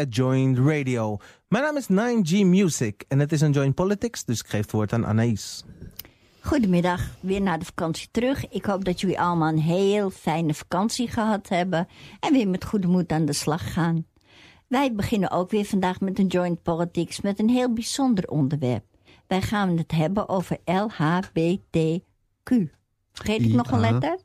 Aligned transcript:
at 0.00 0.14
Joint 0.14 0.58
Radio. 0.58 1.18
Mijn 1.48 1.64
naam 1.64 1.76
is 1.76 1.86
9G 1.90 2.46
Music 2.46 3.04
en 3.08 3.18
het 3.18 3.32
is 3.32 3.40
een 3.40 3.52
Joint 3.52 3.74
Politics, 3.74 4.24
dus 4.24 4.40
ik 4.40 4.46
geef 4.46 4.60
het 4.60 4.70
woord 4.70 4.92
aan 4.92 5.06
Anaïs. 5.06 5.64
Goedemiddag, 6.40 7.00
weer 7.20 7.40
naar 7.40 7.58
de 7.58 7.64
vakantie 7.64 8.08
terug. 8.10 8.48
Ik 8.48 8.64
hoop 8.64 8.84
dat 8.84 9.00
jullie 9.00 9.20
allemaal 9.20 9.48
een 9.48 9.58
heel 9.58 10.10
fijne 10.10 10.54
vakantie 10.54 11.08
gehad 11.08 11.48
hebben 11.48 11.88
en 12.20 12.32
weer 12.32 12.48
met 12.48 12.64
goede 12.64 12.86
moed 12.86 13.12
aan 13.12 13.24
de 13.24 13.32
slag 13.32 13.72
gaan. 13.72 14.06
Wij 14.66 14.94
beginnen 14.94 15.30
ook 15.30 15.50
weer 15.50 15.64
vandaag 15.64 16.00
met 16.00 16.18
een 16.18 16.26
Joint 16.26 16.62
Politics 16.62 17.20
met 17.20 17.38
een 17.38 17.48
heel 17.48 17.72
bijzonder 17.72 18.28
onderwerp. 18.28 18.84
Wij 19.26 19.42
gaan 19.42 19.76
het 19.76 19.92
hebben 19.92 20.28
over 20.28 20.58
LHBTQ. 20.64 22.00
Vergeet 23.12 23.40
ik 23.40 23.52
nog 23.52 23.70
een 23.70 23.80
letter? 23.80 24.18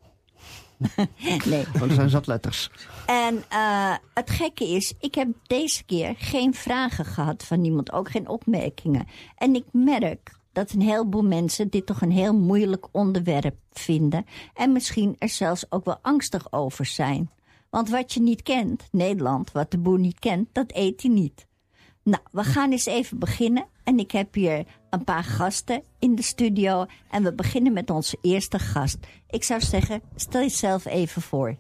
Nee. 1.46 1.66
Want 1.74 1.90
er 1.90 1.96
zijn 1.96 2.10
zat 2.10 2.28
letters. 2.28 2.70
En 3.06 3.44
uh, 3.54 3.96
het 4.14 4.30
gekke 4.30 4.68
is, 4.68 4.94
ik 5.00 5.16
heb 5.16 5.28
deze 5.44 5.84
keer 5.84 6.16
geen 6.18 6.54
vragen 6.54 7.06
gehad 7.06 7.44
van 7.44 7.62
niemand, 7.62 7.92
ook 7.92 8.10
geen 8.10 8.28
opmerkingen. 8.28 9.08
En 9.36 9.56
ik 9.56 9.66
merk 9.72 10.32
dat 10.52 10.72
een 10.72 10.82
heleboel 10.82 11.24
mensen 11.24 11.70
dit 11.70 11.86
toch 11.86 12.02
een 12.02 12.12
heel 12.12 12.34
moeilijk 12.34 12.88
onderwerp 12.92 13.56
vinden. 13.72 14.26
En 14.54 14.72
misschien 14.72 15.16
er 15.20 15.30
zelfs 15.30 15.66
ook 15.72 15.86
wel 15.86 16.00
angstig 16.02 16.52
over 16.52 16.86
zijn. 16.86 17.30
Want 17.70 17.90
wat 17.90 18.14
je 18.14 18.22
niet 18.22 18.44
kent, 18.44 18.84
Nederland, 18.92 19.52
wat 19.52 19.72
de 19.72 19.78
boer 19.78 20.00
niet 20.00 20.20
kent, 20.20 20.48
dat 20.52 20.72
eet 20.74 21.02
hij 21.02 21.12
niet. 21.12 21.46
Nou, 22.04 22.24
we 22.32 22.44
gaan 22.44 22.72
eens 22.72 22.86
even 22.86 23.20
beginnen. 23.20 23.66
En 23.86 24.00
ik 24.00 24.12
heb 24.12 24.34
hier 24.34 24.66
een 24.90 25.04
paar 25.04 25.24
gasten 25.24 25.82
in 26.00 26.16
de 26.16 26.22
studio. 26.22 26.86
En 27.12 27.24
we 27.24 27.34
beginnen 27.34 27.74
met 27.74 27.90
onze 27.90 28.18
eerste 28.22 28.60
gast. 28.60 28.98
Ik 29.30 29.44
zou 29.44 29.62
zeggen, 29.62 30.02
stel 30.16 30.42
jezelf 30.42 30.86
even 30.86 31.22
voor. 31.22 31.56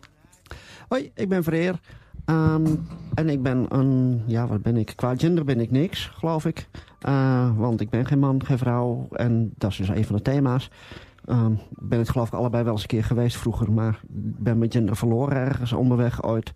Hoi, 0.87 1.11
ik 1.15 1.29
ben 1.29 1.43
Vereer. 1.43 1.79
Um, 2.25 2.87
en 3.13 3.29
ik 3.29 3.41
ben 3.41 3.65
een, 3.69 4.23
ja 4.25 4.47
wat 4.47 4.61
ben 4.61 4.77
ik? 4.77 4.93
Qua 4.95 5.15
gender 5.15 5.43
ben 5.43 5.59
ik 5.59 5.71
niks, 5.71 6.11
geloof 6.13 6.45
ik. 6.45 6.67
Uh, 7.07 7.57
want 7.57 7.81
ik 7.81 7.89
ben 7.89 8.05
geen 8.05 8.19
man, 8.19 8.45
geen 8.45 8.57
vrouw. 8.57 9.07
En 9.11 9.53
dat 9.57 9.71
is 9.71 9.77
dus 9.77 9.87
een 9.87 10.05
van 10.05 10.15
de 10.15 10.21
thema's. 10.21 10.69
Um, 11.29 11.59
ben 11.69 11.99
het 11.99 12.09
geloof 12.09 12.27
ik 12.27 12.33
allebei 12.33 12.63
wel 12.63 12.73
eens 12.73 12.81
een 12.81 12.87
keer 12.87 13.03
geweest 13.03 13.37
vroeger. 13.37 13.71
Maar 13.71 13.99
ben 14.09 14.57
mijn 14.57 14.71
gender 14.71 14.95
verloren 14.95 15.37
ergens 15.37 15.73
onderweg 15.73 16.23
ooit. 16.23 16.53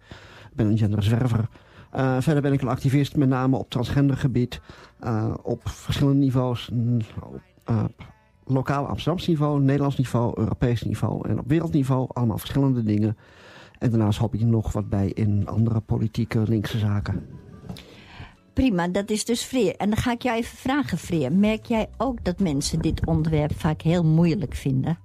Ben 0.54 0.68
een 0.68 0.78
genderzwerver. 0.78 1.48
Uh, 1.96 2.18
verder 2.20 2.42
ben 2.42 2.54
ik 2.54 2.62
een 2.62 2.68
activist, 2.68 3.16
met 3.16 3.30
name 3.30 3.58
op 3.58 3.70
transgendergebied. 3.70 4.62
Uh, 5.04 5.34
op 5.42 5.62
verschillende 5.64 6.20
niveaus. 6.20 6.72
Uh, 7.70 7.84
lokaal 8.46 8.88
Amsterdams 8.88 9.28
niveau, 9.28 9.62
Nederlands 9.62 9.98
niveau, 9.98 10.34
Europees 10.40 10.84
niveau 10.84 11.30
en 11.30 11.40
op 11.40 11.48
wereldniveau. 11.48 12.08
Allemaal 12.14 12.38
verschillende 12.38 12.84
dingen. 12.84 13.18
En 13.80 13.90
daarnaast 13.90 14.20
hoop 14.20 14.34
ik 14.34 14.42
nog 14.42 14.72
wat 14.72 14.90
bij 14.90 15.08
in 15.08 15.48
andere 15.48 15.80
politieke 15.80 16.44
linkse 16.48 16.78
zaken. 16.78 17.26
Prima, 18.54 18.88
dat 18.88 19.10
is 19.10 19.26
dus 19.26 19.44
Freer. 19.44 19.76
En 19.76 19.90
dan 19.90 19.98
ga 19.98 20.12
ik 20.12 20.22
jou 20.22 20.38
even 20.38 20.58
vragen, 20.58 20.98
Freer. 20.98 21.32
Merk 21.32 21.66
jij 21.66 21.90
ook 21.98 22.24
dat 22.24 22.40
mensen 22.40 22.80
dit 22.80 23.06
onderwerp 23.06 23.60
vaak 23.60 23.82
heel 23.82 24.06
moeilijk 24.06 24.56
vinden? 24.56 24.98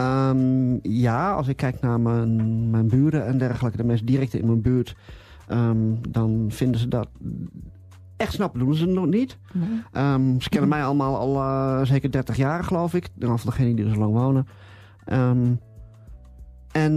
Um, 0.00 0.78
ja, 0.82 1.32
als 1.32 1.48
ik 1.48 1.56
kijk 1.56 1.80
naar 1.80 2.00
mijn, 2.00 2.70
mijn 2.70 2.88
buren 2.88 3.26
en 3.26 3.38
dergelijke, 3.38 3.76
de 3.76 3.84
mensen 3.84 4.06
direct 4.06 4.34
in 4.34 4.46
mijn 4.46 4.62
buurt... 4.62 4.96
Um, 5.52 5.98
dan 6.08 6.46
vinden 6.48 6.80
ze 6.80 6.88
dat 6.88 7.08
echt 8.16 8.32
snappen 8.32 8.60
doen 8.60 8.74
ze 8.74 8.84
het 8.84 8.94
nog 8.94 9.06
niet. 9.06 9.38
Nee. 9.52 10.04
Um, 10.04 10.40
ze 10.40 10.48
kennen 10.48 10.68
mij 10.68 10.84
allemaal 10.84 11.16
al 11.16 11.36
uh, 11.36 11.84
zeker 11.84 12.10
30 12.10 12.36
jaar, 12.36 12.64
geloof 12.64 12.94
ik. 12.94 13.08
Van 13.18 13.38
degenen 13.44 13.76
die 13.76 13.84
er 13.84 13.94
zo 13.94 13.98
lang 13.98 14.12
wonen. 14.12 14.46
Um, 15.12 15.60
en 16.72 16.92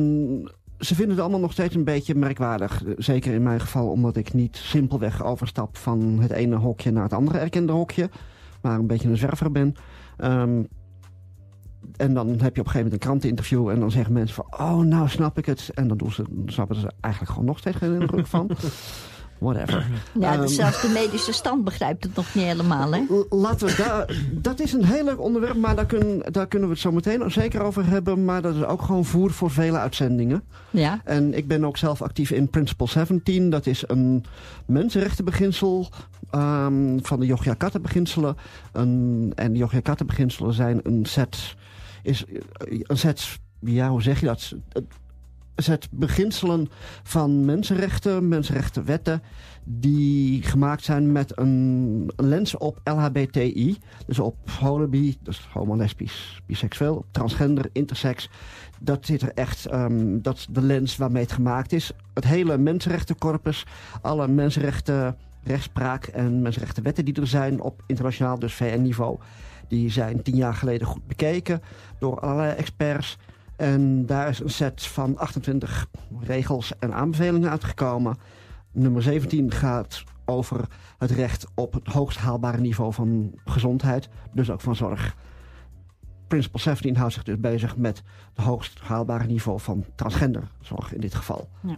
ze 0.79 0.95
vinden 0.95 1.13
het 1.13 1.19
allemaal 1.19 1.39
nog 1.39 1.51
steeds 1.51 1.75
een 1.75 1.83
beetje 1.83 2.15
merkwaardig. 2.15 2.83
Zeker 2.97 3.33
in 3.33 3.43
mijn 3.43 3.59
geval 3.59 3.89
omdat 3.89 4.15
ik 4.15 4.33
niet 4.33 4.55
simpelweg 4.55 5.23
overstap 5.23 5.77
van 5.77 6.17
het 6.19 6.31
ene 6.31 6.55
hokje 6.55 6.91
naar 6.91 7.03
het 7.03 7.13
andere 7.13 7.37
erkende 7.37 7.71
hokje. 7.71 8.09
Maar 8.61 8.79
een 8.79 8.87
beetje 8.87 9.09
een 9.09 9.17
zwerver 9.17 9.51
ben. 9.51 9.75
Um, 10.17 10.67
en 11.97 12.13
dan 12.13 12.27
heb 12.27 12.37
je 12.39 12.45
op 12.45 12.47
een 12.47 12.55
gegeven 12.55 12.75
moment 12.75 12.93
een 12.93 12.99
kranteninterview 12.99 13.69
en 13.69 13.79
dan 13.79 13.91
zeggen 13.91 14.13
mensen 14.13 14.35
van... 14.35 14.67
oh, 14.67 14.79
nou 14.79 15.09
snap 15.09 15.37
ik 15.37 15.45
het. 15.45 15.71
En 15.73 15.87
dan, 15.87 15.97
doen 15.97 16.11
ze, 16.11 16.23
dan 16.29 16.53
snappen 16.53 16.75
ze 16.75 16.91
eigenlijk 17.01 17.33
gewoon 17.33 17.47
nog 17.47 17.57
steeds 17.57 17.77
geen 17.77 18.01
indruk 18.01 18.27
van. 18.27 18.49
Whatever. 19.37 19.87
Ja, 20.19 20.39
um, 20.39 20.47
zelfs 20.47 20.81
de 20.81 20.87
medische 20.87 21.33
stand 21.33 21.63
begrijpt 21.63 22.03
het 22.03 22.15
nog 22.15 22.35
niet 22.35 22.43
helemaal, 22.43 22.91
hè? 22.91 23.01
Laten 23.29 23.67
we 23.67 23.75
daar... 23.75 24.17
Dat 24.31 24.59
is 24.59 24.73
een 24.73 24.85
heel 24.85 25.03
leuk 25.03 25.21
onderwerp, 25.21 25.55
maar 25.55 25.75
daar, 25.75 25.85
kun, 25.85 26.23
daar 26.31 26.47
kunnen 26.47 26.67
we 26.67 26.73
het 26.73 26.83
zo 26.83 26.91
meteen 26.91 27.31
zeker 27.31 27.61
over 27.61 27.87
hebben. 27.87 28.25
Maar 28.25 28.41
dat 28.41 28.55
is 28.55 28.63
ook 28.63 28.81
gewoon 28.81 29.05
voer 29.05 29.31
voor 29.31 29.51
vele 29.51 29.77
uitzendingen. 29.77 30.43
Ja. 30.69 31.01
En 31.03 31.33
ik 31.33 31.47
ben 31.47 31.65
ook 31.65 31.77
zelf 31.77 32.01
actief 32.01 32.31
in 32.31 32.49
Principle 32.49 32.87
17. 32.87 33.49
Dat 33.49 33.65
is 33.65 33.83
een 33.87 34.23
mensenrechtenbeginsel 34.65 35.89
um, 36.35 36.99
van 37.05 37.19
de 37.19 37.25
Yogyakarta-beginselen. 37.25 38.37
En 38.71 39.33
de 39.35 39.57
Yogyakarta-beginselen 39.57 40.53
zijn 40.53 40.79
een 40.83 41.05
set... 41.05 41.55
Is 42.05 42.23
een 42.67 42.97
set 42.97 43.39
ja, 43.59 43.89
hoe 43.89 44.01
zeg 44.01 44.19
je 44.19 44.25
dat? 44.25 44.55
het 45.55 45.87
beginselen 45.91 46.69
van 47.03 47.45
mensenrechten, 47.45 48.27
mensenrechtenwetten... 48.27 49.21
die 49.63 50.43
gemaakt 50.43 50.83
zijn 50.83 51.11
met 51.11 51.37
een 51.37 52.11
lens 52.15 52.57
op 52.57 52.79
LHBTI. 52.83 53.77
Dus 54.07 54.19
op 54.19 54.49
homobi, 54.59 55.17
dus 55.21 55.47
homo, 55.51 55.75
lesbisch, 55.75 56.41
biseksueel, 56.45 57.05
transgender, 57.11 57.69
intersex. 57.71 58.29
Dat 58.79 59.05
zit 59.05 59.21
er 59.21 59.31
echt, 59.33 59.73
um, 59.73 60.21
dat 60.21 60.37
is 60.37 60.47
de 60.49 60.61
lens 60.61 60.97
waarmee 60.97 61.23
het 61.23 61.31
gemaakt 61.31 61.71
is. 61.71 61.91
Het 62.13 62.25
hele 62.25 62.57
mensenrechtencorpus, 62.57 63.65
alle 64.01 64.27
mensenrechten, 64.27 65.17
rechtspraak 65.43 66.05
en 66.05 66.41
mensenrechtenwetten 66.41 67.05
die 67.05 67.13
er 67.13 67.27
zijn... 67.27 67.61
op 67.61 67.83
internationaal, 67.87 68.39
dus 68.39 68.53
VN-niveau... 68.53 69.19
die 69.67 69.91
zijn 69.91 70.21
tien 70.21 70.35
jaar 70.35 70.53
geleden 70.53 70.87
goed 70.87 71.07
bekeken 71.07 71.61
door 71.99 72.19
allerlei 72.19 72.55
experts... 72.55 73.17
En 73.55 74.05
daar 74.05 74.29
is 74.29 74.39
een 74.39 74.49
set 74.49 74.85
van 74.85 75.17
28 75.17 75.87
regels 76.19 76.73
en 76.79 76.93
aanbevelingen 76.93 77.49
uitgekomen. 77.49 78.17
Nummer 78.71 79.01
17 79.01 79.51
gaat 79.51 80.03
over 80.25 80.67
het 80.97 81.11
recht 81.11 81.47
op 81.53 81.73
het 81.73 81.87
hoogst 81.87 82.17
haalbare 82.17 82.59
niveau 82.59 82.93
van 82.93 83.31
gezondheid. 83.45 84.09
Dus 84.33 84.49
ook 84.51 84.61
van 84.61 84.75
zorg. 84.75 85.15
Principle 86.27 86.59
17 86.59 86.95
houdt 86.95 87.13
zich 87.13 87.23
dus 87.23 87.39
bezig 87.39 87.77
met 87.77 88.03
het 88.33 88.45
hoogst 88.45 88.79
haalbare 88.79 89.25
niveau 89.25 89.59
van 89.59 89.85
transgenderzorg 89.95 90.93
in 90.93 91.01
dit 91.01 91.15
geval. 91.15 91.49
Ja. 91.61 91.77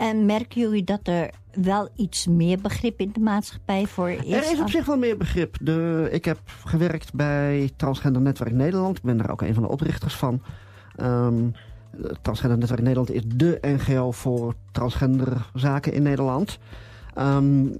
En 0.00 0.26
merken 0.26 0.60
jullie 0.60 0.84
dat 0.84 1.00
er 1.02 1.30
wel 1.52 1.88
iets 1.96 2.26
meer 2.26 2.60
begrip 2.60 3.00
in 3.00 3.10
de 3.12 3.20
maatschappij 3.20 3.86
voor 3.86 4.10
is? 4.10 4.32
Er 4.32 4.52
is 4.52 4.60
op 4.60 4.70
zich 4.70 4.86
wel 4.86 4.96
meer 4.96 5.16
begrip. 5.16 5.56
De, 5.60 6.08
ik 6.10 6.24
heb 6.24 6.40
gewerkt 6.64 7.14
bij 7.14 7.70
Transgender 7.76 8.22
Netwerk 8.22 8.52
Nederland. 8.52 8.96
Ik 8.96 9.02
ben 9.02 9.16
daar 9.16 9.30
ook 9.30 9.42
een 9.42 9.54
van 9.54 9.62
de 9.62 9.68
oprichters 9.68 10.14
van. 10.14 10.42
Um, 11.00 11.52
Transgender 12.22 12.58
Netwerk 12.58 12.82
Nederland 12.82 13.10
is 13.10 13.22
de 13.26 13.58
NGO 13.60 14.10
voor 14.10 14.54
transgenderzaken 14.72 15.92
in 15.92 16.02
Nederland. 16.02 16.58
Um, 17.18 17.76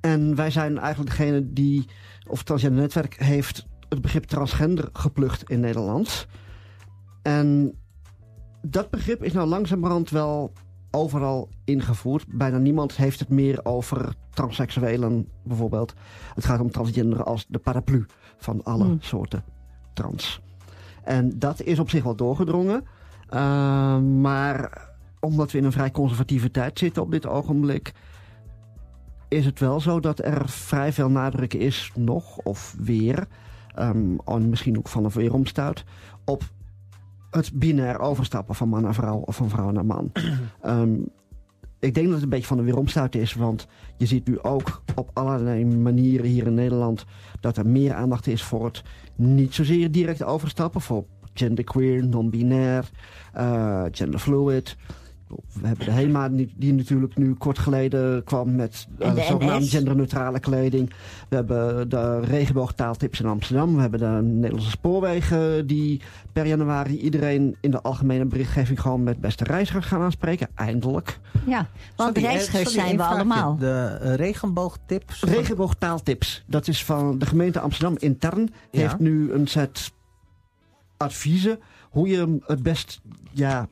en 0.00 0.34
wij 0.34 0.50
zijn 0.50 0.78
eigenlijk 0.78 1.10
degene 1.10 1.52
die, 1.52 1.86
of 2.28 2.42
Transgender 2.42 2.80
Netwerk 2.80 3.14
heeft 3.14 3.66
het 3.88 4.00
begrip 4.00 4.24
transgender 4.24 4.88
geplukt 4.92 5.50
in 5.50 5.60
Nederland. 5.60 6.26
En 7.22 7.74
dat 8.62 8.90
begrip 8.90 9.24
is 9.24 9.32
nou 9.32 9.48
langzamerhand 9.48 10.10
wel 10.10 10.52
overal 10.92 11.48
ingevoerd. 11.64 12.26
Bijna 12.28 12.58
niemand 12.58 12.96
heeft 12.96 13.18
het 13.18 13.28
meer 13.28 13.64
over 13.64 14.14
transseksuelen 14.30 15.28
bijvoorbeeld. 15.42 15.94
Het 16.34 16.44
gaat 16.44 16.60
om 16.60 16.70
transgender 16.70 17.22
als 17.22 17.46
de 17.48 17.58
paraplu 17.58 18.06
van 18.36 18.64
alle 18.64 18.84
mm. 18.84 18.96
soorten 19.00 19.44
trans. 19.94 20.40
En 21.04 21.38
dat 21.38 21.62
is 21.62 21.78
op 21.78 21.90
zich 21.90 22.02
wel 22.02 22.16
doorgedrongen. 22.16 22.84
Uh, 23.30 23.98
maar 23.98 24.90
omdat 25.20 25.50
we 25.50 25.58
in 25.58 25.64
een 25.64 25.72
vrij 25.72 25.90
conservatieve 25.90 26.50
tijd 26.50 26.78
zitten 26.78 27.02
op 27.02 27.10
dit 27.10 27.26
ogenblik... 27.26 27.92
is 29.28 29.44
het 29.44 29.60
wel 29.60 29.80
zo 29.80 30.00
dat 30.00 30.24
er 30.24 30.48
vrij 30.48 30.92
veel 30.92 31.10
nadruk 31.10 31.54
is, 31.54 31.92
nog 31.94 32.38
of 32.38 32.74
weer... 32.78 33.26
Um, 33.78 34.18
en 34.24 34.48
misschien 34.48 34.78
ook 34.78 34.88
van 34.88 35.04
een 35.04 35.10
weeromstuit... 35.10 35.84
op 36.24 36.42
het 37.32 37.52
binair 37.52 37.98
overstappen 37.98 38.54
van 38.54 38.68
man 38.68 38.82
naar 38.82 38.94
vrouw 38.94 39.18
of 39.18 39.36
van 39.36 39.48
vrouw 39.48 39.70
naar 39.70 39.86
man. 39.86 40.12
um, 40.66 41.08
ik 41.88 41.94
denk 41.94 42.06
dat 42.06 42.14
het 42.14 42.22
een 42.22 42.28
beetje 42.28 42.46
van 42.46 42.58
een 42.58 42.64
weeromstuit 42.64 43.14
is. 43.14 43.34
Want 43.34 43.66
je 43.96 44.06
ziet 44.06 44.28
nu 44.28 44.40
ook 44.40 44.82
op 44.94 45.10
allerlei 45.12 45.64
manieren 45.64 46.26
hier 46.26 46.46
in 46.46 46.54
Nederland... 46.54 47.04
dat 47.40 47.56
er 47.56 47.66
meer 47.66 47.94
aandacht 47.94 48.26
is 48.26 48.42
voor 48.42 48.64
het 48.64 48.82
niet 49.14 49.54
zozeer 49.54 49.90
direct 49.90 50.22
overstappen. 50.22 50.80
Voor 50.80 51.04
genderqueer, 51.34 52.06
non-binair, 52.06 52.90
uh, 53.36 53.84
genderfluid. 53.90 54.76
We 55.60 55.66
hebben 55.66 55.86
de 55.86 55.92
HEMA, 55.92 56.28
die, 56.56 56.74
natuurlijk 56.74 57.16
nu 57.16 57.34
kort 57.34 57.58
geleden 57.58 58.24
kwam 58.24 58.54
met 58.54 58.86
uh, 58.98 59.14
de 59.14 59.22
zogenaamde 59.22 59.66
genderneutrale 59.66 60.40
kleding. 60.40 60.92
We 61.28 61.36
hebben 61.36 61.88
de 61.88 62.20
regenboogtaaltips 62.20 63.20
in 63.20 63.26
Amsterdam. 63.26 63.74
We 63.74 63.80
hebben 63.80 64.00
de 64.00 64.22
Nederlandse 64.22 64.70
spoorwegen 64.70 65.66
die 65.66 66.00
per 66.32 66.46
januari 66.46 66.98
iedereen 66.98 67.56
in 67.60 67.70
de 67.70 67.80
algemene 67.80 68.24
berichtgeving 68.24 68.80
gewoon 68.80 69.02
met 69.02 69.20
beste 69.20 69.44
reizigers 69.44 69.86
gaan 69.86 70.00
aanspreken. 70.00 70.48
Eindelijk. 70.54 71.18
Ja, 71.46 71.68
want 71.96 72.16
Sorry, 72.16 72.28
eh, 72.28 72.32
reizigers 72.32 72.72
sorry, 72.72 72.86
zijn 72.86 72.96
we 72.96 73.02
allemaal. 73.02 73.56
De 73.56 73.98
eh, 74.00 74.14
regenboogtips. 74.14 75.22
Regenboogtaaltips. 75.22 76.44
Dat 76.46 76.68
is 76.68 76.84
van 76.84 77.18
de 77.18 77.26
gemeente 77.26 77.60
Amsterdam 77.60 77.96
intern. 77.98 78.50
Ja. 78.70 78.80
Heeft 78.80 78.98
nu 78.98 79.32
een 79.32 79.46
set 79.46 79.92
adviezen 80.96 81.58
hoe 81.90 82.08
je 82.08 82.38
het 82.46 82.62
best 82.62 83.00
ja, 83.30 83.68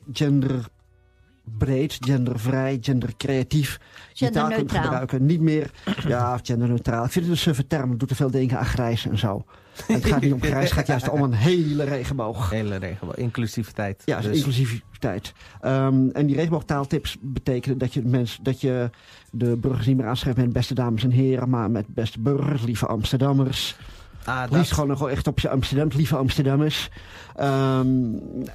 genderbreed, 1.44 1.98
gendervrij, 2.00 2.78
gendercreatief 2.80 3.80
je 4.12 4.30
taal 4.30 4.48
kunt 4.48 4.54
Genderneutraal. 4.54 4.82
gebruiken. 4.82 5.26
Niet 5.26 5.40
meer 5.40 5.70
ja, 6.06 6.38
genderneutraal. 6.42 7.04
Ik 7.04 7.10
vind 7.10 7.24
het 7.24 7.34
een 7.34 7.40
suffe 7.40 7.66
term. 7.66 7.90
Het 7.90 7.98
doet 7.98 8.08
te 8.08 8.14
veel 8.14 8.30
denken 8.30 8.58
aan 8.58 8.66
grijs 8.66 9.06
en 9.06 9.18
zo. 9.18 9.44
En 9.88 9.94
het 9.94 10.06
gaat 10.06 10.20
niet 10.20 10.32
om 10.32 10.42
grijs, 10.42 10.64
het 10.64 10.72
gaat 10.72 10.86
juist 10.86 11.08
om 11.08 11.22
een 11.22 11.32
hele 11.32 11.84
regenboog. 11.84 12.50
Hele 12.50 12.76
regenboog. 12.76 13.16
Inclusiviteit. 13.16 14.02
Ja, 14.04 14.20
dus 14.20 14.36
inclusiviteit. 14.36 15.32
Ehm, 15.60 16.08
en 16.12 16.26
die 16.26 16.34
regenboogtaaltips 16.34 17.16
betekenen 17.20 17.78
dat 17.78 17.94
je, 17.94 18.02
mens, 18.04 18.38
dat 18.42 18.60
je 18.60 18.90
de 19.30 19.56
burgers 19.56 19.86
niet 19.86 19.96
meer 19.96 20.06
aanschrijft 20.06 20.38
met 20.38 20.52
beste 20.52 20.74
dames 20.74 21.04
en 21.04 21.10
heren, 21.10 21.48
maar 21.48 21.70
met 21.70 21.86
beste 21.86 22.20
burgers, 22.20 22.62
lieve 22.62 22.86
Amsterdammers. 22.86 23.76
Ah, 24.24 24.40
Liefst 24.40 24.56
dat, 24.56 24.66
gewoon 24.66 24.88
nog 24.88 24.98
wel 24.98 25.10
echt 25.10 25.26
op 25.26 25.38
je 25.38 25.50
Amsterdam, 25.50 25.88
lieve 25.96 26.16
Amsterdammers. 26.16 26.90
Ehm, 27.36 27.88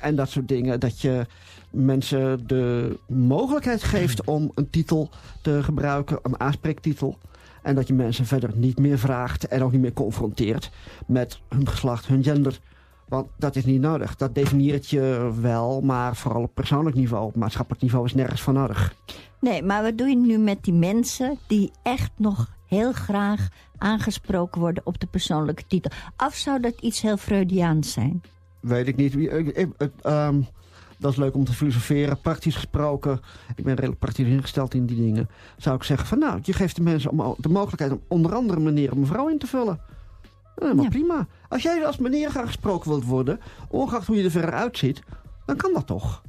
en 0.02 0.16
dat 0.16 0.30
soort 0.30 0.48
dingen. 0.48 0.80
Dat 0.80 1.02
je 1.02 1.26
mensen 1.70 2.48
de 2.48 2.98
mogelijkheid 3.08 3.84
geeft 3.84 4.26
om 4.26 4.52
een 4.54 4.70
titel 4.70 5.10
te 5.42 5.64
gebruiken, 5.64 6.20
een 6.22 6.40
aanspreektitel. 6.40 7.18
En 7.62 7.76
dat 7.76 7.88
je 7.88 7.94
mensen 7.94 8.26
verder 8.26 8.52
niet 8.56 8.80
meer 8.80 9.00
vraagt 9.00 9.48
en 9.48 9.64
ook 9.64 9.72
niet 9.72 9.82
meer 9.82 9.94
confronteert 9.94 10.72
met 11.08 11.40
hun 11.50 11.68
geslacht, 11.68 12.08
hun 12.08 12.24
gender. 12.24 12.60
Want 13.08 13.28
dat 13.38 13.56
is 13.56 13.66
niet 13.66 13.82
nodig. 13.82 14.16
Dat 14.16 14.36
definieert 14.36 14.90
je 14.90 15.32
wel, 15.42 15.82
maar 15.82 16.16
vooral 16.16 16.42
op 16.42 16.54
persoonlijk 16.54 16.96
niveau. 16.96 17.26
Op 17.26 17.36
maatschappelijk 17.36 17.82
niveau 17.82 18.06
is 18.06 18.14
nergens 18.14 18.42
van 18.42 18.54
nodig. 18.54 18.96
Nee, 19.40 19.64
maar 19.64 19.84
wat 19.84 19.98
doe 19.98 20.08
je 20.08 20.16
nu 20.16 20.38
met 20.38 20.64
die 20.64 20.74
mensen 20.74 21.38
die 21.48 21.72
echt 21.84 22.12
nog 22.18 22.55
heel 22.68 22.92
graag 22.94 23.48
aangesproken 23.78 24.62
worden 24.62 24.86
op 24.86 25.00
de 25.00 25.08
persoonlijke 25.08 25.64
titel? 25.68 25.92
Of 26.18 26.36
zou 26.36 26.60
dat 26.60 26.74
iets 26.82 27.02
heel 27.02 27.18
Freudiaans 27.18 27.94
zijn? 27.94 28.22
Weet 28.60 28.88
ik 28.88 28.96
niet. 28.96 29.16
Ehm, 30.02 30.42
dat 30.98 31.12
is 31.12 31.18
leuk 31.18 31.34
om 31.36 31.44
te 31.46 31.54
filosoferen. 31.54 32.22
Praktisch 32.22 32.56
gesproken, 32.56 33.20
ik 33.56 33.64
ben 33.64 33.74
redelijk 33.76 34.00
praktisch 34.00 34.28
ingesteld 34.28 34.74
in 34.74 34.86
die 34.86 34.98
dingen. 34.98 35.30
Zou 35.58 35.76
ik 35.76 35.84
zeggen 35.84 36.08
van 36.08 36.20
nou, 36.20 36.40
je 36.44 36.54
geeft 36.54 36.76
de 36.76 36.82
mensen 36.82 37.12
om, 37.12 37.36
de 37.38 37.50
mogelijkheid 37.50 37.92
om 37.92 38.02
onder 38.08 38.36
andere 38.36 38.60
meneer 38.60 38.92
en 38.92 39.00
mevrouw 39.00 39.30
in 39.30 39.38
te 39.38 39.48
vullen. 39.48 39.80
Helemaal 40.56 40.84
Ja. 40.84 40.90
prima. 40.90 41.28
Als 41.50 41.62
jij 41.62 41.86
als 41.86 41.98
meneer 41.98 42.30
graag 42.30 42.46
gesproken 42.46 42.90
wilt 42.90 43.06
worden, 43.06 43.40
ongeacht 43.70 44.08
hoe 44.08 44.16
je 44.16 44.24
er 44.24 44.32
verder 44.32 44.54
uitziet, 44.54 45.02
dan 45.46 45.56
kan 45.56 45.74
dat 45.74 45.88
toch. 45.88 46.22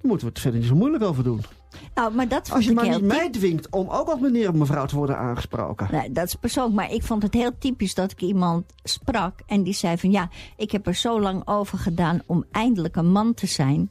Dan 0.00 0.10
moeten 0.10 0.26
we 0.26 0.32
het 0.32 0.42
verder 0.42 0.60
niet 0.60 0.68
zo 0.68 0.74
moeilijk 0.76 1.04
over 1.04 1.24
doen. 1.24 1.40
Nou, 1.94 2.14
maar 2.14 2.28
dat 2.28 2.50
Als 2.50 2.64
je 2.64 2.72
maar 2.72 2.88
niet 2.88 3.02
mij 3.02 3.30
dwingt 3.30 3.70
om 3.70 3.88
ook 3.88 4.08
als 4.08 4.20
meneer 4.20 4.48
en 4.48 4.58
mevrouw 4.58 4.86
te 4.86 4.96
worden 4.96 5.18
aangesproken. 5.18 5.88
Nee, 5.90 6.12
dat 6.12 6.26
is 6.26 6.34
persoonlijk, 6.34 6.74
maar 6.74 6.92
ik 6.92 7.02
vond 7.02 7.22
het 7.22 7.34
heel 7.34 7.58
typisch 7.58 7.94
dat 7.94 8.10
ik 8.10 8.20
iemand 8.20 8.64
sprak 8.82 9.40
en 9.46 9.62
die 9.62 9.74
zei 9.74 9.98
van 9.98 10.10
ja, 10.10 10.28
ik 10.56 10.70
heb 10.70 10.86
er 10.86 10.94
zo 10.94 11.20
lang 11.20 11.42
over 11.44 11.78
gedaan 11.78 12.22
om 12.26 12.44
eindelijk 12.50 12.96
een 12.96 13.10
man 13.10 13.34
te 13.34 13.46
zijn. 13.46 13.90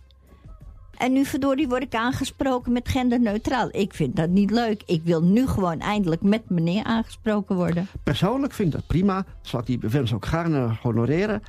En 1.01 1.13
nu 1.13 1.25
verdorie 1.25 1.67
word 1.67 1.83
ik 1.83 1.95
aangesproken 1.95 2.71
met 2.71 2.89
genderneutraal. 2.89 3.67
Ik 3.71 3.93
vind 3.93 4.15
dat 4.15 4.29
niet 4.29 4.51
leuk. 4.51 4.83
Ik 4.85 5.01
wil 5.03 5.23
nu 5.23 5.47
gewoon 5.47 5.79
eindelijk 5.79 6.21
met 6.21 6.49
meneer 6.49 6.83
aangesproken 6.83 7.55
worden. 7.55 7.87
Persoonlijk 8.03 8.53
vind 8.53 8.67
ik 8.67 8.73
dat 8.73 8.87
prima. 8.87 9.25
Zal 9.41 9.59
ik 9.59 9.65
die 9.65 9.79
wens 9.79 10.13
ook 10.13 10.25
gaarne 10.25 10.75
honoreren. 10.81 11.43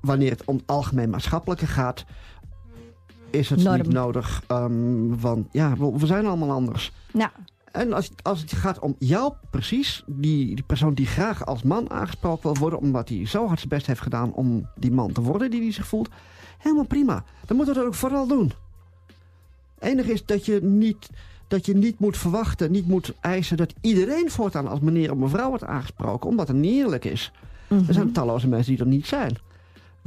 Wanneer 0.00 0.30
het 0.30 0.44
om 0.44 0.60
algemeen 0.66 1.10
maatschappelijke 1.10 1.66
gaat, 1.66 2.04
is 3.30 3.50
het 3.50 3.62
Norm. 3.62 3.76
niet 3.76 3.92
nodig. 3.92 4.42
want 5.20 5.46
ja, 5.50 5.76
we, 5.76 5.98
we 5.98 6.06
zijn 6.06 6.26
allemaal 6.26 6.50
anders. 6.50 6.92
Nou, 7.12 7.30
En 7.72 7.92
als, 7.92 8.10
als 8.22 8.40
het 8.40 8.52
gaat 8.52 8.78
om 8.78 8.94
jou 8.98 9.32
precies, 9.50 10.02
die, 10.06 10.54
die 10.54 10.64
persoon 10.64 10.94
die 10.94 11.06
graag 11.06 11.46
als 11.46 11.62
man 11.62 11.90
aangesproken 11.90 12.42
wil 12.42 12.60
worden, 12.60 12.78
omdat 12.78 13.08
hij 13.08 13.26
zo 13.26 13.46
hard 13.46 13.58
zijn 13.58 13.68
best 13.68 13.86
heeft 13.86 14.00
gedaan 14.00 14.32
om 14.32 14.68
die 14.76 14.92
man 14.92 15.12
te 15.12 15.20
worden 15.20 15.50
die 15.50 15.60
hij 15.60 15.72
zich 15.72 15.86
voelt, 15.86 16.08
helemaal 16.58 16.86
prima. 16.86 17.24
Dan 17.46 17.56
moeten 17.56 17.74
we 17.74 17.80
dat 17.80 17.88
ook 17.88 17.94
vooral 17.94 18.26
doen. 18.26 18.52
Enig 19.78 20.06
is 20.06 20.24
dat 20.26 20.46
je 20.46 20.62
niet, 20.62 21.10
dat 21.48 21.66
je 21.66 21.74
niet 21.74 21.98
moet 21.98 22.16
verwachten, 22.16 22.70
niet 22.70 22.86
moet 22.86 23.14
eisen 23.20 23.56
dat 23.56 23.74
iedereen 23.80 24.30
voortaan 24.30 24.68
als 24.68 24.80
meneer 24.80 25.12
of 25.12 25.18
mevrouw 25.18 25.48
wordt 25.48 25.64
aangesproken, 25.64 26.30
omdat 26.30 26.48
het 26.48 26.56
niet 26.56 26.74
eerlijk 26.74 27.04
is. 27.04 27.32
Er 27.86 27.94
zijn 27.94 28.12
talloze 28.12 28.48
mensen 28.48 28.68
die 28.68 28.78
dat 28.78 28.92
niet 28.92 29.06
zijn. 29.06 29.36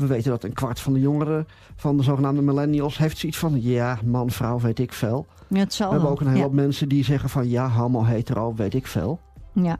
We 0.03 0.13
weten 0.13 0.31
dat 0.31 0.43
een 0.43 0.53
kwart 0.53 0.79
van 0.79 0.93
de 0.93 0.99
jongeren 0.99 1.47
van 1.75 1.97
de 1.97 2.03
zogenaamde 2.03 2.41
millennials 2.41 2.97
heeft 2.97 3.17
zoiets 3.17 3.37
van... 3.37 3.61
ja, 3.61 3.99
man, 4.05 4.31
vrouw, 4.31 4.59
weet 4.59 4.79
ik 4.79 4.93
veel. 4.93 5.25
ja, 5.47 5.57
het 5.59 5.73
zal 5.73 5.87
We 5.87 5.93
hebben 5.93 6.11
wel. 6.11 6.19
ook 6.19 6.21
een 6.21 6.27
hele 6.27 6.39
ja. 6.39 6.45
hoop 6.45 6.53
mensen 6.53 6.89
die 6.89 7.03
zeggen 7.03 7.29
van... 7.29 7.49
ja, 7.49 7.69
homo, 7.69 8.03
hetero, 8.03 8.53
weet 8.55 8.73
ik 8.73 8.87
veel. 8.87 9.19
Ja. 9.53 9.77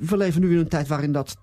We 0.00 0.16
leven 0.16 0.40
nu 0.40 0.52
in 0.52 0.58
een 0.58 0.68
tijd 0.68 0.88
waarin 0.88 1.12
dat 1.12 1.36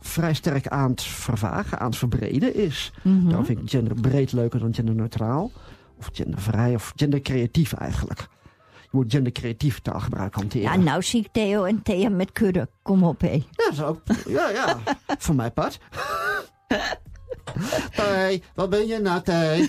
vrij 0.00 0.34
sterk 0.34 0.68
aan 0.68 0.90
het 0.90 1.02
vervagen, 1.02 1.78
aan 1.78 1.86
het 1.86 1.96
verbreden 1.96 2.54
is. 2.54 2.92
Mhm. 3.02 3.26
Daarom 3.26 3.44
vind 3.44 3.58
ik 3.58 3.70
gender 3.70 4.00
breed 4.00 4.32
leuker 4.32 4.60
dan 4.60 4.74
genderneutraal. 4.74 5.50
Of 5.98 6.10
gendervrij, 6.12 6.74
of 6.74 6.92
gendercreatief 6.96 7.72
eigenlijk. 7.72 8.28
Je 8.96 9.02
moet 9.02 9.12
gendercreatief 9.12 9.80
taalgebruik 9.80 10.34
hanteren. 10.34 10.62
Ja, 10.72 10.76
nou 10.76 11.02
zie 11.02 11.20
ik 11.20 11.28
Theo 11.32 11.64
en 11.64 11.82
Thea 11.82 12.08
met 12.08 12.32
kurren. 12.32 12.68
Kom 12.82 13.02
op, 13.04 13.20
hé. 13.20 13.32
Ja, 13.32 13.42
dat 13.56 13.72
is 13.72 13.82
ook. 13.82 14.00
Ja, 14.28 14.48
ja. 14.48 14.76
Voor 15.18 15.34
mij 15.34 15.50
part. 15.50 15.78
Hey, 17.90 18.42
wat 18.54 18.70
ben 18.70 18.86
je 18.86 18.98
nou, 18.98 19.22
Thij? 19.22 19.68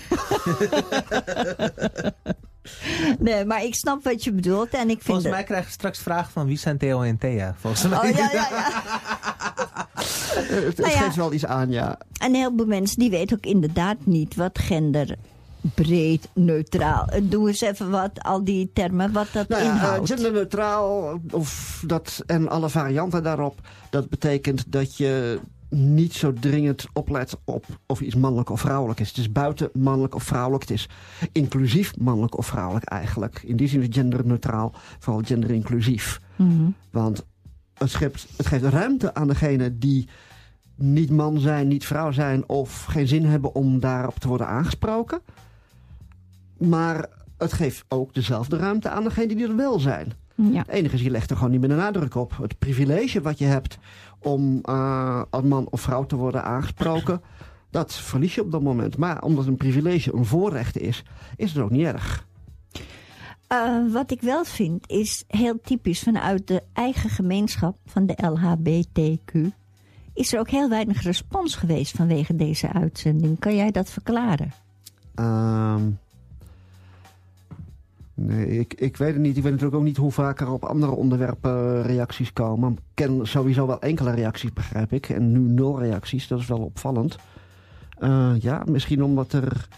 Nee, 3.18 3.44
maar 3.44 3.64
ik 3.64 3.74
snap 3.74 4.04
wat 4.04 4.24
je 4.24 4.32
bedoelt. 4.32 4.68
En 4.70 4.80
ik 4.82 4.86
vind 4.86 5.02
Volgens 5.04 5.24
het- 5.26 5.34
mij 5.34 5.44
krijgen 5.44 5.66
we 5.66 5.72
straks 5.72 5.98
vragen 5.98 6.32
van 6.32 6.46
wie 6.46 6.58
zijn 6.58 6.78
Theo 6.78 7.00
en 7.02 7.18
Thea. 7.18 7.54
Volgens 7.58 7.88
mij. 7.88 7.98
Oh 7.98 8.04
ja, 8.16 8.28
ja, 8.32 8.48
ja. 8.50 8.72
Het, 9.94 10.64
het 10.64 10.78
Nou 10.78 10.90
ja. 10.92 10.98
geeft 10.98 11.16
wel 11.16 11.32
iets 11.32 11.46
aan, 11.46 11.70
ja. 11.70 11.98
En 12.20 12.34
heel 12.34 12.52
veel 12.56 12.66
mensen 12.66 12.98
die 12.98 13.10
weten 13.10 13.36
ook 13.36 13.44
inderdaad 13.46 13.96
niet 14.04 14.34
wat 14.34 14.58
gender 14.58 15.16
breed, 15.74 16.28
neutraal. 16.32 17.08
Doe 17.22 17.48
eens 17.48 17.60
even 17.60 17.90
wat, 17.90 18.22
al 18.22 18.44
die 18.44 18.70
termen, 18.72 19.12
wat 19.12 19.28
dat 19.32 19.48
Nou 19.48 19.62
ja, 19.62 19.68
eh, 19.68 19.74
inhoudt. 19.74 20.08
genderneutraal 20.08 21.20
of 21.30 21.82
dat, 21.86 22.22
en 22.26 22.48
alle 22.48 22.68
varianten 22.68 23.22
daarop. 23.22 23.60
Dat 23.90 24.08
betekent 24.08 24.72
dat 24.72 24.96
je 24.96 25.40
niet 25.70 26.14
zo 26.14 26.32
dringend 26.32 26.86
oplet 26.92 27.36
op 27.44 27.64
of 27.86 28.00
iets 28.00 28.14
mannelijk 28.14 28.50
of 28.50 28.60
vrouwelijk 28.60 29.00
is. 29.00 29.08
Het 29.08 29.16
is 29.16 29.32
buiten 29.32 29.70
mannelijk 29.72 30.14
of 30.14 30.22
vrouwelijk. 30.22 30.62
Het 30.62 30.72
is 30.72 30.88
inclusief 31.32 31.96
mannelijk 31.96 32.38
of 32.38 32.46
vrouwelijk 32.46 32.84
eigenlijk. 32.84 33.42
In 33.42 33.56
die 33.56 33.68
zin 33.68 33.80
is 33.80 33.88
genderneutraal 33.90 34.72
vooral 34.98 35.22
genderinclusief. 35.24 36.20
Mhm. 36.36 36.70
Want 36.90 37.26
het, 37.74 37.90
schept, 37.90 38.26
het 38.36 38.46
geeft 38.46 38.64
ruimte 38.64 39.14
aan 39.14 39.28
degenen 39.28 39.78
die 39.78 40.08
niet 40.74 41.10
man 41.10 41.38
zijn, 41.38 41.68
niet 41.68 41.86
vrouw 41.86 42.10
zijn... 42.10 42.48
of 42.48 42.84
geen 42.84 43.08
zin 43.08 43.24
hebben 43.24 43.54
om 43.54 43.80
daarop 43.80 44.18
te 44.18 44.28
worden 44.28 44.46
aangesproken. 44.46 45.20
Maar 46.58 47.08
het 47.38 47.52
geeft 47.52 47.84
ook 47.88 48.14
dezelfde 48.14 48.56
ruimte 48.56 48.88
aan 48.88 49.04
degenen 49.04 49.36
die 49.36 49.48
er 49.48 49.56
wel 49.56 49.80
zijn. 49.80 50.12
Ja. 50.34 50.58
Het 50.58 50.68
enige 50.68 50.94
is, 50.94 51.02
je 51.02 51.10
legt 51.10 51.30
er 51.30 51.36
gewoon 51.36 51.50
niet 51.50 51.60
meer 51.60 51.68
de 51.68 51.74
nadruk 51.74 52.14
op. 52.14 52.36
Het 52.36 52.58
privilege 52.58 53.20
wat 53.20 53.38
je 53.38 53.44
hebt 53.44 53.78
om 54.18 54.58
eh, 54.62 55.22
als 55.30 55.42
man 55.42 55.66
of 55.70 55.80
vrouw 55.80 56.06
te 56.06 56.16
worden 56.16 56.44
aangesproken... 56.44 57.20
dat 57.70 57.94
verlies 57.94 58.34
je 58.34 58.42
op 58.42 58.50
dat 58.50 58.62
moment. 58.62 58.96
Maar 58.96 59.22
omdat 59.22 59.46
een 59.46 59.56
privilege 59.56 60.14
een 60.14 60.24
voorrecht 60.24 60.78
is, 60.78 61.04
is 61.36 61.52
het 61.52 61.62
ook 61.62 61.70
niet 61.70 61.86
erg. 61.86 62.26
Eh, 63.46 63.92
wat 63.92 64.10
ik 64.10 64.20
wel 64.20 64.44
vind 64.44 64.90
is 64.90 65.24
heel 65.26 65.60
typisch 65.60 66.02
vanuit 66.02 66.46
de 66.46 66.62
eigen 66.72 67.10
gemeenschap 67.10 67.76
van 67.86 68.06
de 68.06 68.18
LHBTQ. 68.22 69.52
Is 70.14 70.32
er 70.32 70.38
ook 70.38 70.50
heel 70.50 70.68
weinig 70.68 71.02
respons 71.02 71.54
geweest 71.54 71.96
vanwege 71.96 72.36
deze 72.36 72.72
uitzending? 72.72 73.38
Kan 73.38 73.56
jij 73.56 73.70
dat 73.70 73.90
verklaren? 73.90 74.52
Ehm, 75.14 75.82
nee, 78.18 78.46
ik, 78.46 78.74
ik 78.74 78.96
weet 78.96 79.12
het 79.12 79.22
niet. 79.22 79.36
Ik 79.36 79.42
weet 79.42 79.52
natuurlijk 79.52 79.78
ook 79.78 79.86
niet 79.86 79.96
hoe 79.96 80.12
vaak 80.12 80.40
er 80.40 80.50
op 80.50 80.64
andere 80.64 80.92
onderwerpen 80.92 81.82
reacties 81.82 82.32
komen. 82.32 82.72
Ik 82.72 82.78
ken 82.94 83.26
sowieso 83.26 83.66
wel 83.66 83.80
enkele 83.80 84.10
reacties, 84.10 84.52
begrijp 84.52 84.92
ik. 84.92 85.08
En 85.08 85.32
nu 85.32 85.38
nul 85.38 85.78
reacties, 85.78 86.28
dat 86.28 86.38
is 86.38 86.46
wel 86.46 86.58
opvallend. 86.58 87.16
Eh, 87.98 88.32
ja, 88.38 88.62
misschien 88.66 89.02
omdat 89.02 89.32
er 89.32 89.68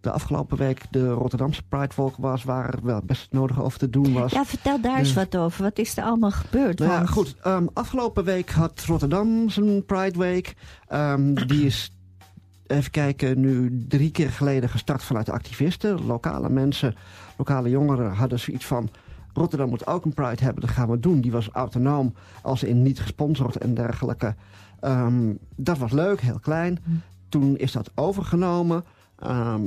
de 0.00 0.10
afgelopen 0.10 0.56
week 0.56 0.82
de 0.90 1.10
Rotterdamse 1.10 1.62
Pride 1.62 1.94
Walk 1.94 2.16
was... 2.16 2.44
waar 2.44 2.74
wel 2.82 3.00
best 3.04 3.22
het 3.22 3.32
nodige 3.32 3.62
over 3.62 3.78
te 3.78 3.90
doen 3.90 4.12
was. 4.12 4.32
Ja, 4.32 4.44
vertel 4.44 4.80
daar 4.80 4.98
eens 4.98 5.12
wat 5.12 5.36
over. 5.36 5.62
Wat 5.62 5.78
is 5.78 5.96
er 5.96 6.04
allemaal 6.04 6.30
gebeurd? 6.30 6.78
Nou 6.78 6.90
ja, 6.90 7.06
goed. 7.06 7.36
ehm, 7.42 7.66
afgelopen 7.72 8.24
week 8.24 8.50
had 8.50 8.84
Rotterdam 8.86 9.48
zijn 9.48 9.84
Pride 9.84 10.18
Week. 10.18 10.54
Ehm, 10.86 11.34
die 11.34 11.66
is 11.66 11.92
even 12.66 12.90
kijken, 12.90 13.40
nu 13.40 13.84
drie 13.88 14.10
keer 14.10 14.30
geleden 14.30 14.68
gestart 14.68 15.02
vanuit 15.02 15.30
activisten. 15.30 16.06
Lokale 16.06 16.50
mensen, 16.50 16.94
lokale 17.40 17.70
jongeren 17.70 18.12
hadden 18.12 18.38
zoiets 18.38 18.66
van... 18.66 18.90
Rotterdam 19.32 19.68
moet 19.68 19.86
ook 19.86 20.04
een 20.04 20.14
Pride 20.14 20.44
hebben, 20.44 20.60
dat 20.60 20.70
gaan 20.70 20.90
we 20.90 21.00
doen. 21.00 21.20
Die 21.20 21.32
was 21.32 21.48
autonoom, 21.48 22.14
als 22.42 22.62
in 22.62 22.82
niet 22.82 23.00
gesponsord 23.00 23.56
en 23.56 23.74
dergelijke. 23.74 24.34
Ehm, 24.80 25.32
dat 25.56 25.78
was 25.78 25.92
leuk, 25.92 26.20
heel 26.20 26.38
klein. 26.38 26.78
Toen 27.28 27.56
is 27.58 27.72
dat 27.72 27.90
overgenomen. 27.94 28.84
Ehm, 29.18 29.62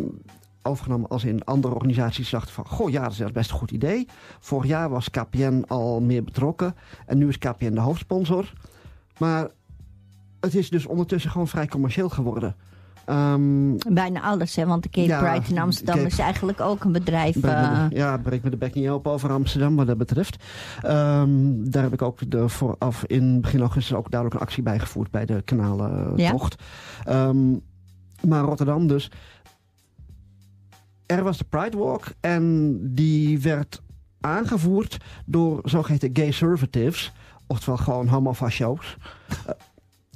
overgenomen 0.61 1.09
als 1.09 1.23
in 1.23 1.43
andere 1.43 1.73
organisaties 1.73 2.29
dachten 2.29 2.53
van... 2.53 2.65
goh, 2.65 2.89
ja, 2.89 3.03
dat 3.03 3.11
is 3.11 3.31
best 3.31 3.51
een 3.51 3.57
goed 3.57 3.71
idee. 3.71 4.07
Vorig 4.39 4.67
jaar 4.69 4.89
was 4.89 5.09
KPN 5.09 5.63
al 5.67 6.01
meer 6.01 6.23
betrokken. 6.23 6.75
En 7.05 7.17
nu 7.17 7.27
is 7.27 7.37
KPN 7.37 7.73
de 7.73 7.79
hoofdsponsor. 7.79 8.53
Maar 9.17 9.47
het 10.39 10.55
is 10.55 10.69
dus 10.69 10.85
ondertussen 10.85 11.31
gewoon 11.31 11.47
vrij 11.47 11.67
commercieel 11.67 12.09
geworden. 12.09 12.55
Ehm, 13.05 13.77
Bijna 13.93 14.21
alles, 14.21 14.55
hè? 14.55 14.65
Want 14.65 14.83
de 14.83 14.89
Cape 14.89 15.07
Ja, 15.07 15.19
Pride 15.31 15.49
in 15.53 15.59
Amsterdam 15.61 15.95
Cape- 15.95 16.07
is 16.07 16.19
eigenlijk 16.19 16.61
ook 16.61 16.83
een 16.83 16.91
bedrijf. 16.91 17.39
breek 17.39 17.53
eh, 17.53 17.87
de- 17.89 17.95
ja, 17.95 18.17
breek 18.17 18.43
me 18.43 18.49
de 18.49 18.57
bek 18.57 18.73
niet 18.73 18.87
open 18.89 19.11
over 19.11 19.31
Amsterdam 19.31 19.75
wat 19.75 19.87
dat 19.87 19.97
betreft. 19.97 20.43
Ehm, 20.81 21.29
daar 21.63 21.83
heb 21.83 21.93
ik 21.93 22.01
ook 22.01 22.31
de 22.31 22.49
vooraf 22.49 23.03
in 23.05 23.41
begin 23.41 23.59
augustus 23.59 23.97
ook 23.97 24.09
duidelijk 24.11 24.39
een 24.41 24.47
actie 24.47 24.63
bijgevoerd 24.63 25.11
bij 25.11 25.25
de 25.25 25.33
Ja. 25.33 25.41
kanalentocht. 25.45 26.55
Ehm 27.03 27.51
maar 28.27 28.43
Rotterdam 28.43 28.87
dus. 28.87 29.11
Er 31.05 31.23
was 31.23 31.37
de 31.37 31.43
Pride 31.43 31.77
Walk 31.77 32.03
en 32.19 32.77
die 32.93 33.39
werd 33.39 33.81
aangevoerd 34.21 34.97
door 35.25 35.59
zogeheten 35.63 36.09
gay 36.13 36.23
conservatives. 36.25 37.11
Oftewel 37.47 37.77
gewoon 37.77 38.07
homofascio's. 38.07 38.95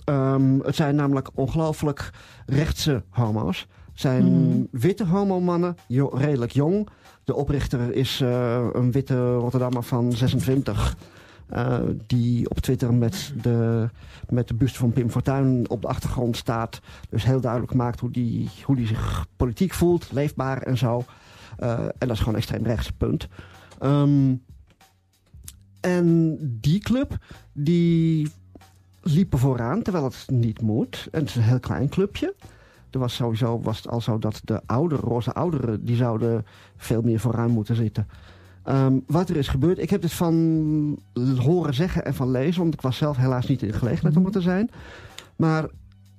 Eh, 0.07 0.15
ehm, 0.33 0.59
het 0.59 0.75
zijn 0.75 0.95
namelijk 0.95 1.29
ongelooflijk 1.33 2.09
rechtse 2.45 3.03
homo's. 3.09 3.67
Het 3.91 4.01
zijn 4.01 4.25
Mhm. 4.49 4.63
witte 4.71 5.05
homomannen, 5.05 5.75
jo- 5.87 6.11
redelijk 6.13 6.51
jong. 6.51 6.87
De 7.23 7.35
oprichter 7.35 7.93
is 7.93 8.21
eh, 8.21 8.65
een 8.73 8.91
witte 8.91 9.33
Rotterdammer 9.35 9.83
van 9.83 10.11
26. 10.11 10.95
eh, 11.47 11.79
die 12.07 12.49
op 12.49 12.59
Twitter 12.59 12.93
met 12.93 13.33
de, 13.41 13.89
met 14.29 14.47
de 14.47 14.53
buste 14.53 14.79
van 14.79 14.91
Pim 14.91 15.09
Fortuyn 15.09 15.69
op 15.69 15.81
de 15.81 15.87
achtergrond 15.87 16.37
staat. 16.37 16.79
Dus 17.09 17.23
heel 17.25 17.41
duidelijk 17.41 17.73
maakt 17.73 17.99
hoe 17.99 18.11
die, 18.11 18.49
hoe 18.63 18.75
die 18.75 18.87
zich 18.87 19.25
politiek 19.35 19.73
voelt, 19.73 20.11
leefbaar 20.11 20.61
en 20.61 20.77
zo. 20.77 21.03
Eh, 21.57 21.79
en 21.79 21.93
dat 22.07 22.11
is 22.11 22.19
gewoon 22.19 22.35
extreem 22.35 22.63
rechts, 22.63 22.91
punt. 22.91 23.27
Ehm, 23.79 24.35
en 25.81 26.37
die 26.61 26.79
club, 26.79 27.17
die 27.53 28.29
liepen 29.13 29.39
vooraan, 29.39 29.81
terwijl 29.81 30.05
het 30.05 30.25
niet 30.27 30.61
moet. 30.61 31.07
En 31.11 31.19
het 31.19 31.29
is 31.29 31.35
een 31.35 31.41
heel 31.41 31.59
klein 31.59 31.89
clubje. 31.89 32.35
Er 32.91 32.99
was 32.99 33.15
sowieso 33.15 33.61
was 33.61 33.77
het 33.77 33.87
al 33.87 34.01
zo 34.01 34.19
dat 34.19 34.41
de 34.43 34.61
ouderen, 34.65 35.03
roze 35.03 35.33
ouderen, 35.33 35.85
die 35.85 35.95
zouden 35.95 36.45
veel 36.77 37.01
meer 37.01 37.19
vooraan 37.19 37.51
moeten 37.51 37.75
zitten. 37.75 38.07
Ehm, 38.63 38.99
wat 39.07 39.29
er 39.29 39.35
is 39.35 39.47
gebeurd, 39.47 39.79
ik 39.79 39.89
heb 39.89 40.01
dit 40.01 40.13
van 40.13 40.99
horen 41.37 41.73
zeggen 41.73 42.05
en 42.05 42.13
van 42.13 42.31
lezen, 42.31 42.61
want 42.61 42.73
ik 42.73 42.81
was 42.81 42.97
zelf 42.97 43.17
helaas 43.17 43.47
niet 43.47 43.61
in 43.61 43.73
gelegenheid 43.73 44.17
om 44.17 44.25
er 44.25 44.31
te 44.31 44.41
zijn. 44.41 44.69
Maar 45.35 45.65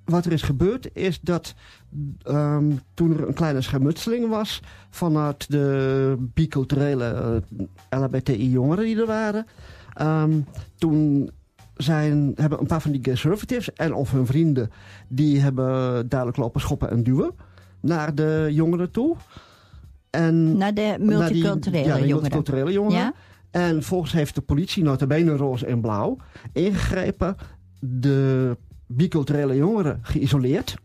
wat 0.04 0.24
er 0.24 0.32
is 0.32 0.42
gebeurd 0.42 0.96
is 0.96 1.20
dat 1.20 1.54
ehm, 2.22 2.72
toen 2.94 3.12
er 3.12 3.28
een 3.28 3.34
kleine 3.34 3.60
schermutseling 3.60 4.28
was 4.28 4.60
vanuit 4.90 5.50
de 5.50 6.16
biculturele 6.18 7.40
eh, 7.90 8.00
LHBTI-jongeren 8.00 8.84
die 8.84 9.00
er 9.00 9.06
waren, 9.06 9.46
ehm, 9.94 10.40
toen 10.76 11.30
zijn, 11.78 12.32
hebben 12.34 12.60
een 12.60 12.66
paar 12.66 12.80
van 12.80 12.90
die 12.92 13.02
conservatives 13.02 13.72
en 13.72 13.94
of 13.94 14.10
hun 14.10 14.26
vrienden, 14.26 14.70
die 15.08 15.40
hebben 15.40 16.08
duidelijk 16.08 16.38
lopen 16.38 16.60
schoppen 16.60 16.90
en 16.90 17.02
duwen 17.02 17.34
naar 17.80 18.14
de 18.14 18.48
jongeren 18.50 18.90
toe. 18.90 19.16
En 20.10 20.56
naar 20.56 20.74
de 20.74 20.82
naar 20.82 20.98
die- 20.98 21.06
multiculturele 21.06 21.78
ja, 21.78 21.94
die 21.94 22.06
jongeren. 22.06 22.08
multiculturele 22.20 22.72
jongeren. 22.72 22.98
Ja? 22.98 23.12
En 23.50 23.82
volgens 23.82 24.12
heeft 24.12 24.34
de 24.34 24.40
politie, 24.40 24.82
notabene 24.82 25.36
roze 25.36 25.66
en 25.66 25.80
blauw, 25.80 26.16
ingegrepen. 26.52 27.36
De 27.80 28.56
biculturele 28.86 29.56
jongeren 29.56 29.98
geïsoleerd. 30.02 30.76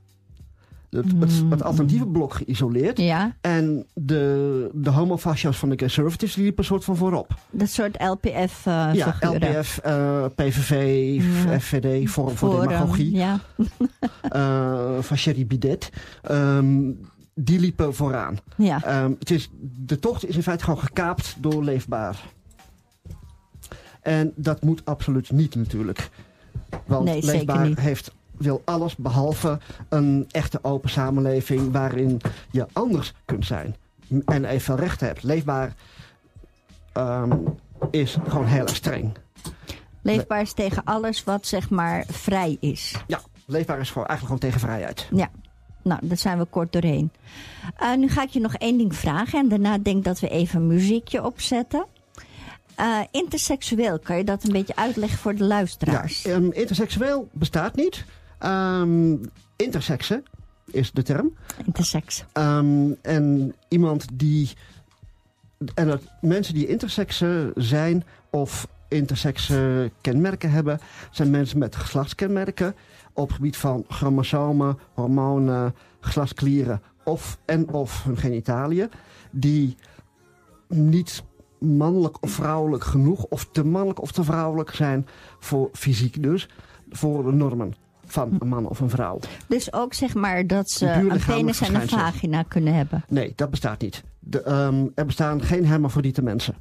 Het, 0.96 1.06
het, 1.20 1.32
Hmm. 1.40 1.52
het 1.52 1.64
alternatieve 1.64 2.06
blok 2.08 2.34
geïsoleerd. 2.34 2.98
Ja, 2.98 3.36
En 3.42 3.86
de, 3.94 4.70
de 4.74 4.90
homofascia's 4.90 5.58
van 5.58 5.70
de 5.70 5.76
conservatives 5.78 6.36
liepen 6.36 6.58
een 6.60 6.66
soort 6.66 6.84
van 6.84 6.96
voorop. 6.96 7.36
dat 7.52 7.70
soort 7.70 8.02
LPF-figuren. 8.02 8.96
ja, 8.96 9.16
LPF, 9.22 9.78
eh, 9.78 10.26
PVV, 10.36 10.72
Ja. 11.46 11.60
FVD, 11.60 12.10
Forum 12.10 12.36
voor, 12.38 12.60
ehm, 12.60 12.68
Demagogie, 12.68 13.12
ja. 13.16 13.40
eh 14.30 14.98
van 15.00 15.18
Sherry 15.18 15.48
Bidet. 15.48 15.90
Ehm, 16.22 16.92
die 17.36 17.60
liepen 17.60 17.96
vooraan. 17.96 18.38
ja. 18.58 18.84
Ehm, 18.84 19.12
het 19.20 19.32
is, 19.32 19.50
de 19.62 20.00
tocht 20.00 20.28
is 20.28 20.36
in 20.36 20.44
feite 20.44 20.64
gewoon 20.64 20.80
gekaapt 20.80 21.36
door 21.40 21.64
Leefbaar. 21.64 22.24
En 24.02 24.32
dat 24.36 24.62
moet 24.62 24.82
absoluut 24.86 25.32
niet 25.32 25.56
natuurlijk. 25.56 26.10
Want 26.86 27.06
Nee, 27.06 27.24
Leefbaar 27.26 27.70
heeft, 27.80 28.14
wil 28.44 28.62
alles 28.66 28.96
behalve 28.96 29.60
een 29.90 30.28
echte 30.32 30.60
open 30.62 30.90
samenleving... 30.90 31.72
waarin 31.72 32.22
je 32.52 32.68
anders 32.74 33.14
kunt 33.26 33.46
zijn 33.46 33.76
en 34.26 34.46
evenveel 34.46 34.76
rechten 34.76 35.08
hebt. 35.08 35.24
Leefbaar 35.24 35.74
ehm, 36.94 37.38
is 37.92 38.18
gewoon 38.28 38.46
heel 38.46 38.62
erg 38.62 38.76
streng. 38.76 39.18
Leefbaar 40.02 40.42
is 40.42 40.54
tegen 40.54 40.84
alles 40.84 41.24
wat 41.24 41.48
zeg 41.48 41.70
maar 41.70 42.06
vrij 42.08 42.58
is. 42.60 42.96
Ja, 43.08 43.20
Leefbaar 43.46 43.80
is 43.80 43.92
gewoon, 43.92 44.08
eigenlijk 44.08 44.42
gewoon 44.42 44.52
tegen 44.52 44.68
vrijheid. 44.70 45.08
Ja, 45.12 45.30
nou, 45.84 46.00
daar 46.04 46.18
zijn 46.18 46.38
we 46.38 46.46
kort 46.46 46.72
doorheen. 46.72 47.12
Eh, 47.78 47.94
nu 47.94 48.10
ga 48.10 48.22
ik 48.22 48.30
je 48.30 48.40
nog 48.40 48.56
één 48.56 48.78
ding 48.78 48.96
vragen 48.96 49.40
en 49.40 49.48
daarna 49.48 49.78
denk 49.78 49.98
ik 49.98 50.04
dat 50.04 50.20
we 50.20 50.30
even 50.30 50.62
een 50.62 50.68
muziekje 50.68 51.24
opzetten. 51.24 51.86
Eh, 52.76 53.00
interseksueel, 53.12 54.00
kan 54.00 54.18
je 54.18 54.24
dat 54.24 54.44
een 54.44 54.52
beetje 54.52 54.76
uitleggen 54.76 55.20
voor 55.20 55.36
de 55.36 55.44
luisteraars? 55.44 56.22
Ja, 56.22 56.32
ehm, 56.32 56.52
interseksueel 56.52 57.30
bestaat 57.32 57.76
niet. 57.76 58.06
Ehm 58.44 59.16
interseksen 59.56 60.24
is 60.66 60.92
de 60.92 61.02
term. 61.02 61.34
Intersex. 61.66 62.26
Ehm, 62.32 62.92
en 63.02 63.56
iemand 63.68 64.08
die. 64.14 64.52
En 65.74 65.88
dat 65.88 66.02
mensen 66.22 66.54
die 66.54 66.68
interseksen 66.68 67.52
zijn 67.56 68.04
of 68.30 68.68
intersekse 68.88 69.92
kenmerken 70.02 70.52
hebben, 70.52 70.80
zijn 71.12 71.30
mensen 71.30 71.58
met 71.58 71.76
geslachtskenmerken 71.76 72.76
op 73.14 73.28
het 73.28 73.36
gebied 73.36 73.58
van 73.58 73.86
chromosomen, 73.88 74.80
hormonen, 74.94 75.76
geslachtsklieren 76.00 76.82
of 77.04 77.40
en 77.46 77.70
of 77.70 78.04
hun 78.04 78.18
genitaliën, 78.18 78.90
die 79.32 79.76
niet 80.68 81.24
mannelijk 81.60 82.24
of 82.24 82.32
vrouwelijk 82.32 82.84
genoeg 82.84 83.24
of 83.24 83.48
te 83.52 83.64
mannelijk 83.64 84.02
of 84.02 84.12
te 84.12 84.24
vrouwelijk 84.24 84.76
zijn 84.76 85.08
voor 85.40 85.70
fysiek 85.74 86.24
dus, 86.24 86.50
voor 86.90 87.24
de 87.24 87.32
normen 87.32 87.83
van 88.13 88.36
een 88.39 88.48
man 88.48 88.67
of 88.67 88.79
een 88.79 88.89
vrouw. 88.89 89.20
Dus 89.48 89.74
ook 89.74 89.93
zeg 89.93 90.13
maar 90.13 90.48
dat 90.48 90.70
ze 90.72 90.88
een 90.91 91.22
penis 91.25 91.62
en 91.62 91.75
een 91.75 91.89
vagina 91.89 92.43
kunnen 92.43 92.74
hebben. 92.75 93.03
Nee, 93.08 93.34
dat 93.36 93.50
bestaat 93.50 93.82
niet. 93.82 94.03
De, 94.20 94.41
ehm, 94.41 94.86
er 94.96 95.05
bestaan 95.05 95.41
geen 95.41 95.65
hermafrodiete 95.65 96.22
mensen. 96.24 96.55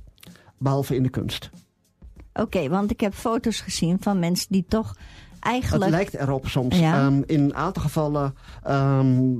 Behalve 0.58 0.96
in 0.96 1.02
de 1.02 1.08
kunst. 1.08 1.50
Oké, 2.34 2.68
want 2.68 2.90
ik 2.90 3.00
heb 3.00 3.14
foto's 3.14 3.60
gezien 3.60 3.96
van 4.00 4.18
mensen 4.18 4.46
die 4.50 4.64
toch 4.68 4.88
Het 4.88 4.98
eigenlijk... 5.40 5.90
lijkt 5.90 6.14
erop 6.14 6.48
soms. 6.48 6.78
Ja. 6.78 6.98
Ehm, 7.06 7.22
in 7.26 7.40
een 7.40 7.54
aantal 7.54 7.82
gevallen. 7.82 8.34
ehm, 8.62 9.32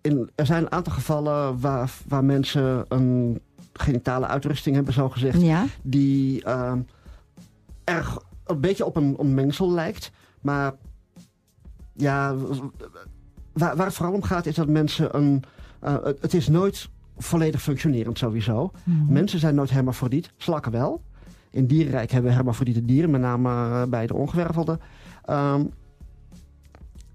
in, 0.00 0.30
er 0.34 0.46
zijn 0.46 0.62
een 0.62 0.72
aantal 0.72 0.92
gevallen 0.92 1.60
waar, 1.60 1.90
waar 2.08 2.24
mensen 2.24 2.84
een 2.88 3.40
genitale 3.72 4.26
uitrusting 4.26 4.74
hebben, 4.74 4.94
zo 4.94 5.08
gezegd. 5.08 5.40
Ja, 5.40 5.64
Die 5.82 6.44
erg 7.84 8.18
een 8.44 8.60
beetje 8.60 8.84
op 8.84 8.96
een, 8.96 9.16
een 9.18 9.34
mengsel 9.34 9.70
lijkt. 9.72 10.10
Maar 10.40 10.72
ja, 11.96 12.34
waar, 13.52 13.76
waar 13.76 13.86
het 13.86 13.94
vooral 13.94 14.14
om 14.14 14.22
gaat 14.22 14.46
is 14.46 14.54
dat 14.54 14.68
mensen 14.68 15.16
een. 15.16 15.42
eh, 15.80 15.96
het, 16.02 16.34
is 16.34 16.48
nooit 16.48 16.88
volledig 17.16 17.62
functionerend 17.62 18.18
sowieso. 18.18 18.70
Mhm. 18.84 19.12
Mensen 19.12 19.38
zijn 19.38 19.54
nooit 19.54 19.70
hermafrodiet, 19.70 20.30
slakken 20.36 20.72
wel. 20.72 21.02
In 21.50 21.66
dierenrijk 21.66 22.10
hebben 22.10 22.30
we 22.30 22.36
hermafrodiete 22.36 22.84
dieren, 22.84 23.10
met 23.10 23.20
name 23.20 23.48
eh, 23.50 23.82
bij 23.88 24.06
de 24.06 24.14
ongewervelden. 24.14 24.80
Ehm, 25.24 25.64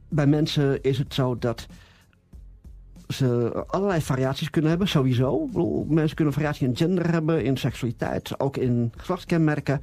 bij 0.09 0.27
mensen 0.27 0.81
is 0.81 0.98
het 0.98 1.13
zo 1.13 1.38
dat 1.38 1.67
ze 3.07 3.63
allerlei 3.67 4.01
variaties 4.01 4.50
kunnen 4.50 4.69
hebben, 4.69 4.88
sowieso. 4.88 5.45
Bedoel, 5.45 5.86
mensen 5.89 6.15
kunnen 6.15 6.33
variatie 6.33 6.67
in 6.67 6.75
gender 6.75 7.12
hebben, 7.12 7.43
in 7.43 7.57
seksualiteit, 7.57 8.39
ook 8.39 8.57
in 8.57 8.91
geslachtskenmerken. 8.98 9.81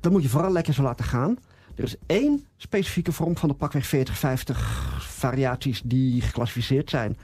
Dat 0.00 0.12
moet 0.12 0.22
je 0.22 0.28
vooral 0.28 0.52
lekker 0.52 0.74
zo 0.74 0.82
laten 0.82 1.04
gaan. 1.04 1.36
Er 1.76 1.84
is 1.84 1.96
één 2.06 2.46
specifieke 2.56 3.12
vorm 3.12 3.36
van 3.36 3.48
de 3.48 3.54
pakweg 3.54 3.86
40, 3.86 4.18
50 4.18 4.98
variaties 5.00 5.82
die 5.84 6.20
geclassificeerd 6.20 6.90
zijn. 6.90 7.16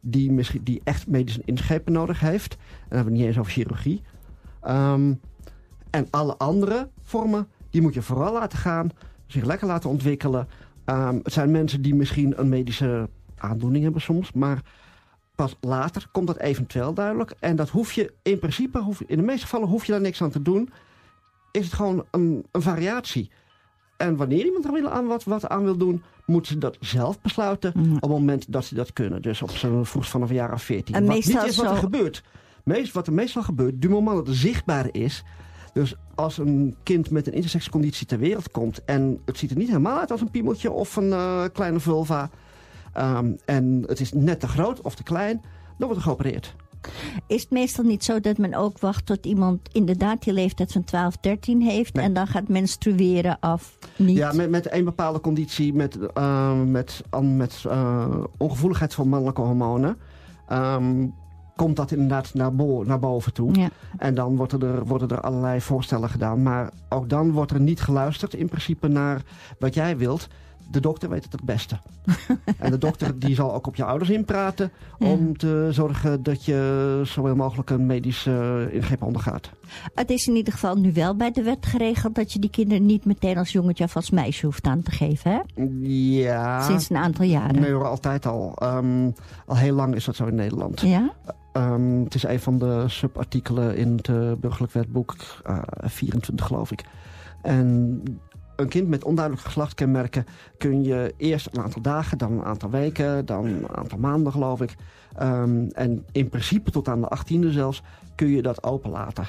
Die, 0.00 0.32
misschien, 0.32 0.62
die 0.62 0.80
echt 0.84 1.06
medische 1.06 1.42
ingrepen 1.44 1.92
nodig 1.92 2.20
heeft. 2.20 2.52
En 2.52 2.58
dan 2.88 2.96
hebben 2.96 3.12
we 3.12 3.18
niet 3.18 3.28
eens 3.28 3.38
over 3.38 3.52
chirurgie. 3.52 4.02
Ehm, 4.60 5.14
en 5.90 6.06
alle 6.10 6.36
andere 6.36 6.88
vormen, 7.02 7.48
die 7.70 7.82
moet 7.82 7.94
je 7.94 8.02
vooral 8.02 8.32
laten 8.32 8.58
gaan. 8.58 8.90
Zich 9.26 9.44
lekker 9.44 9.66
laten 9.66 9.90
ontwikkelen. 9.90 10.48
Ehm, 10.84 11.18
het 11.22 11.32
zijn 11.32 11.50
mensen 11.50 11.82
die 11.82 11.94
misschien 11.94 12.40
een 12.40 12.48
medische 12.48 13.08
aandoening 13.36 13.84
hebben 13.84 14.02
soms, 14.02 14.32
maar 14.32 14.62
pas 15.34 15.56
later 15.60 16.08
komt 16.12 16.26
dat 16.26 16.38
eventueel 16.38 16.94
duidelijk. 16.94 17.34
En 17.40 17.56
dat 17.56 17.68
hoef 17.68 17.92
je 17.92 18.12
in 18.22 18.38
principe, 18.38 18.78
hoef, 18.78 19.00
in 19.00 19.16
de 19.16 19.22
meeste 19.22 19.42
gevallen 19.42 19.68
hoef 19.68 19.84
je 19.84 19.92
daar 19.92 20.00
niks 20.00 20.22
aan 20.22 20.30
te 20.30 20.42
doen. 20.42 20.70
Is 21.50 21.64
het 21.64 21.74
gewoon 21.74 22.04
een, 22.10 22.46
een 22.52 22.62
variatie. 22.62 23.30
En 23.98 24.16
wanneer 24.16 24.44
iemand 24.44 24.64
er 24.64 24.72
wil 24.72 24.88
aan 24.88 25.06
wat, 25.06 25.24
wat 25.24 25.48
aan 25.48 25.64
wil 25.64 25.76
doen, 25.76 26.02
moet 26.26 26.46
ze 26.46 26.58
dat 26.58 26.76
zelf 26.80 27.20
besluiten 27.20 27.72
Mhm. 27.76 27.94
op 27.94 28.00
het 28.00 28.10
moment 28.10 28.52
dat 28.52 28.64
ze 28.64 28.74
dat 28.74 28.92
kunnen. 28.92 29.22
Dus 29.22 29.42
op 29.42 29.50
zo'n 29.50 29.86
vroeg 29.86 30.08
vanaf 30.08 30.28
een 30.28 30.34
jaar 30.34 30.52
of 30.52 30.62
14. 30.62 30.94
En 30.94 31.04
wat 31.06 31.14
meestal 31.14 31.40
niet 31.42 31.50
is 31.50 31.56
wat 31.56 31.66
er 31.66 31.74
zo- 31.74 31.80
gebeurt. 31.80 32.22
Meest, 32.64 32.92
wat 32.92 33.06
er 33.06 33.12
meestal 33.12 33.42
gebeurt, 33.42 33.82
du 33.82 33.88
moment 33.88 34.16
dat 34.16 34.26
het 34.26 34.36
zichtbaar 34.36 34.88
is. 34.92 35.22
Dus 35.72 35.94
als 36.14 36.38
een 36.38 36.76
kind 36.82 37.10
met 37.10 37.26
een 37.26 37.32
intersexconditie 37.32 38.06
ter 38.06 38.18
wereld 38.18 38.50
komt... 38.50 38.84
en 38.84 39.20
het 39.24 39.38
ziet 39.38 39.50
er 39.50 39.56
niet 39.56 39.68
helemaal 39.68 39.98
uit 39.98 40.10
als 40.10 40.20
een 40.20 40.30
piemeltje 40.30 40.70
of 40.70 40.96
een 40.96 41.12
eh, 41.12 41.44
kleine 41.52 41.80
vulva... 41.80 42.30
ehm, 42.92 43.32
en 43.44 43.82
het 43.86 44.00
is 44.00 44.12
net 44.12 44.40
te 44.40 44.48
groot 44.48 44.80
of 44.80 44.94
te 44.94 45.02
klein, 45.02 45.40
dan 45.78 45.86
wordt 45.88 45.96
er 45.96 46.02
geopereerd. 46.02 46.54
Is 47.26 47.42
het 47.42 47.50
meestal 47.50 47.84
niet 47.84 48.04
zo 48.04 48.20
dat 48.20 48.38
men 48.38 48.54
ook 48.54 48.78
wacht 48.78 49.06
tot 49.06 49.26
iemand 49.26 49.60
inderdaad 49.72 50.22
die 50.22 50.32
leeftijd 50.32 50.72
van 50.72 50.84
12, 50.84 51.16
13 51.16 51.60
heeft 51.62 51.94
Nee. 51.94 52.04
en 52.04 52.12
dan 52.12 52.26
gaat 52.26 52.48
menstrueren 52.48 53.36
af? 53.40 53.78
Niet. 53.96 54.16
Ja, 54.16 54.32
met, 54.32 54.50
met 54.50 54.72
een 54.72 54.84
bepaalde 54.84 55.20
conditie, 55.20 55.74
met, 55.74 55.98
eh, 56.14 56.62
met, 56.62 57.02
met 57.22 57.64
eh, 57.68 58.06
ongevoeligheid 58.36 58.94
voor 58.94 59.06
mannelijke 59.08 59.40
hormonen... 59.40 59.96
ehm, 60.48 61.06
komt 61.56 61.76
dat 61.76 61.90
inderdaad 61.90 62.34
naar, 62.34 62.54
bo- 62.54 62.82
naar 62.82 62.98
boven 62.98 63.32
toe. 63.32 63.54
Ja. 63.54 63.68
En 63.96 64.14
dan 64.14 64.36
worden 64.36 64.62
er, 64.62 64.84
worden 64.84 65.08
er 65.08 65.20
allerlei 65.20 65.60
voorstellen 65.60 66.08
gedaan. 66.08 66.42
Maar 66.42 66.70
ook 66.88 67.08
dan 67.08 67.32
wordt 67.32 67.50
er 67.52 67.60
niet 67.60 67.80
geluisterd 67.80 68.34
in 68.34 68.48
principe 68.48 68.88
naar 68.88 69.22
wat 69.58 69.74
jij 69.74 69.96
wilt. 69.96 70.28
De 70.70 70.80
dokter 70.80 71.08
weet 71.08 71.24
het 71.24 71.32
het 71.32 71.44
beste. 71.44 71.80
en 72.58 72.70
de 72.70 72.78
dokter 72.78 73.18
die 73.18 73.34
zal 73.34 73.54
ook 73.54 73.66
op 73.66 73.76
je 73.76 73.84
ouders 73.84 74.10
inpraten... 74.10 74.70
om 74.98 75.36
te 75.36 75.68
zorgen 75.70 76.22
dat 76.22 76.44
je 76.44 77.00
zoveel 77.04 77.36
mogelijk 77.36 77.70
een 77.70 77.86
medische 77.86 78.68
ingreep 78.72 79.02
ondergaat. 79.02 79.50
Het 79.94 80.10
is 80.10 80.26
in 80.26 80.34
ieder 80.36 80.52
geval 80.52 80.74
nu 80.76 80.92
wel 80.92 81.16
bij 81.16 81.30
de 81.30 81.42
wet 81.42 81.66
geregeld 81.66 82.14
dat 82.14 82.32
je 82.32 82.38
die 82.38 82.50
kinderen 82.50 82.86
niet 82.86 83.04
meteen 83.04 83.38
als 83.38 83.52
jongetje 83.52 83.84
of 83.84 83.96
als 83.96 84.10
meisje 84.10 84.46
hoeft 84.46 84.66
aan 84.66 84.82
te 84.82 84.90
geven. 84.90 85.30
Hè? 85.30 85.64
Ja, 86.20 86.62
Sinds 86.62 86.90
een 86.90 86.96
aantal 86.96 87.24
jaren. 87.24 87.60
nee 87.60 87.72
hoor, 87.72 87.86
altijd 87.86 88.26
al. 88.26 88.52
Ehm, 88.56 89.10
al 89.46 89.56
heel 89.56 89.74
lang 89.74 89.94
is 89.94 90.04
dat 90.04 90.16
zo 90.16 90.26
in 90.26 90.34
Nederland. 90.34 90.80
Ja? 90.80 91.12
Ehm, 91.52 92.02
het 92.04 92.14
is 92.14 92.22
een 92.22 92.40
van 92.40 92.58
de 92.58 92.84
subartikelen 92.86 93.76
in 93.76 93.96
het 93.96 94.08
eh, 94.08 94.32
burgerlijk 94.40 94.72
wetboek, 94.72 95.16
eh, 95.44 95.58
24 95.80 96.46
geloof 96.46 96.72
ik. 96.72 96.84
En 97.42 98.02
een 98.58 98.68
kind 98.68 98.88
met 98.88 99.04
onduidelijk 99.04 99.44
geslachtskenmerken 99.44 100.26
kun 100.58 100.82
je 100.82 101.14
eerst 101.16 101.48
een 101.52 101.62
aantal 101.62 101.82
dagen, 101.82 102.18
dan 102.18 102.32
een 102.32 102.44
aantal 102.44 102.70
weken, 102.70 103.26
dan 103.26 103.44
een 103.44 103.76
aantal 103.76 103.98
maanden 103.98 104.32
geloof 104.32 104.60
ik. 104.60 104.74
Ehm, 105.16 105.66
en 105.68 106.04
in 106.12 106.28
principe 106.28 106.70
tot 106.70 106.88
aan 106.88 107.00
de 107.00 107.08
18e 107.08 107.50
zelfs 107.50 107.82
kun 108.14 108.28
je 108.28 108.42
dat 108.42 108.62
openlaten. 108.62 109.26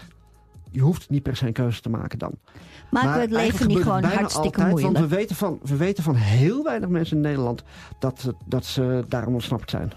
Je 0.72 0.82
hoeft 0.82 1.10
niet 1.10 1.24
per 1.24 1.36
se 1.36 1.48
een 1.48 1.54
keuze 1.54 1.82
te 1.82 1.90
maken 1.90 2.20
dan. 2.20 2.32
Maken 2.92 3.14
we 3.14 3.20
het 3.20 3.32
leven 3.32 3.68
niet 3.68 3.82
gewoon 3.82 4.04
hartstikke 4.04 4.48
altijd, 4.48 4.70
moeilijk? 4.70 4.98
Want 4.98 5.10
we 5.10 5.16
weten, 5.16 5.36
van, 5.36 5.60
we 5.64 5.76
weten 5.76 6.04
van 6.04 6.16
heel 6.16 6.64
weinig 6.64 6.90
mensen 6.90 7.16
in 7.16 7.24
Nederland 7.24 7.64
dat, 8.00 8.34
dat 8.46 8.66
ze 8.66 9.04
daarom 9.08 9.34
ontsnapt 9.34 9.70
zijn. 9.70 9.92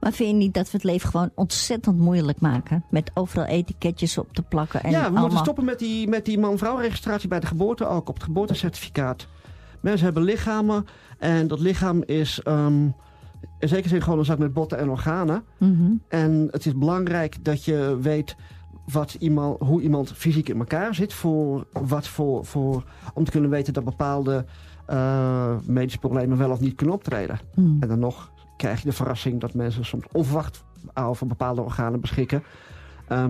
Maar 0.00 0.12
vind 0.12 0.30
je 0.30 0.34
niet 0.34 0.54
dat 0.54 0.64
we 0.64 0.70
het 0.72 0.84
leven 0.84 1.08
gewoon 1.08 1.30
ontzettend 1.34 1.98
moeilijk 1.98 2.40
maken? 2.40 2.84
Met 2.90 3.10
overal 3.14 3.44
etiketjes 3.44 4.18
op 4.18 4.32
te 4.32 4.42
plakken 4.42 4.82
en 4.82 4.90
ja, 4.90 4.98
we 4.98 5.04
allemaal... 5.04 5.20
moeten 5.20 5.38
stoppen 5.38 5.64
met 5.64 5.78
die, 5.78 6.08
met 6.08 6.24
die 6.24 6.38
man-vrouw 6.38 6.76
registratie 6.76 7.28
bij 7.28 7.40
de 7.40 7.46
geboorte 7.46 7.86
ook, 7.86 8.08
op 8.08 8.14
het 8.14 8.24
geboortecertificaat. 8.24 9.26
Mensen 9.80 10.04
hebben 10.04 10.22
lichamen 10.22 10.86
en 11.18 11.48
dat 11.48 11.60
lichaam 11.60 12.02
is 12.02 12.40
ehm, 12.42 12.84
in 13.58 13.68
zekere 13.68 13.88
zin 13.88 14.02
gewoon 14.02 14.18
een 14.18 14.24
zak 14.24 14.38
met 14.38 14.52
botten 14.52 14.78
en 14.78 14.90
organen. 14.90 15.44
Mhm. 15.58 15.92
En 16.08 16.48
het 16.50 16.66
is 16.66 16.78
belangrijk 16.78 17.44
dat 17.44 17.64
je 17.64 17.98
weet 18.00 18.36
wat 18.92 19.16
iemand, 19.18 19.60
hoe 19.60 19.82
iemand 19.82 20.12
fysiek 20.12 20.48
in 20.48 20.58
elkaar 20.58 20.94
zit. 20.94 21.12
Voor, 21.12 21.66
wat 21.72 22.08
voor, 22.08 22.44
voor, 22.44 22.84
om 23.14 23.24
te 23.24 23.30
kunnen 23.30 23.50
weten 23.50 23.72
dat 23.72 23.84
bepaalde 23.84 24.44
eh, 24.86 25.56
medische 25.66 25.98
problemen 25.98 26.38
wel 26.38 26.50
of 26.50 26.60
niet 26.60 26.74
kunnen 26.74 26.94
optreden. 26.94 27.38
Mm. 27.54 27.76
En 27.80 27.88
dan 27.88 27.98
nog 27.98 28.32
krijg 28.64 28.82
je 28.82 28.88
de 28.88 28.94
verrassing 28.94 29.40
dat 29.40 29.54
mensen 29.54 29.84
soms 29.84 30.04
onverwacht 30.12 30.64
over 30.94 31.26
bepaalde 31.26 31.60
organen 31.60 32.00
beschikken. 32.00 32.42
Ehm, 33.08 33.22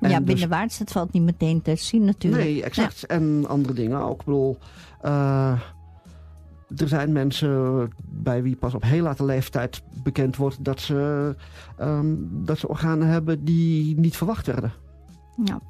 en 0.00 0.10
Ja, 0.10 0.18
dus- 0.18 0.24
binnenwaarts, 0.24 0.78
dat 0.78 0.90
valt 0.90 1.12
niet 1.12 1.22
meteen 1.22 1.62
te 1.62 1.76
zien 1.76 2.04
natuurlijk. 2.04 2.42
Nee, 2.42 2.62
exact. 2.62 3.06
En 3.06 3.44
andere 3.48 3.74
dingen 3.74 3.98
ook. 4.00 4.20
Ik 4.20 4.24
bedoel, 4.24 4.58
eh, 5.00 5.52
er 6.76 6.88
zijn 6.88 7.12
mensen 7.12 7.92
bij 8.04 8.42
wie 8.42 8.56
pas 8.56 8.74
op 8.74 8.82
heel 8.82 9.02
late 9.02 9.24
leeftijd 9.24 9.82
bekend 10.02 10.36
wordt 10.36 10.64
dat 10.64 10.80
ze, 10.80 11.34
ehm, 11.76 12.14
dat 12.20 12.58
ze 12.58 12.68
organen 12.68 13.08
hebben 13.08 13.44
die 13.44 14.00
niet 14.00 14.16
verwacht 14.16 14.46
werden. 14.46 14.72
Ja. 15.44 15.60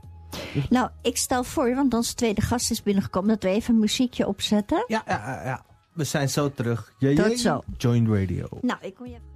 Nou, 0.68 0.88
ik 1.02 1.16
stel 1.16 1.44
voor, 1.44 1.74
want 1.74 1.94
onze 1.94 2.14
tweede 2.14 2.40
gast 2.40 2.70
is 2.70 2.82
binnengekomen, 2.82 3.28
dat 3.28 3.42
we 3.42 3.48
even 3.48 3.74
een 3.74 3.80
muziekje 3.80 4.26
opzetten. 4.26 4.84
Ja, 4.86 5.02
ja, 5.06 5.22
ja, 5.26 5.44
ja. 5.44 5.64
We 5.92 6.04
zijn 6.04 6.28
zo 6.28 6.50
terug. 6.50 6.92
Ja, 6.98 7.28
Tot 7.28 7.38
zo. 7.38 7.62
Joint 7.76 8.08
Radio. 8.08 8.48
Nou, 8.60 8.78
ik 8.82 8.94
kom 8.94 9.06
je 9.06 9.12
even... 9.12 9.30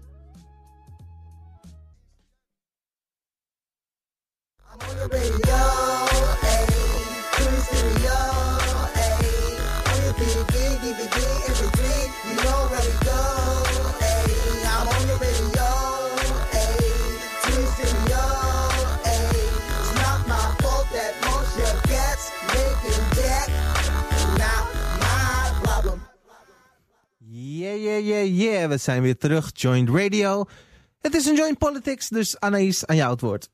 Yeah, 27.65 27.83
yeah, 27.83 28.07
yeah, 28.07 28.39
yeah. 28.39 28.69
We 28.69 28.77
zijn 28.77 29.03
weer 29.03 29.17
terug. 29.17 29.51
Joint 29.55 29.89
Radio. 29.89 30.45
Het 31.01 31.15
is 31.15 31.27
een 31.27 31.37
Joint 31.37 31.59
Politics, 31.59 32.09
dus 32.09 32.41
Anaïs, 32.41 32.87
aan 32.87 32.97
jou 32.97 33.11
het 33.11 33.21
woord. 33.21 33.51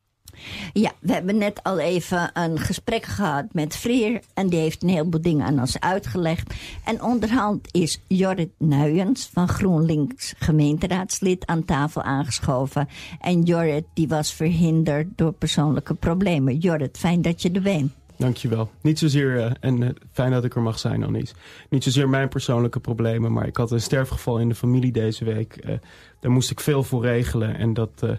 Ja, 0.73 0.92
we 1.01 1.12
hebben 1.12 1.38
net 1.38 1.62
al 1.62 1.79
even 1.79 2.31
een 2.33 2.59
gesprek 2.59 3.05
gehad 3.05 3.44
met 3.53 3.77
Freer. 3.77 4.20
En 4.35 4.49
die 4.49 4.59
heeft 4.59 4.83
een 4.83 4.88
heleboel 4.88 5.20
dingen 5.20 5.46
aan 5.46 5.61
ons 5.61 5.81
uitgelegd. 5.81 6.55
En 6.85 7.03
onderhand 7.03 7.75
is 7.75 8.01
Jorrit 8.07 8.51
Nuyens 8.59 9.31
van 9.33 9.49
GroenLinks 9.49 10.35
gemeenteraadslid 10.38 11.46
aan 11.46 11.64
tafel 11.64 12.03
aangeschoven. 12.03 12.88
En 13.20 13.42
Jorrit 13.42 13.85
die 13.94 14.09
was 14.09 14.33
verhinderd 14.35 15.07
door 15.16 15.33
persoonlijke 15.33 15.94
problemen. 15.94 16.57
Jorrit, 16.57 16.99
fijn 16.99 17.23
dat 17.23 17.42
je 17.42 17.51
er 17.51 17.62
bent. 17.62 17.92
Dankjewel. 18.21 18.71
Niet 18.83 18.99
zozeer, 18.99 19.39
eh, 19.45 19.51
en 19.61 19.83
eh, 19.83 19.89
fijn 20.13 20.31
dat 20.33 20.45
ik 20.45 20.55
er 20.55 20.63
mag 20.63 20.79
zijn, 20.79 21.05
Annelies. 21.05 21.35
Niet 21.71 21.83
zozeer 21.85 22.09
mijn 22.09 22.29
persoonlijke 22.29 22.81
problemen, 22.81 23.33
maar 23.33 23.47
ik 23.47 23.57
had 23.57 23.71
een 23.71 23.81
sterfgeval 23.81 24.39
in 24.39 24.49
de 24.49 24.55
familie 24.55 24.93
deze 24.93 25.25
week. 25.25 25.57
Eh, 25.57 25.75
daar 26.21 26.31
moest 26.31 26.51
ik 26.51 26.61
veel 26.61 26.83
voor 26.83 27.03
regelen 27.05 27.57
en 27.57 27.75
dat 27.75 27.91
eh, 28.01 28.11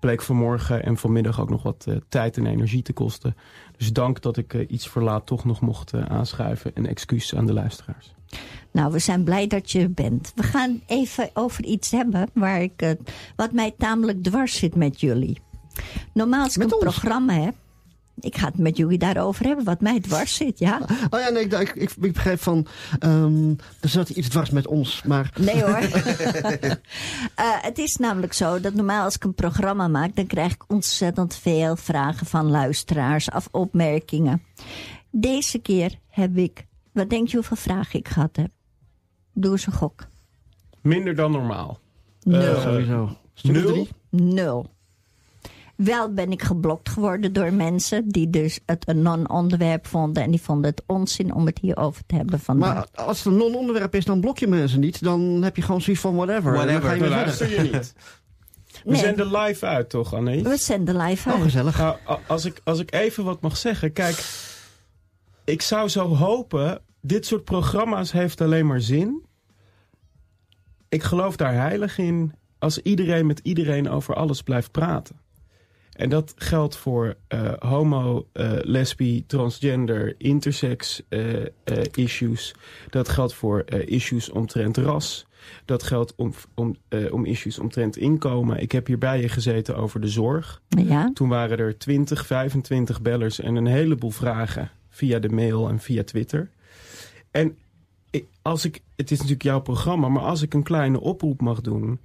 bleek 0.00 0.22
vanmorgen 0.22 0.84
en 0.84 0.96
vanmiddag 0.96 1.40
ook 1.40 1.50
nog 1.50 1.62
wat 1.62 1.84
eh, 1.88 1.96
tijd 2.08 2.36
en 2.36 2.46
energie 2.46 2.82
te 2.82 2.92
kosten. 2.92 3.36
Dus 3.76 3.92
dank 3.92 4.22
dat 4.22 4.36
ik 4.36 4.54
eh, 4.54 4.64
iets 4.70 4.88
verlaat 4.88 5.26
toch 5.26 5.44
nog 5.44 5.60
mocht 5.60 5.92
eh, 5.92 6.04
aanschuiven 6.04 6.74
en 6.74 6.86
excuus 6.86 7.34
aan 7.34 7.46
de 7.46 7.52
luisteraars. 7.52 8.14
Nou, 8.70 8.92
we 8.92 8.98
zijn 8.98 9.24
blij 9.24 9.46
dat 9.46 9.70
je 9.70 9.80
er 9.80 9.92
bent. 9.92 10.32
We 10.34 10.42
gaan 10.42 10.80
even 10.86 11.30
over 11.34 11.64
iets 11.64 11.90
hebben 11.90 12.28
waar 12.34 12.62
ik, 12.62 12.72
eh, 12.76 12.90
wat 13.36 13.52
mij 13.52 13.74
tamelijk 13.78 14.22
dwars 14.22 14.56
zit 14.58 14.74
met 14.74 15.00
jullie. 15.00 15.40
Normaal 16.12 16.42
als 16.42 16.56
ik 16.56 16.62
Met 16.62 16.72
een 16.72 16.86
ons? 16.86 16.98
programma 16.98 17.32
heb. 17.32 17.54
Ik 18.20 18.36
ga 18.36 18.46
het 18.46 18.58
met 18.58 18.76
jullie 18.76 18.98
daarover 18.98 19.46
hebben, 19.46 19.64
wat 19.64 19.80
mij 19.80 20.00
dwars 20.00 20.34
zit, 20.34 20.58
ja. 20.58 20.80
Oh 21.10 21.20
ja, 21.20 21.28
nee, 21.28 21.44
ik, 21.44 21.52
ik, 21.52 21.74
ik, 21.74 21.90
ik 22.00 22.12
begreep 22.12 22.40
van, 22.40 22.66
ehm, 22.98 23.50
er 23.80 23.88
zat 23.88 24.08
iets 24.08 24.28
dwars 24.28 24.50
met 24.50 24.66
ons, 24.66 25.02
maar... 25.02 25.32
Nee 25.38 25.62
hoor. 25.62 25.78
Eh, 27.34 27.44
het 27.60 27.78
is 27.78 27.96
namelijk 27.96 28.32
zo 28.32 28.60
dat 28.60 28.74
normaal 28.74 29.04
als 29.04 29.14
ik 29.14 29.24
een 29.24 29.34
programma 29.34 29.88
maak, 29.88 30.16
dan 30.16 30.26
krijg 30.26 30.52
ik 30.52 30.64
ontzettend 30.68 31.34
veel 31.34 31.76
vragen 31.76 32.26
van 32.26 32.50
luisteraars 32.50 33.30
of 33.30 33.48
opmerkingen. 33.50 34.42
Deze 35.10 35.58
keer 35.58 35.98
heb 36.08 36.36
ik, 36.36 36.66
wat 36.92 37.10
denk 37.10 37.28
je 37.28 37.36
hoeveel 37.36 37.56
vragen 37.56 37.98
ik 37.98 38.08
gehad 38.08 38.36
heb? 38.36 38.48
Doe 39.32 39.52
eens 39.52 39.66
een 39.66 39.72
gok. 39.72 40.08
Minder 40.82 41.14
dan 41.14 41.30
normaal. 41.30 41.78
Nul. 42.22 42.40
Eh, 42.40 42.62
Sowieso. 42.62 43.16
Nul? 43.42 43.88
Nul. 44.10 44.70
Wel 45.84 46.12
ben 46.12 46.32
ik 46.32 46.42
geblokt 46.42 46.88
geworden 46.88 47.32
door 47.32 47.52
mensen 47.52 48.08
die 48.08 48.30
dus 48.30 48.60
het 48.66 48.88
een 48.88 49.02
non-onderwerp 49.02 49.86
vonden. 49.86 50.22
En 50.22 50.30
die 50.30 50.40
vonden 50.40 50.70
het 50.70 50.82
onzin 50.86 51.34
om 51.34 51.46
het 51.46 51.58
hierover 51.58 52.02
te 52.06 52.14
hebben 52.14 52.40
vandaag. 52.40 52.74
Maar 52.74 53.06
als 53.06 53.18
het 53.18 53.26
een 53.32 53.38
non-onderwerp 53.38 53.94
is, 53.94 54.04
dan 54.04 54.20
blok 54.20 54.38
je 54.38 54.46
mensen 54.46 54.80
niet. 54.80 55.02
Dan 55.02 55.20
heb 55.42 55.56
je 55.56 55.62
gewoon 55.62 55.80
zoiets 55.80 56.02
van 56.02 56.14
whatever. 56.14 56.54
En 56.54 56.66
dan 56.66 56.82
ga 56.82 56.92
je 56.92 57.00
weer 57.00 57.08
Dan 57.10 57.18
verder. 57.18 57.38
luister 57.38 57.50
je 57.64 57.70
niet. 57.72 57.92
We 58.84 58.90
Nee. 58.90 59.00
zenden 59.00 59.36
live 59.36 59.66
uit, 59.66 59.90
toch, 59.90 60.14
Anne? 60.14 60.42
We 60.42 60.56
zenden 60.56 60.96
live 60.96 61.28
Oh, 61.28 61.34
uit. 61.34 61.42
gezellig. 61.44 61.78
Nou, 61.78 61.96
als 62.26 62.44
ik, 62.44 62.60
als 62.64 62.78
ik 62.78 62.94
even 62.94 63.24
wat 63.24 63.40
mag 63.40 63.56
zeggen. 63.56 63.92
Kijk, 63.92 64.24
ik 65.44 65.62
zou 65.62 65.88
zo 65.88 66.14
hopen. 66.14 66.80
Dit 67.00 67.26
soort 67.26 67.44
programma's 67.44 68.12
heeft 68.12 68.40
alleen 68.40 68.66
maar 68.66 68.80
zin. 68.80 69.22
ik 70.88 71.02
geloof 71.02 71.36
daar 71.36 71.54
heilig 71.54 71.98
in 71.98 72.32
als 72.58 72.78
iedereen 72.82 73.26
met 73.26 73.40
iedereen 73.42 73.88
over 73.90 74.14
alles 74.14 74.42
blijft 74.42 74.70
praten. 74.70 75.16
En 75.98 76.08
dat 76.08 76.34
geldt 76.36 76.76
voor 76.76 77.14
uh, 77.28 77.52
homo, 77.58 78.26
uh, 78.32 78.52
lesbi, 78.62 79.26
transgender, 79.26 80.14
intersex 80.18 81.02
uh, 81.08 81.44
issues. 81.94 82.54
Dat 82.90 83.08
geldt 83.08 83.34
voor 83.34 83.64
issues 83.70 84.30
omtrent 84.30 84.76
ras. 84.76 85.26
Dat 85.64 85.82
geldt 85.82 86.14
om, 86.16 86.32
om, 86.54 86.76
om 87.10 87.24
issues 87.24 87.58
omtrent 87.58 87.96
inkomen. 87.96 88.60
Ik 88.60 88.72
heb 88.72 88.86
hier 88.86 88.98
bij 88.98 89.20
je 89.20 89.28
gezeten 89.28 89.76
over 89.76 90.00
de 90.00 90.08
zorg. 90.08 90.62
Ja. 90.68 91.10
Toen 91.12 91.28
waren 91.28 91.58
er 91.58 91.78
20, 91.78 92.26
25 92.26 93.02
bellers 93.02 93.40
en 93.40 93.56
een 93.56 93.66
heleboel 93.66 94.10
vragen 94.10 94.70
via 94.88 95.18
de 95.18 95.28
mail 95.28 95.68
en 95.68 95.78
via 95.78 96.04
Twitter. 96.04 96.50
En 97.30 97.56
als 98.42 98.64
ik, 98.64 98.82
het 98.96 99.10
is 99.10 99.16
natuurlijk 99.16 99.44
jouw 99.44 99.60
programma, 99.60 100.08
maar 100.08 100.22
als 100.22 100.42
ik 100.42 100.54
een 100.54 100.62
kleine 100.62 101.00
oproep 101.00 101.40
mag 101.40 101.60
doen, 101.60 102.00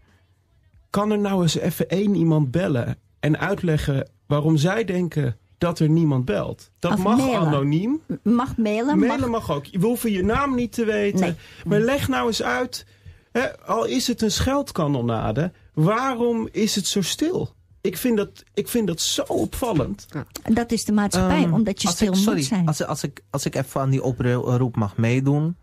kan 0.89 1.11
er 1.11 1.19
nou 1.19 1.41
eens 1.41 1.57
even 1.57 1.89
één 1.89 2.15
iemand 2.15 2.51
bellen 2.51 2.97
en 3.23 3.39
uitleggen 3.39 4.09
waarom 4.27 4.57
zij 4.57 4.83
denken 4.85 5.37
dat 5.57 5.79
er 5.79 5.89
niemand 5.89 6.25
belt. 6.25 6.71
Dat 6.79 6.91
Of 6.91 6.97
mag 7.03 7.17
mailen. 7.17 7.39
anoniem. 7.47 8.01
Mag 8.23 8.57
mailen. 8.57 8.99
Mailen 8.99 9.29
mag... 9.29 9.47
mag 9.47 9.57
ook. 9.57 9.65
We 9.71 9.85
hoeven 9.85 10.11
je 10.11 10.23
naam 10.23 10.55
niet 10.55 10.71
te 10.71 10.85
weten. 10.85 11.19
Nee. 11.19 11.35
Maar 11.65 11.79
leg 11.79 12.07
nou 12.07 12.27
eens 12.27 12.43
uit, 12.43 12.85
hè, 13.31 13.59
al 13.59 13.85
is 13.85 14.07
het 14.07 14.21
een 14.21 14.31
scheldkanonade, 14.31 15.51
waarom 15.73 16.47
is 16.51 16.75
het 16.75 16.87
zo 16.87 17.01
stil? 17.01 17.53
Ik 17.81 17.97
vind 17.97 18.17
dat, 18.17 18.43
ik 18.53 18.67
vind 18.67 18.87
dat 18.87 19.01
zo 19.01 19.21
opvallend. 19.21 20.05
Dat 20.53 20.71
is 20.71 20.85
de 20.85 20.91
maatschappij, 20.91 21.43
Ehm, 21.43 21.53
omdat 21.53 21.81
je 21.81 21.87
stil 21.87 22.07
ik, 22.11 22.15
sorry, 22.15 22.37
moet 22.37 22.47
zijn. 22.47 22.67
Als, 22.67 22.85
als, 22.85 23.03
ik, 23.03 23.21
als 23.29 23.45
ik 23.45 23.55
even 23.55 23.81
aan 23.81 23.89
die 23.89 24.03
oproep 24.03 24.75
mag 24.75 24.97
meedoen. 24.97 25.55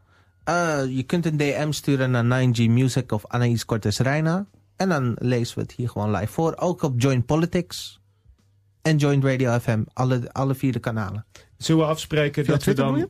Eh, 0.44 0.80
je 0.88 1.02
kunt 1.02 1.26
een 1.26 1.36
DM 1.36 1.70
sturen 1.72 2.10
naar 2.10 2.24
9G 2.24 2.68
Music 2.68 3.12
of 3.12 3.26
Anaïs 3.26 3.64
Cortes 3.64 3.98
Reina. 3.98 4.46
En 4.80 4.88
dan 4.88 5.16
lezen 5.18 5.54
we 5.56 5.62
het 5.62 5.72
hier 5.72 5.88
gewoon 5.88 6.10
live 6.10 6.32
voor. 6.32 6.56
Ook 6.56 6.82
op 6.82 7.00
Joint 7.00 7.26
Politics 7.26 8.00
en 8.82 8.96
Joint 8.96 9.24
Radio 9.24 9.58
FM. 9.58 9.82
Alle, 9.92 10.32
alle 10.32 10.54
vier 10.54 10.72
de 10.72 10.78
kanalen. 10.78 11.26
Zullen 11.56 11.82
we 11.84 11.88
afspreken 11.88 12.44
Via 12.44 12.52
dat 12.52 12.62
Twitter 12.62 12.92
we 12.92 12.98
dan... 12.98 13.08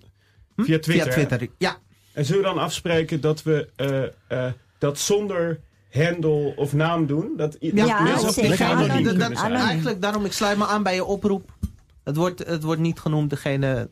Hm? 0.56 0.62
Via 0.62 0.78
Twitter. 0.78 1.12
Via 1.12 1.26
Twitter, 1.26 1.48
ja. 1.58 1.76
En 2.12 2.24
zullen 2.24 2.42
we 2.42 2.48
dan 2.48 2.58
afspreken 2.58 3.20
dat 3.20 3.42
we 3.42 3.68
eh, 3.76 4.46
eh, 4.46 4.52
dat 4.78 4.98
zonder 4.98 5.60
handle 5.90 6.56
of 6.56 6.72
naam 6.72 7.06
doen? 7.06 7.32
Dat 7.36 7.56
Ja, 7.60 8.02
mensen 8.02 8.66
anoniem 8.66 9.18
Dat- 9.18 9.38
zijn. 9.38 9.52
Eigenlijk, 9.54 10.00
daarom, 10.02 10.24
ik 10.24 10.32
sluit 10.32 10.58
me 10.58 10.66
aan 10.66 10.82
bij 10.82 10.94
je 10.94 11.04
oproep. 11.04 11.54
Het 12.04 12.16
wordt, 12.16 12.46
het 12.46 12.62
wordt 12.62 12.80
niet 12.80 13.00
genoemd, 13.00 13.30
degene... 13.30 13.88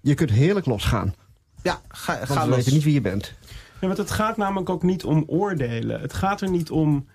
Je 0.00 0.14
kunt 0.14 0.30
heerlijk 0.30 0.66
losgaan. 0.66 1.14
Ja, 1.62 1.80
ga, 1.88 2.16
Want 2.16 2.30
ga 2.30 2.42
we 2.42 2.46
los. 2.48 2.56
weten 2.56 2.72
niet 2.72 2.84
wie 2.84 2.94
je 2.94 3.00
bent. 3.00 3.34
Ja, 3.80 3.86
want 3.86 3.98
het 3.98 4.10
gaat 4.10 4.36
namelijk 4.36 4.70
ook 4.70 4.82
niet 4.82 5.04
om 5.04 5.24
oordelen. 5.26 6.00
Het 6.00 6.12
gaat 6.12 6.40
er 6.40 6.50
niet 6.50 6.70
om 6.70 7.06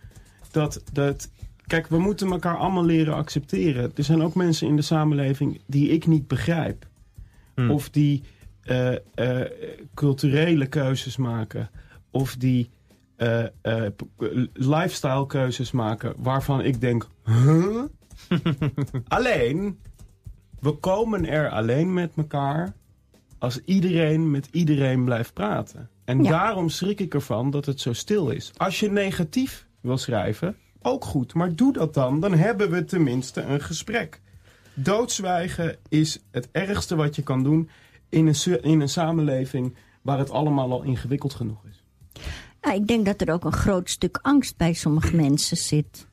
dat, 0.52 0.84
dat... 0.94 1.30
Kijk, 1.68 1.88
we 1.88 2.00
moeten 2.00 2.32
elkaar 2.32 2.58
allemaal 2.58 2.86
leren 2.86 3.14
accepteren. 3.14 3.92
Er 3.96 4.04
zijn 4.04 4.22
ook 4.22 4.36
mensen 4.36 4.68
in 4.68 4.76
de 4.76 4.82
samenleving 4.82 5.62
die 5.66 5.90
ik 5.90 6.08
niet 6.08 6.28
begrijp. 6.28 6.88
Hmm. 7.56 7.72
Of 7.72 7.90
die 7.90 8.24
eh, 8.62 8.96
eh, 9.14 9.52
culturele 9.94 10.66
keuzes 10.66 11.18
maken. 11.18 11.70
Of 12.12 12.36
die 12.36 12.70
eh, 13.16 13.44
lifestyle 14.54 15.26
keuzes 15.28 15.72
maken 15.72 16.14
waarvan 16.18 16.62
ik 16.62 16.82
denk... 16.82 17.08
Huh? 17.24 17.84
alleen, 19.08 19.80
we 20.60 20.72
komen 20.72 21.26
er 21.26 21.50
alleen 21.50 21.94
met 21.94 22.12
elkaar 22.16 22.74
als 23.40 23.60
iedereen 23.66 24.32
met 24.32 24.48
iedereen 24.52 25.04
blijft 25.04 25.34
praten. 25.34 25.90
En 26.06 26.24
Ja. 26.24 26.30
daarom 26.30 26.70
schrik 26.70 27.00
ik 27.00 27.14
ervan 27.14 27.50
dat 27.50 27.66
het 27.66 27.82
zo 27.82 27.94
stil 27.94 28.30
is. 28.30 28.52
Als 28.58 28.80
je 28.80 28.92
negatief 28.92 29.68
wil 29.82 29.98
schrijven, 29.98 30.56
ook 30.82 31.06
goed. 31.06 31.34
Maar 31.34 31.56
doe 31.56 31.74
dat 31.74 31.94
dan. 31.94 32.20
Dan 32.20 32.34
hebben 32.34 32.70
we 32.72 32.86
tenminste 32.86 33.42
een 33.42 33.62
gesprek. 33.62 34.22
Doodzwijgen 34.74 35.78
is 35.90 36.20
het 36.32 36.50
ergste 36.52 36.96
wat 36.96 37.16
je 37.16 37.22
kan 37.22 37.44
doen 37.44 37.70
in 38.10 38.28
een, 38.28 38.62
in 38.62 38.80
een 38.82 38.90
samenleving 38.90 39.76
waar 40.02 40.18
het 40.18 40.30
allemaal 40.32 40.72
al 40.72 40.84
ingewikkeld 40.84 41.34
genoeg 41.34 41.66
is. 41.70 41.84
Nou, 42.62 42.76
ik 42.76 42.88
denk 42.88 43.06
dat 43.06 43.22
er 43.22 43.34
ook 43.34 43.44
een 43.44 43.52
groot 43.52 43.90
stuk 43.90 44.20
angst 44.22 44.58
bij 44.58 44.74
sommige 44.74 45.16
mensen 45.16 45.58
zit. 45.58 46.08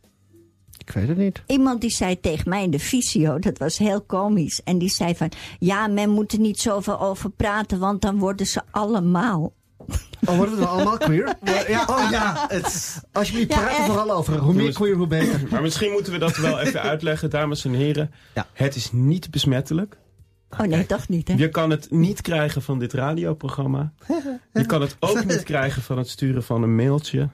Ik 0.87 0.92
weet 0.92 1.09
het 1.09 1.16
niet. 1.16 1.42
Iemand 1.46 1.81
die 1.81 1.90
zei 1.90 2.20
tegen 2.20 2.49
mij 2.49 2.62
in 2.62 2.70
de 2.70 2.79
visio, 2.79 3.38
dat 3.38 3.59
was 3.59 3.79
heel 3.79 4.01
komisch. 4.01 4.62
En 4.64 4.79
die 4.79 4.88
zei 4.88 5.14
van, 5.14 5.31
ja, 5.59 5.87
men 5.87 6.11
moet 6.11 6.33
er 6.33 6.38
niet 6.38 6.61
zoveel 6.61 7.01
over 7.01 7.31
praten, 7.31 7.79
want 7.79 8.03
dan 8.03 8.18
worden 8.18 8.46
ze 8.46 8.62
allemaal. 8.70 9.53
Oh, 10.27 10.37
worden 10.37 10.55
we 10.55 10.61
dan 10.61 10.70
allemaal 10.70 10.96
queer? 10.99 11.35
Ja, 11.68 11.85
oh 11.87 12.11
ja. 12.11 12.44
Het, 12.49 13.01
Alsjeblieft, 13.12 13.49
Ja, 13.51 13.57
praat 13.59 13.70
er 13.70 13.77
echt. 13.77 13.87
vooral 13.87 14.11
over. 14.12 14.38
Hoe 14.38 14.55
meer 14.55 14.72
queer, 14.72 14.94
hoe 14.94 15.07
beter. 15.07 15.40
Maar 15.51 15.62
misschien 15.62 15.92
moeten 15.92 16.12
we 16.12 16.18
dat 16.18 16.37
wel 16.37 16.59
even 16.59 16.83
uitleggen, 16.90 17.31
dames 17.31 17.64
en 17.64 17.72
heren. 17.72 18.11
Ja. 18.35 18.46
Het 18.53 18.75
is 18.77 18.92
niet 18.92 19.31
besmettelijk. 19.31 19.96
Oh 20.51 20.66
nee, 20.66 20.87
toch 20.87 21.09
niet, 21.09 21.29
hè? 21.29 21.35
Je 21.35 21.49
kan 21.49 21.70
het 21.70 21.90
niet 21.90 22.20
krijgen 22.20 22.62
van 22.62 22.79
dit 22.79 22.92
radioprogramma. 22.92 23.92
Je 24.53 24.66
kan 24.66 24.81
het 24.81 24.96
ook 25.01 25.25
niet 25.25 25.42
krijgen 25.42 25.83
van 25.83 25.99
het 25.99 26.09
sturen 26.09 26.42
van 26.42 26.62
een 26.62 26.75
mailtje. 26.75 27.29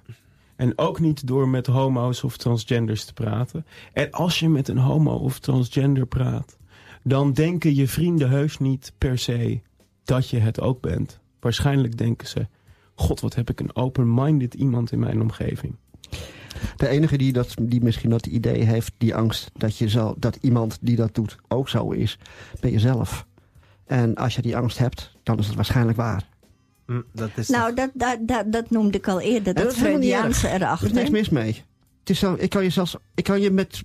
En 0.63 0.79
ook 0.79 1.01
niet 1.01 1.27
door 1.27 1.49
met 1.49 1.67
homo's 1.67 2.23
of 2.23 2.37
transgenders 2.37 3.05
te 3.05 3.13
praten. 3.13 3.67
En 3.93 4.11
als 4.11 4.39
je 4.39 4.49
met 4.49 4.69
een 4.69 4.79
homo 4.79 5.15
of 5.15 5.39
transgender 5.39 6.07
praat, 6.07 6.57
dan 7.03 7.33
denken 7.33 7.75
je 7.75 7.89
vrienden 7.89 8.31
heus 8.31 8.59
niet 8.59 8.93
per 8.99 9.19
se 9.19 9.61
dat 10.05 10.29
je 10.29 10.39
het 10.39 10.61
ook 10.61 10.81
bent. 10.81 11.21
Waarschijnlijk 11.41 11.99
denken 11.99 12.29
ze: 12.29 12.47
God, 12.95 13.21
wat 13.21 13.35
heb 13.35 13.51
ik 13.51 13.61
een 13.61 13.77
open-minded 13.77 14.55
iemand 14.55 14.93
in 14.93 14.99
mijn 14.99 15.21
omgeving. 15.21 15.77
De 16.77 16.89
enige 16.89 17.19
die, 17.19 17.33
dat, 17.33 17.55
die 17.61 17.83
misschien 17.83 18.11
dat 18.11 18.27
idee 18.27 18.65
heeft, 18.65 18.93
die 18.99 19.15
angst 19.15 19.51
dat, 19.55 19.77
je 19.77 19.89
zo, 19.89 20.15
dat 20.19 20.37
iemand 20.41 20.79
die 20.81 20.97
dat 20.97 21.15
doet 21.15 21.37
ook 21.49 21.69
zo 21.69 21.91
is, 21.91 22.19
ben 22.61 22.71
je 22.71 22.79
zelf. 22.79 23.27
En 23.87 24.15
als 24.15 24.35
je 24.35 24.43
die 24.43 24.57
angst 24.57 24.79
hebt, 24.79 25.17
dan 25.23 25.39
is 25.39 25.47
het 25.47 25.57
waarschijnlijk 25.57 25.97
waar. 25.97 26.32
Hm, 26.93 27.01
dat 27.13 27.31
is 27.35 27.49
Nou, 27.49 27.75
dat, 27.75 27.91
dat, 27.95 28.19
dat, 28.21 28.53
dat 28.53 28.71
noemde 28.71 28.99
ik 28.99 29.09
al 29.09 29.21
eerder, 29.21 29.55
dat 29.55 29.65
dat 29.65 29.75
Freudiaanse 29.75 30.49
Er 30.49 30.55
is 30.55 30.61
erachter. 30.61 30.95
niks 30.95 31.11
mis 31.11 31.29
mee. 31.29 31.63
Het 32.01 32.11
is 32.11 32.19
zo, 32.19 32.37
ik 32.39 32.51
kan 32.51 32.63
je 32.63 32.71
zelfs, 32.71 32.97
ik 33.15 33.25
kan 33.25 33.41
je 33.41 33.51
met 33.51 33.83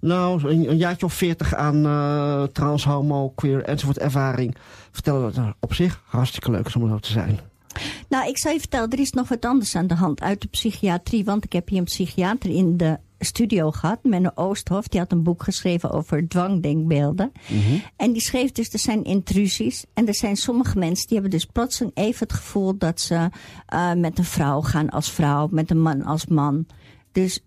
nou, 0.00 0.48
een, 0.48 0.70
een 0.70 0.76
jaartje 0.76 1.06
of 1.06 1.14
veertig 1.14 1.54
aan 1.54 1.86
eh, 1.86 2.42
trans, 2.42 2.84
homo, 2.84 3.28
queer 3.28 3.62
enzovoort 3.62 3.98
ervaring 3.98 4.56
vertellen 4.90 5.22
dat 5.22 5.34
het 5.34 5.54
op 5.60 5.74
zich 5.74 6.02
hartstikke 6.06 6.50
leuk 6.50 6.66
is 6.66 6.76
om 6.76 6.88
zo 6.88 6.98
te 6.98 7.12
zijn. 7.12 7.38
Nou, 8.08 8.28
ik 8.28 8.38
zal 8.38 8.52
je 8.52 8.58
vertellen, 8.58 8.90
er 8.90 9.00
is 9.00 9.12
nog 9.12 9.28
wat 9.28 9.44
anders 9.44 9.76
aan 9.76 9.86
de 9.86 9.94
hand 9.94 10.20
uit 10.20 10.40
de 10.40 10.48
psychiatrie. 10.48 11.24
Want 11.24 11.44
ik 11.44 11.52
heb 11.52 11.68
hier 11.68 11.78
een 11.78 11.84
psychiater 11.84 12.50
in 12.50 12.76
de 12.76 12.98
studio 13.26 13.70
gehad, 13.70 13.98
Menno 14.02 14.30
Oosthof. 14.34 14.88
Die 14.88 15.00
had 15.00 15.12
een 15.12 15.22
boek 15.22 15.42
geschreven 15.42 15.90
over 15.90 16.28
dwangdenkbeelden. 16.28 17.32
En 17.96 18.12
die 18.12 18.22
schreef 18.22 18.52
dus, 18.52 18.72
er 18.72 18.78
zijn 18.78 19.04
intrusies. 19.04 19.84
En 19.94 20.06
er 20.06 20.14
zijn 20.14 20.36
sommige 20.36 20.78
mensen 20.78 21.06
die 21.06 21.18
hebben 21.18 21.38
dus 21.38 21.46
plotseling 21.46 21.96
even 21.96 22.26
het 22.26 22.36
gevoel 22.36 22.78
dat 22.78 23.00
ze 23.00 23.28
eh, 23.66 23.92
met 23.92 24.18
een 24.18 24.24
vrouw 24.24 24.60
gaan 24.60 24.90
als 24.90 25.10
vrouw, 25.10 25.48
met 25.50 25.70
een 25.70 25.82
man 25.82 26.02
als 26.02 26.26
man. 26.26 26.66
Dus 27.12 27.40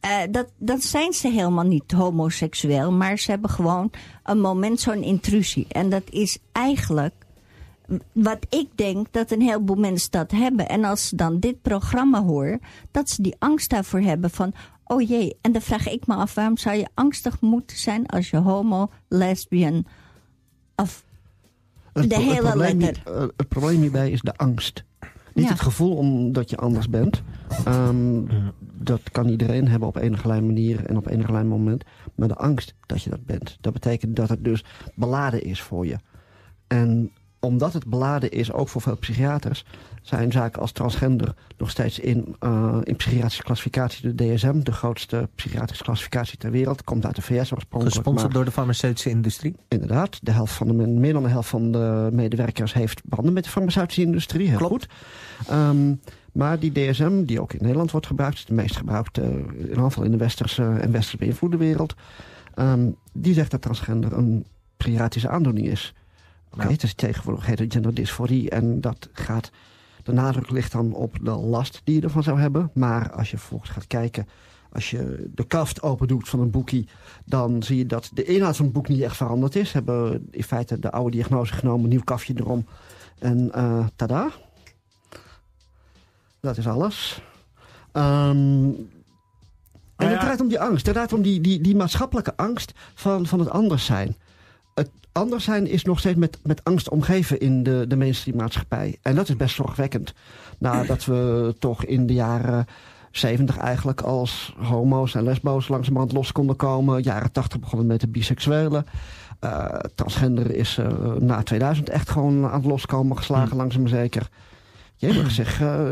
eh, 0.00 0.18
dat, 0.30 0.46
dat 0.58 0.82
zijn 0.82 1.12
ze 1.12 1.28
helemaal 1.28 1.64
niet 1.64 1.92
homoseksueel, 1.92 2.92
maar 2.92 3.18
ze 3.18 3.30
hebben 3.30 3.50
gewoon 3.50 3.90
een 4.22 4.40
moment 4.40 4.80
zo'n 4.80 5.02
intrusie. 5.02 5.66
En 5.68 5.90
dat 5.90 6.02
is 6.10 6.38
eigenlijk 6.52 7.14
wat 8.12 8.46
ik 8.48 8.68
denk 8.74 9.12
dat 9.12 9.30
een 9.30 9.40
heleboel 9.40 9.76
mensen 9.76 10.10
dat 10.10 10.30
hebben. 10.30 10.68
En 10.68 10.84
als 10.84 11.08
ze 11.08 11.16
dan 11.16 11.38
dit 11.38 11.62
programma 11.62 12.22
horen, 12.22 12.60
dat 12.90 13.10
ze 13.10 13.22
die 13.22 13.36
angst 13.38 13.70
daarvoor 13.70 14.00
hebben 14.00 14.30
van, 14.30 14.52
oh 14.86 15.08
jee. 15.08 15.36
En 15.40 15.52
dan 15.52 15.60
vraag 15.62 15.88
ik 15.88 16.06
me 16.06 16.14
af, 16.14 16.34
waarom 16.34 16.56
zou 16.56 16.76
je 16.76 16.88
angstig 16.94 17.40
moeten 17.40 17.76
zijn 17.76 18.06
als 18.06 18.30
je 18.30 18.36
homo, 18.36 18.90
lesbian 19.08 19.84
of 20.76 21.04
Het, 21.92 22.10
De 22.10 22.14
het 22.14 22.24
hele 22.24 22.56
letter. 22.56 22.78
hier- 23.04 23.14
eh, 23.16 23.20
het 23.36 23.48
probleem 23.48 23.80
hierbij 23.80 24.10
is 24.10 24.20
de 24.20 24.36
angst. 24.36 24.84
Niet 25.34 25.44
Ja. 25.44 25.50
het 25.50 25.60
gevoel 25.60 25.96
omdat 25.96 26.50
je 26.50 26.56
anders 26.56 26.88
bent. 26.88 27.22
Ehm, 27.64 28.22
Dat 28.78 29.10
kan 29.10 29.28
iedereen 29.28 29.68
hebben 29.68 29.88
op 29.88 29.96
enige 29.96 30.28
manier 30.28 30.86
en 30.86 30.96
op 30.96 31.06
enige 31.06 31.32
moment. 31.44 31.84
Maar 32.14 32.28
de 32.28 32.34
angst 32.34 32.74
dat 32.86 33.02
je 33.02 33.10
dat 33.10 33.24
bent. 33.24 33.56
Dat 33.60 33.72
betekent 33.72 34.16
dat 34.16 34.28
het 34.28 34.44
dus 34.44 34.64
beladen 34.94 35.42
is 35.42 35.62
voor 35.62 35.86
je. 35.86 35.96
En 36.66 37.10
omdat 37.40 37.72
het 37.72 37.86
beladen 37.86 38.30
is, 38.30 38.52
ook 38.52 38.68
voor 38.68 38.80
veel 38.80 38.96
psychiaters... 38.96 39.64
zijn 40.08 40.32
zaken 40.32 40.60
als 40.60 40.72
transgender 40.72 41.34
nog 41.56 41.70
steeds 41.70 41.98
in, 41.98 42.36
eh, 42.38 42.78
in 42.82 42.96
psychiatrische 42.96 43.42
klassificatie... 43.42 44.14
de 44.14 44.34
DSM, 44.34 44.60
de 44.60 44.72
grootste 44.72 45.28
psychiatrische 45.34 45.84
klassificatie 45.84 46.38
ter 46.38 46.50
wereld. 46.50 46.84
Komt 46.84 47.06
uit 47.06 47.16
de 47.16 47.22
VS 47.22 47.52
oorspronkelijk. 47.52 47.96
Gesponsord 47.96 48.32
door 48.32 48.44
de 48.44 48.50
farmaceutische 48.50 49.10
industrie. 49.10 49.54
Inderdaad, 49.68 50.18
de 50.22 50.30
helft 50.30 50.52
van 50.52 50.66
de, 50.66 50.72
meer 50.72 51.12
dan 51.12 51.22
de 51.22 51.28
helft 51.28 51.48
van 51.48 51.72
de 51.72 52.08
medewerkers 52.12 52.72
heeft 52.72 53.02
banden 53.04 53.32
met 53.32 53.44
de 53.44 53.50
farmaceutische 53.50 54.02
industrie. 54.02 54.48
Heel 54.48 54.56
Klopt. 54.56 54.72
goed. 54.72 54.88
Ehm, 55.48 55.94
maar 56.32 56.58
die 56.58 56.72
DSM, 56.72 57.24
die 57.24 57.40
ook 57.40 57.52
in 57.52 57.62
Nederland 57.62 57.90
wordt 57.90 58.06
gebruikt, 58.06 58.36
is 58.36 58.44
de 58.44 58.54
meest 58.54 58.76
gebruikte, 58.76 59.22
in 59.22 59.56
ieder 59.58 59.82
geval 59.82 60.04
in 60.04 60.10
de 60.10 60.16
westerse 60.16 60.62
en 60.62 60.92
westers 60.92 61.16
beïnvloede 61.16 61.56
wereld. 61.56 61.94
ehm, 62.54 62.90
die 63.12 63.34
zegt 63.34 63.50
dat 63.50 63.62
transgender 63.62 64.12
een 64.12 64.46
psychiatrische 64.76 65.28
aandoening 65.28 65.66
is. 65.66 65.94
Oké, 66.50 66.68
is 66.78 66.94
tegenwoordig 66.94 67.46
heet 67.46 67.58
het 67.58 67.72
genderdysforie 67.72 68.50
en 68.50 68.80
dat 68.80 69.08
gaat 69.12 69.50
De 70.06 70.12
nadruk 70.12 70.50
ligt 70.50 70.72
dan 70.72 70.92
op 70.92 71.18
de 71.22 71.30
last 71.30 71.80
die 71.84 71.94
je 71.94 72.00
ervan 72.00 72.22
zou 72.22 72.40
hebben. 72.40 72.70
Maar 72.74 73.12
als 73.12 73.30
je 73.30 73.38
vervolgens 73.38 73.70
gaat 73.70 73.86
kijken, 73.86 74.28
als 74.72 74.90
je 74.90 75.30
de 75.34 75.44
kaft 75.44 75.82
open 75.82 76.08
doet 76.08 76.28
van 76.28 76.40
een 76.40 76.50
boekie... 76.50 76.88
dan 77.24 77.62
zie 77.62 77.76
je 77.76 77.86
dat 77.86 78.10
de 78.14 78.24
inhoud 78.24 78.56
van 78.56 78.64
het 78.64 78.74
boek 78.74 78.88
niet 78.88 79.00
echt 79.00 79.16
veranderd 79.16 79.56
is. 79.56 79.70
Ze 79.70 79.76
hebben 79.76 80.28
in 80.30 80.42
feite 80.42 80.78
de 80.78 80.90
oude 80.90 81.10
diagnose 81.10 81.54
genomen, 81.54 81.88
nieuw 81.88 82.04
kafje 82.04 82.34
erom. 82.36 82.66
En 83.18 83.50
uh, 83.56 83.86
tada. 83.96 84.30
Dat 86.40 86.56
is 86.56 86.66
alles. 86.66 87.22
Um, 87.92 88.88
en 89.96 90.08
het 90.10 90.20
draait 90.20 90.40
om 90.40 90.48
die 90.48 90.60
angst. 90.60 90.86
Het 90.86 90.94
draait 90.94 91.12
om 91.12 91.22
die, 91.22 91.40
die, 91.40 91.60
die 91.60 91.76
maatschappelijke 91.76 92.36
angst 92.36 92.72
van, 92.94 93.26
van 93.26 93.38
het 93.38 93.50
anders 93.50 93.84
zijn. 93.84 94.16
Anders 95.16 95.44
zijn 95.44 95.66
is 95.66 95.84
nog 95.84 95.98
steeds 95.98 96.18
met, 96.18 96.38
met 96.42 96.64
angst 96.64 96.88
omgeven 96.88 97.40
in 97.40 97.62
de, 97.62 97.84
de 97.88 97.96
mainstream 97.96 98.36
maatschappij. 98.36 98.98
En 99.02 99.14
dat 99.14 99.28
is 99.28 99.36
best 99.36 99.54
zorgwekkend. 99.54 100.14
Nadat 100.58 101.04
we 101.04 101.54
toch 101.58 101.84
in 101.84 102.06
de 102.06 102.12
jaren 102.12 102.66
70 103.10 103.56
eigenlijk 103.56 104.00
als 104.00 104.54
homo's 104.58 105.14
en 105.14 105.22
lesbo's 105.22 105.68
langzamerhand 105.68 106.12
los 106.12 106.32
konden 106.32 106.56
komen. 106.56 107.02
Jaren 107.02 107.32
80 107.32 107.60
begonnen 107.60 107.86
met 107.86 108.00
de 108.00 108.08
biseksuelen. 108.08 108.86
Uh, 109.44 109.64
transgender 109.94 110.54
is 110.54 110.78
uh, 110.78 111.12
na 111.18 111.42
2000 111.42 111.88
echt 111.88 112.10
gewoon 112.10 112.46
aan 112.46 112.60
het 112.60 112.64
loskomen 112.64 113.16
geslagen, 113.16 113.50
hm. 113.50 113.56
langzaam 113.56 113.82
maar 113.82 113.90
zeker. 113.90 114.28
Jee, 114.96 115.30
zeg, 115.30 115.60
uh, 115.60 115.90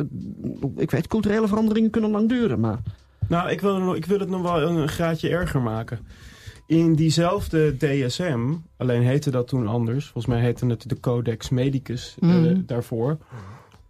ik 0.77 0.91
weet, 0.91 1.07
culturele 1.07 1.49
veranderingen 1.49 1.91
kunnen 1.91 2.11
lang 2.11 2.29
duren, 2.29 2.61
maar... 2.61 2.79
Nou, 3.29 3.51
ik 3.51 3.61
wil, 3.61 3.95
ik 3.95 4.07
wil 4.07 4.19
het 4.19 4.29
nog 4.29 4.43
wel 4.43 4.63
een 4.63 4.89
graadje 4.89 5.29
erger 5.29 5.61
maken. 5.61 5.99
In 6.67 6.95
diezelfde 6.95 7.77
DSM, 7.77 8.41
alleen 8.77 9.03
heette 9.03 9.31
dat 9.31 9.49
toen 9.49 9.67
anders. 9.67 10.05
Volgens 10.05 10.35
mij 10.35 10.43
heette 10.43 10.67
het 10.67 10.89
de 10.89 11.01
Codex 11.01 11.49
Medicus 11.49 12.17
mm. 12.21 12.63
daarvoor. 12.67 13.19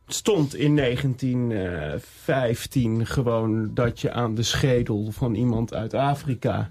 Stond 0.06 0.54
in 0.54 0.76
1915 0.76 3.06
gewoon 3.06 3.70
dat 3.74 4.00
je 4.00 4.12
aan 4.12 4.34
de 4.34 4.42
schedel 4.42 5.08
van 5.10 5.34
iemand 5.34 5.74
uit 5.74 5.94
Afrika 5.94 6.70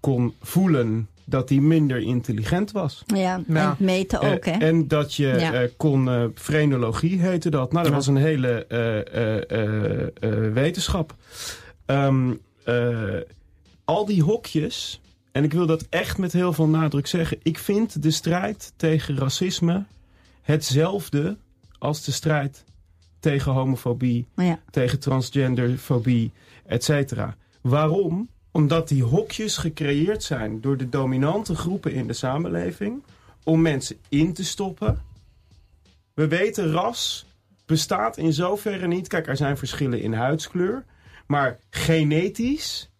kon 0.00 0.34
voelen 0.40 1.08
dat 1.24 1.48
hij 1.48 1.58
minder 1.58 1.98
intelligent 1.98 2.72
was. 2.72 3.02
Ja, 3.06 3.40
en 3.48 3.76
meten 3.78 4.20
ook, 4.20 4.44
hè? 4.44 4.50
En 4.50 4.88
dat 4.88 5.14
je 5.14 5.30
eh, 5.30 5.70
kon, 5.76 6.06
uh, 6.06 6.24
frenologie 6.34 7.20
heette 7.20 7.50
dat. 7.50 7.72
Nou, 7.72 7.84
dat 7.84 7.94
was 7.94 8.06
een 8.06 8.16
hele 8.16 8.66
uh, 10.20 10.52
wetenschap. 10.52 11.14
Um, 11.86 12.40
al 13.86 14.04
die 14.04 14.22
hokjes, 14.22 15.00
en 15.32 15.44
ik 15.44 15.52
wil 15.52 15.66
dat 15.66 15.86
echt 15.88 16.18
met 16.18 16.32
heel 16.32 16.52
veel 16.52 16.68
nadruk 16.68 17.06
zeggen... 17.06 17.38
ik 17.42 17.58
vind 17.58 18.02
de 18.02 18.10
strijd 18.10 18.72
tegen 18.76 19.18
racisme 19.18 19.84
hetzelfde 20.42 21.36
als 21.78 22.04
de 22.04 22.12
strijd 22.12 22.64
tegen 23.20 23.52
homofobie... 23.52 24.26
Ja. 24.36 24.60
tegen 24.70 24.98
transgenderfobie, 24.98 26.32
et 26.66 26.84
cetera. 26.84 27.36
Waarom? 27.60 28.28
Omdat 28.50 28.88
die 28.88 29.02
hokjes 29.02 29.56
gecreëerd 29.56 30.22
zijn 30.22 30.60
door 30.60 30.76
de 30.76 30.88
dominante 30.88 31.54
groepen 31.54 31.92
in 31.92 32.06
de 32.06 32.12
samenleving... 32.12 33.02
om 33.44 33.62
mensen 33.62 33.96
in 34.08 34.32
te 34.32 34.44
stoppen. 34.44 35.02
We 36.14 36.28
weten, 36.28 36.70
ras 36.70 37.26
bestaat 37.66 38.16
in 38.16 38.32
zoverre 38.32 38.86
niet... 38.86 39.08
Kijk, 39.08 39.26
er 39.26 39.36
zijn 39.36 39.56
verschillen 39.56 40.00
in 40.00 40.12
huidskleur... 40.12 40.84
maar 41.26 41.58
genetisch 41.70 42.90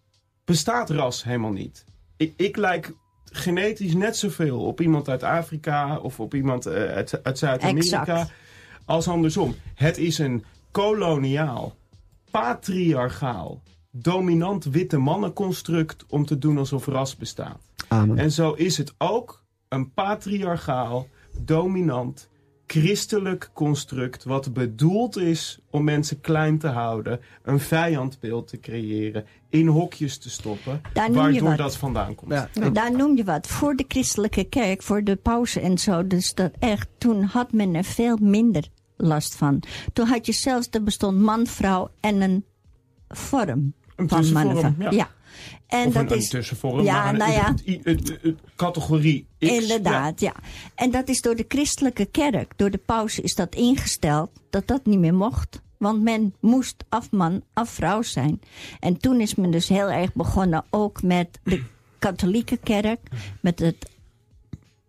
bestaat 0.46 0.90
ras 0.90 1.24
helemaal 1.24 1.52
niet. 1.52 1.84
Ik, 2.16 2.32
ik 2.36 2.56
lijk 2.56 2.92
genetisch 3.24 3.94
net 3.94 4.16
zoveel 4.16 4.64
op 4.64 4.80
iemand 4.80 5.08
uit 5.08 5.22
Afrika... 5.22 5.98
of 5.98 6.20
op 6.20 6.34
iemand 6.34 6.66
uh, 6.66 6.72
uit, 6.72 7.24
uit 7.24 7.38
Zuid-Amerika 7.38 8.28
als 8.84 9.08
andersom. 9.08 9.54
Het 9.74 9.98
is 9.98 10.18
een 10.18 10.44
koloniaal, 10.70 11.76
patriarchaal 12.30 13.62
dominant 14.02 14.64
witte 14.64 14.98
mannenconstruct 14.98 16.04
om 16.08 16.26
te 16.26 16.38
doen 16.38 16.58
alsof 16.58 16.86
ras 16.86 17.16
bestaat. 17.16 17.60
Amen. 17.88 18.18
En 18.18 18.32
zo 18.32 18.52
is 18.52 18.78
het 18.78 18.94
ook 18.98 19.42
een 19.68 19.92
patriarchaal, 19.92 21.08
dominant, 21.38 22.28
christelijk 22.66 23.50
construct... 23.52 24.24
wat 24.24 24.52
bedoeld 24.52 25.16
is 25.16 25.58
om 25.70 25.84
mensen 25.84 26.20
klein 26.20 26.58
te 26.58 26.68
houden... 26.68 27.20
een 27.42 27.60
vijandbeeld 27.60 28.48
te 28.48 28.60
creëren, 28.60 29.24
in 29.48 29.66
hokjes 29.66 30.18
te 30.18 30.30
stoppen... 30.30 30.80
waardoor 31.12 31.56
dat 31.56 31.76
vandaan 31.76 32.14
komt. 32.14 32.32
Ja. 32.32 32.70
Daar 32.70 32.96
noem 32.96 33.16
je 33.16 33.24
wat. 33.24 33.46
Voor 33.46 33.74
de 33.74 33.84
christelijke 33.88 34.44
kerk, 34.44 34.82
voor 34.82 35.04
de 35.04 35.16
pauze 35.16 35.60
en 35.60 35.78
zo... 35.78 36.06
dus 36.06 36.34
dat 36.34 36.52
echt, 36.58 36.88
toen 36.98 37.22
had 37.22 37.52
men 37.52 37.74
er 37.74 37.84
veel 37.84 38.16
minder 38.20 38.68
last 38.96 39.34
van. 39.34 39.62
Toen 39.92 40.06
had 40.06 40.26
je 40.26 40.32
zelfs, 40.32 40.68
er 40.70 40.82
bestond 40.82 41.18
man, 41.18 41.46
vrouw 41.46 41.90
en 42.00 42.20
een 42.20 42.44
vorm. 43.08 43.74
Een 43.96 44.06
tussenvorm, 44.06 44.74
ja. 44.78 44.90
ja. 44.90 45.08
En 45.66 45.86
of 45.86 45.92
dat 45.92 46.10
een, 46.10 46.16
is, 46.16 46.24
een 46.24 46.30
tussenvorm, 46.30 46.84
ja, 46.84 47.12
nou 47.12 47.32
ja. 47.32 47.54
categorie 48.56 49.26
X. 49.38 49.48
Inderdaad, 49.48 50.20
ja. 50.20 50.34
En 50.74 50.90
dat 50.90 51.08
is 51.08 51.20
door 51.20 51.36
de 51.36 51.44
christelijke 51.48 52.06
kerk, 52.06 52.52
door 52.56 52.70
de 52.70 52.80
paus 52.86 53.18
is 53.18 53.34
dat 53.34 53.54
ingesteld, 53.54 54.30
dat 54.50 54.66
dat 54.66 54.86
niet 54.86 54.98
meer 54.98 55.14
mocht. 55.14 55.60
Want 55.78 56.02
men 56.02 56.34
moest 56.40 56.84
afman, 56.88 57.42
afvrouw 57.52 58.02
zijn. 58.02 58.40
En 58.80 58.98
toen 58.98 59.20
is 59.20 59.34
men 59.34 59.50
dus 59.50 59.68
heel 59.68 59.90
erg 59.90 60.12
begonnen 60.12 60.64
ook 60.70 61.02
met 61.02 61.38
de 61.42 61.62
katholieke 61.98 62.56
kerk, 62.56 63.00
met 63.40 63.58
het 63.58 63.95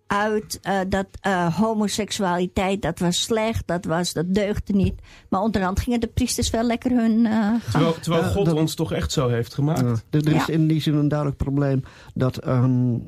uit 0.08 0.60
uh, 0.64 0.80
dat 0.90 1.08
uh, 1.28 1.56
homoseksualiteit, 1.56 2.82
dat 2.82 3.00
was 3.00 3.22
slecht, 3.22 3.68
dat, 3.68 3.86
was, 3.86 4.14
dat 4.14 4.34
deugde 4.34 4.74
niet. 4.74 5.02
Maar 5.30 5.42
onderhand 5.42 5.80
gingen 5.80 6.00
de 6.00 6.08
priesters 6.08 6.50
wel 6.50 6.64
lekker 6.64 6.92
hun 6.92 7.26
uh, 7.26 7.54
Terwijl, 7.72 8.00
terwijl 8.00 8.24
God 8.24 8.54
ons 8.54 8.76
toch 8.76 8.92
echt 8.92 9.12
zo 9.12 9.28
heeft 9.28 9.54
gemaakt. 9.54 10.06
er 10.10 10.36
is 10.36 10.50
in 10.50 10.68
die 10.68 10.82
zin 10.82 10.96
een 10.96 11.08
duidelijk 11.08 11.38
probleem 11.38 11.84
dat 12.14 12.48
um, 12.48 13.08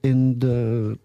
in 0.00 0.38
de, 0.38 0.98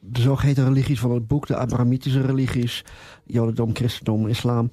de 0.00 0.20
zogeheten 0.20 0.64
religies 0.64 1.00
van 1.00 1.10
het 1.10 1.26
boek, 1.26 1.46
de 1.46 1.56
Abrahamitische 1.56 2.20
religies, 2.20 2.84
Jodendom, 3.24 3.74
Christendom, 3.74 4.26
Islam, 4.26 4.70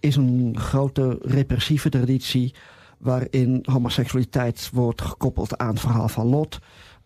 is 0.00 0.16
een 0.16 0.56
grote 0.58 1.18
repressieve 1.22 1.88
traditie 1.88 2.54
waarin 2.98 3.64
homoseksualiteit 3.70 4.70
wordt 4.72 5.02
gekoppeld 5.02 5.58
aan 5.58 5.68
het 5.68 5.80
verhaal 5.80 6.08
van 6.08 6.26
Lot. 6.26 6.58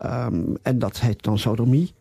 Um, 0.05 0.57
en 0.63 0.79
dat 0.79 1.01
heet 1.01 1.23
dan 1.23 1.39
sodomie. 1.39 1.95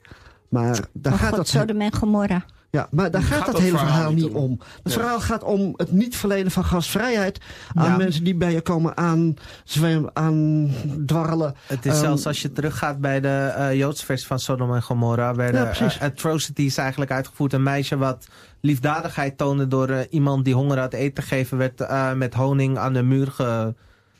Maar 0.49 0.79
daar 0.93 1.13
oh 1.13 1.19
gaat 1.19 1.27
God, 1.27 1.37
dat 1.37 1.47
Sodom 1.47 1.81
en 1.81 1.93
Gomorra. 1.93 2.45
Ja, 2.71 2.87
maar 2.91 3.11
daar 3.11 3.21
gaat, 3.21 3.37
gaat 3.37 3.51
dat 3.51 3.61
hele 3.61 3.77
verhaal, 3.77 4.11
niet 4.11 4.25
om. 4.25 4.59
Het 4.83 4.93
verhaal 4.93 5.19
gaat 5.19 5.43
om 5.43 5.73
het 5.75 5.91
niet 5.91 6.15
verlenen 6.15 6.51
van 6.51 6.65
gastvrijheid 6.65 7.39
aan 7.73 7.89
ja. 7.89 7.97
mensen 7.97 8.23
die 8.23 8.35
bij 8.35 8.51
je 8.51 8.61
komen 8.61 8.97
aan, 8.97 9.33
zwem, 9.63 10.09
aan 10.13 10.69
dwarrelen. 11.05 11.55
Het 11.65 11.85
is 11.85 11.93
um, 11.93 11.99
zelfs 11.99 12.25
als 12.25 12.41
je 12.41 12.51
teruggaat 12.51 12.99
bij 12.99 13.19
de 13.19 13.53
uh, 13.57 13.75
Joodse 13.75 14.05
versie 14.05 14.27
van 14.27 14.39
Sodom 14.39 14.73
en 14.73 14.83
Gomorra, 14.83 15.35
werden 15.35 15.61
ja, 15.61 15.81
uh, 15.81 16.01
atrocities 16.01 16.77
eigenlijk 16.77 17.11
uitgevoerd. 17.11 17.53
Een 17.53 17.63
meisje 17.63 17.97
wat 17.97 18.27
liefdadigheid 18.61 19.37
toonde 19.37 19.67
door 19.67 19.89
uh, 19.89 19.99
iemand 20.09 20.45
die 20.45 20.53
honger 20.53 20.79
had 20.79 20.93
eten 20.93 21.13
te 21.13 21.21
geven, 21.21 21.57
werd 21.57 21.87
met 22.15 22.33
honing 22.33 22.77
aan 22.77 22.93
de 22.93 23.03
muur 23.03 23.27
ge, 23.27 23.73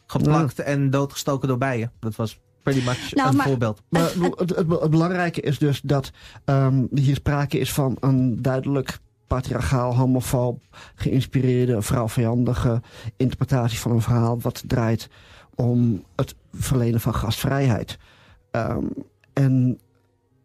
geplakt 0.06 0.58
ja. 0.58 0.64
en 0.64 0.90
doodgestoken 0.90 1.48
door 1.48 1.58
bijen. 1.58 1.92
Dat 2.00 2.16
was 2.16 2.40
pretty 2.64 2.86
much 2.86 3.14
nou, 3.14 3.30
een 3.30 3.36
maar, 3.36 3.48
voorbeeld. 3.48 3.82
Maar 3.90 4.02
het, 4.02 4.40
het, 4.40 4.56
het, 4.56 4.90
belangrijke 4.90 5.42
is 5.42 5.58
dus 5.58 5.82
dat 5.82 6.12
um, 6.46 6.88
hier 6.94 7.16
sprake 7.16 7.60
is 7.60 7.74
van 7.74 7.98
een 8.00 8.42
duidelijk 8.42 9.00
patriarchaal, 9.28 9.96
homofoob, 9.96 10.62
geïnspireerde, 10.96 11.82
vrouwvijandige 11.82 12.82
interpretatie 13.18 13.80
van 13.80 13.92
een 13.92 14.02
verhaal 14.02 14.40
wat 14.40 14.64
draait 14.68 15.10
om 15.56 16.04
het 16.16 16.36
verlenen 16.54 17.00
van 17.00 17.16
gastvrijheid. 17.16 17.98
Um, 18.52 18.90
en 19.34 19.80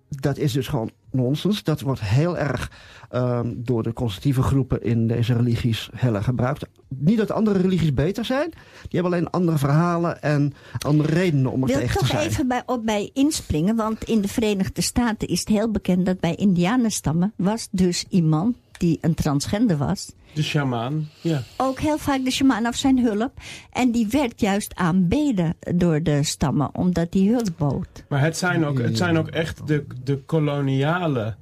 dat 0.09 0.37
is 0.37 0.53
dus 0.53 0.69
gewoon 0.69 0.91
nonsens. 1.15 1.63
Dat 1.63 1.81
wordt 1.81 2.01
heel 2.01 2.39
erg 2.39 2.71
um, 3.13 3.63
door 3.65 3.83
de 3.83 3.93
conservatieve 3.93 4.43
groepen 4.43 4.83
in 4.83 5.07
deze 5.07 5.35
religies 5.35 5.91
heel 5.97 6.15
erg 6.15 6.25
gebruikt. 6.25 6.67
Niet 6.89 7.17
dat 7.17 7.31
andere 7.31 7.59
religies 7.59 7.95
beter 7.95 8.25
zijn. 8.25 8.51
Die 8.89 9.01
hebben 9.01 9.13
alleen 9.13 9.31
andere 9.31 9.59
verhalen 9.59 10.23
en 10.23 10.53
andere 10.79 11.15
redenen 11.15 11.53
om 11.53 11.63
er 11.63 11.69
Wil 11.69 11.77
tegen 11.77 11.99
te 11.99 12.07
zijn. 12.07 12.19
Ik 12.19 12.25
toch 12.25 12.33
even 12.33 12.49
bij, 12.49 12.63
op 12.67 12.85
bij 12.85 13.11
inspringen. 13.13 13.77
Want 13.77 14.05
in 14.05 14.21
de 14.21 14.29
Verenigde 14.29 14.83
Staten 14.83 15.29
is 15.29 15.41
het 15.41 15.49
heel 15.49 15.71
bekend 15.71 16.07
dat 16.07 16.21
bij 16.21 16.35
indianenstammen 16.35 17.33
was 17.37 17.69
dus 17.71 18.05
iemand 18.09 18.57
die 18.79 18.99
een 19.01 19.15
transgender 19.15 19.77
was. 19.77 20.13
De 20.35 20.43
shamaan, 20.43 21.09
ja. 21.21 21.43
Ook 21.57 21.81
heel 21.81 21.99
vaak 21.99 22.25
de 22.25 22.31
shamaan 22.31 22.67
of 22.67 22.75
zijn 22.75 22.99
hulp. 22.99 23.33
En 23.73 23.91
die 23.91 24.07
werd 24.09 24.41
juist 24.41 24.75
aanbeden 24.75 25.57
door 25.75 26.03
de 26.03 26.23
stammen, 26.23 26.75
omdat 26.75 27.13
die 27.13 27.31
hulp 27.31 27.51
bood. 27.57 28.05
Maar 28.09 28.21
het 28.21 28.37
zijn 28.37 28.65
ook, 28.65 28.79
het 28.79 28.97
zijn 28.97 29.19
ook 29.19 29.29
echt 29.29 29.67
de, 29.67 29.87
de 30.05 30.17
koloniale 30.19 31.37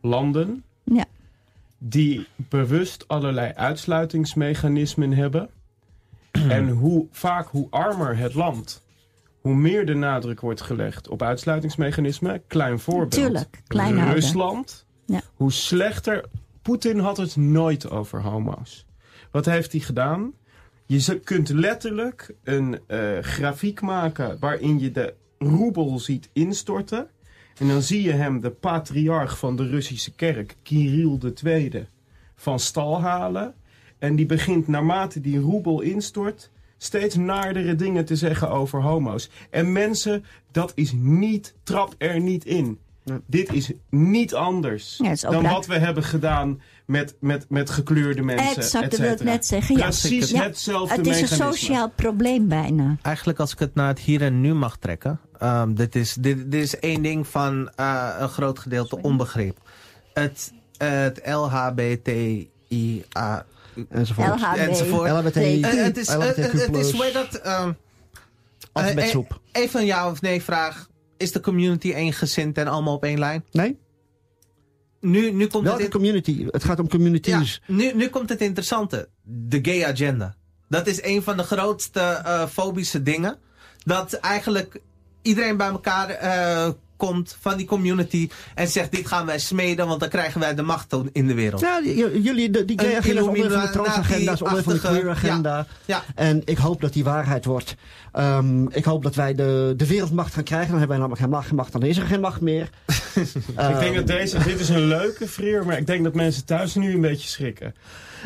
landen... 0.00 0.64
Ja. 0.84 1.04
die 1.78 2.26
bewust 2.36 3.08
allerlei 3.08 3.52
uitsluitingsmechanismen 3.52 5.12
hebben. 5.12 5.48
en 6.48 6.68
hoe, 6.68 7.06
vaak 7.10 7.48
hoe 7.48 7.66
armer 7.70 8.16
het 8.16 8.34
land... 8.34 8.82
Hoe 9.40 9.54
meer 9.54 9.86
de 9.86 9.94
nadruk 9.94 10.40
wordt 10.40 10.60
gelegd 10.60 11.08
op 11.08 11.22
uitsluitingsmechanismen. 11.22 12.42
Klein 12.46 12.78
voorbeeld. 12.78 13.12
Tuurlijk, 13.12 13.62
klein 13.66 14.12
Rusland. 14.12 14.86
Ja. 15.06 15.20
Hoe 15.34 15.52
slechter 15.52 16.24
Poetin 16.62 16.98
had 16.98 17.16
het 17.16 17.36
nooit 17.36 17.90
over 17.90 18.22
homo's. 18.22 18.86
Wat 19.30 19.44
heeft 19.44 19.72
hij 19.72 19.80
gedaan? 19.80 20.32
Je 20.86 21.20
kunt 21.20 21.48
letterlijk 21.48 22.34
een 22.44 22.80
eh, 22.86 23.18
grafiek 23.18 23.80
maken 23.80 24.36
waarin 24.40 24.78
je 24.80 24.90
de 24.90 25.14
roebel 25.38 25.98
ziet 25.98 26.28
instorten. 26.32 27.08
En 27.58 27.68
dan 27.68 27.82
zie 27.82 28.02
je 28.02 28.12
hem, 28.12 28.40
de 28.40 28.50
patriarch 28.50 29.38
van 29.38 29.56
de 29.56 29.68
Russische 29.68 30.12
kerk, 30.12 30.56
Kirill 30.62 31.18
II, 31.44 31.86
van 32.34 32.58
stal 32.58 33.00
halen. 33.00 33.54
En 33.98 34.16
die 34.16 34.26
begint 34.26 34.68
naarmate 34.68 35.20
die 35.20 35.38
roebel 35.38 35.80
instort 35.80 36.50
steeds 36.76 37.14
naardere 37.14 37.74
dingen 37.74 38.04
te 38.04 38.16
zeggen 38.16 38.50
over 38.50 38.82
homo's. 38.82 39.30
En 39.50 39.72
mensen, 39.72 40.24
dat 40.50 40.72
is 40.74 40.92
niet, 40.92 41.54
trap 41.62 41.94
er 41.98 42.20
niet 42.20 42.44
in. 42.44 42.78
Ja. 43.04 43.20
Dit 43.26 43.52
is 43.52 43.72
niet 43.90 44.34
anders 44.34 44.98
Ja, 45.02 45.10
is 45.10 45.20
dan 45.20 45.42
wat 45.42 45.66
we 45.66 45.78
hebben 45.78 46.02
gedaan 46.02 46.60
met, 46.84 47.14
met, 47.20 47.46
met 47.48 47.70
gekleurde 47.70 48.22
mensen. 48.22 48.56
Exact, 48.62 48.90
dat 48.90 49.00
wil 49.00 49.12
ik 49.12 49.22
net 49.22 49.46
zeggen. 49.46 49.76
Ja. 49.76 49.82
Precies 49.82 50.30
Ja, 50.30 50.42
hetzelfde 50.42 50.94
Het 50.96 51.06
is 51.06 51.20
een 51.20 51.28
sociaal 51.28 51.90
probleem 51.90 52.48
bijna. 52.48 52.96
Eigenlijk 53.02 53.38
als 53.38 53.52
ik 53.52 53.58
het 53.58 53.74
naar 53.74 53.88
het 53.88 53.98
hier 53.98 54.22
en 54.22 54.40
nu 54.40 54.54
mag 54.54 54.76
trekken. 54.76 55.20
ehm, 55.38 55.74
dit, 55.74 55.94
is, 55.94 56.14
dit, 56.14 56.50
dit 56.50 56.62
is 56.62 56.78
één 56.78 57.02
ding 57.02 57.26
van 57.26 57.70
eh, 57.76 58.08
een 58.18 58.28
groot 58.28 58.58
gedeelte 58.58 59.02
onbegrip. 59.02 59.58
Het, 60.14 60.52
het 60.76 61.20
LHBTIA 61.24 62.48
Enzovoort. 63.88 64.40
LHB. 64.40 64.56
enzovoort. 64.56 65.10
LHBTI. 65.10 65.60
Eh, 65.62 65.70
het 65.82 65.96
is, 65.96 66.08
het, 66.08 66.36
is, 66.76 66.92
hoe 66.92 67.04
heet 67.04 67.12
dat? 67.12 67.34
ehm, 67.34 67.72
Altijd 68.72 68.94
met 68.94 69.04
eh, 69.04 69.10
soep. 69.10 69.40
Even 69.52 69.80
een 69.80 69.86
ja 69.86 70.10
of 70.10 70.20
nee 70.20 70.42
vraag. 70.42 70.88
Is 71.20 71.32
de 71.32 71.40
community 71.40 71.92
eengezind 71.92 72.58
en 72.58 72.66
allemaal 72.66 72.94
op 72.94 73.04
één 73.04 73.18
lijn? 73.18 73.44
Nee? 73.52 73.78
Nu, 75.00 75.30
nu 75.32 75.46
komt 75.46 75.64
Welke 75.64 75.82
het 75.82 75.94
in- 75.94 76.00
community? 76.00 76.46
Het 76.50 76.64
gaat 76.64 76.80
om 76.80 76.88
communities. 76.88 77.60
Ja, 77.66 77.74
nu, 77.74 77.92
nu 77.94 78.08
komt 78.08 78.28
het 78.28 78.40
interessante. 78.40 79.08
De 79.22 79.58
gay 79.62 79.84
agenda. 79.84 80.34
Dat 80.68 80.86
is 80.86 81.02
een 81.02 81.22
van 81.22 81.36
de 81.36 81.42
grootste 81.42 82.00
eh, 82.00 82.46
fobische 82.46 83.02
dingen. 83.02 83.38
Dat 83.84 84.12
eigenlijk 84.12 84.80
iedereen 85.22 85.56
bij 85.56 85.68
elkaar 85.68 86.08
eh, 86.08 86.70
komt 87.00 87.36
van 87.40 87.56
die 87.56 87.66
community 87.66 88.28
en 88.54 88.68
zegt 88.68 88.90
dit 88.92 89.06
gaan 89.06 89.26
wij 89.26 89.38
smeden, 89.38 89.86
want 89.86 90.00
dan 90.00 90.08
krijgen 90.08 90.40
wij 90.40 90.54
de 90.54 90.62
macht 90.62 90.96
in 91.12 91.26
de 91.26 91.34
wereld. 91.34 91.60
Ja, 91.60 91.80
jullie, 92.22 92.50
de, 92.50 92.64
die 92.64 92.80
agenda 92.80 92.98
is 93.00 93.06
onderdeel 93.06 93.24
van 93.24 93.32
de 93.32 93.38
Illuminati- 93.40 93.72
transagenda, 93.72 94.32
is 94.32 94.42
onderdeel 94.42 94.62
van 94.64 94.72
de 94.72 94.78
achtige- 94.80 94.98
queer 95.00 95.10
agenda. 95.10 95.66
Ja. 95.84 96.02
En 96.14 96.42
ik 96.44 96.58
hoop 96.58 96.80
dat 96.80 96.92
die 96.92 97.04
waarheid 97.04 97.44
wordt. 97.44 97.74
Ehm, 98.12 98.64
ik 98.68 98.84
hoop 98.84 99.02
dat 99.02 99.14
wij 99.14 99.34
de, 99.34 99.74
de 99.76 99.86
wereldmacht 99.86 100.34
gaan 100.34 100.44
krijgen. 100.44 100.68
Dan 100.70 100.78
hebben 100.78 100.98
wij 100.98 101.06
namelijk 101.06 101.22
geen 101.24 101.30
macht, 101.34 101.46
geen 101.46 101.56
macht, 101.56 101.72
dan 101.72 101.82
is 101.82 101.96
er 101.96 102.06
geen 102.06 102.20
macht 102.20 102.40
meer. 102.40 102.68
Ik 103.70 103.78
denk 103.78 103.94
dat 103.94 104.06
deze, 104.06 104.38
dit 104.38 104.60
is 104.60 104.68
een 104.68 104.86
leuke 104.86 105.28
vreer, 105.28 105.66
maar 105.66 105.78
ik 105.78 105.86
denk 105.86 106.04
dat 106.04 106.14
mensen 106.14 106.44
thuis 106.44 106.74
nu 106.74 106.94
een 106.94 107.00
beetje 107.00 107.28
schrikken. 107.28 107.74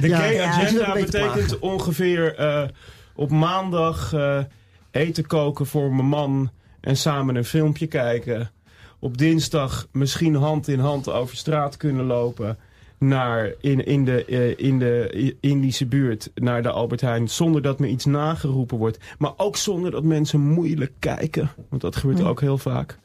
De 0.00 0.08
Ja, 0.08 0.24
ja, 0.24 0.44
agenda 0.52 0.92
betekent 0.92 1.58
ongeveer 1.58 2.34
eh, 2.36 2.62
op 3.14 3.30
maandag 3.30 4.12
eh, 4.12 4.38
eten 4.90 5.26
koken 5.26 5.66
voor 5.66 5.92
mijn 5.94 6.08
man 6.08 6.50
en 6.80 6.96
samen 6.96 7.36
een 7.36 7.44
filmpje 7.44 7.86
kijken. 7.86 8.50
Op 9.04 9.18
dinsdag 9.18 9.86
misschien 9.92 10.34
hand 10.34 10.68
in 10.68 10.78
hand 10.78 11.10
over 11.10 11.36
straat 11.36 11.76
kunnen 11.76 12.04
lopen 12.04 12.58
naar 12.98 13.52
in, 13.60 13.86
in, 13.86 14.04
de, 14.04 14.24
eh, 14.24 14.66
in 14.66 14.78
de 14.78 15.36
Indische 15.40 15.86
buurt 15.86 16.30
naar 16.34 16.62
de 16.62 16.70
Albert 16.70 17.00
Heijn 17.00 17.28
zonder 17.28 17.62
dat 17.62 17.78
me 17.78 17.88
iets 17.88 18.04
nageroepen 18.04 18.78
wordt. 18.78 18.98
Maar 19.18 19.32
ook 19.36 19.56
zonder 19.56 19.90
dat 19.90 20.02
mensen 20.02 20.40
moeilijk 20.40 20.92
kijken, 20.98 21.50
want 21.68 21.82
dat 21.82 21.96
gebeurt 21.96 22.22
ook 22.22 22.40
heel 22.40 22.58
vaak. 22.58 22.98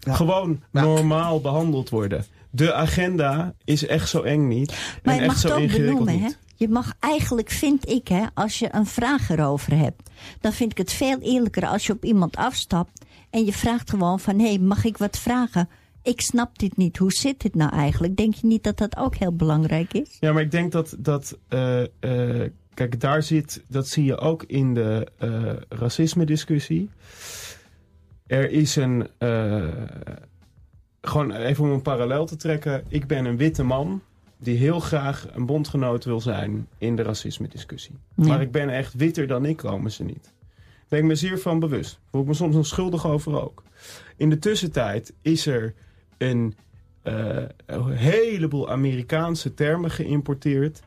Ja. 0.00 0.14
Gewoon 0.14 0.60
Ja. 0.72 0.82
normaal 0.82 1.40
behandeld 1.40 1.88
worden. 1.88 2.24
De 2.50 2.72
agenda 2.72 3.54
is 3.64 3.86
echt 3.86 4.08
zo 4.08 4.22
eng 4.22 4.48
niet. 4.48 4.98
Maar 5.02 5.14
je 5.14 5.20
mag 5.20 5.34
echt 5.34 5.42
het 5.42 5.52
ook 5.52 5.70
benoemen, 5.70 6.18
hè? 6.18 6.28
Je 6.54 6.68
mag 6.68 6.92
eigenlijk, 6.98 7.50
vind 7.50 7.88
ik, 7.88 8.08
hè, 8.08 8.24
als 8.34 8.58
je 8.58 8.68
een 8.70 8.86
vraag 8.86 9.30
erover 9.30 9.76
hebt, 9.76 10.10
dan 10.40 10.52
vind 10.52 10.70
ik 10.70 10.78
het 10.78 10.92
veel 10.92 11.18
eerlijker 11.18 11.66
als 11.66 11.86
je 11.86 11.92
op 11.92 12.04
iemand 12.04 12.36
afstapt 12.36 13.04
en 13.30 13.44
je 13.44 13.52
vraagt 13.52 13.90
gewoon 13.90 14.20
van, 14.20 14.38
hé, 14.38 14.46
hey, 14.46 14.58
mag 14.58 14.84
ik 14.84 14.96
wat 14.96 15.18
vragen? 15.18 15.68
Ik 16.02 16.20
snap 16.20 16.58
dit 16.58 16.76
niet. 16.76 16.96
Hoe 16.96 17.12
zit 17.12 17.40
dit 17.40 17.54
nou 17.54 17.72
eigenlijk? 17.72 18.16
Denk 18.16 18.34
je 18.34 18.46
niet 18.46 18.62
dat 18.64 18.78
dat 18.78 18.96
ook 18.96 19.16
heel 19.16 19.36
belangrijk 19.36 19.92
is? 19.92 20.16
Ja, 20.20 20.32
maar 20.32 20.42
ik 20.42 20.50
denk 20.50 20.72
dat, 20.72 20.96
dat 20.98 21.38
eh, 21.48 21.82
eh, 21.82 22.50
kijk, 22.74 23.00
daar 23.00 23.22
zit, 23.22 23.62
dat 23.68 23.88
zie 23.88 24.04
je 24.04 24.16
ook 24.16 24.42
in 24.42 24.74
de 24.74 25.06
eh 25.18 25.52
racisme 25.68 26.24
discussie. 26.24 26.90
Er 28.26 28.50
is 28.50 28.76
een, 28.76 29.08
gewoon 31.00 31.32
even 31.32 31.64
om 31.64 31.70
een 31.70 31.82
parallel 31.82 32.26
te 32.26 32.36
trekken. 32.36 32.84
Ik 32.88 33.06
ben 33.06 33.24
een 33.24 33.36
witte 33.36 33.62
man 33.62 34.02
die 34.38 34.56
heel 34.56 34.80
graag 34.80 35.26
een 35.32 35.46
bondgenoot 35.46 36.04
wil 36.04 36.20
zijn 36.20 36.66
in 36.78 36.96
de 36.96 37.02
racisme 37.02 37.48
discussie. 37.48 37.94
Ja. 38.14 38.26
Maar 38.26 38.40
ik 38.40 38.52
ben 38.52 38.68
echt 38.68 38.94
witter 38.94 39.26
dan 39.26 39.44
ik, 39.44 39.56
komen 39.56 39.90
ze 39.90 40.04
niet. 40.04 40.32
Ben 40.90 40.98
ik 40.98 41.04
me 41.04 41.14
zeer 41.14 41.38
van 41.38 41.58
bewust. 41.58 42.00
Voel 42.10 42.20
ik 42.20 42.26
me 42.26 42.34
soms 42.34 42.54
nog 42.54 42.66
schuldig 42.66 43.06
over 43.06 43.42
ook. 43.42 43.62
In 44.16 44.30
de 44.30 44.38
tussentijd 44.38 45.14
is 45.22 45.46
er 45.46 45.74
een, 46.18 46.54
eh, 47.02 47.42
een 47.66 47.90
heleboel 47.90 48.70
Amerikaanse 48.70 49.54
termen 49.54 49.90
geïmporteerd... 49.90 50.82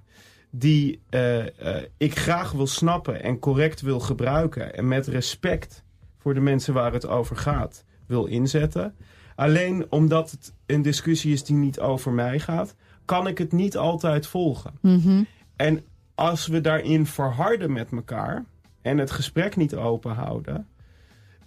die 0.49 0.99
eh, 1.09 1.77
eh, 1.77 1.83
ik 1.97 2.17
graag 2.19 2.51
wil 2.51 2.67
snappen 2.67 3.23
en 3.23 3.39
correct 3.39 3.81
wil 3.81 3.99
gebruiken... 3.99 4.75
en 4.75 4.87
met 4.87 5.07
respect 5.07 5.83
voor 6.17 6.33
de 6.33 6.39
mensen 6.39 6.73
waar 6.73 6.93
het 6.93 7.07
over 7.07 7.35
gaat 7.35 7.85
wil 8.05 8.25
inzetten. 8.25 8.95
Alleen 9.35 9.85
omdat 9.89 10.31
het 10.31 10.53
een 10.65 10.81
discussie 10.81 11.33
is 11.33 11.43
die 11.43 11.55
niet 11.55 11.79
over 11.79 12.11
mij 12.11 12.39
gaat... 12.39 12.75
kan 13.05 13.27
ik 13.27 13.37
het 13.37 13.51
niet 13.51 13.77
altijd 13.77 14.27
volgen. 14.27 14.73
Mhm. 14.81 15.23
En 15.55 15.83
als 16.15 16.47
we 16.47 16.61
daarin 16.61 17.05
verharden 17.05 17.71
met 17.73 17.91
elkaar 17.91 18.45
en 18.83 18.97
het 18.97 19.11
gesprek 19.11 19.55
niet 19.55 19.75
open 19.75 20.11
houden. 20.11 20.67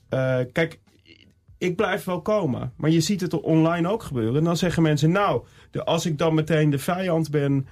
eh, 0.08 0.38
kijk, 0.52 0.78
ik 1.58 1.76
blijf 1.76 2.04
wel 2.04 2.20
komen, 2.22 2.72
maar 2.76 2.90
je 2.90 3.00
ziet 3.00 3.20
het 3.20 3.32
er 3.32 3.40
online 3.40 3.88
ook 3.88 4.02
gebeuren. 4.02 4.36
En 4.36 4.44
dan 4.44 4.56
zeggen 4.56 4.82
mensen, 4.82 5.10
nou, 5.10 5.42
de, 5.70 5.84
als 5.84 6.06
ik 6.06 6.18
dan 6.18 6.34
meteen 6.34 6.70
de 6.70 6.78
vijand 6.78 7.30
ben, 7.30 7.66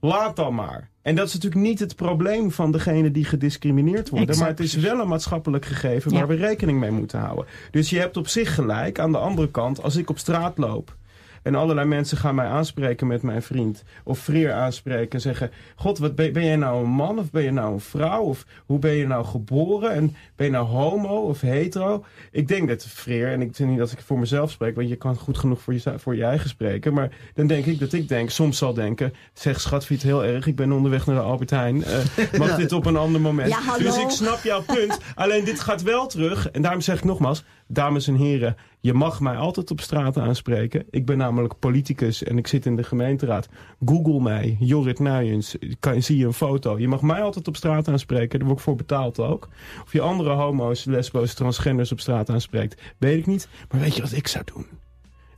laat 0.00 0.36
dan 0.36 0.54
maar. 0.54 0.90
En 1.02 1.14
dat 1.14 1.26
is 1.26 1.34
natuurlijk 1.34 1.62
niet 1.62 1.78
het 1.78 1.96
probleem 1.96 2.50
van 2.50 2.72
degene 2.72 3.10
die 3.10 3.24
gediscrimineerd 3.24 4.08
worden. 4.08 4.28
Exact. 4.28 4.40
Maar 4.40 4.58
het 4.58 4.66
is 4.66 4.74
wel 4.74 5.00
een 5.00 5.08
maatschappelijk 5.08 5.64
gegeven 5.64 6.12
Ja. 6.12 6.18
waar 6.18 6.28
we 6.28 6.34
rekening 6.34 6.80
mee 6.80 6.90
moeten 6.90 7.18
houden. 7.18 7.46
Dus 7.70 7.90
je 7.90 7.98
hebt 7.98 8.16
op 8.16 8.28
zich 8.28 8.54
gelijk. 8.54 8.98
Aan 8.98 9.12
de 9.12 9.18
andere 9.18 9.50
kant, 9.50 9.82
als 9.82 9.96
ik 9.96 10.10
op 10.10 10.18
straat 10.18 10.58
loop 10.58 10.96
en 11.42 11.54
allerlei 11.54 11.86
mensen 11.86 12.16
gaan 12.16 12.34
mij 12.34 12.46
aanspreken 12.46 13.06
met 13.06 13.22
mijn 13.22 13.42
vriend. 13.42 13.82
Of 14.04 14.18
Freer 14.18 14.52
aanspreken 14.52 15.10
en 15.10 15.20
zeggen... 15.20 15.50
God, 15.76 15.98
wat 15.98 16.14
ben, 16.14 16.32
ben 16.32 16.44
jij 16.44 16.56
nou 16.56 16.84
een 16.84 16.90
man 16.90 17.18
of 17.18 17.30
ben 17.30 17.42
je 17.42 17.50
nou 17.50 17.72
een 17.72 17.80
vrouw? 17.80 18.22
Of 18.22 18.46
hoe 18.66 18.78
ben 18.78 18.92
je 18.92 19.06
nou 19.06 19.24
geboren? 19.24 19.92
En 19.92 20.16
ben 20.36 20.46
je 20.46 20.52
nou 20.52 20.66
homo 20.66 21.20
of 21.20 21.40
hetero? 21.40 22.04
Ik 22.30 22.48
denk 22.48 22.68
dat 22.68 22.86
Freer, 22.86 23.32
en 23.32 23.40
ik 23.40 23.54
vind 23.54 23.68
niet 23.70 23.78
dat 23.78 23.92
ik 23.92 24.00
voor 24.00 24.18
mezelf 24.18 24.50
spreek... 24.50 24.74
want 24.74 24.88
je 24.88 24.96
kan 24.96 25.16
goed 25.16 25.38
genoeg 25.38 25.60
voor 25.60 25.74
je, 25.74 25.80
voor 25.96 26.16
je 26.16 26.24
eigen 26.24 26.48
spreken... 26.48 26.94
maar 26.94 27.10
dan 27.34 27.46
denk 27.46 27.64
ik 27.64 27.78
dat 27.78 27.92
ik 27.92 28.08
denk, 28.08 28.30
soms 28.30 28.58
zal 28.58 28.74
denken... 28.74 29.14
zeg 29.32 29.60
schat, 29.60 29.86
vind 29.86 30.02
je 30.02 30.08
het 30.08 30.16
heel 30.16 30.34
erg? 30.34 30.46
Ik 30.46 30.56
ben 30.56 30.72
onderweg 30.72 31.06
naar 31.06 31.16
de 31.16 31.22
Albert 31.22 31.50
Heijn. 31.50 31.84
Eh, 31.84 31.98
mag 32.38 32.56
dit 32.56 32.72
op 32.72 32.86
een 32.86 32.96
ander 32.96 33.20
moment? 33.20 33.48
Ja. 33.48 33.78
Dus 33.78 33.98
ik 33.98 34.10
snap 34.10 34.42
jouw 34.42 34.62
punt. 34.62 34.98
Alleen 35.14 35.44
dit 35.44 35.60
gaat 35.60 35.82
wel 35.82 36.06
terug. 36.06 36.50
En 36.50 36.62
daarom 36.62 36.80
zeg 36.80 36.96
ik 36.96 37.04
nogmaals, 37.04 37.44
dames 37.72 38.08
en 38.08 38.14
heren... 38.14 38.56
je 38.80 38.94
mag 38.94 39.20
mij 39.20 39.36
altijd 39.36 39.70
op 39.70 39.80
straat 39.80 40.18
aanspreken. 40.18 40.84
Ik 40.90 41.06
ben 41.06 41.18
namelijk 41.18 41.58
politicus 41.58 42.22
en 42.22 42.38
ik 42.38 42.46
zit 42.46 42.66
in 42.66 42.76
de 42.76 42.82
gemeenteraad. 42.82 43.48
Google 43.84 44.20
mij, 44.20 44.56
Jorrit 44.60 44.98
Nuyens, 44.98 45.56
kan, 45.80 46.02
zie 46.02 46.18
je 46.18 46.26
een 46.26 46.32
foto. 46.32 46.78
Je 46.78 46.88
mag 46.88 47.02
mij 47.02 47.22
altijd 47.22 47.48
op 47.48 47.56
straat 47.56 47.88
aanspreken, 47.88 48.38
daar 48.38 48.48
word 48.48 48.58
ik 48.58 48.64
voor 48.64 48.76
betaald 48.76 49.18
ook. 49.18 49.48
Of 49.84 49.92
je 49.92 50.00
andere 50.00 50.30
homo's, 50.30 50.84
lesbo's, 50.84 51.34
transgenders 51.34 51.92
op 51.92 52.00
straat 52.00 52.30
aanspreekt, 52.30 52.80
weet 52.98 53.18
ik 53.18 53.26
niet. 53.26 53.48
Maar 53.70 53.80
weet 53.80 53.96
je 53.96 54.02
wat 54.02 54.12
ik 54.12 54.28
zou 54.28 54.44
doen? 54.54 54.81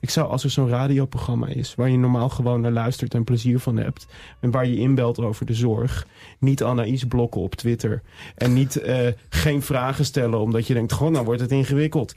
Ik 0.05 0.11
zou, 0.11 0.29
als 0.29 0.45
er 0.45 0.51
zo'n 0.51 0.69
radioprogramma 0.69 1.47
is... 1.47 1.75
waar 1.75 1.91
je 1.91 1.97
normaal 1.97 2.29
gewoon 2.29 2.61
naar 2.61 2.73
luistert 2.73 3.15
en 3.15 3.25
plezier 3.25 3.59
van 3.59 3.77
hebt... 3.77 4.07
en 4.41 4.51
waar 4.51 4.67
je 4.67 4.77
inbelt 4.77 5.19
over 5.19 5.47
de 5.47 5.55
zorg... 5.55 6.07
niet 6.39 6.63
Anaïs 6.63 7.05
blokken 7.05 7.41
op 7.41 7.55
Twitter... 7.55 8.03
en 8.35 8.53
niet 8.53 8.77
eh, 8.77 9.09
geen 9.29 9.63
vragen 9.63 10.05
stellen 10.05 10.39
omdat 10.39 10.67
je 10.67 10.75
denkt... 10.75 10.93
gewoon, 10.93 11.13
nou 11.13 11.25
wordt 11.25 11.41
het 11.41 11.51
ingewikkeld. 11.51 12.13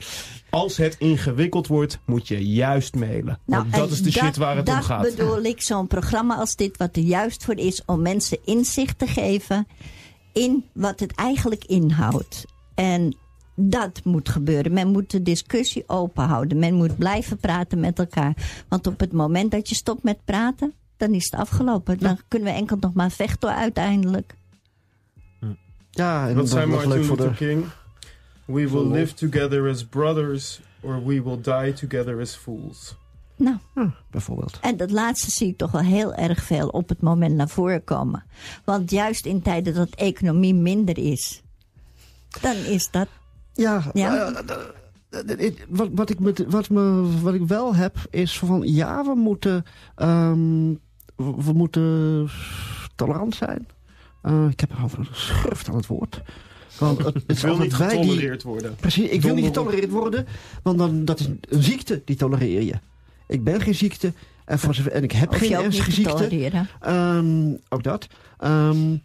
Als 0.50 0.76
het 0.76 0.96
ingewikkeld 0.98 1.66
wordt, 1.66 1.98
moet 2.04 2.28
je 2.28 2.48
juist 2.48 2.94
mailen. 2.94 3.38
Want 3.44 3.72
dat 3.72 3.90
is 3.90 4.02
de 4.02 4.12
shit 4.12 4.36
waar 4.36 4.56
het 4.56 4.66
Nou, 4.66 4.78
om 4.78 4.84
gaat. 4.84 5.02
Dat 5.02 5.16
bedoel 5.16 5.42
ik, 5.42 5.62
zo'n 5.62 5.86
programma 5.86 6.36
als 6.36 6.56
dit, 6.56 6.76
wat 6.76 6.96
er 6.96 7.02
juist 7.02 7.44
voor 7.44 7.56
is 7.56 7.82
om 7.86 8.02
mensen 8.02 8.38
inzicht 8.44 8.98
te 8.98 9.06
geven 9.06 9.66
in 10.32 10.64
wat 10.72 11.00
het 11.00 11.14
eigenlijk 11.14 11.64
inhoudt. 11.64 12.44
En 12.74 13.16
dat 13.60 14.04
moet 14.04 14.28
gebeuren. 14.28 14.72
Men 14.72 14.88
moet 14.88 15.10
de 15.10 15.22
discussie 15.22 15.84
open 15.86 16.24
houden. 16.24 16.58
Men 16.58 16.74
moet 16.74 16.96
blijven 16.96 17.36
praten 17.36 17.80
met 17.80 17.98
elkaar. 17.98 18.64
Want 18.68 18.86
op 18.86 19.00
het 19.00 19.12
moment 19.12 19.50
dat 19.50 19.68
je 19.68 19.74
stopt 19.74 20.02
met 20.02 20.24
praten, 20.24 20.72
dan 20.96 21.14
is 21.14 21.24
het 21.24 21.40
afgelopen. 21.40 21.98
Dan 21.98 22.18
kunnen 22.28 22.48
we 22.48 22.54
enkel 22.54 22.76
nog 22.80 22.92
maar 22.92 23.10
vechten 23.10 23.54
uiteindelijk. 23.54 24.34
Ja, 25.90 26.28
en 26.28 26.34
Wat 26.34 26.50
was 26.50 26.66
Martin 26.66 26.88
Luther 26.88 27.16
de... 27.16 27.34
King? 27.34 27.64
We 28.44 28.70
will 28.70 28.90
live 28.90 29.14
together 29.14 29.68
as 29.68 29.84
brothers... 29.84 30.60
or 30.80 31.04
we 31.04 31.22
will 31.22 31.40
die 31.42 31.72
together 31.72 32.20
as 32.20 32.34
fools. 32.34 32.96
Nou, 33.36 33.56
bijvoorbeeld. 34.10 34.58
en 34.60 34.76
dat 34.76 34.90
laatste 34.90 35.30
zie 35.30 35.48
ik 35.48 35.56
toch 35.56 35.70
wel 35.70 35.82
heel 35.82 36.14
erg 36.14 36.42
veel 36.42 36.68
op 36.68 36.88
het 36.88 37.00
moment 37.00 37.34
naar 37.34 37.48
voren 37.48 37.84
komen. 37.84 38.24
Want 38.64 38.90
juist 38.90 39.26
in 39.26 39.42
tijden 39.42 39.74
dat 39.74 39.94
economie 39.94 40.54
minder 40.54 40.98
is, 40.98 41.42
dan 42.40 42.56
is 42.56 42.90
dat. 42.90 43.08
Ja, 43.58 43.82
Ja. 43.92 44.32
eh, 44.32 44.38
eh, 45.10 45.46
eh, 45.46 45.52
wat, 45.68 45.88
wat, 45.92 46.10
ik 46.10 46.18
met, 46.20 46.44
wat, 46.48 46.68
me, 46.70 47.08
wat 47.22 47.34
ik 47.34 47.42
wel 47.46 47.74
heb 47.74 47.96
is 48.10 48.38
van 48.38 48.62
ja, 48.64 49.04
we 49.04 49.14
moeten, 49.14 49.64
ehm, 49.94 50.72
we, 51.16 51.52
moeten 51.54 52.28
tolerant 52.94 53.34
zijn. 53.34 53.66
Eh, 54.22 54.46
ik 54.50 54.60
heb 54.60 54.70
over 54.84 54.98
een 54.98 55.06
schurft 55.12 55.68
aan 55.68 55.76
het 55.76 55.86
woord. 55.86 56.22
Want 56.78 57.04
het, 57.04 57.14
het 57.26 57.40
wil 57.40 57.58
niet 57.58 57.76
die- 57.76 57.88
getolereerd 57.88 58.42
worden. 58.42 58.74
Precies, 58.74 59.08
ik 59.08 59.22
wil 59.22 59.34
niet 59.34 59.44
getolereerd 59.46 59.90
worden, 59.90 60.26
want 60.62 60.78
dan, 60.78 61.04
dat 61.04 61.20
is 61.20 61.26
een 61.26 61.40
ziekte, 61.62 62.02
die 62.04 62.16
tolereer 62.16 62.62
je. 62.62 62.74
Ik 63.28 63.44
ben 63.44 63.60
geen 63.60 63.74
ziekte 63.74 64.12
en, 64.44 64.58
voor 64.58 64.76
en 64.92 65.02
ik 65.02 65.12
heb 65.12 65.28
Of 65.30 65.36
geen 65.38 65.52
ernstige 65.52 65.88
te 65.88 65.94
ziekte. 65.94 66.12
tolereren. 66.14 66.68
Ehm, 66.80 67.54
ook 67.68 67.82
dat. 67.82 68.06
Ehm, 68.38 68.96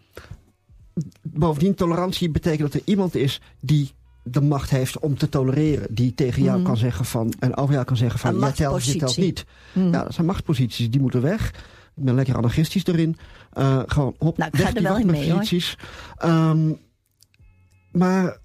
bovendien, 1.22 1.76
tolerantie 1.76 2.30
betekent 2.30 2.72
dat 2.72 2.82
er 2.82 2.88
iemand 2.88 3.16
is 3.16 3.41
die 3.60 3.91
de 4.24 4.41
macht 4.41 4.69
heeft 4.69 4.99
om 4.99 5.17
te 5.17 5.30
tolereren. 5.30 5.88
Die 5.95 6.13
tegen 6.13 6.43
jou 6.43 6.57
Mhm. 6.57 6.65
kan 6.67 6.78
zeggen 6.78 7.05
van, 7.05 7.34
en 7.39 7.55
over 7.57 7.74
jou 7.74 7.86
kan 7.86 7.97
zeggen 7.97 8.19
van, 8.19 8.39
jij 8.39 8.51
telt, 8.51 8.86
je 8.86 8.95
telt 8.95 9.17
niet. 9.17 9.45
Hmm. 9.74 9.91
Ja, 9.91 10.03
dat 10.03 10.13
zijn 10.13 10.26
machtsposities, 10.26 10.89
die 10.91 11.01
moeten 11.01 11.21
weg. 11.21 11.49
Ik 11.95 12.03
ben 12.03 12.15
lekker 12.15 12.36
anarchistisch 12.36 12.86
erin. 12.86 13.17
Eh, 13.51 13.80
gewoon 13.86 14.15
hop, 14.17 14.38
Nou, 14.38 14.49
ik 14.53 14.57
weg 14.57 14.67
ga 14.69 14.76
er 14.76 14.84
wel 14.84 14.97
in 14.97 15.05
mee, 15.05 15.15
hoor. 15.26 15.36
machtsposities. 15.36 15.78
Ehm, 16.17 16.71
maar, 17.91 18.38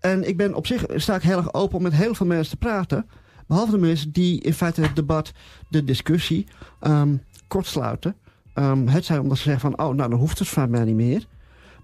en 0.00 0.28
ik 0.28 0.36
ben 0.36 0.54
op 0.54 0.66
zich, 0.66 0.84
sta 0.94 1.14
ik 1.16 1.22
heel 1.22 1.36
erg 1.36 1.52
open 1.54 1.76
om 1.76 1.82
met 1.82 1.92
heel 1.92 2.14
veel 2.14 2.26
mensen 2.26 2.50
te 2.58 2.66
praten. 2.66 3.06
Behalve 3.46 3.70
de 3.72 3.78
mensen 3.78 4.10
die 4.12 4.40
in 4.40 4.54
feite 4.54 4.80
het 4.80 4.96
debat, 4.96 5.32
de 5.68 5.84
discussie, 5.84 6.46
ehm 6.80 7.14
kortsluiten. 7.48 8.16
Ehm, 8.54 8.86
het 8.86 9.04
zijn 9.04 9.20
omdat 9.20 9.36
ze 9.36 9.42
zeggen 9.42 9.60
van, 9.70 9.86
oh, 9.86 9.94
nou, 9.94 10.10
dan 10.10 10.18
hoeft 10.18 10.38
het 10.38 10.48
van 10.48 10.70
mij 10.70 10.84
niet 10.84 10.94
meer. 10.94 11.26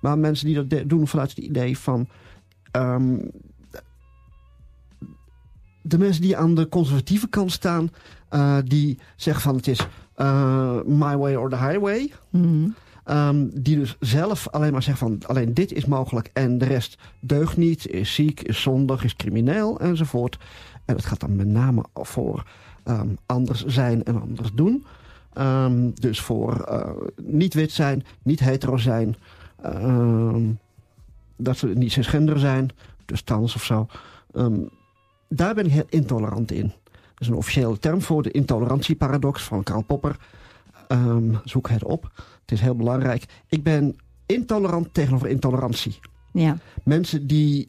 Maar 0.01 0.19
mensen 0.19 0.47
die 0.47 0.65
dat 0.65 0.89
doen 0.89 1.09
vanuit 1.09 1.29
het 1.31 1.39
idee 1.39 1.79
van... 1.79 2.09
ehm, 2.75 3.19
de 5.83 5.99
mensen 5.99 6.23
die 6.23 6.37
aan 6.37 6.55
de 6.55 6.69
conservatieve 6.69 7.29
kant 7.29 7.53
staan... 7.53 7.91
eh, 8.29 8.59
die 8.65 8.99
zeggen 9.17 9.43
van 9.43 9.57
het 9.57 9.67
is 9.67 9.87
eh, 10.15 10.81
my 10.85 11.17
way 11.17 11.35
or 11.35 11.51
the 11.51 11.57
highway... 11.57 12.13
Hmm. 12.31 12.75
Ehm, 13.05 13.49
die 13.53 13.79
dus 13.79 13.97
zelf 14.01 14.49
alleen 14.49 14.73
maar 14.73 14.83
zeggen 14.83 15.09
van 15.09 15.29
alleen 15.29 15.55
dit 15.55 15.73
is 15.73 15.85
mogelijk 15.85 16.31
en 16.33 16.59
de 16.59 16.65
rest 16.65 16.99
deugt 17.21 17.57
niet, 17.57 17.87
is 17.87 18.15
ziek, 18.15 18.41
is 18.41 18.63
zondig, 18.63 19.05
is 19.05 19.17
crimineel 19.17 19.81
enzovoort. 19.81 20.39
En 20.85 20.95
het 20.97 21.05
gaat 21.05 21.21
dan 21.21 21.37
met 21.37 21.47
name 21.47 21.85
voor 21.93 22.47
ehm, 22.85 23.09
anders 23.27 23.65
zijn 23.65 24.05
en 24.05 24.21
anders 24.21 24.51
doen. 24.55 24.85
Dus 25.95 26.21
voor 26.21 26.61
eh, 26.61 26.91
niet 27.23 27.55
wit 27.55 27.73
zijn, 27.73 28.05
niet 28.23 28.41
hetero 28.41 28.77
zijn, 28.77 29.17
dat 31.37 31.57
ze 31.57 31.67
niet 31.67 31.93
cisgender 31.93 32.39
zijn, 32.39 32.71
dus 33.05 33.23
trans 33.23 33.55
of 33.55 33.65
zo. 33.65 33.87
Ehm, 34.33 34.61
daar 35.29 35.55
ben 35.55 35.67
ik 35.67 35.73
heel 35.73 35.87
intolerant 35.89 36.53
in. 36.53 36.73
Dat 36.93 37.21
is 37.21 37.29
een 37.29 37.35
officiële 37.35 37.79
term 37.79 38.03
voor 38.03 38.23
de 38.23 38.31
intolerantieparadox 38.31 39.43
van 39.43 39.63
Karl 39.63 39.83
Popper. 39.83 40.17
Ehm, 40.89 41.35
zoek 41.45 41.69
het 41.69 41.85
op. 41.85 42.11
Het 42.41 42.53
is 42.53 42.61
heel 42.61 42.77
belangrijk. 42.77 43.25
Ik 43.49 43.63
ben 43.63 43.97
intolerant 44.27 44.95
tegenover 44.95 45.29
intolerantie. 45.29 45.99
Ja. 46.33 46.59
Mensen 46.85 47.27
die, 47.27 47.69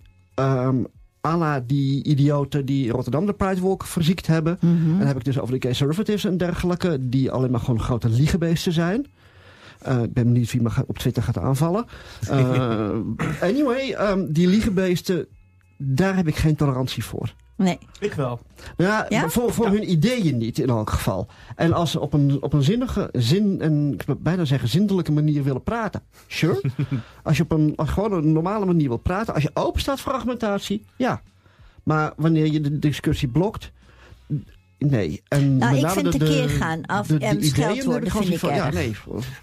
à 1.26 1.38
la 1.38 1.60
die 1.60 2.04
idioten 2.04 2.66
die 2.66 2.92
Rotterdam 2.92 3.26
de 3.26 3.34
Pride 3.34 3.62
Walk 3.62 3.86
verziekt 3.86 4.28
hebben. 4.28 4.58
Mhm. 4.62 4.74
En 4.74 4.98
dan 4.98 5.08
heb 5.08 5.18
ik 5.18 5.24
dus 5.24 5.40
over 5.40 5.54
de 5.54 5.68
conservatives 5.68 6.26
en 6.26 6.38
dergelijke. 6.38 7.10
Die 7.10 7.32
alleen 7.32 7.52
maar 7.52 7.60
gewoon 7.60 7.80
grote 7.80 8.10
liegebeesten 8.10 8.72
zijn. 8.72 9.06
Eh, 9.82 10.02
ik 10.04 10.14
ben 10.14 10.24
benieuwd 10.24 10.52
wie 10.52 10.62
me 10.62 10.70
gaat- 10.70 10.86
op 10.88 10.98
Twitter 10.98 11.24
gaat 11.24 11.38
aanvallen. 11.38 11.86
Eh, 12.30 12.90
anyway, 13.50 13.92
ehm, 13.92 14.26
die 14.32 14.48
liegebeesten, 14.48 15.26
daar 15.78 16.16
heb 16.16 16.28
ik 16.28 16.36
geen 16.36 16.56
tolerantie 16.56 17.04
voor. 17.04 17.34
Nee. 17.58 17.78
Ik 18.00 18.14
wel. 18.14 18.40
Ja, 18.78 19.06
Ja? 19.10 19.30
voor, 19.30 19.54
voor 19.54 19.68
hun 19.68 19.92
ideeën 19.92 20.38
niet 20.38 20.60
in 20.60 20.70
elk 20.70 20.90
geval. 20.90 21.28
En 21.56 21.74
als 21.74 21.92
ze 21.92 22.00
op 22.00 22.14
een, 22.14 22.38
op 22.44 22.54
een 22.54 22.64
zinnige, 22.64 23.10
zin, 23.12 23.62
en 23.62 23.94
ik 23.94 24.02
wil 24.02 24.16
bijna 24.16 24.46
zeggen 24.46 24.70
zindelijke 24.70 25.12
manier 25.12 25.44
willen 25.44 25.64
praten. 25.64 26.02
Sure. 26.28 26.62
als 27.24 27.38
je 27.38 27.44
op 27.44 27.52
een 27.52 27.74
als 27.76 27.90
gewoon 27.90 28.12
een 28.14 28.32
normale 28.32 28.66
manier 28.66 28.88
wil 28.88 28.98
praten. 28.98 29.34
Als 29.34 29.44
je 29.44 29.52
open 29.54 29.82
staat 29.82 30.00
voor 30.00 30.14
argumentatie. 30.14 30.86
Ja. 30.98 31.22
Maar 31.84 32.14
wanneer 32.18 32.52
je 32.52 32.62
de 32.62 32.80
discussie 32.80 33.28
blokt. 33.28 33.72
Nee. 34.80 35.22
En 35.28 35.58
Nou, 35.58 35.72
met 35.72 35.80
ik 35.82 35.86
name 35.88 36.02
vind 36.02 36.12
de- 36.12 36.18
de 36.18 36.26
keer 36.26 36.50
gaan 36.50 36.86
af 36.86 37.08
de- 37.08 37.18
de 37.18 37.26
en 37.26 37.38
ik 37.42 37.54
gewoon 37.56 37.76
vind 38.10 38.30
ik 38.30 38.40
van, 38.40 38.50
erg. 38.50 38.58
Ja, 38.58 38.70
nee. 38.70 38.96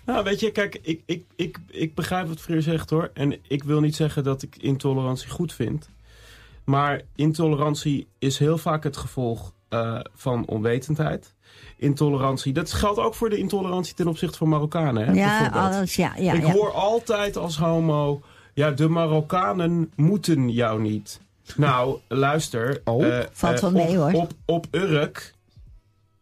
Nou, 0.06 0.24
weet 0.24 0.40
je, 0.40 0.50
kijk, 0.50 0.78
ik, 0.82 1.02
ik, 1.06 1.24
ik, 1.36 1.58
ik 1.70 1.94
begrijp 1.94 2.28
wat 2.28 2.40
Freer 2.40 2.62
zegt 2.62 2.90
hoor. 2.90 3.10
En 3.14 3.36
ik 3.48 3.64
wil 3.64 3.80
niet 3.80 3.96
zeggen 3.96 4.24
dat 4.24 4.42
ik 4.42 4.56
intolerantie 4.60 5.30
goed 5.30 5.52
vind. 5.52 5.88
Maar 6.64 7.00
intolerantie 7.16 8.06
is 8.18 8.38
heel 8.38 8.58
vaak 8.58 8.84
het 8.84 8.96
gevolg 8.96 9.52
eh, 9.68 10.00
van 10.14 10.46
onwetendheid. 10.46 11.34
Intolerantie, 11.76 12.52
dat 12.52 12.72
geldt 12.72 12.98
ook 12.98 13.14
voor 13.14 13.30
de 13.30 13.36
intolerantie 13.36 13.94
ten 13.94 14.06
opzichte 14.06 14.38
van 14.38 14.48
Marokkanen. 14.48 15.06
Hè, 15.06 15.12
Ja, 15.12 15.38
bijvoorbeeld. 15.38 15.74
alles, 15.74 15.94
ja, 15.94 16.12
ja, 16.16 16.32
ik 16.32 16.46
ja. 16.46 16.52
hoor 16.52 16.72
altijd 16.72 17.36
als 17.36 17.56
homo, 17.58 18.20
ja, 18.54 18.70
de 18.70 18.88
Marokkanen 18.88 19.92
moeten 19.96 20.48
jou 20.50 20.80
niet. 20.80 21.20
Nou, 21.56 21.98
luister. 22.08 22.80
Oh, 22.84 23.06
eh, 23.06 23.24
valt 23.32 23.54
eh, 23.54 23.60
wel 23.60 23.70
mee, 23.70 23.88
op, 23.88 23.94
hoor. 23.96 24.12
Op, 24.22 24.32
op 24.46 24.66
Urk 24.70 25.34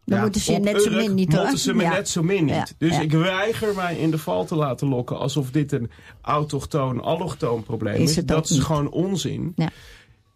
Dan 0.04 0.16
Ja, 0.18 0.22
moeten 0.22 0.40
ze 0.40 0.52
net 0.52 0.82
zo 0.82 0.90
min 0.90 1.14
niet 1.14 1.32
hoor. 1.32 1.40
moeten 1.40 1.58
ze 1.60 1.74
me 1.74 1.82
Ja. 1.82 1.90
net 1.92 2.08
zo 2.08 2.22
min 2.22 2.44
niet. 2.44 2.54
Ja, 2.54 2.66
Dus 2.78 2.98
ik 2.98 3.12
weiger 3.12 3.74
mij 3.74 3.96
in 3.96 4.10
de 4.10 4.18
val 4.18 4.44
te 4.44 4.54
laten 4.56 4.88
lokken 4.88 5.18
alsof 5.18 5.50
dit 5.50 5.72
een 5.72 5.90
autochtoon, 6.22 7.00
allochtoon 7.00 7.62
probleem 7.62 7.94
Is 7.94 8.14
Dat 8.14 8.44
is 8.44 8.50
niet. 8.50 8.62
gewoon 8.62 8.90
onzin. 8.90 9.52
Ja. 9.56 9.68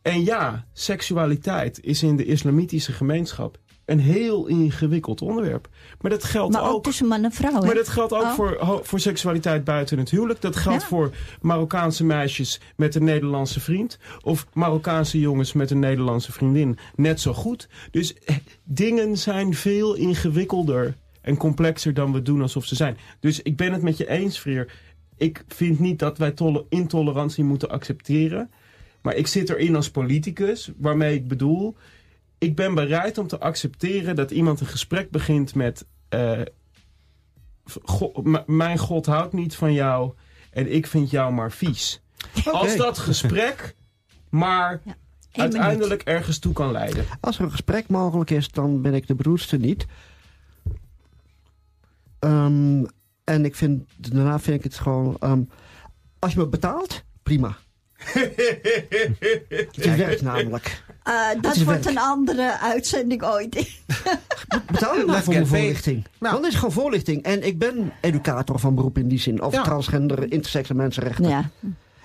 En 0.03 0.24
ja, 0.24 0.64
seksualiteit 0.72 1.80
is 1.82 2.03
in 2.03 2.16
de 2.16 2.24
islamitische 2.24 2.93
gemeenschap 2.93 3.59
een 3.85 3.99
heel 4.01 4.47
ingewikkeld 4.47 5.22
onderwerp. 5.22 5.68
Maar 6.01 6.11
dat 6.11 6.24
geldt 6.24 6.53
Maar 6.53 6.62
ook 6.68 6.74
ook 6.74 6.85
tussen 6.85 7.07
man 7.07 7.24
en 7.24 7.32
vrouw. 7.32 7.61
hè? 7.61 7.66
maar 7.66 7.74
dat 7.74 7.89
geldt 7.89 8.12
ook 8.12 8.22
Oh. 8.22 8.32
voor, 8.32 8.80
voor 8.82 9.01
seksualiteit 9.01 9.64
buiten 9.64 9.99
het 9.99 10.11
huwelijk. 10.11 10.41
Dat 10.41 10.57
geldt 10.57 10.82
Ja. 10.82 10.89
voor 10.89 11.11
Marokkaanse 11.41 12.05
meisjes 12.05 12.61
met 12.76 12.95
een 12.95 13.05
Nederlandse 13.05 13.61
vriend. 13.61 13.99
Of 14.22 14.47
Marokkaanse 14.53 15.20
jongens 15.20 15.53
met 15.53 15.70
een 15.70 15.78
Nederlandse 15.78 16.32
vriendin. 16.32 16.78
Net 16.97 17.20
zo 17.20 17.32
goed. 17.32 17.68
Dus 17.91 18.14
eh, 18.14 18.37
dingen 18.64 19.18
zijn 19.18 19.55
veel 19.55 19.95
ingewikkelder 19.95 20.95
en 21.20 21.37
complexer 21.37 21.95
dan 21.95 22.12
we 22.12 22.22
doen 22.22 22.43
alsof 22.43 22.64
ze 22.64 22.74
zijn. 22.74 22.97
Dus 23.20 23.43
ik 23.43 23.57
ben 23.57 23.72
het 23.72 23.82
met 23.82 23.97
je 23.97 24.09
eens, 24.09 24.39
Freer. 24.39 24.72
Ik 25.16 25.45
vind 25.49 25.78
niet 25.78 25.99
dat 25.99 26.18
wij 26.18 26.30
tole- 26.30 26.64
intolerantie 26.68 27.45
moeten 27.45 27.68
accepteren. 27.70 28.51
Maar 29.03 29.14
ik 29.14 29.26
zit 29.26 29.51
erin 29.51 29.76
als 29.76 29.91
politicus, 29.91 30.70
waarmee 30.76 31.14
ik 31.14 31.28
bedoel... 31.28 31.76
Ik 32.45 32.57
ben 32.57 32.74
bereid 32.74 33.18
om 33.18 33.26
te 33.26 33.38
accepteren 33.38 34.16
dat 34.16 34.30
iemand 34.30 34.61
een 34.61 34.66
gesprek 34.66 35.11
begint 35.11 35.55
met... 35.55 35.86
eh, 36.09 36.40
"Go- 37.84 38.12
m- 38.22 38.42
mijn 38.47 38.78
God 38.78 39.07
houdt 39.07 39.32
niet 39.32 39.55
van 39.57 39.72
jou 39.72 40.12
en 40.51 40.72
ik 40.74 40.86
vind 40.86 41.11
jou 41.11 41.32
maar 41.32 41.53
vies. 41.53 42.01
Als 42.53 42.76
dat 42.76 42.99
gesprek 42.99 43.74
maar 44.30 44.80
uiteindelijk 45.32 46.03
ergens 46.03 46.38
toe 46.38 46.53
kan 46.53 46.70
leiden. 46.72 47.05
Als 47.20 47.38
er 47.38 47.45
een 47.45 47.51
gesprek 47.51 47.88
mogelijk 47.88 48.30
is, 48.30 48.49
dan 48.51 48.82
ben 48.82 48.95
ik 48.95 49.07
de 49.07 49.14
beroerdste 49.14 49.57
niet. 49.57 49.86
Ehm, 52.18 52.84
en 53.24 53.45
ik 53.45 53.55
vind, 53.55 53.84
daarna 53.97 54.38
vind 54.38 54.57
ik 54.57 54.64
het 54.64 54.74
gewoon... 54.78 55.16
ehm, 55.20 55.42
als 56.18 56.32
je 56.32 56.38
me 56.38 56.47
betaalt, 56.49 57.05
prima. 57.22 57.57
Het 59.72 59.97
werkt 59.97 60.22
namelijk. 60.22 60.84
Eh, 61.05 61.14
dat 61.40 61.57
wordt 61.62 61.84
werk. 61.84 61.96
een 61.96 62.02
andere 62.02 62.59
uitzending 62.61 63.22
ooit. 63.24 63.55
Betaal 64.72 64.96
me 64.96 65.05
maar 65.07 65.22
voor 65.22 65.46
voorlichting. 65.46 66.07
Nou. 66.20 66.34
Dan 66.34 66.42
is 66.44 66.48
het 66.48 66.57
gewoon 66.59 66.72
voorlichting. 66.74 67.22
En 67.22 67.46
ik 67.46 67.59
ben 67.59 67.92
educator 68.00 68.59
van 68.59 68.74
beroep 68.74 68.98
in 68.98 69.09
die 69.09 69.18
zin. 69.18 69.40
Over 69.40 69.59
Ja. 69.59 69.64
transgender, 69.64 70.32
intersex 70.32 70.68
en 70.70 70.76
mensenrechten. 70.76 71.28
ja. 71.28 71.50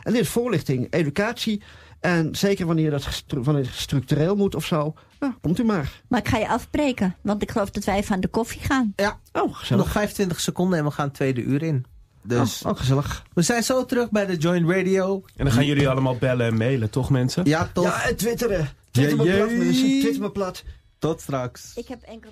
En 0.03 0.13
dit 0.13 0.21
is 0.21 0.29
voorlichting, 0.29 0.87
educatie. 0.93 1.61
En 1.99 2.35
zeker 2.35 2.65
wanneer 2.65 2.91
dat 2.91 3.03
gestru- 3.03 3.41
wanneer 3.41 3.69
structureel 3.73 4.35
moet 4.35 4.55
of 4.55 4.65
zo. 4.65 4.93
Nou, 5.19 5.33
komt 5.41 5.59
u 5.59 5.63
maar. 5.63 6.01
Maar 6.07 6.19
ik 6.19 6.27
ga 6.27 6.37
je 6.37 6.47
afbreken, 6.49 7.15
want 7.21 7.41
ik 7.41 7.51
geloof 7.51 7.69
dat 7.69 7.83
wij 7.83 7.95
even 7.97 8.15
aan 8.15 8.21
de 8.21 8.27
koffie 8.27 8.61
gaan. 8.61 8.93
Ja, 8.95 9.19
Oh, 9.33 9.55
gezellig. 9.55 9.83
nog 9.83 9.93
25 9.93 10.39
seconden 10.39 10.79
en 10.79 10.85
we 10.85 10.91
gaan 10.91 11.05
het 11.05 11.13
tweede 11.13 11.41
uur 11.41 11.63
in. 11.63 11.85
Dus 12.23 12.61
Oh, 12.65 12.71
oh, 12.71 12.77
gezellig. 12.77 13.23
we 13.33 13.41
zijn 13.41 13.63
zo 13.63 13.85
terug 13.85 14.09
bij 14.11 14.25
de 14.25 14.37
Joint 14.37 14.69
Radio. 14.69 15.23
En 15.35 15.45
dan 15.45 15.53
gaan 15.53 15.65
jullie 15.65 15.89
allemaal 15.89 16.15
bellen 16.17 16.47
en 16.47 16.57
mailen, 16.57 16.89
toch 16.89 17.09
mensen? 17.09 17.45
Ja, 17.45 17.69
tot, 17.73 17.83
Ja, 17.83 18.03
en 18.07 18.15
twitteren. 18.15 18.69
Zet 18.91 19.17
me 19.17 19.23
plat, 19.23 19.51
mensen. 19.51 20.01
Zet 20.01 20.19
me 20.19 20.31
plat. 20.31 20.63
Tot 20.99 21.21
straks. 21.21 21.75
Ik 21.75 21.87
heb 21.87 22.01
enkel. 22.01 22.31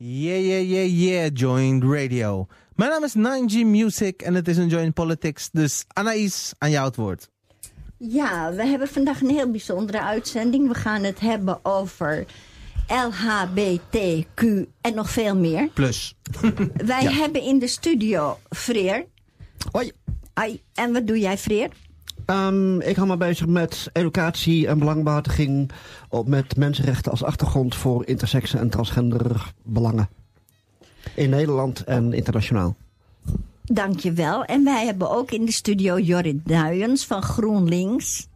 Yeah, 0.00 0.36
yeah, 0.36 0.58
yeah, 0.58 0.82
yeah, 0.82 1.28
joined 1.28 1.84
radio. 1.84 2.48
Mijn 2.78 2.90
naam 2.90 3.04
is 3.04 3.14
9G 3.16 3.66
Music 3.66 4.22
en 4.22 4.34
het 4.34 4.48
is 4.48 4.56
een 4.56 4.68
Joint 4.68 4.94
Politics. 4.94 5.48
Dus 5.52 5.84
Anaïs, 5.92 6.52
aan 6.58 6.70
jou 6.70 6.86
het 6.86 6.96
woord. 6.96 7.30
Ja, 7.96 8.52
we 8.52 8.66
hebben 8.66 8.88
vandaag 8.88 9.20
een 9.20 9.30
heel 9.30 9.50
bijzondere 9.50 10.02
uitzending. 10.02 10.68
We 10.68 10.74
gaan 10.74 11.02
het 11.02 11.20
hebben 11.20 11.64
over 11.64 12.26
LHBTQ 12.86 14.42
en 14.80 14.94
nog 14.94 15.10
veel 15.10 15.36
meer. 15.36 15.68
Plus. 15.74 16.14
Wij 16.92 17.04
hebben 17.04 17.42
in 17.42 17.58
de 17.58 17.66
studio 17.66 18.38
Freer. 18.50 19.06
Hoi. 19.70 19.92
Ai, 20.34 20.62
en 20.74 20.92
wat 20.92 21.06
doe 21.06 21.18
jij, 21.18 21.38
Freer? 21.38 21.68
Ehm, 22.24 22.80
ik 22.80 22.96
hou 22.96 23.08
me 23.08 23.16
bezig 23.16 23.46
met 23.46 23.90
educatie 23.92 24.66
en 24.66 24.78
belangbehartiging 24.78 25.70
op, 26.08 26.28
met 26.28 26.56
mensenrechten 26.56 27.10
als 27.10 27.24
achtergrond 27.24 27.74
voor 27.74 28.06
intersex 28.06 28.54
en 28.54 28.70
transgender 28.70 29.52
belangen. 29.64 30.17
In 31.14 31.30
Nederland 31.30 31.84
en 31.84 32.12
internationaal. 32.12 32.76
Dank 33.64 34.00
je 34.00 34.12
wel. 34.12 34.44
En 34.44 34.64
wij 34.64 34.84
hebben 34.84 35.10
ook 35.10 35.30
in 35.30 35.44
de 35.44 35.52
studio 35.52 35.98
Jorrit 35.98 36.46
Duyens 36.46 37.06
van 37.06 37.22
GroenLinks. 37.22 38.28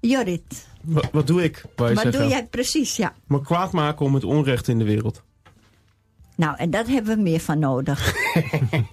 Jorrit, 0.00 0.66
Wat, 0.82 1.08
wat 1.12 1.26
doe 1.26 1.42
ik? 1.42 1.64
wat 1.76 1.88
zeggen? 1.88 2.12
doe 2.12 2.26
jij 2.26 2.46
precies? 2.46 2.96
Ja. 2.96 3.12
Me 3.26 3.40
kwaad 3.40 3.72
maken 3.72 4.06
om 4.06 4.14
het 4.14 4.24
onrecht 4.24 4.68
in 4.68 4.78
de 4.78 4.84
wereld. 4.84 5.22
Nou, 6.36 6.56
en 6.56 6.70
dat 6.70 6.86
hebben 6.86 7.16
we 7.16 7.22
meer 7.22 7.40
van 7.40 7.58
nodig. 7.58 8.14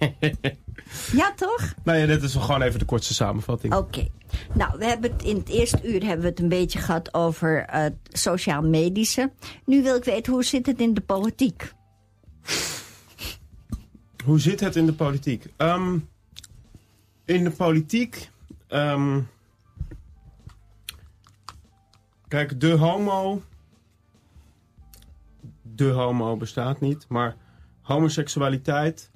ja, 1.20 1.32
toch? 1.36 1.74
Nou 1.84 1.98
ja, 1.98 2.06
dit 2.06 2.22
is 2.22 2.34
wel 2.34 2.42
gewoon 2.42 2.62
even 2.62 2.78
de 2.78 2.84
kortste 2.84 3.14
samenvatting. 3.14 3.74
Oké. 3.74 4.06
Nou, 4.52 4.78
we 4.78 4.84
hebben 4.84 5.12
het 5.12 5.22
in 5.22 5.36
het 5.36 5.48
eerste 5.48 5.80
uur 5.82 6.00
hebben 6.04 6.20
we 6.22 6.28
het 6.28 6.40
een 6.40 6.48
beetje 6.48 6.78
gehad 6.78 7.14
over 7.14 7.64
het 7.66 7.94
sociaal-medische. 8.08 9.30
Nu 9.64 9.82
wil 9.82 9.96
ik 9.96 10.04
weten, 10.04 10.32
hoe 10.32 10.44
zit 10.44 10.66
het 10.66 10.80
in 10.80 10.94
de 10.94 11.00
politiek? 11.00 11.72
Hoe 14.24 14.40
zit 14.40 14.60
het 14.60 14.76
in 14.76 14.86
de 14.86 14.92
politiek? 14.92 15.46
Ehm, 15.56 15.98
in 17.24 17.44
de 17.44 17.50
politiek... 17.50 18.30
ehm, 18.66 19.20
kijk, 22.28 22.60
de 22.60 22.70
homo... 22.70 23.42
De 25.62 25.88
homo 25.90 26.36
bestaat 26.36 26.80
niet, 26.80 27.08
maar 27.08 27.36
homoseksualiteit... 27.80 29.10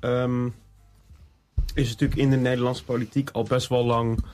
ehm, 0.00 0.48
is 1.74 1.88
natuurlijk 1.88 2.20
in 2.20 2.30
de 2.30 2.36
Nederlandse 2.36 2.84
politiek 2.84 3.30
al 3.30 3.42
best 3.42 3.68
wel 3.68 3.84
lang 3.84 4.24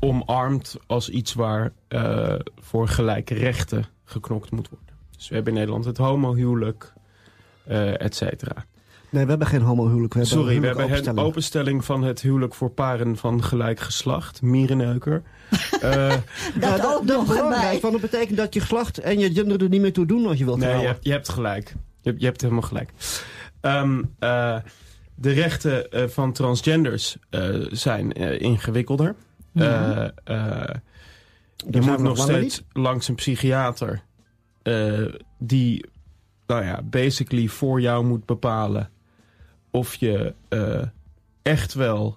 omarmd 0.00 0.76
als 0.86 1.08
iets 1.08 1.34
waar 1.34 1.72
eh, 1.88 2.34
voor 2.58 2.88
gelijke 2.88 3.34
rechten 3.34 3.84
geknokt 4.04 4.50
moet 4.50 4.68
worden. 4.68 4.94
Dus 5.16 5.28
we 5.28 5.34
hebben 5.34 5.52
in 5.52 5.58
Nederland 5.58 5.84
het 5.84 5.96
homohuwelijk, 5.96 6.92
eh 7.64 8.00
et 8.00 8.14
cetera. 8.14 8.66
Nee, 9.10 9.22
we 9.24 9.28
hebben 9.30 9.46
geen 9.48 9.60
homohuwelijk. 9.60 10.14
We 10.14 10.18
hebben 10.20 10.38
Sorry, 10.38 10.54
een 10.54 10.60
we 10.60 10.66
hebben 10.66 10.84
het 10.84 10.90
openstelling. 10.92 11.28
openstelling 11.28 11.84
van 11.84 12.02
het 12.02 12.20
huwelijk 12.20 12.54
voor 12.54 12.70
paren 12.70 13.16
van 13.16 13.44
gelijk 13.44 13.80
geslacht. 13.80 14.42
Mierenneuker. 14.42 15.22
Eh, 15.80 16.08
Dat 16.08 16.22
Ja, 16.60 16.74
ook 16.74 16.80
dat 16.80 17.04
nog 17.16 17.22
is 17.22 17.28
belangrijk, 17.28 17.62
erbij. 17.64 17.80
want 17.80 17.92
dat 17.92 18.10
betekent 18.10 18.36
dat 18.36 18.54
je 18.54 18.60
geslacht 18.60 18.98
en 18.98 19.18
je 19.18 19.32
gender 19.32 19.62
er 19.62 19.68
niet 19.68 19.80
meer 19.80 19.92
toe 19.92 20.06
doen 20.06 20.26
als 20.26 20.38
je 20.38 20.44
wilt 20.44 20.58
nee, 20.58 20.80
je 20.80 20.86
hebt, 20.86 21.04
je 21.04 21.10
hebt 21.10 21.28
gelijk. 21.28 21.68
Je 22.00 22.08
hebt, 22.10 22.20
je 22.20 22.26
hebt 22.26 22.40
helemaal 22.40 22.62
gelijk. 22.62 22.90
Ehm, 23.60 24.02
eh, 24.18 24.56
de 25.14 25.30
rechten 25.32 25.90
eh, 25.90 26.08
van 26.08 26.32
transgenders 26.32 27.16
eh, 27.30 27.48
zijn 27.70 28.12
eh, 28.12 28.40
ingewikkelder. 28.40 29.14
Ja. 29.52 30.12
Eh, 30.24 30.64
eh, 30.64 30.74
je 31.70 31.80
moet 31.80 31.98
nog 31.98 32.18
steeds 32.18 32.62
langs 32.72 33.08
een 33.08 33.14
psychiater 33.14 34.02
eh, 34.62 35.04
die, 35.38 35.86
nou 36.46 36.64
ja, 36.64 36.82
basically 36.82 37.46
voor 37.48 37.80
jou 37.80 38.04
moet 38.04 38.24
bepalen 38.26 38.90
of 39.76 39.94
je 39.94 40.34
eh, 40.48 40.82
echt 41.42 41.74
wel 41.74 42.16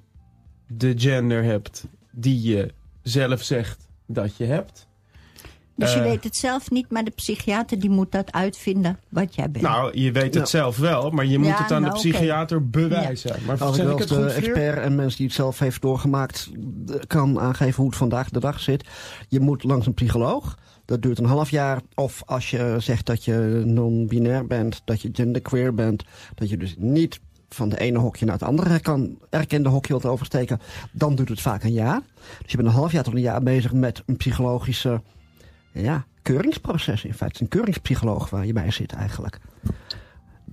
de 0.67 0.93
gender 0.97 1.43
hebt 1.43 1.83
die 2.11 2.41
je 2.41 2.73
zelf 3.01 3.41
zegt 3.43 3.87
dat 4.07 4.37
je 4.37 4.45
hebt. 4.45 4.87
Dus 5.75 5.93
je 5.93 5.99
Eh. 5.99 6.05
weet 6.05 6.23
het 6.23 6.35
zelf 6.35 6.71
niet, 6.71 6.89
maar 6.89 7.03
de 7.03 7.11
psychiater 7.11 7.79
die 7.79 7.89
moet 7.89 8.11
dat 8.11 8.31
uitvinden 8.31 8.99
wat 9.09 9.35
jij 9.35 9.51
bent. 9.51 9.63
Nou, 9.65 9.97
je 9.99 10.11
weet 10.11 10.23
het 10.23 10.33
Nou. 10.33 10.47
zelf 10.47 10.77
wel, 10.77 11.09
maar 11.09 11.25
je 11.25 11.37
moet 11.37 11.47
Ja, 11.47 11.61
het 11.63 11.71
aan 11.71 11.81
nou, 11.81 11.93
de 11.93 11.99
oké. 11.99 12.09
psychiater 12.09 12.69
bewijzen. 12.69 13.35
Maar 13.45 13.57
Als 13.63 13.77
ik 13.77 13.97
het 13.99 14.07
de 14.07 14.25
expert 14.31 14.77
en 14.77 14.95
mensen 14.95 15.17
die 15.17 15.25
het 15.27 15.35
zelf 15.35 15.59
heeft 15.59 15.81
doorgemaakt... 15.81 16.49
kan 17.07 17.39
aangeven 17.39 17.75
hoe 17.75 17.87
het 17.87 17.97
vandaag 17.97 18.29
de 18.29 18.39
dag 18.39 18.59
zit. 18.59 18.87
Je 19.27 19.39
moet 19.39 19.63
langs 19.63 19.85
een 19.85 19.93
psycholoog. 19.93 20.57
Dat 20.85 21.01
duurt 21.01 21.17
een 21.19 21.25
half 21.25 21.49
jaar. 21.49 21.81
Of 21.95 22.21
als 22.25 22.49
je 22.49 22.75
zegt 22.79 23.05
dat 23.05 23.25
je 23.25 23.61
non-binair 23.65 24.47
bent, 24.47 24.81
dat 24.85 25.01
je 25.01 25.09
genderqueer 25.13 25.73
bent... 25.73 26.03
dat 26.35 26.49
je 26.49 26.57
dus 26.57 26.75
niet 26.77 27.19
van 27.49 27.69
de 27.69 27.79
ene 27.79 27.97
hokje 27.99 28.25
naar 28.25 28.33
het 28.33 28.43
andere 28.43 28.79
kan, 28.79 29.17
erkende 29.29 29.69
hokje 29.69 29.93
wilt 29.93 30.05
oversteken... 30.05 30.59
dan 30.91 31.15
duurt 31.15 31.29
het 31.29 31.41
vaak 31.41 31.63
een 31.63 31.73
jaar. 31.73 32.01
Dus 32.41 32.51
je 32.51 32.57
bent 32.57 32.69
een 32.69 32.75
half 32.75 32.91
jaar 32.91 33.03
tot 33.03 33.13
een 33.13 33.21
jaar 33.21 33.43
bezig 33.43 33.73
met 33.73 34.03
een 34.05 34.17
psychologische... 34.17 35.01
ja, 35.71 36.05
keuringsproces. 36.21 37.03
In 37.03 37.13
feite 37.13 37.25
het 37.25 37.35
is 37.35 37.41
een 37.41 37.47
keuringspsycholoog 37.47 38.29
waar 38.29 38.45
je 38.45 38.53
bij 38.53 38.71
zit 38.71 38.91
eigenlijk. 38.91 39.39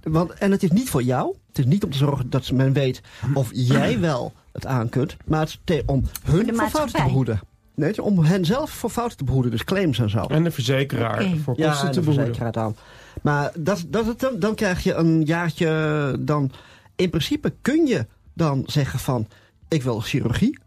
Want, 0.02 0.32
en 0.32 0.50
het 0.50 0.62
is 0.62 0.70
niet 0.70 0.90
voor 0.90 1.02
jou. 1.02 1.34
Het 1.48 1.58
is 1.58 1.64
niet 1.64 1.84
om 1.84 1.90
te 1.90 1.98
zorgen 1.98 2.30
dat 2.30 2.50
men 2.50 2.72
weet 2.72 3.00
of 3.34 3.50
jij 3.52 4.00
wel 4.00 4.32
het 4.52 4.66
aan 4.66 4.88
kunt. 4.88 5.16
Maar 5.26 5.40
het 5.40 5.48
is 5.48 5.60
te- 5.64 5.82
om 5.86 6.02
de 6.02 6.30
hun 6.30 6.54
voor 6.54 6.68
fouten 6.68 6.94
te 6.98 7.02
behoeden. 7.02 7.40
Nee, 7.74 8.02
om 8.02 8.18
hen 8.18 8.44
zelf 8.44 8.70
voor 8.70 8.90
fouten 8.90 9.16
te 9.16 9.24
behoeden. 9.24 9.50
Dus 9.50 9.64
claims 9.64 9.98
en 9.98 10.10
zo. 10.10 10.22
En 10.22 10.44
de 10.44 10.50
verzekeraar 10.50 11.24
voor 11.42 11.54
ja, 11.58 11.68
kosten 11.68 11.86
en 11.86 11.92
te 11.92 11.98
de 12.00 12.04
behoeden. 12.06 12.26
verzekeraar 12.34 12.52
dan. 12.52 12.76
Maar 13.22 13.52
dat, 13.58 13.84
dat 13.88 14.06
het 14.06 14.20
dan, 14.20 14.38
dan 14.38 14.54
krijg 14.54 14.82
je 14.82 14.94
een 14.94 15.22
jaartje... 15.22 16.16
Dan, 16.20 16.50
in 16.96 17.10
principe 17.10 17.54
kun 17.62 17.86
je 17.86 18.06
dan 18.34 18.62
zeggen 18.66 18.98
van... 18.98 19.28
Ik 19.68 19.82
wil 19.82 20.00
chirurgie 20.00 20.58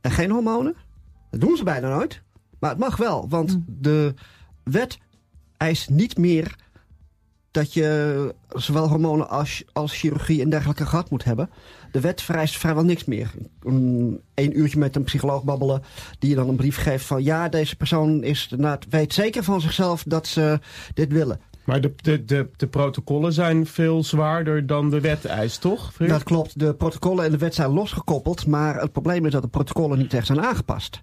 en 0.00 0.10
geen 0.10 0.30
hormonen. 0.30 0.76
Dat 1.30 1.40
doen 1.40 1.56
ze 1.56 1.64
bijna 1.64 1.88
nooit. 1.88 2.22
Maar 2.58 2.70
het 2.70 2.78
mag 2.78 2.96
wel, 2.96 3.28
want 3.28 3.58
de 3.66 4.14
wet 4.62 4.98
eist 5.56 5.90
niet 5.90 6.18
meer 6.18 6.56
dat 7.50 7.72
je 7.72 8.34
zowel 8.48 8.88
hormonen 8.88 9.28
als, 9.28 9.64
als 9.72 9.98
chirurgie 9.98 10.42
en 10.42 10.50
dergelijke 10.50 10.86
gehad 10.86 11.10
moet 11.10 11.24
hebben. 11.24 11.50
De 11.92 12.00
wet 12.00 12.22
vereist 12.22 12.58
vrijwel 12.58 12.84
niks 12.84 13.04
meer. 13.04 13.30
Een, 13.62 14.20
een 14.34 14.58
uurtje 14.58 14.78
met 14.78 14.96
een 14.96 15.04
psycholoog 15.04 15.44
babbelen, 15.44 15.82
die 16.18 16.30
je 16.30 16.36
dan 16.36 16.48
een 16.48 16.56
brief 16.56 16.76
geeft 16.76 17.04
van 17.04 17.22
ja, 17.22 17.48
deze 17.48 17.76
persoon 17.76 18.22
is, 18.22 18.52
nou, 18.56 18.78
weet 18.88 19.14
zeker 19.14 19.44
van 19.44 19.60
zichzelf 19.60 20.02
dat 20.06 20.26
ze 20.26 20.60
dit 20.94 21.12
willen. 21.12 21.40
Maar 21.70 21.80
de, 21.80 21.92
de, 21.96 22.24
de, 22.24 22.48
de 22.56 22.66
protocollen 22.66 23.32
zijn 23.32 23.66
veel 23.66 24.04
zwaarder 24.04 24.66
dan 24.66 24.90
de 24.90 25.00
wet 25.00 25.24
eist, 25.24 25.60
toch? 25.60 25.92
Dat 25.92 26.22
klopt, 26.22 26.58
de 26.58 26.74
protocollen 26.74 27.24
en 27.24 27.30
de 27.30 27.38
wet 27.38 27.54
zijn 27.54 27.70
losgekoppeld, 27.70 28.46
maar 28.46 28.80
het 28.80 28.92
probleem 28.92 29.26
is 29.26 29.32
dat 29.32 29.42
de 29.42 29.48
protocollen 29.48 29.98
niet 29.98 30.14
echt 30.14 30.26
zijn 30.26 30.40
aangepast. 30.40 31.02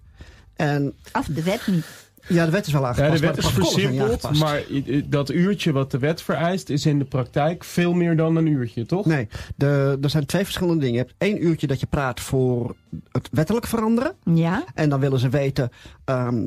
En 0.56 0.94
Of 1.12 1.26
de 1.26 1.42
wet 1.42 1.66
niet. 1.66 1.84
ja, 2.28 2.44
de 2.44 2.50
wet 2.50 2.66
is 2.66 2.72
wel 2.72 2.82
Ja, 2.82 2.88
aangepast, 2.88 3.20
de 3.20 3.26
wet 3.26 3.36
maar 3.36 3.44
is 3.44 3.50
versimpeld, 3.52 4.38
maar 4.38 4.62
dat 5.04 5.30
uurtje 5.30 5.72
wat 5.72 5.90
de 5.90 5.98
wet 5.98 6.22
vereist 6.22 6.68
is 6.70 6.86
in 6.86 6.98
de 6.98 7.04
praktijk 7.04 7.64
veel 7.64 7.92
meer 7.92 8.16
dan 8.16 8.36
een 8.36 8.46
uurtje, 8.46 8.86
toch? 8.86 9.06
Nee, 9.06 9.28
de, 9.56 9.98
er 10.02 10.10
zijn 10.10 10.26
twee 10.26 10.44
verschillende 10.44 10.80
dingen. 10.80 10.94
Je 10.94 11.00
hebt 11.06 11.14
één 11.18 11.44
uurtje 11.46 11.66
dat 11.66 11.80
je 11.80 11.86
praat 11.86 12.20
voor 12.20 12.76
het 13.12 13.28
wettelijk 13.32 13.66
veranderen. 13.66 14.12
Ja, 14.34 14.64
En 14.74 14.88
dan 14.88 15.00
willen 15.00 15.18
ze 15.18 15.28
weten, 15.28 15.70
ehm, 16.04 16.42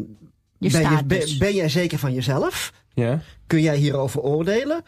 je 0.57 0.71
ben, 0.71 0.81
je, 0.81 1.03
ben, 1.05 1.37
ben 1.39 1.53
jij 1.55 1.69
zeker 1.69 1.97
van 1.97 2.13
jezelf? 2.13 2.73
Ja? 2.93 3.21
Kun 3.47 3.61
jij 3.61 3.77
hierover 3.77 4.21
oordelen? 4.21 4.81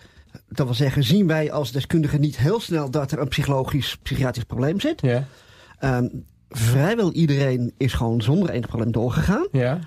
Dat 0.48 0.66
wil 0.66 0.76
zeggen, 0.76 1.04
zien 1.04 1.28
wij 1.28 1.52
als 1.52 1.72
deskundigen 1.72 2.22
niet 2.22 2.38
heel 2.38 2.60
snel 2.60 2.92
dat 2.92 3.12
er 3.12 3.20
een 3.20 3.28
psychologisch, 3.28 3.98
psychiatrisch 3.98 4.44
probleem 4.44 4.80
zit? 4.80 5.02
Ja? 5.02 5.28
Ehm, 5.80 6.08
vrijwel 6.50 7.12
iedereen 7.12 7.74
is 7.78 7.94
gewoon 7.94 8.22
zonder 8.22 8.50
enig 8.50 8.68
probleem 8.68 8.92
doorgegaan. 8.92 9.48
Ja? 9.52 9.80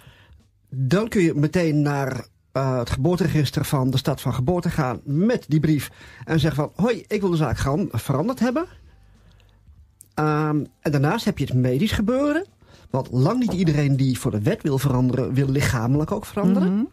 Dan 0.69 1.09
kun 1.09 1.23
je 1.23 1.35
meteen 1.35 1.83
naar 1.83 2.27
eh, 2.53 2.79
het 2.79 2.91
geboorteregister 2.91 3.65
van 3.65 3.91
de 3.91 3.97
stad 3.97 4.21
van 4.21 4.35
geboorte 4.35 4.71
gaan 4.71 5.01
met 5.05 5.45
die 5.49 5.61
brief. 5.61 5.91
En 6.25 6.41
zeggen 6.41 6.63
van, 6.63 6.85
hoi, 6.85 7.05
ik 7.07 7.21
wil 7.21 7.31
de 7.31 7.37
zaak 7.37 7.59
gaan 7.59 7.89
veranderd 7.91 8.39
hebben. 8.39 8.67
Ehm, 10.15 10.65
en 10.81 10.93
daarnaast 10.93 11.25
heb 11.25 11.39
je 11.39 11.45
het 11.45 11.55
medisch 11.55 11.93
gebeuren. 11.93 12.47
Want 12.91 13.09
lang 13.11 13.39
niet 13.39 13.53
iedereen 13.53 13.97
die 13.97 14.19
voor 14.19 14.31
de 14.31 14.43
wet 14.43 14.63
wil 14.63 14.79
veranderen, 14.79 15.35
wil 15.35 15.49
lichamelijk 15.49 16.13
ook 16.13 16.27
veranderen. 16.27 16.73
Mhm. 16.73 16.85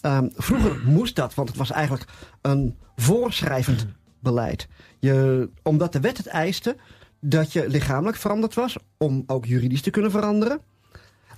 Ehm, 0.00 0.28
vroeger 0.34 0.80
moest 0.96 1.16
dat, 1.16 1.34
want 1.34 1.48
het 1.48 1.56
was 1.58 1.70
eigenlijk 1.70 2.04
een 2.42 2.76
voorschrijvend 2.96 3.86
beleid. 4.20 4.68
Je, 4.98 5.48
omdat 5.62 5.92
de 5.92 6.00
wet 6.00 6.16
het 6.16 6.26
eiste 6.26 6.76
dat 7.20 7.52
je 7.52 7.68
lichamelijk 7.68 8.16
veranderd 8.16 8.54
was, 8.54 8.76
om 8.96 9.22
ook 9.26 9.44
juridisch 9.46 9.80
te 9.82 9.90
kunnen 9.90 10.10
veranderen, 10.10 10.60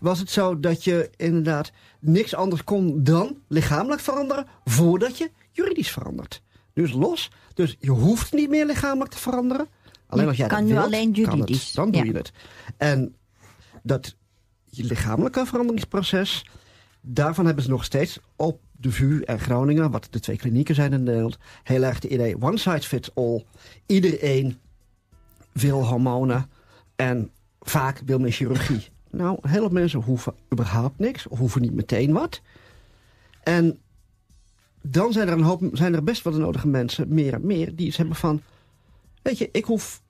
was 0.01 0.19
het 0.19 0.31
zo 0.31 0.61
dat 0.61 0.85
je 0.85 1.11
inderdaad 1.17 1.71
niks 2.01 2.35
anders 2.35 2.65
kon 2.65 3.05
dan 3.05 3.37
lichamelijk 3.49 4.01
veranderen 4.01 4.47
voordat 4.65 5.19
je 5.19 5.31
juridisch 5.53 5.91
verandert. 5.91 6.43
Dus 6.73 6.93
los, 6.93 7.31
dus 7.55 7.77
je 7.79 7.91
hoeft 7.91 8.33
niet 8.33 8.49
meer 8.51 8.67
lichamelijk 8.67 9.11
te 9.11 9.19
veranderen. 9.19 9.67
Alleen 10.07 10.27
als 10.29 10.37
jij 10.37 10.49
kan 10.49 10.59
dat 10.61 10.69
nu 10.69 10.77
alleen 10.79 11.07
het. 11.09 11.17
juridisch. 11.17 11.73
Dan 11.73 11.91
doe 11.91 12.05
Ja. 12.05 12.11
je 12.11 12.17
het. 12.17 12.33
En 12.77 13.15
dat 13.83 14.17
je 14.65 14.85
lichamelijke 14.85 15.47
veranderingsproces, 15.47 16.45
daarvan 17.01 17.47
hebben 17.47 17.65
ze 17.65 17.71
nog 17.71 17.85
steeds 17.85 18.19
op 18.37 18.61
de 18.73 18.93
VU 18.93 19.21
en 19.21 19.39
Groningen, 19.39 19.91
wat 19.91 20.07
de 20.11 20.21
twee 20.21 20.37
klinieken 20.37 20.75
zijn 20.75 20.93
in 20.93 21.03
Nederland, 21.03 21.39
heel 21.63 21.83
erg 21.83 21.95
het 21.95 22.05
idee 22.05 22.43
one 22.43 22.59
size 22.59 22.89
fits 22.89 23.15
all. 23.15 23.45
Iedereen 23.87 24.59
wil 25.53 25.87
hormonen 25.87 26.51
en 26.97 27.31
vaak 27.61 28.03
wil 28.05 28.19
men 28.19 28.31
chirurgie. 28.31 28.89
Nou, 29.11 29.39
een 29.41 29.51
heleboel 29.51 29.79
mensen 29.79 30.01
hoeven 30.01 30.35
überhaupt 30.53 30.99
niks, 30.99 31.27
of 31.27 31.39
hoeven 31.39 31.61
niet 31.61 31.75
meteen 31.75 32.13
wat. 32.13 32.41
En 33.43 33.79
dan 34.83 35.13
zijn 35.13 35.29
er, 35.29 35.35
een 35.35 35.43
hoop, 35.43 35.63
zijn 35.73 35.95
er 35.95 36.05
best 36.05 36.25
wel 36.25 36.33
de 36.33 36.39
nodige 36.39 36.69
mensen, 36.69 37.15
meer 37.15 37.33
en 37.33 37.47
meer, 37.47 37.77
die 37.77 37.87
iets 37.87 37.97
hebben 37.97 38.17
van... 38.17 38.43
Weet 39.23 39.39
je, 39.39 39.49
ik 39.53 39.65
hoef 39.65 40.03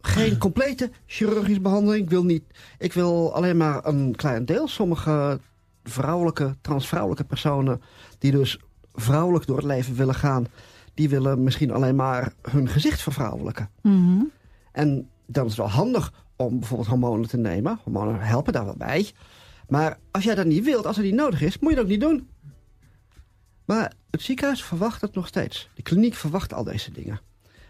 geen 0.00 0.38
complete 0.46 0.90
chirurgische 1.06 1.60
behandeling. 1.60 2.04
Ik 2.04 2.10
wil, 2.10 2.24
niet, 2.24 2.44
ik 2.78 2.92
wil 2.92 3.34
alleen 3.34 3.56
maar 3.56 3.86
een 3.86 4.14
klein 4.16 4.44
deel. 4.44 4.68
Sommige 4.68 5.40
vrouwelijke, 5.84 6.56
transvrouwelijke 6.60 7.24
personen... 7.24 7.82
die 8.18 8.30
dus 8.32 8.58
vrouwelijk 8.92 9.46
door 9.46 9.56
het 9.56 9.66
leven 9.66 9.94
willen 9.94 10.14
gaan... 10.14 10.46
die 10.94 11.08
willen 11.08 11.42
misschien 11.42 11.70
alleen 11.70 11.96
maar 11.96 12.32
hun 12.50 12.68
gezicht 12.68 13.02
vervrouwelijken. 13.02 13.70
Mhm. 13.82 14.22
En 14.72 15.08
dan 15.26 15.44
is 15.44 15.50
het 15.50 15.60
wel 15.60 15.70
handig 15.70 16.12
om 16.36 16.58
bijvoorbeeld 16.58 16.88
hormonen 16.88 17.28
te 17.28 17.36
nemen. 17.36 17.80
Hormonen 17.82 18.20
helpen 18.20 18.52
daar 18.52 18.64
wel 18.64 18.76
bij. 18.76 19.10
Maar 19.68 19.98
als 20.10 20.24
jij 20.24 20.34
dat 20.34 20.46
niet 20.46 20.64
wilt, 20.64 20.86
als 20.86 20.96
het 20.96 21.04
niet 21.04 21.14
nodig 21.14 21.42
is, 21.42 21.58
moet 21.58 21.70
je 21.70 21.76
dat 21.76 21.84
ook 21.84 21.90
niet 21.90 22.00
doen. 22.00 22.28
Maar 23.64 23.92
het 24.10 24.22
ziekenhuis 24.22 24.64
verwacht 24.64 25.00
het 25.00 25.14
nog 25.14 25.26
steeds. 25.26 25.68
De 25.74 25.82
kliniek 25.82 26.14
verwacht 26.14 26.54
al 26.54 26.64
deze 26.64 26.92
dingen. 26.92 27.20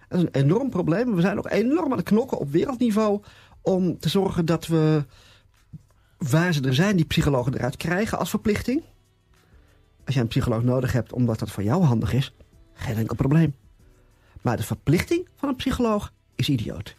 Dat 0.08 0.18
is 0.18 0.24
een 0.24 0.42
enorm 0.44 0.70
probleem. 0.70 1.14
We 1.14 1.20
zijn 1.20 1.38
ook 1.38 1.50
enorm 1.50 1.90
aan 1.90 1.98
het 1.98 2.06
knokken 2.06 2.38
op 2.38 2.50
wereldniveau... 2.50 3.22
om 3.60 3.98
te 3.98 4.08
zorgen 4.08 4.44
dat 4.44 4.66
we, 4.66 5.04
waar 6.30 6.52
ze 6.52 6.60
er 6.62 6.74
zijn, 6.74 6.96
die 6.96 7.04
psychologen 7.04 7.54
eruit 7.54 7.76
krijgen 7.76 8.18
als 8.18 8.30
verplichting. 8.30 8.82
Als 10.04 10.14
je 10.14 10.20
een 10.20 10.28
psycholoog 10.28 10.62
nodig 10.62 10.92
hebt 10.92 11.12
omdat 11.12 11.38
dat 11.38 11.50
voor 11.50 11.62
jou 11.62 11.82
handig 11.82 12.12
is... 12.12 12.34
geen 12.74 12.96
enkel 12.96 13.16
probleem. 13.16 13.54
Maar 14.42 14.56
de 14.56 14.62
verplichting 14.62 15.28
van 15.36 15.48
een 15.48 15.56
psycholoog 15.56 16.12
is 16.34 16.48
idioot. 16.48 16.94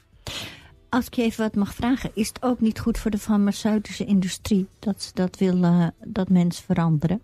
Als 0.90 1.06
ik 1.06 1.14
je 1.14 1.22
even 1.22 1.44
wat 1.44 1.56
mag 1.56 1.74
vragen, 1.74 2.12
is 2.14 2.28
het 2.28 2.42
ook 2.42 2.60
niet 2.60 2.80
goed 2.80 2.98
voor 2.98 3.12
de 3.12 3.18
farmaceutische 3.18 4.06
industrie 4.06 4.68
dat 4.80 5.02
ze 5.02 5.12
dat 5.14 5.38
willen, 5.38 5.94
dat 6.04 6.30
mensen 6.30 6.64
veranderen? 6.64 7.22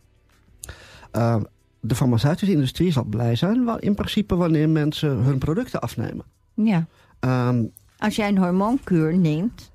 Uh, 1.16 1.42
de 1.80 1.96
farmaceutische 1.96 2.54
industrie 2.54 2.92
zal 2.92 3.04
blij 3.04 3.36
zijn 3.36 3.80
in 3.80 3.96
principe 3.96 4.36
wanneer 4.36 4.70
mensen 4.70 5.10
hun 5.10 5.38
producten 5.38 5.82
afnemen. 5.82 6.26
Ja. 6.54 6.86
Ehm, 7.20 7.64
Als 7.98 8.16
jij 8.16 8.28
een 8.28 8.38
hormoonkuur 8.38 9.18
neemt, 9.18 9.72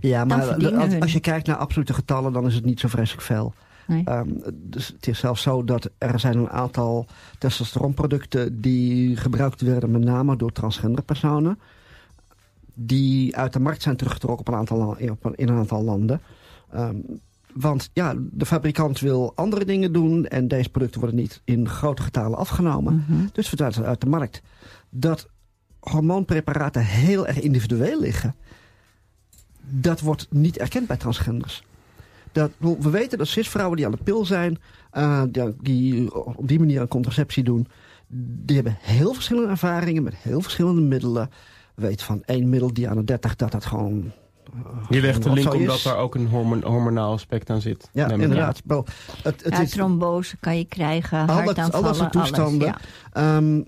ja, 0.00 0.24
maar 0.24 0.54
als, 1.00 1.12
je 1.12 1.20
kijkt 1.20 1.46
naar 1.46 1.56
absolute 1.56 1.94
getallen, 1.94 2.32
dan 2.32 2.46
is 2.46 2.54
het 2.54 2.64
niet 2.64 2.80
zo 2.80 2.88
vreselijk 2.88 3.22
veel. 3.22 3.54
nee. 3.86 4.02
Ehm, 4.04 4.28
dus 4.52 4.88
het 4.88 5.06
is 5.06 5.18
zelfs 5.18 5.42
zo 5.42 5.64
dat 5.64 5.90
er 5.98 6.20
zijn 6.20 6.38
een 6.38 6.50
aantal 6.50 7.06
testosteronproducten 7.38 8.60
die 8.60 9.16
gebruikt 9.16 9.60
werden 9.60 9.90
met 9.90 10.04
name 10.04 10.36
door 10.36 10.52
transgender 10.52 11.04
personen. 11.04 11.58
Die 12.74 13.36
uit 13.36 13.52
de 13.52 13.60
markt 13.60 13.82
zijn 13.82 13.96
teruggetrokken 13.96 14.46
op 14.46 14.52
een 14.52 14.58
aantal, 14.58 14.96
in 15.34 15.48
een 15.48 15.58
aantal 15.58 15.82
landen. 15.82 16.20
Ehm, 16.70 16.96
want 17.54 17.90
ja, 17.92 18.14
de 18.18 18.46
fabrikant 18.46 19.00
wil 19.00 19.32
andere 19.34 19.64
dingen 19.64 19.92
doen 19.92 20.26
en 20.26 20.48
deze 20.48 20.70
producten 20.70 21.00
worden 21.00 21.18
niet 21.18 21.40
in 21.44 21.68
grote 21.68 22.02
getalen 22.02 22.38
afgenomen. 22.38 23.04
Mhm. 23.08 23.26
Dus 23.32 23.48
verdwijnt 23.48 23.74
het 23.74 23.84
uit 23.84 24.00
de 24.00 24.08
markt. 24.08 24.42
Dat 24.90 25.28
hormoonpreparaten 25.80 26.84
heel 26.84 27.26
erg 27.26 27.40
individueel 27.40 28.00
liggen, 28.00 28.34
dat 29.70 30.00
wordt 30.00 30.26
niet 30.30 30.58
erkend 30.58 30.86
bij 30.86 30.96
transgenders. 30.96 31.62
Dat, 32.32 32.50
we 32.58 32.90
weten 32.90 33.18
dat 33.18 33.26
cisvrouwen 33.26 33.76
die 33.76 33.86
aan 33.86 33.92
de 33.92 34.02
pil 34.04 34.24
zijn, 34.24 34.58
eh, 34.90 35.22
die, 35.28 35.54
die 35.60 36.14
op 36.14 36.48
die 36.48 36.58
manier 36.58 36.80
een 36.80 36.88
contraceptie 36.88 37.44
doen, 37.44 37.66
die 38.44 38.54
hebben 38.56 38.76
heel 38.80 39.12
verschillende 39.14 39.48
ervaringen 39.50 40.02
met 40.02 40.14
heel 40.16 40.40
verschillende 40.40 40.80
middelen. 40.80 41.30
We 41.74 41.86
weten 41.86 42.06
van 42.06 42.22
één 42.24 42.48
middel 42.48 42.72
die 42.72 42.88
aan 42.88 42.96
de 42.96 43.04
30 43.04 43.36
dat 43.36 43.52
dat 43.52 43.64
gewoon. 43.64 44.12
eh, 44.54 44.60
Je 44.88 45.00
legt 45.00 45.22
de 45.22 45.30
link 45.32 45.54
omdat 45.54 45.82
daar 45.82 45.96
ook 45.96 46.14
een 46.14 46.26
hormon- 46.28 46.62
hormonaal 46.64 47.12
aspect 47.12 47.50
aan 47.50 47.60
zit. 47.60 47.88
Ja, 47.92 48.08
inderdaad. 48.10 48.60
Wel, 48.64 48.86
het, 49.22 49.44
het 49.44 49.52
ja, 49.56 49.60
is, 49.60 49.70
trombose 49.70 50.36
kan 50.36 50.58
je 50.58 50.64
krijgen, 50.64 51.18
Al 51.28 51.44
dat- 51.44 51.72
al 51.72 51.82
dat 51.82 51.96
soort 51.96 52.12
toestanden. 52.12 52.68
alles. 52.68 52.82
Ja. 53.12 53.36
Ehm, 53.36 53.62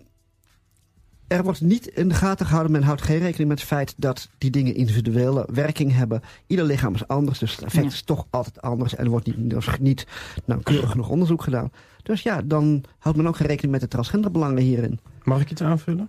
er 1.36 1.42
wordt 1.42 1.60
niet 1.60 1.86
in 1.86 2.08
de 2.08 2.14
gaten 2.14 2.46
gehouden, 2.46 2.72
men 2.72 2.82
houdt 2.82 3.02
geen 3.02 3.18
rekening 3.18 3.48
met 3.48 3.58
het 3.58 3.68
feit 3.68 3.94
dat 3.96 4.28
die 4.38 4.50
dingen 4.50 4.74
individuele 4.74 5.48
werking 5.52 5.92
hebben. 5.94 6.22
Ieder 6.46 6.64
lichaam 6.64 6.94
is 6.94 7.06
anders, 7.08 7.38
dus 7.38 7.50
het 7.50 7.64
effect 7.64 7.84
Ja. 7.84 7.90
is 7.90 8.02
toch 8.02 8.26
altijd 8.30 8.60
anders. 8.62 8.94
En 8.94 9.04
er 9.04 9.10
wordt 9.10 9.26
niet, 9.36 9.52
er 9.52 9.58
is 9.58 9.68
niet 9.80 10.06
nauwkeurig 10.44 10.90
genoeg 10.90 11.08
onderzoek 11.08 11.42
gedaan. 11.42 11.72
Dus 12.02 12.22
ja, 12.22 12.42
dan 12.44 12.84
houdt 12.98 13.18
men 13.18 13.26
ook 13.26 13.36
geen 13.36 13.46
rekening 13.46 13.72
met 13.72 13.80
de 13.80 13.88
transgenderbelangen 13.88 14.62
hierin. 14.62 15.00
Mag 15.22 15.40
ik 15.40 15.50
iets 15.50 15.62
aanvullen? 15.62 16.08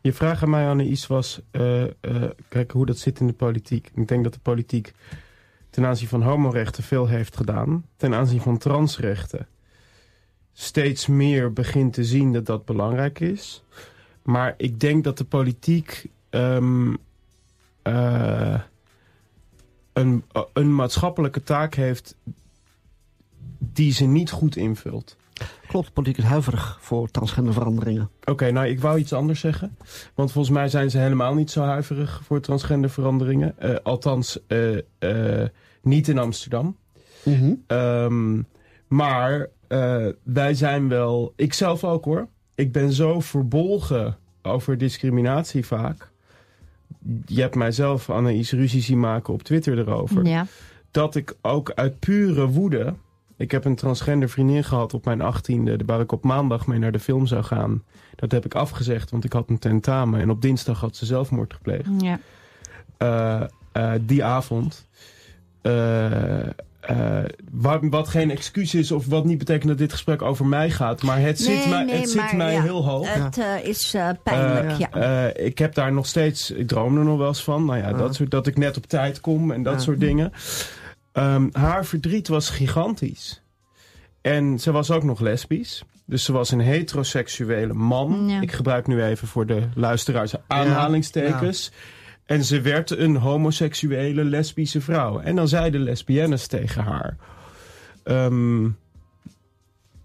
Je 0.00 0.12
vraag 0.12 0.42
aan 0.42 0.50
mij, 0.50 0.68
Anne-Is, 0.68 1.06
was... 1.06 1.40
eh, 1.50 1.82
eh, 1.82 1.90
kijk 2.48 2.70
hoe 2.70 2.86
dat 2.86 2.98
zit 2.98 3.20
in 3.20 3.26
de 3.26 3.32
politiek. 3.32 3.90
Ik 3.94 4.08
denk 4.08 4.24
dat 4.24 4.32
de 4.32 4.38
politiek 4.42 4.92
ten 5.70 5.86
aanzien 5.86 6.08
van 6.08 6.22
homorechten 6.22 6.82
veel 6.82 7.06
heeft 7.06 7.36
gedaan. 7.36 7.84
Ten 7.96 8.14
aanzien 8.14 8.40
van 8.40 8.58
transrechten 8.58 9.46
steeds 10.52 11.06
meer 11.06 11.52
begint 11.52 11.92
te 11.92 12.04
zien 12.04 12.32
dat 12.32 12.46
dat 12.46 12.64
belangrijk 12.64 13.20
is. 13.20 13.64
Maar 14.28 14.54
ik 14.56 14.80
denk 14.80 15.04
dat 15.04 15.18
de 15.18 15.24
politiek 15.24 16.06
ehm, 16.30 16.94
eh, 17.82 18.60
een, 19.92 20.24
een 20.52 20.74
maatschappelijke 20.74 21.42
taak 21.42 21.74
heeft 21.74 22.16
die 23.58 23.92
ze 23.92 24.04
niet 24.04 24.30
goed 24.30 24.56
invult. 24.56 25.16
Klopt, 25.66 25.92
politiek 25.92 26.18
is 26.18 26.24
huiverig 26.24 26.78
voor 26.80 27.10
transgenderveranderingen. 27.10 28.10
Oké, 28.24 28.50
nou 28.50 28.66
ik 28.66 28.80
wou 28.80 28.98
iets 28.98 29.12
anders 29.12 29.40
zeggen. 29.40 29.76
Want 30.14 30.32
volgens 30.32 30.54
mij 30.54 30.68
zijn 30.68 30.90
ze 30.90 30.98
helemaal 30.98 31.34
niet 31.34 31.50
zo 31.50 31.62
huiverig 31.62 32.20
voor 32.24 32.40
transgenderveranderingen. 32.40 33.58
Eh, 33.58 33.74
althans, 33.82 34.46
eh, 34.46 34.78
eh, 34.98 35.48
niet 35.82 36.08
in 36.08 36.18
Amsterdam. 36.18 36.76
Ehm, 37.66 38.42
maar 38.88 39.48
eh, 39.68 40.06
wij 40.22 40.54
zijn 40.54 40.88
wel... 40.88 41.32
Ik 41.36 41.52
zelf 41.52 41.84
ook 41.84 42.04
hoor. 42.04 42.28
Ik 42.58 42.72
ben 42.72 42.92
zo 42.92 43.20
verbolgen 43.20 44.16
over 44.42 44.78
discriminatie 44.78 45.66
vaak. 45.66 46.10
Je 47.26 47.40
hebt 47.40 47.54
mijzelf, 47.54 48.10
Anne-Is, 48.10 48.52
ruzie 48.52 48.82
zien 48.82 49.00
maken 49.00 49.34
op 49.34 49.42
Twitter 49.42 49.78
erover 49.78 50.26
Ja. 50.26 50.46
dat 50.90 51.14
ik 51.14 51.36
ook 51.42 51.72
uit 51.74 51.98
pure 51.98 52.46
woede... 52.46 52.94
Ik 53.36 53.50
heb 53.50 53.64
een 53.64 53.74
transgender 53.74 54.28
vriendin 54.28 54.64
gehad 54.64 54.94
op 54.94 55.04
mijn 55.04 55.20
achttiende... 55.20 55.78
waar 55.86 56.00
ik 56.00 56.12
op 56.12 56.24
maandag 56.24 56.66
mee 56.66 56.78
naar 56.78 56.92
de 56.92 56.98
film 56.98 57.26
zou 57.26 57.42
gaan. 57.42 57.82
Dat 58.14 58.32
heb 58.32 58.44
ik 58.44 58.54
afgezegd, 58.54 59.10
want 59.10 59.24
ik 59.24 59.32
had 59.32 59.50
een 59.50 59.58
tentamen. 59.58 60.20
En 60.20 60.30
op 60.30 60.42
dinsdag 60.42 60.80
had 60.80 60.96
ze 60.96 61.06
zelfmoord 61.06 61.54
gepleegd. 61.54 61.88
Ja. 61.98 62.20
Eh, 62.96 63.42
eh, 63.72 64.00
die 64.00 64.24
avond. 64.24 64.86
Eh, 65.62 66.48
eh, 66.88 67.18
wat, 67.52 67.80
wat 67.82 68.08
geen 68.08 68.30
excuus 68.30 68.74
is 68.74 68.92
of 68.92 69.06
wat 69.06 69.24
niet 69.24 69.38
betekent 69.38 69.68
dat 69.68 69.78
dit 69.78 69.92
gesprek 69.92 70.22
over 70.22 70.46
mij 70.46 70.70
gaat. 70.70 71.02
Maar 71.02 71.20
het 71.20 71.40
zit 71.40 71.56
Nee, 71.58 71.68
mij, 71.68 71.84
nee, 71.84 72.00
het 72.00 72.10
zit 72.10 72.20
maar 72.22 72.36
mij 72.36 72.52
ja, 72.52 72.62
heel 72.62 72.84
hoog. 72.84 73.14
Het 73.14 73.38
eh, 73.38 73.64
is 73.64 73.94
eh, 73.94 74.08
pijnlijk, 74.22 74.78
ja. 74.78 74.90
eh, 74.90 75.46
ik 75.46 75.58
heb 75.58 75.74
daar 75.74 75.92
nog 75.92 76.06
steeds, 76.06 76.50
ik 76.50 76.68
droom 76.68 76.98
er 76.98 77.04
nog 77.04 77.18
wel 77.18 77.28
eens 77.28 77.42
van. 77.44 77.64
Nou 77.64 77.78
ja, 77.78 77.92
dat, 77.92 78.14
soort, 78.14 78.30
dat 78.30 78.46
ik 78.46 78.56
net 78.56 78.76
op 78.76 78.86
tijd 78.86 79.20
kom 79.20 79.50
en 79.50 79.62
dat 79.62 79.74
Ja. 79.74 79.78
soort 79.80 80.00
dingen. 80.00 80.32
Ehm, 81.12 81.48
haar 81.52 81.84
verdriet 81.84 82.28
was 82.28 82.50
gigantisch. 82.50 83.42
En 84.20 84.58
ze 84.58 84.72
was 84.72 84.90
ook 84.90 85.02
nog 85.02 85.20
lesbisch. 85.20 85.84
Dus 86.04 86.24
ze 86.24 86.32
was 86.32 86.50
een 86.50 86.60
heteroseksuele 86.60 87.74
man. 87.74 88.28
Ja. 88.28 88.40
Ik 88.40 88.52
gebruik 88.52 88.86
nu 88.86 89.02
even 89.02 89.28
voor 89.28 89.46
de 89.46 89.62
luisteraars 89.74 90.34
aanhalingstekens. 90.46 91.72
En 92.28 92.44
ze 92.44 92.60
werd 92.60 92.90
een 92.90 93.16
homoseksuele 93.16 94.24
lesbische 94.24 94.80
vrouw. 94.80 95.20
En 95.20 95.36
dan 95.36 95.48
zeiden 95.48 95.80
lesbiennes 95.80 96.46
tegen 96.46 96.82
haar... 96.82 97.16
ehm, 98.02 98.68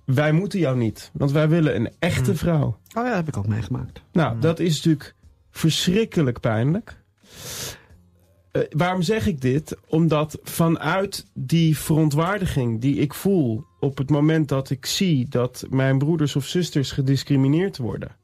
wij 0.06 0.32
moeten 0.32 0.60
jou 0.60 0.78
niet, 0.78 1.12
want 1.14 1.32
wij 1.32 1.50
willen 1.50 1.76
een 1.76 1.90
echte 2.00 2.30
Hmm. 2.30 2.36
vrouw. 2.40 2.66
Oh 2.66 2.78
ja, 2.94 3.04
dat 3.04 3.16
heb 3.16 3.28
ik 3.28 3.38
ook 3.38 3.48
meegemaakt. 3.48 4.02
Nou, 4.12 4.40
dat 4.40 4.60
is 4.60 4.76
natuurlijk 4.76 5.16
verschrikkelijk 5.52 6.40
pijnlijk. 6.40 6.96
Eh, 8.52 8.62
waarom 8.70 9.02
zeg 9.02 9.28
ik 9.28 9.42
dit? 9.42 9.78
Omdat 9.88 10.40
vanuit 10.44 11.26
die 11.34 11.78
verontwaardiging 11.78 12.82
die 12.82 12.96
ik 12.96 13.14
voel 13.14 13.66
op 13.80 13.98
het 13.98 14.10
moment 14.10 14.48
dat 14.50 14.70
ik 14.70 14.86
zie 14.86 15.28
dat 15.30 15.66
mijn 15.70 15.98
broeders 15.98 16.36
of 16.36 16.46
zusters 16.46 16.92
gediscrimineerd 16.92 17.78
worden, 17.78 18.16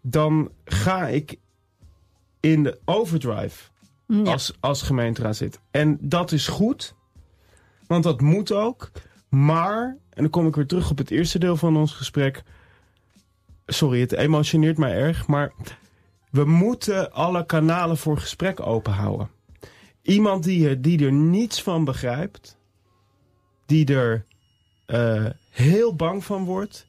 dan 0.00 0.50
ga 0.64 1.06
ik 1.08 1.38
in 2.42 2.62
de 2.62 2.78
overdrive 2.84 3.70
Ja. 4.06 4.22
als, 4.32 4.52
als 4.60 4.82
gemeenteraad 4.82 5.36
zit. 5.36 5.60
En 5.70 5.98
dat 6.00 6.32
is 6.32 6.48
goed, 6.48 6.94
want 7.86 8.04
dat 8.04 8.20
moet 8.20 8.52
ook. 8.52 8.90
Maar, 9.28 9.82
en 10.10 10.22
dan 10.22 10.30
kom 10.30 10.46
ik 10.46 10.54
weer 10.54 10.66
terug 10.66 10.90
op 10.90 10.98
het 10.98 11.10
eerste 11.10 11.38
deel 11.38 11.56
van 11.56 11.76
ons 11.76 11.92
gesprek. 11.92 12.42
Sorry, 13.66 14.00
het 14.00 14.12
emotioneert 14.12 14.78
mij 14.78 14.92
erg, 14.92 15.26
maar 15.26 15.52
we 16.30 16.44
moeten 16.44 17.12
alle 17.12 17.46
kanalen 17.46 17.96
voor 17.96 18.18
gesprek 18.18 18.60
open 18.60 18.92
houden. 18.92 19.30
Iemand 20.02 20.44
die 20.44 20.68
er, 20.68 20.82
die 20.82 21.04
er 21.04 21.12
niets 21.12 21.62
van 21.62 21.84
begrijpt, 21.84 22.58
die 23.66 23.94
er 23.94 24.26
eh, 24.86 25.26
heel 25.50 25.94
bang 25.94 26.24
van 26.24 26.44
wordt, 26.44 26.86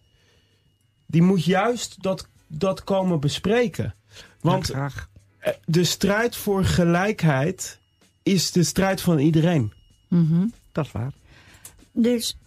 die 1.07 1.21
moet 1.21 1.45
juist 1.45 2.01
dat, 2.03 2.29
dat 2.47 2.83
komen 2.83 3.19
bespreken. 3.19 3.95
Want 4.41 4.67
Ja, 4.67 4.89
de 5.65 5.83
strijd 5.83 6.35
voor 6.35 6.65
gelijkheid 6.65 7.79
is 8.23 8.51
de 8.51 8.63
strijd 8.63 9.01
van 9.01 9.19
iedereen. 9.19 9.73
Mhm. 10.07 10.45
Dat 10.71 10.85
is 10.85 10.91
waar. 10.91 11.11
Dus 11.91 12.37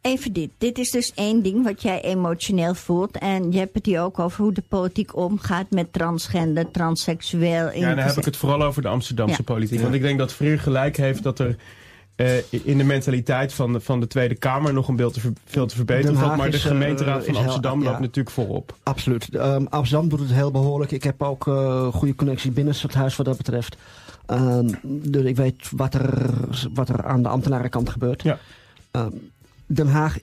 even 0.00 0.32
dit. 0.32 0.50
Dit 0.58 0.78
is 0.78 0.90
dus 0.90 1.12
één 1.14 1.42
ding 1.42 1.64
wat 1.64 1.82
jij 1.82 2.00
emotioneel 2.02 2.74
voelt. 2.74 3.18
En 3.18 3.52
je 3.52 3.58
hebt 3.58 3.74
het 3.74 3.86
hier 3.86 4.00
ook 4.00 4.18
over 4.18 4.42
hoe 4.42 4.52
de 4.52 4.62
politiek 4.68 5.16
omgaat 5.16 5.70
met 5.70 5.92
transgender, 5.92 6.70
transseksueel. 6.70 7.72
Ja, 7.72 7.94
dan 7.94 8.04
heb 8.04 8.16
ik 8.16 8.24
het 8.24 8.36
vooral 8.36 8.62
over 8.62 8.82
de 8.82 8.88
Amsterdamse 8.88 9.36
Ja. 9.38 9.42
politiek. 9.44 9.80
Want 9.80 9.94
ik 9.94 10.02
denk 10.02 10.18
dat 10.18 10.32
Freer 10.32 10.58
gelijk 10.60 10.96
heeft 10.96 11.22
dat 11.22 11.38
er 11.38 11.56
eh, 12.16 12.52
in 12.52 12.78
de 12.78 12.84
mentaliteit 12.84 13.52
van 13.52 13.72
de, 13.72 13.80
van 13.80 14.00
de 14.00 14.06
Tweede 14.06 14.34
Kamer 14.34 14.72
nog 14.72 14.88
een 14.88 14.96
beeld 14.96 15.14
te 15.14 15.20
veel 15.44 15.66
te 15.66 15.74
verbeteren 15.76 16.16
valt. 16.16 16.36
Maar 16.36 16.50
de 16.50 16.56
is, 16.56 16.64
eh, 16.64 16.70
gemeenteraad 16.70 17.24
van 17.24 17.34
heel- 17.34 17.42
Amsterdam 17.42 17.82
ja. 17.82 17.88
loopt 17.88 18.00
natuurlijk 18.00 18.30
voorop. 18.34 18.76
Absoluut. 18.82 19.34
Ehm, 19.34 19.64
Amsterdam 19.68 20.08
doet 20.08 20.20
het 20.20 20.32
heel 20.32 20.50
behoorlijk. 20.50 20.90
Ik 20.90 21.02
heb 21.02 21.22
ook 21.22 21.46
eh 21.46 21.86
goede 21.92 22.14
connectie 22.14 22.50
binnen 22.50 22.72
het 22.72 22.82
stadhuis 22.82 23.16
wat 23.16 23.26
dat 23.26 23.36
betreft. 23.36 23.76
Ehm, 24.26 24.68
dus 24.82 25.22
ik 25.24 25.36
weet 25.36 25.70
wat 25.70 25.94
er, 25.94 26.30
wat 26.74 26.88
er 26.88 27.04
aan 27.04 27.22
de 27.22 27.28
ambtenarenkant 27.28 27.88
gebeurt. 27.88 28.22
Ja. 28.22 28.38
Ehm, 28.90 29.10
Den 29.66 29.88
Haag 29.88 30.18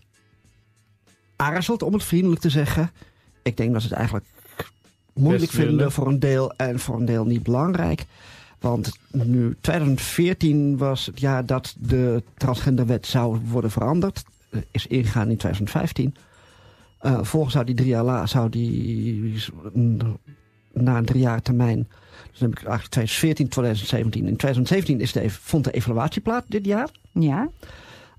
aarzelt, 1.36 1.82
om 1.84 1.94
het 1.94 2.04
vriendelijk 2.04 2.42
te 2.42 2.50
zeggen. 2.50 2.92
Ik 3.44 3.58
denk 3.58 3.72
dat 3.74 3.82
ze 3.82 3.88
het 3.88 3.98
eigenlijk 3.98 4.26
moeilijk 5.14 5.52
vinden 5.52 5.92
voor 5.92 6.08
een 6.08 6.20
deel 6.20 6.54
en 6.54 6.80
voor 6.80 6.96
een 6.96 7.06
deel 7.06 7.26
niet 7.26 7.44
belangrijk. 7.44 8.06
Want 8.62 8.92
nu 9.12 9.56
2014 9.62 10.78
was 10.78 11.06
het 11.06 11.20
jaar 11.20 11.46
dat 11.46 11.76
de 11.80 12.24
transgenderwet 12.38 13.08
zou 13.08 13.40
worden 13.46 13.72
veranderd. 13.72 14.24
Eh, 14.50 14.62
Is 14.72 14.88
ingegaan 14.88 15.30
in 15.30 15.38
2015. 15.38 16.16
Eh 17.00 17.20
volgens 17.24 17.54
zou 17.54 17.66
die 17.66 17.76
drie 17.76 17.90
jaar 17.90 18.04
la, 18.04 18.26
zou 18.26 18.50
die 18.50 19.44
mm, 19.74 19.98
na 20.74 20.98
een 20.98 21.06
drie 21.06 21.22
jaar 21.22 21.42
termijn. 21.42 21.88
Dus 22.30 22.40
dan 22.40 22.50
heb 22.50 22.60
ik 22.60 22.66
eigenlijk 22.66 22.92
2014, 22.92 23.48
2017. 23.48 24.28
In 24.28 24.36
2017 24.36 25.00
is 25.00 25.12
de, 25.12 25.30
vond 25.30 25.64
de 25.64 25.72
evaluatie 25.72 26.22
plaats 26.22 26.46
dit 26.48 26.66
jaar. 26.66 26.90
Ja, 27.12 27.50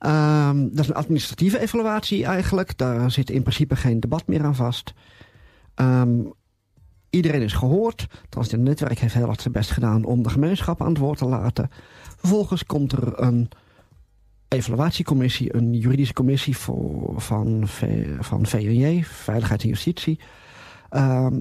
Ehm, 0.03 0.61
dat 0.71 0.79
is 0.79 0.89
een 0.89 0.95
administratieve 0.95 1.61
evaluatie 1.61 2.25
eigenlijk. 2.25 2.79
Daar 2.79 3.11
zit 3.11 3.31
in 3.31 3.43
principe 3.43 3.77
geen 3.77 4.01
debat 4.01 4.27
meer 4.27 4.45
aan 4.45 4.55
vast. 4.55 4.95
Ehm, 5.75 6.11
iedereen 7.13 7.43
is 7.43 7.53
gehoord. 7.53 8.07
Het 8.29 8.57
netwerk 8.57 8.99
heeft 8.99 9.15
heel 9.15 9.27
hard 9.27 9.41
zijn 9.41 9.55
best 9.55 9.71
gedaan 9.71 10.05
om 10.05 10.23
de 10.23 10.31
gemeenschap 10.31 10.83
aan 10.83 10.89
het 10.89 10.99
woord 10.99 11.19
te 11.19 11.27
laten. 11.27 11.71
Vervolgens 12.17 12.65
komt 12.65 12.93
er 12.93 13.21
een 13.23 13.49
evaluatiecommissie, 14.49 15.57
een 15.57 15.75
juridische 15.75 16.15
commissie 16.15 16.57
van, 16.57 17.63
van 18.21 18.47
VNJ, 18.47 19.03
Veiligheid 19.05 19.63
en 19.63 19.69
Justitie. 19.69 20.21
Ehm, 20.89 21.41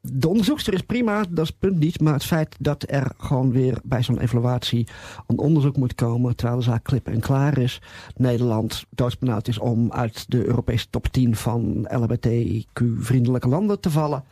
de 0.00 0.28
onderzoekster 0.28 0.74
is 0.74 0.80
prima, 0.82 1.24
dat 1.30 1.44
is 1.44 1.50
punt 1.50 1.78
niet. 1.78 2.00
Maar 2.00 2.12
het 2.12 2.24
feit 2.24 2.56
dat 2.58 2.84
er 2.86 3.12
gewoon 3.18 3.52
weer 3.52 3.78
bij 3.84 4.02
zo'n 4.02 4.18
evaluatie 4.18 4.88
een 5.26 5.38
onderzoek 5.38 5.76
moet 5.76 5.94
komen... 5.94 6.36
terwijl 6.36 6.58
de 6.58 6.64
zaak 6.64 6.84
klip 6.84 7.08
en 7.08 7.20
klaar 7.20 7.58
is. 7.58 7.82
Nederland 8.16 8.84
doodsbenauwd 8.90 9.48
is 9.48 9.58
om 9.58 9.92
uit 9.92 10.30
de 10.30 10.46
Europese 10.46 10.86
top 10.90 11.06
10 11.06 11.36
van 11.36 11.88
LHBTQ-vriendelijke 11.90 13.48
landen 13.48 13.80
te 13.80 13.90
vallen... 13.90 14.24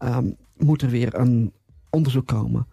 ehm, 0.00 0.30
moet 0.56 0.82
er 0.82 0.90
weer 0.90 1.14
een 1.14 1.52
onderzoek 1.90 2.26
komen. 2.26 2.66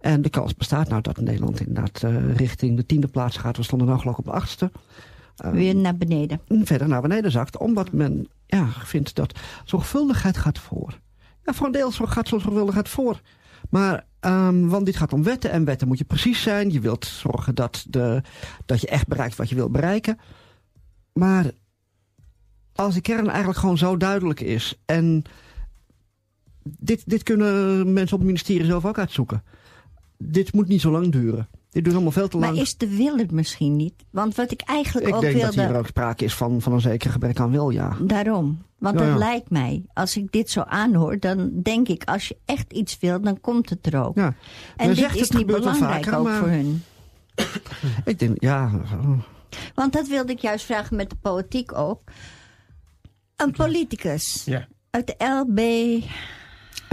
En 0.00 0.22
de 0.22 0.30
kans 0.30 0.54
bestaat 0.54 0.88
nou 0.88 1.02
dat 1.02 1.20
Nederland 1.20 1.60
inderdaad 1.60 2.02
eh, 2.02 2.34
richting 2.34 2.76
de 2.76 2.86
tiende 2.86 3.08
plaats 3.08 3.36
gaat. 3.36 3.56
We 3.56 3.62
stonden 3.62 3.88
nou 3.88 4.00
geloof 4.00 4.18
ik 4.18 4.26
op 4.26 4.32
de 4.32 4.38
achtste. 4.38 4.70
Ehm, 5.36 5.52
weer 5.52 5.76
naar 5.76 5.96
beneden. 5.96 6.40
verder 6.48 6.88
naar 6.88 7.02
beneden 7.02 7.30
zakt. 7.30 7.58
Omdat 7.58 7.92
men 7.92 8.28
ja, 8.46 8.68
vindt 8.68 9.14
dat 9.14 9.38
zorgvuldigheid 9.64 10.36
gaat 10.36 10.58
voor. 10.58 11.00
Ja, 11.44 11.52
voor 11.52 11.66
een 11.66 11.72
deel 11.72 11.90
gaat 11.90 12.28
zorgvuldigheid 12.28 12.88
voor. 12.88 13.20
Maar, 13.70 14.06
ehm, 14.20 14.66
want 14.66 14.86
dit 14.86 14.96
gaat 14.96 15.12
om 15.12 15.22
wetten. 15.22 15.50
En 15.50 15.64
wetten 15.64 15.88
moet 15.88 15.98
je 15.98 16.04
precies 16.04 16.42
zijn. 16.42 16.72
Je 16.72 16.80
wilt 16.80 17.04
zorgen 17.04 17.54
dat, 17.54 17.86
de, 17.88 18.22
dat 18.66 18.80
je 18.80 18.86
echt 18.86 19.06
bereikt 19.06 19.36
wat 19.36 19.48
je 19.48 19.54
wilt 19.54 19.72
bereiken. 19.72 20.18
Maar 21.12 21.50
als 22.74 22.94
de 22.94 23.00
kern 23.00 23.28
eigenlijk 23.28 23.58
gewoon 23.58 23.78
zo 23.78 23.96
duidelijk 23.96 24.40
is. 24.40 24.82
En 24.84 25.24
dit, 26.78 27.02
dit 27.06 27.22
kunnen 27.22 27.92
mensen 27.92 28.12
op 28.14 28.18
het 28.20 28.26
ministerie 28.28 28.66
zelf 28.66 28.84
ook 28.84 28.98
uitzoeken. 28.98 29.42
Dit 30.18 30.52
moet 30.52 30.68
niet 30.68 30.80
zo 30.80 30.90
lang 30.90 31.12
duren. 31.12 31.48
Dit 31.70 31.82
duurt 31.84 31.94
allemaal 31.96 32.12
veel 32.12 32.28
te 32.28 32.38
lang. 32.38 32.52
Maar 32.52 32.62
is 32.62 32.76
de 32.76 32.96
wil 32.96 33.16
het 33.16 33.30
misschien 33.30 33.76
niet? 33.76 33.94
Want 34.10 34.34
wat 34.34 34.50
ik 34.52 34.60
eigenlijk 34.60 35.06
Ik 35.08 35.14
ook 35.14 35.20
denk 35.20 35.34
wilde... 35.36 35.56
dat 35.56 35.66
hier 35.66 35.76
ook 35.76 35.86
sprake 35.86 36.24
is 36.24 36.34
van, 36.34 36.60
van 36.60 36.72
een 36.72 36.80
zeker 36.80 37.10
gebrek 37.10 37.40
aan 37.40 37.50
wil, 37.50 37.70
ja. 37.70 37.96
Daarom. 38.00 38.62
Want 38.78 38.98
Ja, 38.98 39.04
dat 39.04 39.12
ja. 39.12 39.18
lijkt 39.18 39.50
mij. 39.50 39.84
Als 39.92 40.16
ik 40.16 40.32
dit 40.32 40.50
zo 40.50 40.60
aanhoor, 40.60 41.18
dan 41.18 41.50
denk 41.62 41.88
ik... 41.88 42.04
als 42.04 42.28
je 42.28 42.36
echt 42.44 42.72
iets 42.72 42.98
wilt, 43.00 43.24
dan 43.24 43.40
komt 43.40 43.70
het 43.70 43.86
er 43.86 44.04
ook. 44.04 44.16
Ja. 44.16 44.26
en 44.26 44.34
Men 44.76 44.88
dit 44.88 44.96
zegt 44.98 45.14
is 45.14 45.20
het 45.20 45.32
niet 45.36 45.46
belangrijk 45.46 46.04
vaker, 46.04 46.18
ook 46.18 46.24
maar- 46.24 46.38
voor 46.38 46.48
hun. 46.48 46.82
Ik 48.04 48.18
denk, 48.18 48.42
ja, 48.42 48.70
Want 49.74 49.92
dat 49.92 50.08
wilde 50.08 50.32
ik 50.32 50.38
juist 50.38 50.64
vragen 50.64 50.96
met 50.96 51.10
de 51.10 51.16
politiek 51.16 51.78
ook. 51.78 52.00
Een 53.36 53.50
politicus 53.52 54.42
Ja. 54.44 54.66
uit 54.90 55.06
de 55.06 55.24
LB 55.24 55.58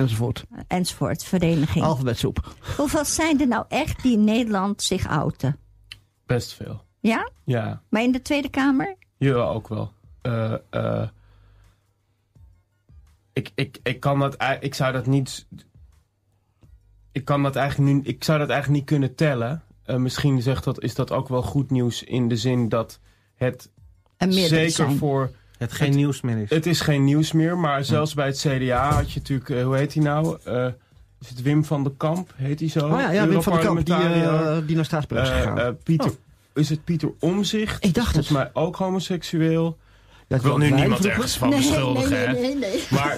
enzovoort. 0.04 0.46
enzovoort 0.68 1.24
vereniging. 1.24 1.86
Alfabetsoep. 1.86 2.56
Hoeveel 2.78 3.06
zijn 3.06 3.42
er 3.42 3.48
nou 3.48 3.66
echt 3.68 4.02
die 4.02 4.14
in 4.14 4.24
Nederland 4.24 4.84
zich 4.84 5.08
outen? 5.08 5.58
Best 6.26 6.54
veel. 6.54 6.84
Ja? 7.00 7.30
Ja, 7.44 7.82
Maar 7.90 8.04
in 8.04 8.12
de 8.12 8.22
Tweede 8.22 8.50
Kamer? 8.50 8.96
ja 9.18 9.34
ook 9.34 9.68
wel. 9.68 9.92
Eh, 10.22 10.54
eh, 10.70 11.08
ik, 13.34 13.52
ik, 13.56 13.80
ik 13.84 14.00
kan 14.00 14.20
dat 14.20 14.36
ik 14.60 14.74
zou 14.74 14.94
dat 14.94 15.06
niet 15.06 15.48
ik 17.12 17.26
kan 17.26 17.44
dat 17.44 17.56
eigenlijk 17.56 17.94
nu 17.94 18.02
ik 18.04 18.24
zou 18.24 18.40
dat 18.40 18.50
eigenlijk 18.50 18.80
niet 18.80 18.90
kunnen 18.90 19.16
tellen 19.16 19.64
Eh, 19.84 19.96
misschien 19.96 20.42
zegt 20.42 20.64
dat 20.64 20.82
is 20.82 20.96
dat 20.96 21.12
ook 21.12 21.28
wel 21.28 21.42
goed 21.42 21.72
nieuws 21.72 22.04
in 22.04 22.28
de 22.28 22.38
zin 22.38 22.70
dat 22.70 23.00
het 23.36 23.70
zeker 24.18 24.70
zijn. 24.72 24.98
voor 24.98 25.32
Het 25.64 25.74
geen 25.74 25.88
Het- 25.88 25.96
nieuws 25.98 26.22
meer 26.22 26.38
is. 26.38 26.50
het 26.50 26.66
is 26.66 26.82
geen 26.82 27.04
nieuws 27.04 27.32
meer 27.32 27.58
maar 27.58 27.84
zelfs 27.86 28.14
bij 28.14 28.26
het 28.26 28.38
CDA 28.48 28.92
had 28.94 29.12
je 29.12 29.20
natuurlijk 29.20 29.50
eh, 29.50 29.64
hoe 29.64 29.76
heet 29.76 29.94
hij 29.94 30.04
nou 30.04 30.38
Eh, 30.44 30.66
is 31.22 31.30
het 31.30 31.42
Wim 31.42 31.66
van 31.66 31.84
de 31.84 31.92
Kamp 31.98 32.34
heet 32.36 32.60
hij 32.60 32.70
zo 32.70 32.80
Oh 32.88 33.00
ja, 33.00 33.12
ja 33.12 33.28
Wim 33.28 33.42
van 33.42 33.54
der 33.54 33.62
Kamp, 33.64 33.86
die, 33.86 33.96
eh, 33.96 34.58
die 34.66 34.76
naar 34.76 34.86
Straatsburg 34.86 35.22
is 35.24 35.30
Eh, 35.30 35.36
gegaan. 35.42 35.78
Pieter, 35.84 36.10
Oh. 36.10 36.16
is 36.54 36.70
het 36.70 36.84
Pieter 36.84 37.12
Omzicht? 37.20 37.86
Ik 37.86 37.94
dacht 37.94 38.08
Volgens 38.12 38.28
het. 38.30 38.38
mij 38.54 38.64
ook 38.64 38.76
homoseksueel. 38.76 39.78
Ja, 40.28 40.36
Ik 40.36 40.42
wil 40.42 40.58
nu 40.58 40.72
niemand 40.72 41.06
ergens 41.06 41.38
van 41.38 41.50
beschuldigen, 41.50 42.20
hè? 42.20 42.32
nee, 42.34 42.56
nee. 42.56 42.84
Maar 42.90 43.18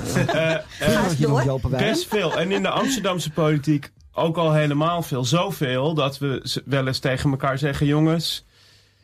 best 1.70 2.08
veel. 2.08 2.38
En 2.40 2.52
in 2.52 2.62
de 2.62 2.70
Amsterdamse 2.70 3.32
politiek 3.32 3.92
ook 4.14 4.38
al 4.38 4.54
helemaal 4.54 5.02
veel. 5.02 5.26
Zoveel 5.26 5.94
dat 5.94 6.18
we 6.18 6.62
wel 6.66 6.88
eens 6.88 7.00
tegen 7.00 7.30
elkaar 7.30 7.58
zeggen... 7.58 7.86
jongens, 7.86 8.46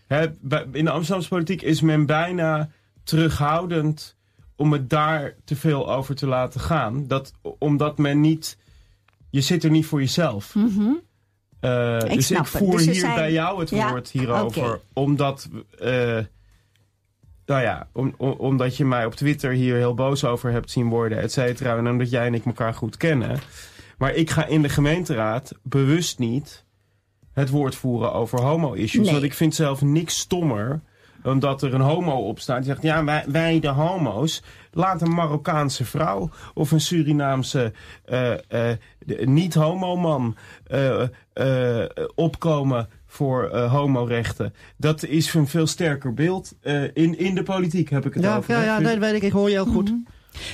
hè, 0.07 0.25
in 0.71 0.85
de 0.85 0.91
Amsterdamse 0.91 1.29
politiek 1.29 1.61
is 1.61 1.81
men 1.81 2.05
bijna 2.05 2.69
terughoudend... 3.03 4.15
om 4.55 4.71
het 4.71 4.89
daar 4.89 5.35
te 5.45 5.55
veel 5.55 5.91
over 5.93 6.15
te 6.15 6.27
laten 6.27 6.59
gaan. 6.59 7.07
Dat, 7.07 7.33
omdat 7.59 7.97
men 7.97 8.21
niet... 8.21 8.57
Je 9.29 9.41
zit 9.41 9.63
er 9.63 9.69
niet 9.69 9.85
voor 9.85 9.99
jezelf. 9.99 10.55
Mhm. 10.55 10.81
Eh, 11.59 11.97
Ik 11.99 12.13
dus 12.13 12.31
ik 12.31 12.45
voer 12.45 12.71
Dus 12.71 12.85
er 12.85 12.91
hier 12.91 12.99
zijn- 13.01 13.15
bij 13.15 13.31
jou 13.31 13.59
het 13.59 13.69
Ja, 13.69 13.89
woord 13.89 14.09
hierover. 14.09 14.79
Omdat, 14.93 15.49
eh, 15.79 16.17
nou 17.45 17.61
ja, 17.61 17.87
om, 17.91 18.13
om- 18.17 18.31
omdat 18.31 18.77
je 18.77 18.85
mij 18.85 19.05
op 19.05 19.15
Twitter 19.15 19.51
hier 19.51 19.75
heel 19.75 19.93
boos 19.93 20.23
over 20.25 20.51
hebt 20.51 20.71
zien 20.71 20.89
worden, 20.89 21.19
et 21.21 21.31
cetera. 21.31 21.77
En 21.77 21.87
omdat 21.87 22.09
jij 22.09 22.25
en 22.25 22.33
ik 22.33 22.45
elkaar 22.45 22.73
goed 22.73 22.97
kennen. 22.97 23.39
Maar 23.97 24.13
ik 24.13 24.29
ga 24.29 24.45
in 24.45 24.61
de 24.61 24.69
gemeenteraad 24.69 25.51
bewust 25.63 26.19
niet 26.19 26.65
het 27.33 27.49
woord 27.49 27.75
voeren 27.75 28.13
over 28.13 28.41
homo-issues. 28.41 29.03
Nee. 29.03 29.11
Want 29.13 29.23
ik 29.25 29.33
vind 29.33 29.55
zelf 29.55 29.81
niks 29.81 30.17
stommer 30.19 30.81
omdat 31.23 31.61
er 31.61 31.73
een 31.73 31.81
homo 31.81 32.11
op 32.15 32.39
staat. 32.39 32.57
Die 32.57 32.65
zegt, 32.65 32.81
ja, 32.81 33.03
wij, 33.03 33.23
wij 33.27 33.59
de 33.59 33.67
homo's. 33.67 34.43
Laat 34.71 35.01
een 35.01 35.13
Marokkaanse 35.13 35.85
vrouw 35.85 36.29
of 36.53 36.71
een 36.71 36.81
Surinaamse 36.81 37.73
eh, 38.05 38.31
eh, 38.31 38.77
de- 38.99 39.27
niet-homo-man 39.27 40.35
eh, 40.67 41.01
eh, 41.33 41.89
opkomen 42.15 42.89
voor 43.05 43.49
eh, 43.49 43.71
homorechten. 43.71 44.53
Dat 44.77 45.03
is 45.03 45.33
een 45.33 45.47
veel 45.47 45.67
sterker 45.67 46.13
beeld. 46.13 46.53
Eh, 46.61 46.83
in, 46.83 47.17
in 47.17 47.35
de 47.35 47.43
politiek 47.43 47.89
heb 47.89 48.05
ik 48.05 48.13
het 48.13 48.23
Ja, 48.23 48.37
over. 48.37 48.53
ja, 48.53 48.63
ja 48.63 48.79
nee, 48.79 48.87
dat 48.91 48.97
weet 48.99 49.13
ik. 49.13 49.21
Ik 49.23 49.31
hoor 49.31 49.47
je 49.49 49.55
heel 49.55 49.65
goed. 49.65 49.89
Mhm. 49.89 49.99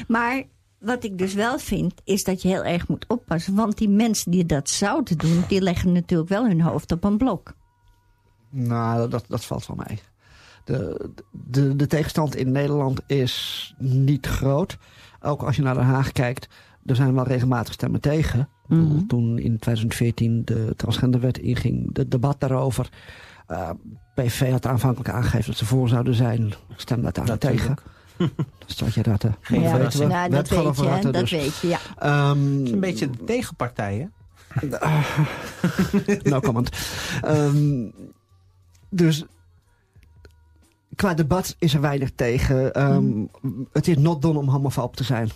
Maar 0.07 0.43
wat 0.79 1.03
ik 1.03 1.17
dus 1.17 1.33
wel 1.33 1.59
vind, 1.59 1.93
is 2.03 2.23
dat 2.23 2.41
je 2.41 2.47
heel 2.47 2.63
erg 2.63 2.87
moet 2.87 3.05
oppassen. 3.07 3.55
Want 3.55 3.77
die 3.77 3.89
mensen 3.89 4.31
die 4.31 4.45
dat 4.45 4.69
zouden 4.69 5.17
doen, 5.17 5.43
die 5.47 5.61
leggen 5.61 5.91
natuurlijk 5.91 6.29
wel 6.29 6.45
hun 6.47 6.61
hoofd 6.61 6.91
op 6.91 7.03
een 7.03 7.17
blok. 7.17 7.53
Nou, 8.49 9.09
dat, 9.09 9.25
dat 9.27 9.45
valt 9.45 9.63
van 9.65 9.75
mij. 9.77 9.99
De, 10.67 11.09
de, 11.31 11.75
de 11.75 11.87
tegenstand 11.87 12.35
in 12.35 12.51
Nederland 12.51 13.01
is 13.05 13.73
niet 13.77 14.27
groot. 14.27 14.77
Ook 15.21 15.41
als 15.43 15.55
je 15.55 15.61
naar 15.61 15.73
Den 15.73 15.83
Haag 15.83 16.11
kijkt. 16.11 16.47
er 16.85 16.95
zijn 16.95 17.13
wel 17.13 17.23
regelmatig 17.27 17.73
stemmen 17.73 18.01
tegen. 18.01 18.49
Mhm. 18.67 19.05
Toen 19.07 19.37
in 19.39 19.59
2014 19.59 20.41
de 20.45 20.73
transgenderwet 20.75 21.37
inging, 21.37 21.97
het 21.97 22.11
debat 22.11 22.39
daarover. 22.39 22.89
eh, 23.47 23.69
PV 24.15 24.51
had 24.51 24.65
aanvankelijk 24.65 25.09
aangegeven 25.09 25.45
dat 25.45 25.57
ze 25.57 25.65
voor 25.65 25.89
zouden 25.89 26.13
zijn. 26.15 26.53
Stemde 26.75 27.03
uiteindelijk 27.03 27.43
tegen. 27.43 27.69
Natuurlijk. 27.69 27.85
Dus 28.65 28.75
dat 28.77 28.93
je 28.93 29.03
dat 29.03 29.23
uh, 29.23 29.31
Geen 29.41 29.61
ja, 29.61 29.69
verrassing. 29.69 30.09
nou, 30.09 30.29
dat 30.29 30.49
weet 30.49 30.75
je, 30.77 30.99
dat 31.01 31.13
dus. 31.13 31.31
weet 31.31 31.57
je, 31.57 31.67
ja. 31.67 31.79
Ehm, 31.97 32.57
Het 32.57 32.65
is 32.67 32.71
een 32.71 32.79
beetje 32.79 33.09
de 33.09 33.23
tegenpartij, 33.23 33.97
hè? 33.97 34.67
no 36.31 36.39
comment. 36.39 36.69
Ehm, 37.21 37.85
dus 38.89 39.25
qua 40.97 41.13
debat 41.13 41.55
is 41.59 41.73
er 41.73 41.81
weinig 41.81 42.11
tegen. 42.15 42.73
Ehm, 42.73 43.25
Het 43.71 43.87
is 43.87 43.97
not 43.97 44.21
done 44.21 44.39
om 44.39 44.49
homofoob 44.49 44.95
te 44.95 45.03
zijn. 45.03 45.23
In 45.25 45.31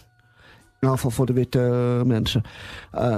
ieder 0.87 0.95
geval 0.95 1.11
voor 1.11 1.25
de 1.25 1.33
witte 1.33 2.01
mensen. 2.05 2.43
Uh, 2.95 3.17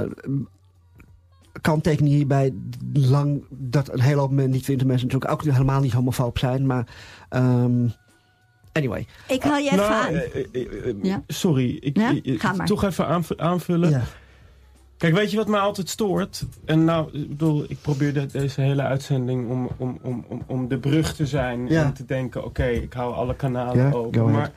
kanttekening 1.62 2.14
hierbij 2.16 2.54
lang 2.94 3.44
dat 3.50 3.94
een 3.94 4.00
hele 4.02 4.20
hoop 4.20 4.32
men- 4.32 4.50
niet-witte 4.50 4.86
mensen 4.86 5.08
natuurlijk 5.08 5.32
ook 5.34 5.44
helemaal 5.52 5.82
niet 5.82 5.94
homofoob 5.94 6.38
zijn. 6.38 6.66
Maar 6.66 6.88
ehm, 7.30 7.88
anyway. 8.72 9.08
Ik 9.28 9.44
haal 9.44 9.58
je 9.58 9.66
even 9.66 9.78
Nou, 9.78 9.94
aan. 9.94 10.14
eh, 10.14 10.36
eh, 10.54 10.88
eh, 10.90 10.96
Ja? 11.02 11.24
Sorry, 11.28 11.78
ik, 11.80 11.98
Ja? 11.98 12.10
ik- 12.22 12.42
Ga 12.42 12.54
maar. 12.54 12.66
toch 12.66 12.84
even 12.84 13.08
aanv- 13.08 13.32
aanvullen. 13.38 13.90
Ja. 13.90 14.02
Kijk, 15.04 15.16
weet 15.16 15.32
je 15.32 15.38
wat 15.38 15.48
mij 15.48 15.60
altijd 15.60 15.90
stoort? 15.90 16.46
En 16.66 16.86
nou, 16.86 17.10
ik 17.12 17.28
bedoel, 17.30 17.66
ik 17.68 17.78
probeer 17.82 18.14
de- 18.14 18.26
deze 18.26 18.62
hele 18.62 18.82
uitzending 18.82 19.50
om, 19.50 19.70
om, 19.78 20.00
om, 20.02 20.26
om, 20.28 20.44
om 20.48 20.68
de 20.68 20.78
brug 20.78 21.16
te 21.16 21.26
zijn. 21.26 21.68
Ja. 21.68 21.84
En 21.84 21.94
te 21.94 22.06
denken, 22.06 22.46
oké, 22.46 22.66
ik 22.66 22.94
hou 22.94 23.14
alle 23.14 23.36
kanalen 23.36 23.86
Ja, 23.86 23.92
open. 23.92 24.32
Maar 24.32 24.52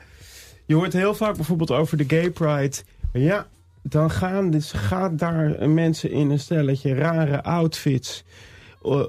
je 0.65 0.75
hoort 0.75 0.93
heel 0.93 1.13
vaak 1.13 1.35
bijvoorbeeld 1.35 1.71
over 1.71 1.97
de 1.97 2.03
gay 2.07 2.29
pride. 2.29 2.75
Ja, 3.13 3.47
dan 3.81 4.11
gaan 4.11 4.49
dus, 4.49 4.71
gaat 4.71 5.19
daar 5.19 5.69
mensen 5.69 6.11
in 6.11 6.29
een 6.29 6.39
stelletje 6.39 6.93
rare 6.93 7.43
outfits 7.43 8.23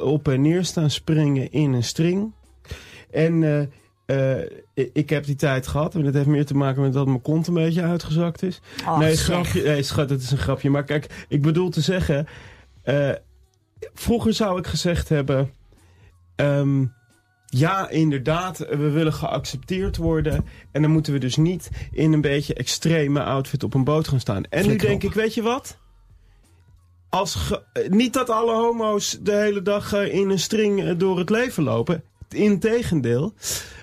op 0.01 0.28
en 0.28 0.41
neer 0.43 0.64
staan 0.64 0.91
springen 0.91 1.53
in 1.53 1.72
een 1.72 1.84
string. 1.84 2.32
En 3.11 3.43
eh, 3.43 3.66
eh, 4.09 4.40
ik- 4.92 5.11
heb 5.11 5.24
die 5.24 5.34
tijd 5.36 5.66
gehad. 5.66 5.94
En 5.94 6.04
het 6.04 6.14
heeft 6.14 6.26
meer 6.26 6.46
te 6.46 6.54
maken 6.54 6.82
met 6.82 6.92
dat 6.92 7.06
mijn 7.06 7.22
kont 7.22 7.46
een 7.46 7.54
beetje 7.54 7.82
uitgezakt 7.82 8.42
is. 8.42 8.61
Oh, 8.86 8.98
nee, 8.98 9.16
grapje. 9.16 9.62
Nee, 9.62 9.82
schat, 9.82 10.11
het 10.11 10.22
is 10.22 10.30
een 10.30 10.38
grapje. 10.38 10.70
Maar 10.70 10.84
kijk, 10.84 11.24
ik 11.28 11.42
bedoel 11.42 11.68
te 11.70 11.80
zeggen... 11.80 12.26
eh, 12.82 13.11
vroeger 13.94 14.32
zou 14.32 14.59
ik 14.59 14.66
gezegd 14.66 15.09
hebben... 15.09 15.50
ehm, 16.36 16.84
ja, 17.46 17.88
inderdaad, 17.88 18.59
we 18.59 18.90
willen 18.90 19.12
geaccepteerd 19.12 19.96
worden. 19.96 20.44
En 20.72 20.82
dan 20.82 20.90
moeten 20.90 21.12
we 21.12 21.18
dus 21.18 21.36
niet 21.36 21.70
in 21.92 22.12
een 22.12 22.20
beetje 22.20 22.54
extreme 22.54 23.22
outfit 23.22 23.62
op 23.64 23.74
een 23.74 23.84
boot 23.84 24.09
gaan 24.09 24.20
staan. 24.20 24.44
En 24.44 24.64
Flikker 24.64 24.84
nu 24.88 24.92
denk 24.92 25.02
op. 25.04 25.09
ik, 25.11 25.16
weet 25.22 25.34
je 25.34 25.42
wat? 25.42 25.78
Als 27.09 27.61
niet 27.88 28.12
dat 28.12 28.30
alle 28.30 28.52
homo's 28.54 29.18
de 29.22 29.34
hele 29.34 29.62
dag 29.62 29.92
eh, 29.92 30.14
in 30.14 30.30
een 30.30 30.38
string 30.38 30.96
door 30.96 31.18
het 31.18 31.30
leven 31.30 31.62
lopen. 31.62 32.02
Integendeel. 32.35 33.35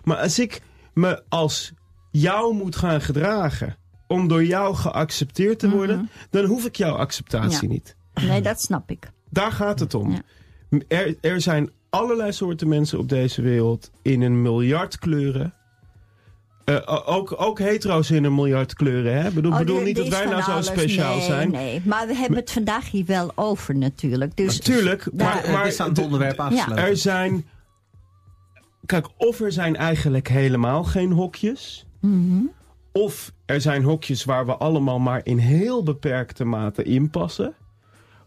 Maar 0.03 0.17
als 0.17 0.39
ik 0.39 0.61
me 0.93 1.23
als 1.29 1.73
jou 2.11 2.53
moet 2.55 2.75
gaan 2.75 3.01
gedragen 3.01 3.77
om 4.07 4.27
door 4.27 4.45
jou 4.45 4.75
geaccepteerd 4.75 5.59
te 5.59 5.69
worden, 5.69 6.09
dan 6.29 6.45
hoef 6.45 6.65
ik 6.65 6.75
jouw 6.75 6.95
acceptatie 6.95 7.67
Ja. 7.67 7.73
niet. 7.73 7.95
Nee, 8.13 8.41
dat 8.41 8.61
snap 8.61 8.91
ik. 8.91 9.09
Daar 9.29 9.51
gaat 9.51 9.79
het 9.79 9.93
om. 9.93 10.11
Ja. 10.11 10.21
Er, 10.87 11.15
er 11.21 11.41
zijn 11.41 11.69
allerlei 11.89 12.31
soorten 12.31 12.67
mensen 12.67 12.99
op 12.99 13.09
deze 13.09 13.41
wereld 13.41 13.91
in 14.01 14.21
een 14.21 14.41
miljard 14.41 14.99
kleuren. 14.99 15.53
Eh, 16.65 17.01
ook, 17.05 17.41
ook 17.41 17.59
hetero's 17.59 18.09
in 18.11 18.23
een 18.23 18.35
miljard 18.35 18.73
kleuren. 18.73 19.21
Hè? 19.21 19.27
Ik 19.27 19.33
bedoel, 19.33 19.51
Oh, 19.51 19.57
bedoel 19.57 19.81
niet 19.81 19.95
dat 19.95 20.07
wij 20.07 20.25
nou 20.25 20.41
zo 20.41 20.51
alles. 20.51 20.65
speciaal 20.65 21.15
nee, 21.15 21.25
zijn. 21.25 21.51
Nee, 21.51 21.81
maar 21.85 22.07
we 22.07 22.15
hebben 22.15 22.37
het 22.39 22.51
vandaag 22.51 22.91
hier 22.91 23.05
wel 23.05 23.31
over 23.35 23.75
natuurlijk. 23.75 24.35
Dus 24.37 24.57
Natuurlijk, 24.57 25.05
maar, 25.13 25.25
Maar, 25.43 25.51
maar 25.51 25.63
het 25.63 25.73
is 25.73 25.79
aan 25.79 25.87
het 25.87 25.95
de- 25.95 26.01
onderwerp 26.01 26.39
aangesloten. 26.39 26.83
er 26.83 26.97
zijn... 26.97 27.45
Kijk, 28.85 29.07
of 29.17 29.39
er 29.39 29.51
zijn 29.51 29.75
eigenlijk 29.75 30.27
helemaal 30.27 30.83
geen 30.83 31.11
hokjes... 31.11 31.85
Mhm. 32.01 32.43
Of 32.91 33.31
er 33.45 33.61
zijn 33.61 33.83
hokjes 33.83 34.23
waar 34.23 34.45
we 34.45 34.55
allemaal 34.55 34.99
maar 34.99 35.21
in 35.23 35.37
heel 35.37 35.83
beperkte 35.83 36.45
mate 36.45 36.83
in 36.83 37.09
passen. 37.09 37.55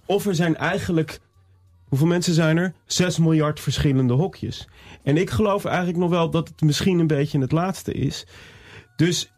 Of 0.06 0.26
er 0.26 0.34
zijn 0.34 0.56
eigenlijk, 0.56 1.20
hoeveel 1.88 2.06
mensen 2.06 2.34
zijn 2.34 2.56
er? 2.56 2.74
6 2.86 3.18
miljard 3.18 3.60
verschillende 3.60 4.14
hokjes. 4.14 4.68
En 5.02 5.16
ik 5.16 5.30
geloof 5.30 5.64
eigenlijk 5.64 5.98
nog 5.98 6.10
wel 6.10 6.30
dat 6.30 6.48
het 6.48 6.60
misschien 6.60 6.98
een 6.98 7.06
beetje 7.06 7.40
het 7.40 7.52
laatste 7.52 7.92
is. 7.92 8.26
Dus 8.96 9.32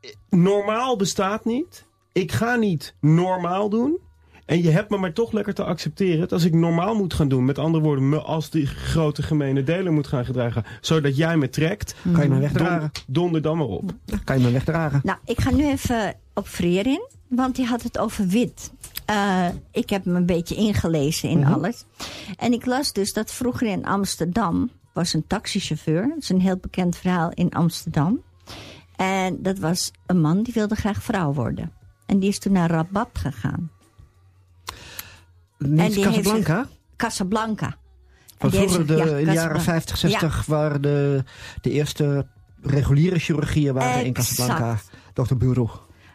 eh, 0.00 0.10
normaal 0.30 0.96
bestaat 0.96 1.44
niet. 1.44 1.86
Ik 2.12 2.32
ga 2.32 2.54
niet 2.54 2.94
normaal 3.00 3.68
doen. 3.68 3.98
En 4.46 4.62
je 4.62 4.70
hebt 4.70 4.90
me 4.90 4.96
maar 4.96 5.12
toch 5.12 5.32
lekker 5.32 5.54
te 5.54 5.64
accepteren. 5.64 6.20
Dat 6.20 6.32
als 6.32 6.44
ik 6.44 6.52
normaal 6.54 6.94
moet 6.94 7.14
gaan 7.14 7.28
doen, 7.28 7.44
met 7.44 7.58
andere 7.58 7.84
woorden, 7.84 8.08
me 8.08 8.18
als 8.20 8.50
die 8.50 8.66
grote 8.66 9.22
gemene 9.22 9.62
deler 9.64 9.92
moet 9.92 10.06
gaan 10.06 10.24
gedragen, 10.24 10.64
zodat 10.80 11.16
jij 11.16 11.36
me 11.36 11.48
trekt, 11.48 11.94
Kan 12.02 12.12
je 12.12 12.18
maar 12.18 12.28
don, 12.28 12.40
wegdragen. 12.40 12.90
donder 13.06 13.42
dan 13.42 13.56
maar 13.58 13.66
op. 13.66 13.92
Kan 14.24 14.36
je 14.36 14.42
maar 14.42 14.52
wegdragen. 14.52 15.00
Nou, 15.04 15.18
ik 15.24 15.40
ga 15.40 15.50
nu 15.50 15.66
even 15.66 16.14
op 16.34 16.46
Freer 16.46 16.86
in, 16.86 17.08
want 17.28 17.56
die 17.56 17.66
had 17.66 17.82
het 17.82 17.98
over 17.98 18.26
wit. 18.26 18.72
Eh, 19.06 19.46
ik 19.70 19.90
heb 19.90 20.04
me 20.04 20.14
een 20.14 20.26
beetje 20.26 20.54
ingelezen 20.54 21.28
in 21.28 21.38
Mhm. 21.38 21.52
alles. 21.52 21.84
En 22.36 22.52
ik 22.52 22.66
las 22.66 22.92
dus 22.92 23.12
dat 23.12 23.32
vroeger 23.32 23.66
in 23.66 23.84
Amsterdam 23.86 24.70
was 24.92 25.12
een 25.12 25.26
taxichauffeur. 25.26 26.08
Dat 26.08 26.18
is 26.18 26.28
een 26.28 26.40
heel 26.40 26.56
bekend 26.56 26.96
verhaal 26.96 27.30
in 27.34 27.50
Amsterdam. 27.50 28.20
En 28.96 29.42
dat 29.42 29.58
was 29.58 29.90
een 30.06 30.20
man 30.20 30.42
die 30.42 30.54
wilde 30.54 30.74
graag 30.74 31.02
vrouw 31.02 31.32
worden. 31.32 31.72
En 32.06 32.18
die 32.18 32.28
is 32.28 32.38
toen 32.38 32.52
naar 32.52 32.70
Rabat 32.70 33.08
gegaan. 33.12 33.70
Niet 35.68 35.94
die 35.94 36.06
heeft 36.06 36.16
Casablanca? 36.16 36.66
Casablanca. 36.96 37.76
Van 38.38 38.50
vroeger, 38.50 38.86
de, 38.86 38.96
ja, 38.96 39.04
in 39.04 39.08
de 39.08 39.32
jaren 39.32 39.34
Casablanca. 39.34 39.60
50, 39.60 39.98
60 39.98 40.46
waren 40.46 40.82
de, 40.82 41.24
de 41.60 41.70
eerste 41.70 42.26
reguliere 42.62 43.18
chirurgieën 43.18 43.74
waren 43.74 44.04
in. 44.04 44.12
Casablanca. 44.12 44.78
Dr. 45.12 45.34
Bureau. 45.34 45.70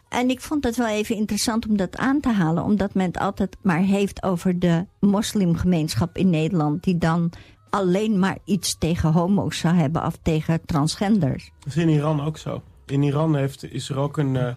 En 0.08 0.30
ik 0.30 0.40
vond 0.40 0.64
het 0.64 0.76
wel 0.76 0.88
even 0.88 1.16
interessant 1.16 1.68
om 1.68 1.76
dat 1.76 1.96
aan 1.96 2.20
te 2.20 2.32
halen. 2.32 2.64
Omdat 2.64 2.94
men 2.94 3.06
het 3.06 3.18
altijd 3.18 3.56
maar 3.62 3.80
heeft 3.80 4.22
over 4.22 4.58
de 4.58 4.86
moslimgemeenschap 5.00 6.16
in 6.16 6.30
Nederland. 6.30 6.82
Die 6.82 6.98
dan 6.98 7.30
alleen 7.70 8.18
maar 8.18 8.38
iets 8.44 8.78
tegen 8.78 9.12
homo's 9.12 9.58
zou 9.58 9.74
hebben 9.74 10.06
of 10.06 10.18
tegen 10.22 10.64
transgenders. 10.66 11.50
Dat 11.58 11.68
is 11.68 11.76
in 11.76 11.88
Iran 11.88 12.24
ook 12.24 12.38
zo. 12.38 12.62
In 12.86 13.02
Iran 13.02 13.36
heeft, 13.36 13.72
is 13.72 13.88
er 13.88 13.98
ook 13.98 14.16
een 14.16 14.36
eh, 14.36 14.54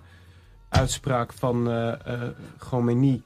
uitspraak 0.70 1.34
van 1.34 1.70
eh 1.70 1.92
eh, 1.92 2.22
Khomeini... 2.58 3.22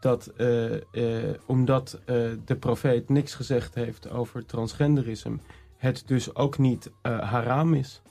dat 0.00 0.26
eh, 0.26 0.74
eh, 0.74 1.34
omdat 1.46 2.00
eh, 2.04 2.16
de 2.44 2.56
profeet 2.56 3.08
niks 3.08 3.34
gezegd 3.34 3.74
heeft 3.74 4.10
over 4.10 4.46
transgenderisme... 4.46 5.38
het 5.76 6.02
dus 6.06 6.34
ook 6.34 6.58
niet 6.58 6.90
haram 7.02 7.74
is. 7.74 8.02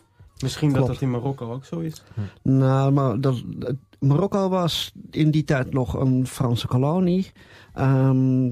Misschien 0.41 0.69
dat 0.69 0.77
Klopt. 0.77 0.93
dat 0.93 1.01
in 1.01 1.11
Marokko 1.11 1.51
ook 1.53 1.65
zo 1.65 1.79
is. 1.79 2.03
Nou, 2.41 2.91
maar 2.91 3.21
dat, 3.21 3.43
Marokko 3.99 4.49
was 4.49 4.91
in 5.11 5.31
die 5.31 5.43
tijd 5.43 5.73
nog 5.73 5.93
een 5.93 6.27
Franse 6.27 6.67
kolonie. 6.67 7.31
Ehm, 7.73 8.45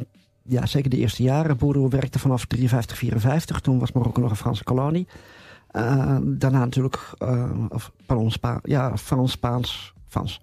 ja, 0.43 0.65
zeker 0.65 0.89
de 0.89 0.97
eerste 0.97 1.23
jaren. 1.23 1.57
Boeren 1.57 1.89
werkte 1.89 2.19
vanaf 2.19 2.45
53, 2.45 2.97
54. 2.97 3.59
Toen 3.59 3.79
was 3.79 3.91
Marokko 3.91 4.21
nog 4.21 4.29
een 4.29 4.35
Franse 4.35 4.63
kolonie. 4.63 5.07
Daarna 6.21 6.59
natuurlijk, 6.59 7.13
of, 7.69 7.91
pardon, 8.05 8.31
Spa 8.31 8.59
ja, 8.63 8.97
Frans, 8.97 9.31
Spaans, 9.31 9.93
Frans. 10.07 10.41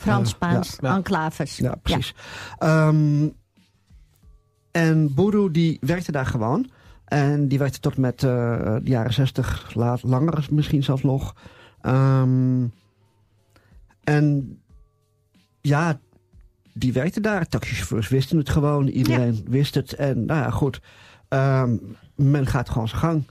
Frans, 0.00 0.28
Eh, 0.28 0.34
Spaans, 0.34 0.76
ja. 0.80 0.96
enclaves. 0.96 1.56
Ja, 1.56 1.74
precies. 1.82 2.14
Ehm, 2.58 3.28
en 4.70 5.14
Boeroe 5.14 5.50
die 5.50 5.78
werkte 5.80 6.12
daar 6.12 6.26
gewoon. 6.26 6.70
En 7.04 7.48
die 7.48 7.58
werkte 7.58 7.80
tot 7.80 7.96
met 7.96 8.22
eh, 8.22 8.30
de 8.82 8.90
jaren 8.90 9.12
60, 9.12 9.74
laat, 9.74 10.02
langer 10.02 10.46
misschien 10.50 10.82
zelfs 10.82 11.02
nog. 11.02 11.34
Ehm, 11.80 12.64
en 14.04 14.58
ja, 15.60 15.98
die 16.72 16.92
werkte 16.92 17.20
daar. 17.20 17.46
Taxichauffeurs 17.46 18.08
wisten 18.08 18.38
het 18.38 18.48
gewoon. 18.48 18.86
Iedereen 18.86 19.44
wist 19.48 19.74
het. 19.74 19.92
En 19.92 20.24
nou 20.24 20.40
ja, 20.40 20.50
goed. 20.50 20.80
Ehm, 21.28 21.76
men 22.14 22.46
gaat 22.46 22.68
gewoon 22.70 22.88
zijn 22.88 23.00
gang. 23.00 23.24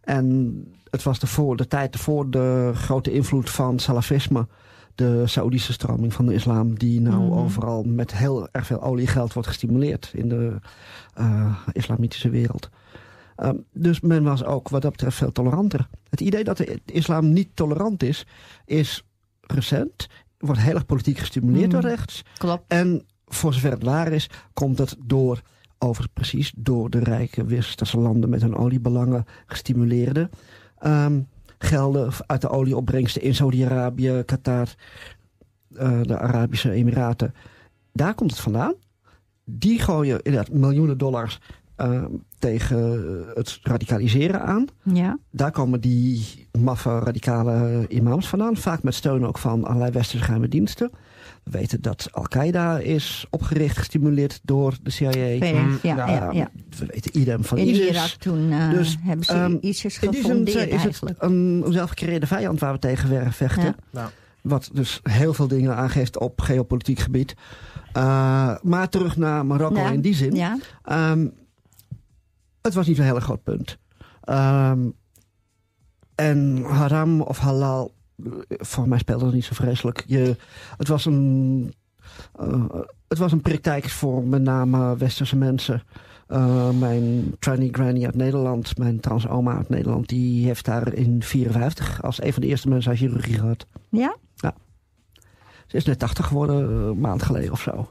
En 0.00 0.54
het 0.90 1.02
was 1.02 1.18
de, 1.18 1.26
voor, 1.26 1.56
de 1.56 1.66
tijd 1.66 1.96
voor 1.96 2.30
de 2.30 2.70
grote 2.74 3.12
invloed 3.12 3.50
van 3.50 3.78
salafisme. 3.78 4.46
De 4.94 5.22
Saoedische 5.26 5.72
stroming 5.72 6.12
van 6.12 6.26
de 6.26 6.34
islam. 6.34 6.78
Die 6.78 7.00
nou 7.00 7.22
Mhm. 7.22 7.32
overal 7.38 7.82
met 7.82 8.14
heel 8.16 8.48
erg 8.52 8.66
veel 8.66 8.82
oliegeld 8.82 9.32
wordt 9.32 9.48
gestimuleerd. 9.48 10.10
In 10.14 10.28
de 10.28 10.56
eh, 11.14 11.58
islamitische 11.72 12.30
wereld. 12.30 12.68
Ehm, 13.36 13.56
dus 13.72 14.00
men 14.00 14.22
was 14.22 14.44
ook 14.44 14.68
wat 14.68 14.82
dat 14.82 14.90
betreft 14.90 15.16
veel 15.16 15.32
toleranter. 15.32 15.88
Het 16.08 16.20
idee 16.20 16.44
dat 16.44 16.56
de 16.56 16.80
islam 16.84 17.32
niet 17.32 17.48
tolerant 17.54 18.02
is, 18.02 18.26
is 18.64 19.04
recent. 19.40 20.08
Wordt 20.38 20.60
heel 20.60 20.74
erg 20.74 20.86
politiek 20.86 21.18
gestimuleerd 21.18 21.72
Mhm. 21.72 21.80
door 21.80 21.90
rechts. 21.90 22.22
Klopt. 22.38 22.64
En 22.68 23.06
voor 23.26 23.54
zover 23.54 23.70
het 23.70 23.82
waar 23.82 24.12
is, 24.12 24.30
komt 24.52 24.78
het 24.78 24.96
door, 25.04 25.40
over 25.78 26.08
precies 26.12 26.52
door 26.56 26.90
de 26.90 26.98
rijke 26.98 27.44
westerse 27.44 27.98
landen 27.98 28.30
met 28.30 28.42
hun 28.42 28.56
oliebelangen 28.56 29.24
gestimuleerde 29.46 30.30
ehm, 30.78 31.20
gelden 31.64 32.12
uit 32.26 32.40
de 32.40 32.48
olieopbrengsten 32.48 33.22
in 33.22 33.34
Saudi-Arabië, 33.34 34.22
Qatar. 34.26 34.68
eh, 35.76 36.00
de 36.02 36.18
Arabische 36.18 36.70
Emiraten. 36.70 37.34
Daar 37.92 38.14
komt 38.14 38.30
het 38.30 38.40
vandaan. 38.40 38.74
Die 39.44 39.78
gooien 39.80 40.22
inderdaad 40.22 40.52
miljoenen 40.54 40.98
dollars 40.98 41.40
eh, 41.76 42.04
tegen 42.44 43.24
het 43.34 43.58
radicaliseren 43.62 44.42
aan. 44.42 44.64
Ja. 44.82 45.18
Daar 45.30 45.50
komen 45.50 45.80
die 45.80 46.46
maffe 46.58 46.98
radicale 46.98 47.84
imams 47.88 48.28
vandaan. 48.28 48.56
Vaak 48.56 48.82
met 48.82 48.94
steun 48.94 49.26
ook 49.26 49.38
van 49.38 49.64
allerlei 49.64 49.90
westerse 49.90 50.24
geheime 50.24 50.48
diensten. 50.48 50.90
We 51.44 51.50
weten 51.50 51.82
dat 51.82 52.08
Al-Qaeda 52.12 52.78
is 52.78 53.26
opgericht, 53.30 53.76
gestimuleerd 53.78 54.40
door 54.42 54.76
de 54.82 54.90
CIA. 54.90 55.10
Ja, 55.10 55.44
ja, 55.44 55.78
ja, 55.82 56.08
ja, 56.08 56.30
ja. 56.32 56.50
We 56.78 56.86
weten 56.86 57.18
idem 57.20 57.44
van 57.44 57.58
In 57.58 57.68
ISIS. 57.68 57.88
Irak 57.88 58.08
toen 58.08 58.52
eh, 58.52 58.70
Dus, 58.70 58.96
hebben 59.00 59.24
ze 59.24 59.32
ehm, 59.32 59.56
ISIS 59.60 59.98
In 59.98 60.10
die 60.10 60.20
zin 60.20 60.30
gefondeerd 60.30 60.72
is 60.72 60.82
het 60.82 61.14
een, 61.18 61.64
zelfgecreëerde 61.68 62.26
vijand 62.26 62.60
waar 62.60 62.72
we 62.72 62.78
tegen 62.78 63.32
vechten. 63.32 63.74
Ja. 63.90 64.00
Ja. 64.00 64.10
Wat 64.42 64.70
dus 64.72 65.00
heel 65.02 65.34
veel 65.34 65.48
dingen 65.48 65.76
aangeeft 65.76 66.18
op 66.18 66.40
geopolitiek 66.40 66.98
gebied. 66.98 67.34
Uh, 67.96 68.54
maar 68.62 68.88
terug 68.88 69.16
naar 69.16 69.46
Marokko 69.46 69.80
Ja. 69.80 69.90
in 69.90 70.00
die 70.00 70.14
zin. 70.14 70.34
Ja, 70.34 70.58
Um, 71.12 71.32
het 72.64 72.74
was 72.74 72.86
niet 72.86 72.98
een 72.98 73.04
heel 73.04 73.20
groot 73.20 73.42
punt. 73.42 73.78
Um, 74.28 74.94
en 76.14 76.62
haram 76.62 77.20
of 77.20 77.38
halal, 77.38 77.94
eh, 78.24 78.32
voor 78.48 78.88
mij 78.88 78.98
speelde 78.98 79.24
het 79.24 79.34
niet 79.34 79.44
zo 79.44 79.54
vreselijk. 79.54 80.04
Je, 80.06 80.36
het, 80.76 80.88
was 80.88 81.04
een, 81.04 81.74
uh, 82.40 82.64
het 83.08 83.18
was 83.18 83.32
een 83.32 83.40
praktijk 83.40 83.88
voor 83.88 84.22
met 84.22 84.42
name 84.42 84.96
westerse 84.96 85.36
mensen. 85.36 85.82
Uh, 86.28 86.70
mijn 86.70 87.34
tranny 87.38 87.68
granny 87.72 88.04
uit 88.04 88.14
Nederland, 88.14 88.78
mijn 88.78 89.00
trans 89.00 89.28
oma 89.28 89.56
uit 89.56 89.68
Nederland, 89.68 90.08
die 90.08 90.46
heeft 90.46 90.64
daar 90.64 90.92
in 90.92 91.22
54 91.22 92.02
als 92.02 92.22
een 92.22 92.32
van 92.32 92.42
de 92.42 92.48
eerste 92.48 92.68
mensen 92.68 92.90
aan 92.90 92.96
chirurgie 92.96 93.38
gehad. 93.38 93.66
ja? 94.36 94.54
Ze 95.66 95.76
is 95.76 95.84
net 95.84 95.98
80 95.98 96.26
geworden, 96.26 96.70
eh, 96.70 96.86
een 96.86 97.00
maand 97.00 97.22
geleden 97.22 97.52
of 97.52 97.60
zo. 97.60 97.88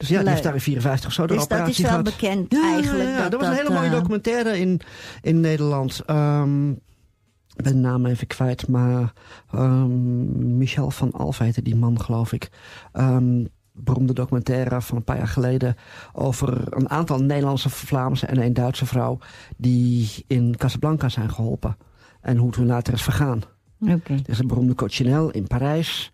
Dus 0.00 0.08
ja, 0.08 0.20
die 0.20 0.28
heeft 0.28 0.42
daar 0.42 0.54
in 0.54 0.60
54 0.60 1.06
of 1.08 1.12
zo 1.12 1.26
de 1.26 1.34
Dus 1.34 1.46
dat 1.48 1.68
is 1.68 1.78
wel 1.78 1.88
gehad. 1.90 2.04
bekend 2.04 2.52
Ja, 2.52 2.72
eigenlijk. 2.72 3.08
ja, 3.08 3.22
dat 3.22 3.32
er 3.32 3.38
was 3.38 3.48
een 3.48 3.54
hele 3.54 3.74
mooie 3.74 3.88
eh, 3.88 3.92
documentaire 3.92 4.58
in, 4.58 4.80
in 5.22 5.40
Nederland. 5.40 6.02
Ehm, 6.06 6.70
ik 6.70 7.62
ben 7.62 7.72
de 7.72 7.78
naam 7.78 8.06
even 8.06 8.26
kwijt, 8.26 8.68
maar 8.68 9.12
ehm, 9.52 10.56
Michel 10.56 10.90
van 10.90 11.12
Alf 11.12 11.38
heette 11.38 11.62
die 11.62 11.76
man, 11.76 12.00
geloof 12.00 12.32
ik. 12.32 12.50
Ehm, 12.92 13.44
beroemde 13.72 14.12
documentaire 14.12 14.80
van 14.80 14.96
een 14.96 15.04
paar 15.04 15.16
jaar 15.16 15.28
geleden 15.28 15.76
over 16.12 16.62
een 16.70 16.90
aantal 16.90 17.22
Nederlandse, 17.22 17.70
Vlaamse 17.70 18.26
en 18.26 18.42
een 18.42 18.54
Duitse 18.54 18.86
vrouw 18.86 19.18
die 19.56 20.24
in 20.26 20.56
Casablanca 20.56 21.08
zijn 21.08 21.30
geholpen. 21.30 21.76
En 22.20 22.36
hoe 22.36 22.46
het 22.46 22.56
hun 22.56 22.66
later 22.66 22.92
is 22.92 23.02
vergaan. 23.02 23.42
Oké. 23.80 24.12
Er 24.12 24.20
is 24.30 24.38
een 24.38 24.46
beroemde 24.46 24.74
Cochinel 24.74 25.30
in 25.30 25.46
Parijs. 25.46 26.12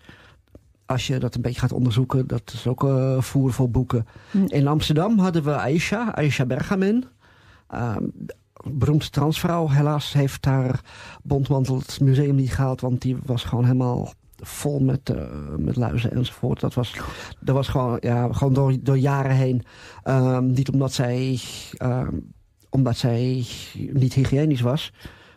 Als 0.86 1.06
je 1.06 1.18
dat 1.18 1.34
een 1.34 1.42
beetje 1.42 1.60
gaat 1.60 1.72
onderzoeken, 1.72 2.26
dat 2.26 2.52
is 2.52 2.66
ook 2.66 2.84
eh 2.84 3.20
voer 3.20 3.52
voor 3.52 3.70
boeken. 3.70 4.06
Hm. 4.30 4.44
In 4.46 4.66
Amsterdam 4.66 5.18
hadden 5.18 5.42
we 5.42 5.54
Aisha, 5.54 6.14
Aisha 6.14 6.46
Bergamin. 6.46 7.04
Ehm, 7.68 8.04
beroemde 8.64 9.10
transvrouw. 9.10 9.68
Helaas 9.68 10.12
heeft 10.12 10.44
haar 10.44 10.80
bondmantel 11.22 11.78
het 11.78 12.00
museum 12.00 12.34
niet 12.34 12.54
gehaald, 12.54 12.80
want 12.80 13.02
die 13.02 13.16
was 13.24 13.44
gewoon 13.44 13.64
helemaal 13.64 14.12
vol 14.36 14.80
met, 14.80 15.10
eh, 15.10 15.24
met 15.58 15.76
luizen 15.76 16.12
enzovoort. 16.12 16.60
Dat 16.60 16.74
was, 16.74 16.94
dat 17.40 17.54
was 17.54 17.68
gewoon, 17.68 17.96
ja, 18.00 18.32
gewoon 18.32 18.52
door, 18.52 18.76
door 18.80 18.98
jaren 18.98 19.36
heen. 19.36 19.62
Ehm, 20.02 20.46
niet 20.46 20.70
omdat 20.70 20.92
zij, 20.92 21.40
ehm, 21.72 22.14
omdat 22.70 22.96
zij 22.96 23.44
niet 23.92 24.14
hygiënisch 24.14 24.60
was, 24.60 24.92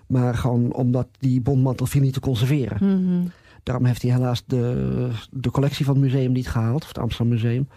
maar 0.08 0.36
gewoon 0.36 0.74
omdat 0.74 1.08
die 1.20 1.42
bondmantel 1.42 1.86
viel 1.86 2.02
niet 2.02 2.14
te 2.14 2.20
conserveren. 2.20 2.78
Mhm. 2.82 3.28
Daarom 3.70 3.88
heeft 3.88 4.02
hij 4.02 4.12
helaas 4.12 4.44
de, 4.46 5.10
de 5.32 5.52
collectie 5.52 5.86
van 5.86 5.94
het 5.94 6.04
museum 6.04 6.32
niet 6.32 6.50
gehaald, 6.50 6.82
of 6.82 6.88
het 6.88 6.98
Amsterdam 6.98 7.34
Museum. 7.34 7.68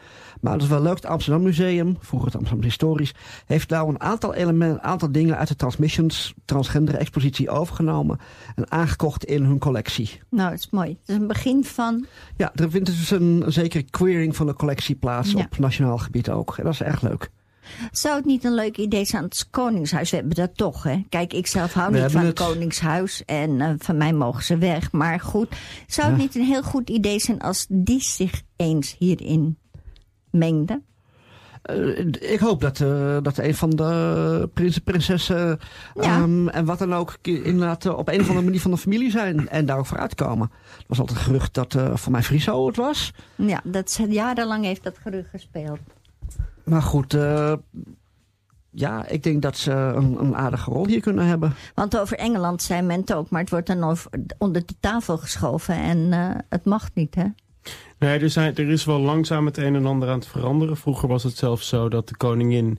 Maar 0.41 0.53
het 0.53 0.63
is 0.63 0.69
wel 0.69 0.83
leuk, 0.83 0.95
het 0.95 1.07
Amsterdam 1.07 1.43
Museum, 1.43 1.97
vroeger 2.01 2.29
het 2.29 2.37
Amsterdam 2.37 2.65
Historisch, 2.65 3.15
heeft 3.47 3.69
nou 3.71 3.89
een 3.89 4.01
aantal, 4.01 4.35
elementen, 4.35 4.83
aantal 4.83 5.13
dingen 5.13 5.39
uit 5.39 5.49
de 5.49 5.57
Transmissions 5.57 6.35
Transgender 6.45 6.95
Expositie 6.95 7.51
overgenomen 7.51 8.19
en 8.55 8.71
aangekocht 8.71 9.25
in 9.25 9.45
hun 9.45 9.59
collectie. 9.59 10.21
Nou, 10.31 10.51
dat 10.51 10.59
is 10.59 10.71
mooi. 10.71 10.89
Het 10.89 11.09
is 11.09 11.15
een 11.15 11.27
begin 11.27 11.65
van... 11.65 12.07
Ja, 12.37 12.53
er 12.55 12.71
vindt 12.71 12.87
dus 12.87 13.11
een, 13.11 13.43
een 13.45 13.53
zekere 13.53 13.83
queering 13.83 14.37
van 14.37 14.47
de 14.47 14.55
collectie 14.55 14.95
plaats 14.95 15.33
Ja. 15.33 15.39
op 15.39 15.59
nationaal 15.59 15.99
gebied 15.99 16.31
ook. 16.31 16.55
En 16.59 16.65
dat 16.65 16.73
is 16.73 16.83
erg 16.83 17.03
leuk. 17.03 17.31
Zou 17.91 18.17
het 18.17 18.25
niet 18.25 18.45
een 18.45 18.55
leuk 18.55 18.77
idee 18.77 19.05
zijn 19.05 19.23
aan 19.23 19.29
het 19.29 19.47
Koningshuis? 19.51 20.11
We 20.11 20.17
hebben 20.17 20.35
dat 20.35 20.57
toch, 20.57 20.83
hè? 20.83 21.05
Kijk, 21.09 21.33
ik 21.33 21.47
zelf 21.47 21.73
hou 21.73 21.93
We 21.93 21.99
niet 21.99 22.11
van 22.11 22.25
het. 22.25 22.39
Koningshuis. 22.39 23.25
En 23.25 23.61
eh, 23.61 23.71
van 23.79 23.97
mij 23.97 24.13
mogen 24.13 24.45
ze 24.45 24.59
weg. 24.59 24.93
Maar 24.93 25.21
goed, 25.21 25.49
zou 25.87 26.09
het 26.09 26.19
niet 26.19 26.35
een 26.35 26.45
heel 26.45 26.63
goed 26.63 26.91
idee 26.91 27.19
zijn 27.19 27.41
als 27.41 27.67
die 27.69 28.01
zich 28.01 28.43
eens 28.57 28.97
hierin 28.99 29.59
mengden? 30.31 30.85
Eh, 31.63 31.99
ik 32.33 32.39
hoop 32.39 32.61
dat, 32.61 32.81
eh, 32.81 33.17
dat 33.23 33.39
een 33.39 33.55
van 33.55 33.71
de 33.71 34.51
prinsen, 34.55 34.83
prinsessen 34.83 35.59
Ja. 35.95 36.03
ehm, 36.03 36.49
en 36.49 36.65
wat 36.65 36.79
dan 36.79 36.95
ook 36.95 37.19
inderdaad 37.23 37.87
op 37.87 38.09
een 38.09 38.21
of 38.21 38.29
andere 38.29 38.45
manier 38.45 38.61
van 38.61 38.71
de 38.71 38.77
familie 38.77 39.11
zijn 39.11 39.49
en 39.49 39.67
daar 39.67 39.79
ook 39.79 39.87
voor 39.87 39.99
uitkomen. 39.99 40.51
Er 40.79 40.85
was 40.87 40.99
altijd 41.01 41.19
een 41.19 41.25
gerucht 41.25 41.55
dat 41.55 41.77
voor 41.95 42.13
mij 42.13 42.23
Friso 42.23 42.67
het 42.67 42.77
was. 42.77 43.13
Ja, 43.37 43.61
dat 43.65 44.01
jarenlang 44.09 44.65
heeft 44.65 44.83
dat 44.83 44.99
gerucht 44.99 45.31
gespeeld. 45.31 45.79
Maar 46.65 46.83
goed, 46.83 47.15
eh, 47.15 47.53
ja, 48.71 49.07
ik 49.07 49.23
denk 49.23 49.43
dat 49.43 49.57
ze 49.57 49.73
een, 49.73 50.21
een 50.21 50.37
aardige 50.37 50.71
rol 50.71 50.87
hier 50.87 51.01
kunnen 51.01 51.27
hebben. 51.27 51.55
Want 51.75 51.99
over 51.99 52.19
Engeland 52.19 52.63
zei 52.63 52.83
men 52.83 53.01
het 53.01 53.15
ook, 53.15 53.31
maar 53.31 53.41
het 53.41 53.51
wordt 53.51 53.67
dan 53.67 53.85
over, 53.85 54.11
onder 54.39 54.67
de 54.67 54.75
tafel 54.81 55.19
geschoven 55.19 55.75
en 55.75 56.13
eh, 56.13 56.31
het 56.49 56.65
mag 56.65 56.89
niet, 56.95 57.15
hè? 57.15 57.25
Nee, 57.99 58.19
er, 58.19 58.31
zijn, 58.31 58.57
er 58.57 58.71
is 58.71 58.85
wel 58.85 59.01
langzaam 59.01 59.47
het 59.47 59.57
een 59.57 59.75
en 59.75 59.87
ander 59.87 60.09
aan 60.09 60.19
het 60.19 60.27
veranderen. 60.27 60.77
Vroeger 60.77 61.09
was 61.09 61.23
het 61.23 61.37
zelfs 61.37 61.69
zo 61.69 61.89
dat 61.89 62.09
de 62.09 62.17
koningin 62.17 62.79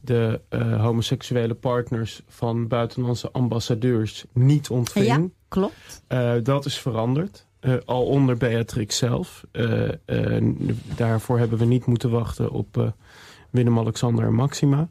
de 0.00 0.40
eh, 0.48 0.80
homoseksuele 0.80 1.54
partners 1.54 2.22
van 2.28 2.68
buitenlandse 2.68 3.30
ambassadeurs 3.30 4.24
niet 4.32 4.70
ontving. 4.70 5.06
Ja, 5.06 5.26
klopt. 5.48 6.02
Eh, 6.06 6.34
dat 6.42 6.64
is 6.64 6.78
veranderd. 6.78 7.45
Eh, 7.66 7.74
al 7.84 8.04
onder 8.06 8.36
Beatrix 8.36 8.96
zelf. 8.96 9.44
Eh, 9.52 9.88
eh, 10.04 10.44
daarvoor 10.96 11.38
hebben 11.38 11.58
we 11.58 11.64
niet 11.64 11.86
moeten 11.86 12.10
wachten 12.10 12.50
op 12.50 12.78
eh, 12.78 12.86
Willem-Alexander 13.50 14.24
en 14.24 14.34
Maxima. 14.34 14.88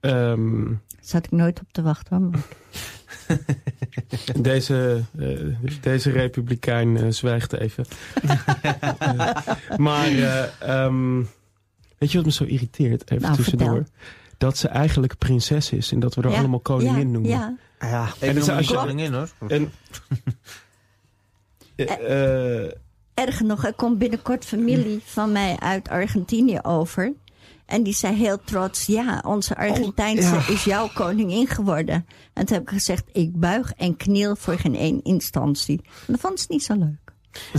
Ehm, 0.00 0.72
zat 1.00 1.24
ik 1.24 1.30
nooit 1.30 1.60
op 1.60 1.72
te 1.72 1.82
wachten. 1.82 2.16
hoor. 2.22 2.32
Deze, 4.42 5.02
eh, 5.18 5.38
deze 5.80 6.10
republikein 6.10 7.14
zwijgt 7.14 7.52
even. 7.52 7.84
Maar 9.76 10.06
eh, 10.06 10.44
ehm, 10.60 11.16
weet 11.98 12.10
je 12.10 12.16
wat 12.16 12.26
me 12.26 12.32
zo 12.32 12.44
irriteert? 12.44 13.10
Even 13.10 13.22
Nou, 13.22 13.36
tussendoor. 13.36 13.68
vertel. 13.74 13.92
Dat 14.38 14.56
ze 14.56 14.68
eigenlijk 14.68 15.18
prinses 15.18 15.70
is 15.72 15.92
en 15.92 16.00
dat 16.00 16.14
we 16.14 16.22
er 16.22 16.30
Ja, 16.30 16.38
allemaal 16.38 16.60
koningin 16.60 17.06
ja, 17.06 17.12
noemen. 17.12 17.30
Ja, 17.30 17.56
Ja, 17.80 18.06
Ik 18.06 18.14
En 18.20 18.28
en 18.28 18.34
dus 18.34 18.46
noem 18.46 18.56
als 18.56 18.66
niet 18.66 18.76
je- 18.76 18.82
koningin 18.84 19.12
hoor. 19.12 19.28
En, 19.48 19.70
eh, 21.76 22.64
eh, 22.64 22.70
Erger 23.14 23.46
nog, 23.46 23.64
er 23.64 23.74
komt 23.74 23.98
binnenkort 23.98 24.44
familie 24.44 25.00
van 25.04 25.32
mij 25.32 25.56
uit 25.58 25.88
Argentinië 25.88 26.58
over. 26.62 27.12
En 27.66 27.82
die 27.82 27.94
zei 27.94 28.14
heel 28.14 28.38
trots, 28.44 28.86
ja, 28.86 29.22
onze 29.26 29.56
Argentijnse 29.56 30.34
ja. 30.34 30.48
is 30.48 30.64
jouw 30.64 30.88
koningin 30.94 31.46
geworden. 31.46 32.06
En 32.32 32.46
toen 32.46 32.56
heb 32.56 32.62
ik 32.62 32.72
gezegd, 32.72 33.04
ik 33.12 33.40
buig 33.40 33.72
en 33.72 33.96
kniel 33.96 34.36
voor 34.36 34.58
geen 34.58 34.76
één 34.76 35.02
instantie. 35.02 35.80
En 35.84 36.12
dat 36.12 36.20
vond 36.20 36.40
ze 36.40 36.46
niet 36.48 36.62
zo 36.62 36.74
leuk. 36.74 37.01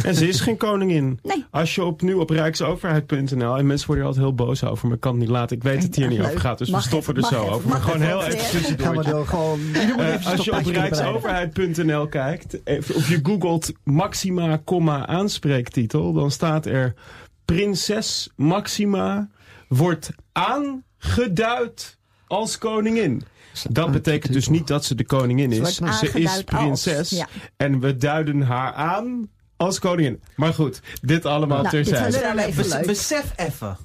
En 0.04 0.16
ze 0.16 0.28
is 0.28 0.40
geen 0.40 0.58
koningin. 0.58 1.20
Nee. 1.24 1.46
Als 1.52 1.76
je 1.76 1.84
op 1.84 2.02
nu 2.02 2.14
op 2.14 2.30
rijksoverheid.nl... 2.30 3.58
en 3.58 3.68
mensen 3.68 3.88
worden 3.88 4.06
er 4.06 4.12
altijd 4.12 4.26
heel 4.26 4.36
boos 4.46 4.64
over, 4.64 4.88
maar 4.88 4.96
ik 4.96 5.02
kan 5.02 5.12
het 5.12 5.22
niet 5.22 5.30
laten. 5.30 5.56
Ik 5.58 5.64
weet 5.64 5.76
dat 5.76 5.84
het 5.84 5.96
hier 5.96 6.08
niet 6.08 6.18
Leuk. 6.18 6.28
over 6.28 6.40
gaat, 6.40 6.58
dus 6.58 6.70
Mag 6.70 6.82
we 6.82 6.88
stoppen 6.88 7.18
even, 7.18 7.30
er 7.30 7.36
zo 7.36 7.44
even, 7.44 7.56
over. 7.56 7.70
Maar 7.70 7.82
gewoon 7.82 8.02
heel 8.02 8.24
even 8.24 8.50
tussendoor. 8.50 8.86
gaan 8.86 8.98
we 8.98 9.10
door 9.10 9.28
gewoon... 9.28 9.60
Eh, 9.74 10.32
als 10.32 10.46
je 10.46 10.58
op 10.58 10.66
rijksoverheid.nl 10.66 12.08
kijkt, 12.08 12.64
eh, 12.64 12.78
of 12.78 13.10
je 13.10 13.20
googelt 13.24 13.72
Maxima, 13.84 14.62
comma, 14.66 15.08
aanspreektitel, 15.08 16.14
dan 16.14 16.32
staat 16.32 16.66
er 16.66 16.94
Prinses 17.46 18.30
Maxima 18.36 19.30
wordt 19.68 20.10
aangeduid 20.32 21.98
als 22.28 22.58
koningin. 22.58 23.24
Dat 23.70 23.92
betekent 23.92 24.34
dus 24.34 24.48
niet 24.48 24.68
dat 24.68 24.86
ze 24.86 24.96
de 24.96 25.06
koningin 25.06 25.52
is. 25.52 25.76
Ze 25.76 26.12
is 26.14 26.44
prinses 26.44 26.98
als, 26.98 27.10
ja. 27.10 27.28
en 27.58 27.80
we 27.80 27.98
duiden 27.98 28.42
haar 28.42 28.74
aan 28.74 29.30
als 29.66 29.80
koningin. 29.80 30.22
Maar 30.36 30.54
goed, 30.54 30.82
dit 31.02 31.26
allemaal 31.26 31.58
Nou, 31.58 31.70
terzijde. 31.70 32.52
Bes- 32.56 32.80
besef 32.86 33.34
even. 33.36 33.78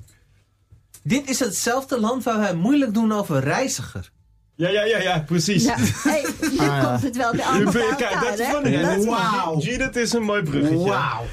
Dit 1.03 1.29
is 1.29 1.39
hetzelfde 1.39 2.01
land 2.01 2.25
waar 2.25 2.39
wij 2.39 2.55
moeilijk 2.55 2.95
doen 2.95 3.13
over 3.13 3.41
reiziger. 3.41 4.11
Ja, 4.59 4.69
ja, 4.69 4.85
ja, 4.85 4.99
ja, 4.99 5.21
precies. 5.27 5.65
Ja, 5.65 5.75
hey, 5.79 6.27
nu 6.51 6.59
Ah, 6.69 6.89
komt 6.91 7.03
het 7.03 7.17
wel 7.17 7.27
allemaal 7.27 7.73
bij 7.73 7.83
bent- 7.89 7.97
Kijk, 7.97 8.21
dat 8.21 8.39
is 8.39 8.47
van 8.47 8.63
Dat 8.63 8.97
is- 8.99 9.05
Wauw. 9.05 9.59
Judith 9.59 9.97
is 9.97 10.13
een 10.13 10.23
mooi 10.23 10.43
bruggetje. 10.43 10.77
Wauw. 10.89 11.25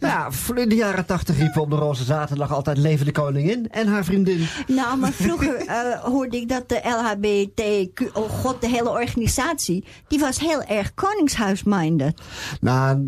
Ja, 0.00 0.28
in 0.54 0.68
de 0.68 0.74
jaren 0.74 1.06
tachtig 1.06 1.36
riepen 1.38 1.54
we 1.54 1.60
op 1.60 1.70
de 1.70 1.76
Roze 1.76 2.04
Zaterdag 2.04 2.52
altijd 2.52 2.78
leven 2.78 3.06
de 3.06 3.12
koningin 3.12 3.68
en 3.70 3.86
haar 3.86 4.04
vriendin. 4.04 4.46
Nou, 4.66 4.96
maar 4.98 5.12
vroeger 5.22 5.56
eh, 5.56 5.98
hoorde 6.00 6.36
ik 6.36 6.48
dat 6.48 6.68
de 6.68 6.80
LHBTQ, 6.84 8.16
oh 8.16 8.30
god, 8.30 8.60
de 8.60 8.68
hele 8.68 8.90
organisatie, 8.90 9.84
die 10.08 10.18
was 10.18 10.38
heel 10.40 10.62
erg 10.62 10.94
koningshuisminded. 10.94 12.20
Nou, 12.60 13.04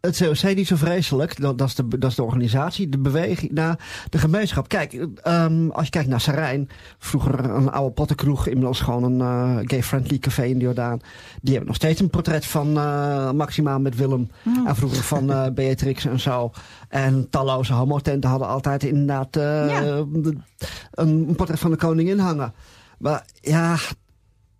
het- 0.00 0.16
COC 0.18 0.54
niet 0.54 0.66
zo 0.66 0.76
vreselijk. 0.76 1.40
Dat, 1.40 1.58
dat, 1.58 1.68
is 1.68 1.74
de, 1.74 1.98
dat 1.98 2.10
is 2.10 2.16
de 2.16 2.22
organisatie, 2.22 2.88
de 2.88 2.98
beweging, 2.98 3.52
nou, 3.52 3.74
de 4.10 4.18
gemeenschap. 4.18 4.68
Kijk, 4.68 4.92
ehm, 5.22 5.68
als 5.70 5.84
je 5.84 5.90
kijkt 5.90 6.08
naar 6.08 6.20
Sarijn, 6.20 6.68
vroeger 6.98 7.44
een 7.44 7.70
oude 7.70 7.92
pottenkroeg, 7.94 8.46
inmiddels 8.46 8.80
gewoon 8.80 9.02
een 9.02 9.18
uh, 9.18 9.58
gay-friendly 9.64 10.18
café 10.18 10.44
in 10.44 10.58
de 10.58 10.64
Jordaan. 10.64 11.00
Die 11.40 11.50
hebben 11.50 11.66
nog 11.66 11.76
steeds 11.76 12.00
een 12.00 12.10
portret 12.10 12.46
van 12.46 12.76
uh, 12.76 13.30
Maxima 13.30 13.78
met 13.78 13.96
Willem. 13.96 14.30
Oh. 14.46 14.68
En 14.68 14.76
vroeger 14.76 15.02
van 15.02 15.30
uh, 15.30 15.46
Beatrix 15.54 16.04
en 16.04 16.20
zo. 16.20 16.50
En 16.88 17.30
talloze 17.30 17.72
homotenten 17.72 18.30
hadden 18.30 18.48
altijd 18.48 18.82
inderdaad 18.84 19.28
Ja. 19.34 19.82
een, 19.82 20.42
een 20.90 21.34
portret 21.36 21.58
van 21.58 21.70
de 21.70 21.76
koningin 21.76 22.18
hangen. 22.18 22.52
Maar 22.98 23.24
ja, 23.40 23.76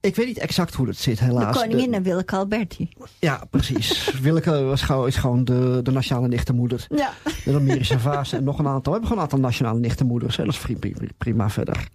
ik 0.00 0.16
weet 0.16 0.26
niet 0.26 0.38
exact 0.38 0.74
hoe 0.74 0.86
dat 0.86 0.96
zit, 0.96 1.18
De 1.18 1.24
helaas. 1.24 1.56
koningin 1.56 1.94
en 1.94 2.02
Willeke 2.02 2.36
Alberti. 2.36 2.88
Ja, 3.18 3.44
precies. 3.50 4.10
Willeke 4.22 4.62
was 4.62 4.82
gewoon, 4.82 5.06
is 5.06 5.16
gewoon 5.16 5.44
de, 5.44 5.80
de 5.82 5.90
nationale 5.90 6.28
nichtenmoeder. 6.28 6.86
Ja. 6.88 7.12
De 7.44 7.54
Amerische 7.54 7.98
vaas 7.98 8.32
en 8.32 8.44
nog 8.44 8.58
een 8.58 8.66
aantal. 8.66 8.92
We 8.92 8.98
hebben 8.98 9.08
gewoon 9.08 9.16
een 9.24 9.30
aantal 9.30 9.48
nationale 9.48 9.78
nichtenmoeders. 9.78 10.36
hè. 10.36 10.44
Dat 10.44 10.52
is 10.54 10.60
prima, 10.60 10.96
prima 11.18 11.50
verder. 11.50 11.88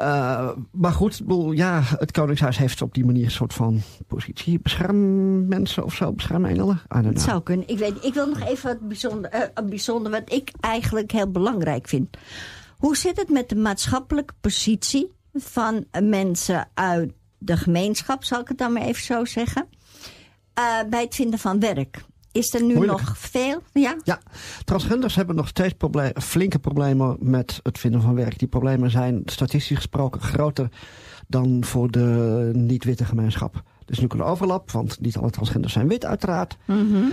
Uh, 0.00 0.48
maar 0.72 0.92
goed, 0.92 1.22
ja, 1.50 1.82
het 1.84 2.10
Koningshuis 2.10 2.58
heeft 2.58 2.82
op 2.82 2.94
die 2.94 3.04
manier 3.04 3.24
een 3.24 3.30
soort 3.30 3.54
van 3.54 3.80
positie. 4.06 4.60
Beschermmensen 4.60 5.84
of 5.84 5.94
zo, 5.94 6.12
beschermengelen. 6.12 6.74
I 6.74 7.00
don't 7.02 7.04
Het 7.06 7.20
zou 7.20 7.42
kunnen. 7.42 7.68
Ik, 7.68 7.78
weet, 7.78 8.04
ik 8.04 8.14
wil 8.14 8.26
nog 8.26 8.40
even 8.40 8.68
wat 8.68 8.88
bijzonder, 8.88 9.30
eh, 9.30 9.40
een 9.54 9.68
bijzonder, 9.68 10.12
wat 10.12 10.32
ik 10.32 10.50
eigenlijk 10.60 11.10
heel 11.12 11.30
belangrijk 11.30 11.88
vind. 11.88 12.16
Hoe 12.76 12.96
zit 12.96 13.16
het 13.16 13.28
met 13.28 13.48
de 13.48 13.56
maatschappelijke 13.56 14.34
positie 14.40 15.12
van 15.34 15.84
mensen 16.02 16.68
uit 16.74 17.12
de 17.38 17.56
gemeenschap, 17.56 18.24
zal 18.24 18.40
ik 18.40 18.48
het 18.48 18.58
dan 18.58 18.72
maar 18.72 18.82
even 18.82 19.02
zo 19.02 19.24
zeggen, 19.24 19.66
eh, 20.54 20.64
bij 20.90 21.02
het 21.02 21.14
vinden 21.14 21.38
van 21.38 21.60
werk? 21.60 22.04
Is 22.32 22.54
er 22.54 22.62
nu 22.62 22.74
Moeilijk. 22.74 23.00
nog 23.00 23.18
veel? 23.18 23.62
Ja? 23.72 23.96
Ja, 24.04 24.20
transgenders 24.64 25.14
hebben 25.14 25.36
nog 25.36 25.48
steeds 25.48 25.74
probleem, 25.74 26.12
flinke 26.20 26.58
problemen 26.58 27.16
met 27.20 27.60
het 27.62 27.78
vinden 27.78 28.00
van 28.00 28.14
werk. 28.14 28.38
Die 28.38 28.48
problemen 28.48 28.90
zijn 28.90 29.22
statistisch 29.24 29.76
gesproken 29.76 30.20
groter 30.20 30.68
dan 31.26 31.64
voor 31.64 31.90
de 31.90 32.50
niet-witte 32.54 33.04
gemeenschap. 33.04 33.54
Er 33.54 33.94
is 33.94 33.98
nu 33.98 34.06
een 34.08 34.22
overlap, 34.22 34.70
want 34.70 35.00
niet 35.00 35.16
alle 35.16 35.30
transgenders 35.30 35.72
zijn 35.72 35.88
wit 35.88 36.04
uiteraard. 36.04 36.56
Mhm. 36.64 37.04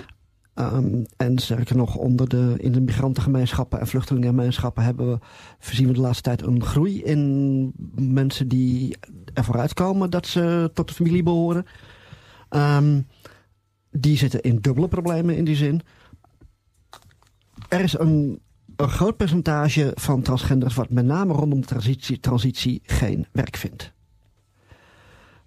Um, 0.59 1.05
en 1.17 1.37
sterker 1.37 1.75
nog, 1.75 1.95
onder 1.95 2.29
de, 2.29 2.53
in 2.57 2.71
de 2.71 2.81
migrantengemeenschappen 2.81 3.79
en 3.79 3.87
vluchtelingengemeenschappen 3.87 4.83
hebben 4.83 5.11
we, 5.11 5.19
zien 5.59 5.87
we 5.87 5.93
de 5.93 5.99
laatste 5.99 6.21
tijd 6.23 6.41
een 6.41 6.63
groei 6.63 7.03
in 7.03 7.73
mensen 7.95 8.47
die 8.47 8.97
ervoor 9.33 9.59
uitkomen 9.59 10.09
dat 10.09 10.27
ze 10.27 10.71
tot 10.73 10.87
de 10.87 10.93
familie 10.93 11.23
behoren. 11.23 11.65
Um, 12.49 13.07
die 13.91 14.17
zitten 14.17 14.41
in 14.41 14.57
dubbele 14.61 14.87
problemen 14.87 15.35
in 15.35 15.45
die 15.45 15.55
zin. 15.55 15.81
Er 17.69 17.79
is 17.79 17.97
een, 17.97 18.39
een 18.75 18.89
groot 18.89 19.17
percentage 19.17 19.91
van 19.95 20.21
transgenders 20.21 20.75
wat 20.75 20.89
met 20.89 21.05
name 21.05 21.33
rondom 21.33 21.61
de 21.61 21.67
transitie, 21.67 22.19
transitie 22.19 22.81
geen 22.83 23.27
werk 23.31 23.57
vindt. 23.57 23.93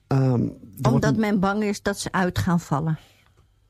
Um, 0.09 0.53
Omdat 0.83 1.17
men 1.17 1.41
bang 1.41 1.63
is 1.63 1.83
dat 1.83 1.99
ze 1.99 2.13
uit 2.13 2.39
gaan 2.39 2.61
vallen. 2.61 2.99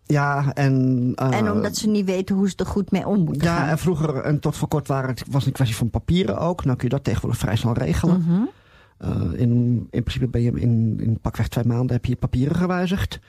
Ja, 0.08 0.52
en... 0.54 1.12
Uh, 1.22 1.38
en 1.38 1.52
omdat 1.52 1.76
ze 1.76 1.88
niet 1.88 2.04
weten 2.04 2.36
hoe 2.36 2.48
ze 2.48 2.56
er 2.56 2.66
goed 2.66 2.90
mee 2.90 3.06
om 3.06 3.24
moeten 3.24 3.48
ja, 3.48 3.56
gaan. 3.56 3.68
en 3.68 3.78
vroeger 3.78 4.16
en 4.16 4.40
tot 4.40 4.56
voor 4.56 4.68
kort 4.68 4.88
waren 4.88 5.08
het, 5.08 5.22
was 5.26 5.34
het 5.34 5.46
een 5.46 5.52
kwestie 5.52 5.76
van 5.76 5.90
papieren 5.90 6.38
ook. 6.38 6.64
Nou 6.64 6.76
kun 6.76 6.88
je 6.88 6.94
dat 6.94 7.04
tegenwoordig 7.04 7.40
vrij 7.40 7.56
snel 7.56 7.72
regelen. 7.72 8.24
Mhm. 8.26 8.40
Uh, 9.04 9.40
in, 9.40 9.50
in 9.90 10.02
principe 10.02 10.28
ben 10.28 10.42
je 10.42 10.50
in, 10.60 11.00
in 11.00 11.18
pakweg 11.20 11.48
twee 11.48 11.64
maanden 11.64 11.96
heb 11.96 12.04
je 12.04 12.10
je 12.10 12.16
papieren 12.16 12.56
gewijzigd. 12.56 13.20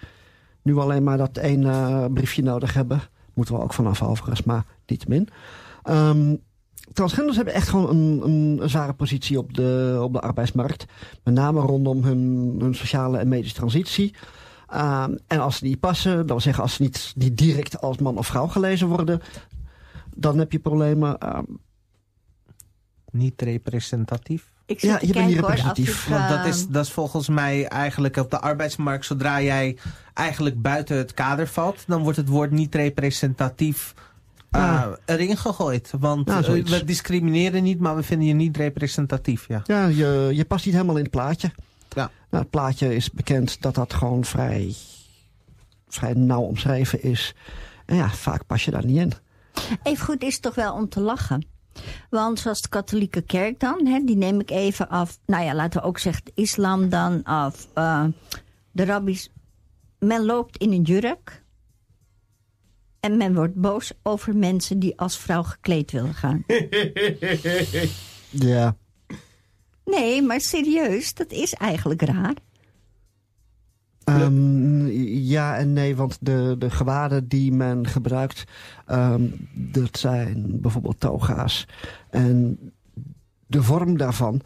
Nu 0.62 0.78
alleen 0.78 1.04
maar 1.04 1.18
dat 1.18 1.38
één 1.38 1.62
uh, 1.62 2.06
briefje 2.14 2.44
nodig 2.44 2.74
hebben. 2.74 3.02
Moeten 3.34 3.56
we 3.56 3.62
ook 3.62 3.74
vanaf 3.74 4.04
overigens, 4.04 4.44
maar 4.44 4.66
niettemin. 4.86 5.28
Um, 5.90 6.40
transgenders 6.94 7.36
hebben 7.36 7.54
echt 7.54 7.70
gewoon 7.70 7.90
een, 7.90 8.22
een, 8.24 8.58
een, 8.62 8.70
zware 8.70 8.94
positie 8.94 9.38
op 9.38 9.54
de, 9.54 10.00
op 10.02 10.14
de 10.14 10.20
arbeidsmarkt. 10.20 10.86
Met 11.24 11.34
name 11.34 11.60
rondom 11.60 12.04
hun, 12.04 12.56
hun 12.60 12.76
sociale 12.76 13.18
en 13.18 13.28
medische 13.28 13.56
transitie. 13.56 14.16
Um, 14.74 15.18
en 15.28 15.40
als 15.40 15.58
ze 15.58 15.64
niet 15.64 15.80
passen, 15.80 16.18
dat 16.18 16.26
wil 16.26 16.40
zeggen 16.40 16.64
als 16.64 16.74
ze 16.74 16.82
niet, 16.82 17.14
niet 17.16 17.38
direct 17.38 17.82
als 17.82 17.98
man 17.98 18.18
of 18.18 18.28
vrouw 18.28 18.48
gelezen 18.48 18.88
worden, 18.88 19.22
dan 20.16 20.38
heb 20.38 20.52
je 20.52 20.60
problemen. 20.60 21.36
Um, 21.36 21.60
niet 23.12 23.42
representatief. 23.42 24.52
Ik 24.66 24.82
ja, 24.82 24.98
je 25.02 25.14
bent 25.14 25.28
niet 25.28 25.40
representatief. 25.40 26.06
Hoor, 26.06 26.18
Want 26.18 26.30
dat 26.30 26.46
is, 26.46 26.68
dat 26.68 26.86
is 26.86 26.92
volgens 26.92 27.30
mij 27.30 27.68
eigenlijk 27.68 28.18
op 28.18 28.32
de 28.32 28.40
arbeidsmarkt, 28.40 29.06
zodra 29.06 29.42
jij 29.42 29.78
eigenlijk 30.14 30.62
buiten 30.62 30.98
het 30.98 31.14
kader 31.14 31.48
valt, 31.48 31.84
dan 31.88 32.02
wordt 32.02 32.18
het 32.18 32.28
woord 32.28 32.52
niet 32.52 32.76
representatief 32.76 33.94
uh, 34.52 34.62
ja. 34.62 34.98
erin 35.06 35.38
gegooid. 35.38 35.94
Want 36.00 36.30
uh, 36.30 36.40
we 36.40 36.84
discrimineren 36.86 37.64
niet, 37.64 37.80
maar 37.80 37.96
we 37.96 38.04
vinden 38.04 38.28
je 38.28 38.34
niet 38.34 38.58
representatief. 38.58 39.48
Ja, 39.48 39.62
ja 39.66 39.86
je, 39.86 40.30
je 40.34 40.46
past 40.46 40.66
niet 40.66 40.74
helemaal 40.74 40.98
in 40.98 41.04
het 41.04 41.12
plaatje. 41.12 41.52
Ja. 41.90 42.12
Nou, 42.30 42.44
het 42.44 42.50
plaatje 42.50 42.96
is 42.96 43.12
bekend 43.12 43.62
dat 43.62 43.76
dat 43.76 43.94
gewoon 43.94 44.26
vrij, 44.26 44.76
vrij 45.88 46.14
nauw 46.14 46.42
omschreven 46.42 47.04
is. 47.04 47.36
En 47.86 47.96
ja, 47.96 48.10
vaak 48.10 48.46
pas 48.46 48.66
je 48.66 48.72
daar 48.72 48.86
niet 48.86 48.98
in. 48.98 49.14
Even 49.84 50.06
goed 50.06 50.24
is 50.24 50.34
het 50.34 50.42
toch 50.42 50.56
wel 50.56 50.74
om 50.74 50.90
te 50.90 51.00
lachen. 51.00 51.46
Want 52.10 52.40
zoals 52.40 52.62
de 52.62 52.70
katholieke 52.70 53.22
kerk 53.22 53.60
dan, 53.60 53.86
hè, 53.86 54.04
die 54.06 54.18
neem 54.18 54.40
ik 54.40 54.50
even 54.50 54.90
af. 54.90 55.20
Nou 55.26 55.44
ja, 55.44 55.56
laten 55.56 55.82
we 55.82 55.88
ook 55.88 56.00
zeggen 56.00 56.26
de 56.26 56.32
islam 56.36 56.90
dan 56.90 57.24
af. 57.24 57.68
Uh, 57.76 58.06
de 58.72 58.86
rabbis. 58.86 59.32
Men 60.00 60.26
loopt 60.26 60.58
in 60.58 60.72
een 60.72 60.82
jurk. 60.82 61.44
En 63.00 63.18
men 63.18 63.34
wordt 63.34 63.56
boos 63.56 63.92
over 64.04 64.36
mensen 64.36 64.80
die 64.80 65.00
als 65.00 65.18
vrouw 65.18 65.44
gekleed 65.44 65.92
willen 65.92 66.14
gaan. 66.14 66.44
ja. 68.30 68.76
Nee, 69.90 70.22
maar 70.22 70.42
serieus, 70.42 71.14
dat 71.14 71.32
is 71.32 71.54
eigenlijk 71.54 72.02
raar. 72.02 72.36
Um, 74.10 74.88
ja 75.08 75.58
en 75.58 75.74
nee, 75.74 75.96
want 75.96 76.18
de, 76.22 76.56
de 76.60 76.70
gewaden 76.70 77.28
die 77.28 77.52
men 77.52 77.88
gebruikt, 77.88 78.44
um, 78.92 79.50
dat 79.54 79.98
zijn 79.98 80.62
bijvoorbeeld 80.62 81.00
toga's. 81.00 81.66
En 82.10 82.60
de 83.48 83.64
vorm 83.64 83.98
daarvan 83.98 84.42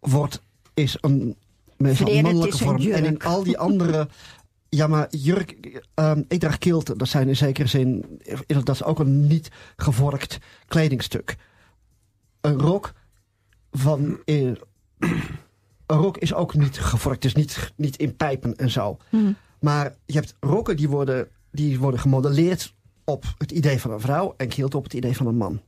wordt, 0.00 0.42
is 0.74 0.96
een, 1.00 1.36
meestal 1.76 2.22
mannelijke 2.22 2.58
vorm. 2.58 2.80
Een 2.80 2.92
en 2.92 3.04
in 3.04 3.18
al 3.18 3.42
die 3.42 3.58
andere... 3.58 4.08
Ja, 4.68 4.86
maar 4.86 5.06
jurk, 5.10 5.80
um, 5.94 6.24
ik 6.28 6.40
draag 6.40 6.58
kilt, 6.58 6.98
dat 6.98 7.08
zijn 7.08 7.28
in 7.28 7.36
zekere 7.36 7.68
zin, 7.68 8.20
dat 8.46 8.68
is 8.68 8.82
ook 8.82 8.98
een 8.98 9.26
niet 9.26 9.50
gevorkt 9.76 10.38
kledingstuk. 10.66 11.36
Een 12.40 12.58
rok 12.58 12.92
van... 13.70 14.18
Een 15.86 15.96
rok 15.96 16.18
is 16.18 16.34
ook 16.34 16.54
niet 16.54 16.78
gevorkt, 16.78 17.22
dus 17.22 17.34
niet, 17.34 17.72
niet 17.76 17.96
in 17.96 18.16
pijpen 18.16 18.56
en 18.56 18.70
zo. 18.70 18.96
Hmm. 19.08 19.36
Maar 19.60 19.94
je 20.06 20.14
hebt 20.14 20.34
rokken 20.40 20.76
die 20.76 20.88
worden, 20.88 21.28
die 21.50 21.78
worden 21.78 22.00
gemodelleerd 22.00 22.74
op 23.04 23.24
het 23.38 23.50
idee 23.50 23.80
van 23.80 23.90
een 23.90 24.00
vrouw 24.00 24.34
en 24.36 24.48
kilt 24.48 24.74
op 24.74 24.84
het 24.84 24.92
idee 24.92 25.16
van 25.16 25.26
een 25.26 25.36
man. 25.36 25.60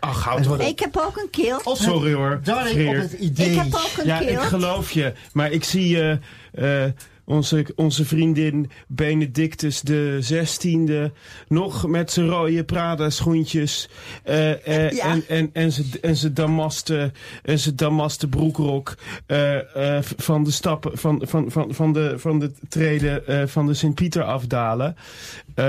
Ach, 0.00 0.24
houd. 0.24 0.60
Ik 0.60 0.78
heb 0.78 0.96
ook 0.96 1.16
een 1.16 1.30
kilt. 1.30 1.66
Oh, 1.66 1.74
sorry 1.74 2.12
hoor. 2.12 2.40
Darling, 2.42 2.88
op 2.88 2.94
het 2.94 3.12
idee. 3.12 3.50
Ik 3.50 3.56
heb 3.56 3.74
ook 3.74 3.92
een 3.98 4.06
ja, 4.06 4.18
kilt. 4.18 4.30
ik 4.30 4.38
geloof 4.38 4.90
je. 4.90 5.12
Maar 5.32 5.50
ik 5.50 5.64
zie 5.64 5.96
uh, 5.96 6.16
uh, 6.54 6.92
onze, 7.28 7.66
onze 7.74 8.04
vriendin 8.04 8.70
Benedictus 8.86 9.80
de 9.80 10.18
16e 10.32 11.12
nog 11.48 11.86
met 11.86 12.10
zijn 12.10 12.28
rode 12.28 12.64
Prada 12.64 13.10
schoentjes 13.10 13.88
uh, 14.28 14.48
uh, 14.48 14.90
ja. 14.90 15.04
en, 15.04 15.24
en, 15.28 15.50
en 15.52 15.72
zijn 15.72 15.86
en 16.00 16.16
zijn 16.16 16.34
damaste, 16.34 17.12
en 17.42 17.58
zijn 17.58 17.76
damaste 17.76 18.28
broekrok 18.28 18.94
uh, 19.26 19.56
van 20.00 20.44
de 20.44 20.50
stappen 20.50 20.98
van, 20.98 21.22
van, 21.26 21.50
van, 21.50 21.74
van, 21.74 21.92
de, 21.92 22.14
van 22.18 22.38
de 22.38 22.52
treden 22.68 23.48
van 23.48 23.66
de 23.66 23.74
Sint-Pieter 23.74 24.22
afdalen. 24.22 24.96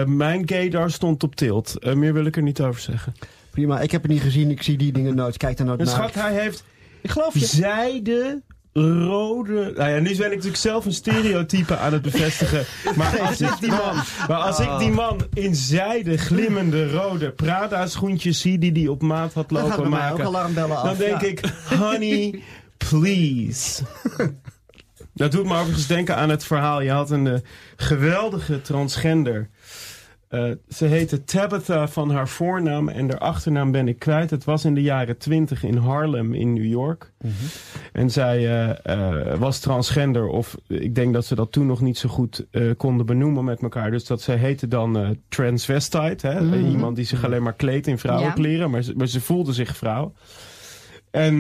mijn 0.06 0.48
gaydar 0.48 0.91
stond 0.91 1.23
op 1.23 1.36
tilt. 1.36 1.76
meer 1.95 2.14
wil 2.14 2.26
ik 2.26 2.36
er 2.36 2.41
niet 2.41 2.61
over 2.61 2.81
zeggen. 2.81 3.15
Prima, 3.52 3.80
ik 3.80 3.91
heb 3.91 4.02
het 4.02 4.11
niet 4.11 4.22
gezien. 4.22 4.52
Ik 4.52 4.64
zie 4.64 4.77
die 4.77 4.91
dingen 4.91 5.15
nooit. 5.15 5.38
Kijk 5.38 5.57
daar 5.57 5.65
nooit 5.65 5.80
naar. 5.80 5.88
Schat, 5.88 6.14
hij 6.14 6.34
heeft 6.34 6.64
ik 7.02 7.10
geloof 7.10 7.34
je. 7.34 7.45
zijde 7.45 8.41
rode. 8.80 9.73
Nou 9.76 9.89
ja, 9.89 9.99
nu 9.99 10.15
ben 10.15 10.26
ik 10.26 10.30
natuurlijk 10.30 10.56
zelf 10.56 10.85
een 10.85 10.93
stereotype 10.93 11.77
aan 11.77 11.93
het 11.93 12.01
bevestigen. 12.01 12.65
Maar 12.97 13.19
als 13.19 13.41
ik 13.41 13.53
die 13.60 13.69
man, 13.69 13.95
maar 14.27 14.38
als 14.38 14.60
ik 14.60 14.69
die 14.77 14.91
man 14.91 15.27
in 15.34 15.56
zijde 15.56 16.18
glimmende 16.18 16.91
rode 16.91 17.31
Prada 17.31 17.88
schoentjes 17.88 18.41
zie 18.41 18.57
die 18.57 18.72
die 18.72 18.91
op 18.91 19.01
maat 19.01 19.34
had 19.34 19.49
Dan 19.49 19.61
lopen 19.61 19.89
mij 19.89 19.99
maken, 19.99 20.35
af. 20.35 20.84
dan 20.84 20.97
denk 20.97 21.22
ja. 21.22 21.27
ik, 21.27 21.41
honey, 21.80 22.41
please. 22.89 23.84
Dat 25.14 25.31
doet 25.31 25.45
me 25.45 25.53
overigens 25.53 25.88
denken 25.88 26.15
aan 26.15 26.30
het 26.30 26.43
verhaal. 26.43 26.81
Je 26.81 26.91
had 26.91 27.11
een 27.11 27.26
uh, 27.26 27.34
geweldige 27.76 28.61
transgender. 28.61 29.49
Eh, 30.30 30.51
ze 30.68 30.85
heette 30.85 31.23
Tabitha 31.23 31.88
van 31.88 32.11
haar 32.11 32.27
voornaam 32.27 32.89
en 32.89 33.10
haar 33.10 33.19
achternaam 33.19 33.72
ben 33.72 33.88
ik 33.88 33.99
kwijt. 33.99 34.30
Het 34.30 34.43
was 34.43 34.65
in 34.65 34.73
de 34.73 34.81
jaren 34.81 35.18
twintig 35.18 35.64
in 35.64 35.77
Harlem 35.77 36.34
in 36.34 36.53
New 36.53 36.65
York. 36.65 37.11
En 37.93 38.10
zij 38.10 38.38
eh, 38.38 38.69
eh, 38.84 39.39
was 39.39 39.60
transgender, 39.60 40.27
of 40.27 40.57
ik 40.68 40.95
denk 40.95 41.14
dat 41.14 41.26
ze 41.26 41.35
dat 41.35 41.51
toen 41.51 41.65
nog 41.65 41.81
niet 41.81 41.97
zo 41.97 42.10
goed 42.10 42.45
konden 42.77 43.06
benoemen 43.06 43.43
met 43.43 43.61
elkaar. 43.61 43.91
Dus 43.91 44.06
dat 44.06 44.22
zij 44.22 44.35
heette 44.35 44.68
dan 44.68 45.18
transvestite. 45.30 46.27
Hè? 46.27 46.57
Iemand 46.57 46.95
die 46.95 47.06
zich 47.06 47.26
alleen 47.26 47.43
maar 47.43 47.56
kleedt 47.56 47.88
in 47.88 47.97
vrouwenkleren, 47.97 48.69
maar, 48.69 48.81
ze, 48.81 48.93
maar 48.95 49.07
ze 49.07 49.22
voelde 49.22 49.53
zich 49.53 49.77
vrouw. 49.77 50.14
En 51.11 51.39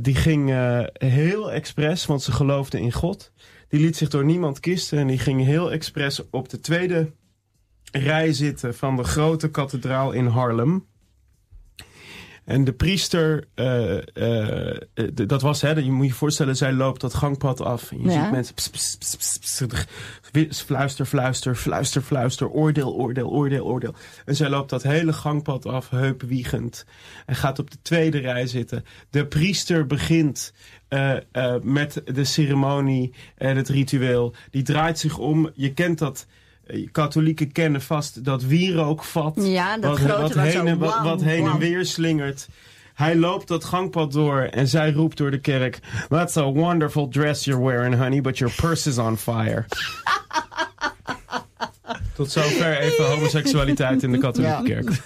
die 0.00 0.14
ging 0.14 0.52
heel 0.92 1.52
expres, 1.52 2.06
want 2.06 2.22
ze 2.22 2.32
geloofde 2.32 2.80
in 2.80 2.92
God. 2.92 3.32
Die 3.68 3.80
liet 3.80 3.96
zich 3.96 4.08
door 4.08 4.24
niemand 4.24 4.60
kisten 4.60 4.98
en 4.98 5.06
die 5.06 5.18
ging 5.18 5.44
heel 5.44 5.72
expres 5.72 6.30
op 6.30 6.48
de 6.48 6.60
tweede 6.60 7.10
rij 7.92 8.32
zitten 8.32 8.74
van 8.74 8.96
de 8.96 9.04
grote 9.04 9.50
kathedraal 9.50 10.12
in 10.12 10.26
Harlem. 10.26 10.86
En 12.44 12.64
de 12.64 12.72
priester, 12.72 13.48
d- 15.14 15.28
dat 15.28 15.42
was, 15.42 15.60
hè, 15.60 15.70
je 15.70 15.90
moet 15.92 16.06
je 16.06 16.12
voorstellen, 16.12 16.56
zij 16.56 16.72
loopt 16.72 17.00
dat 17.00 17.14
gangpad 17.14 17.60
af. 17.60 17.90
En 17.90 18.02
je 18.02 18.08
Ja. 18.10 18.22
ziet 18.22 18.30
mensen, 18.32 18.54
ps, 18.54 18.68
ps, 18.98 19.66
ps, 20.32 20.62
fluister, 20.62 21.06
fluister, 21.06 21.54
fluister, 21.54 22.02
fluister, 22.02 22.48
oordeel, 22.50 22.94
oordeel, 22.94 23.28
oordeel, 23.30 23.64
oordeel. 23.66 23.94
En 24.24 24.36
zij 24.36 24.48
loopt 24.48 24.70
dat 24.70 24.82
hele 24.82 25.12
gangpad 25.12 25.66
af, 25.66 25.90
heupwiegend. 25.90 26.84
En 27.26 27.34
gaat 27.34 27.58
op 27.58 27.70
de 27.70 27.78
tweede 27.82 28.18
rij 28.18 28.46
zitten. 28.46 28.84
De 29.10 29.26
priester 29.26 29.86
begint 29.86 30.52
met 31.62 32.02
de 32.04 32.24
ceremonie 32.24 33.14
en 33.36 33.56
het 33.56 33.68
ritueel. 33.68 34.34
Die 34.50 34.62
draait 34.62 34.98
zich 34.98 35.18
om. 35.18 35.50
Je 35.54 35.72
kent 35.74 35.98
dat. 35.98 36.26
Eh, 36.68 36.88
Katholieken 36.92 37.52
kennen 37.52 37.82
vast 37.82 38.24
dat 38.24 38.42
wierookvat. 38.42 39.34
Ja, 39.36 39.78
dat 39.78 39.90
wat, 39.90 39.98
grote 39.98 40.20
wat 40.22 40.34
wat 40.34 40.44
heen, 40.44 40.52
zo 40.52 40.64
en- 40.64 40.78
wat, 40.78 41.22
heen 41.22 41.46
en 41.46 41.58
weer 41.58 41.84
slingert. 41.84 42.48
Hij 42.94 43.16
loopt 43.16 43.48
dat 43.48 43.64
gangpad 43.64 44.12
door 44.12 44.40
en 44.40 44.68
zij 44.68 44.92
roept 44.92 45.16
door 45.16 45.30
de 45.30 45.40
kerk: 45.40 45.78
That's 46.08 46.36
a 46.36 46.52
wonderful 46.52 47.08
dress 47.08 47.44
you're 47.44 47.64
wearing, 47.64 47.94
honey, 47.94 48.20
but 48.20 48.38
your 48.38 48.54
purse 48.54 48.88
is 48.88 48.98
on 48.98 49.16
fire. 49.18 49.64
Tot 52.14 52.30
zover 52.30 52.78
even 52.78 53.04
homoseksualiteit 53.10 54.02
in 54.02 54.12
de 54.12 54.18
katholieke 54.18 54.68
Ja. 54.68 54.80
kerk. 54.80 55.00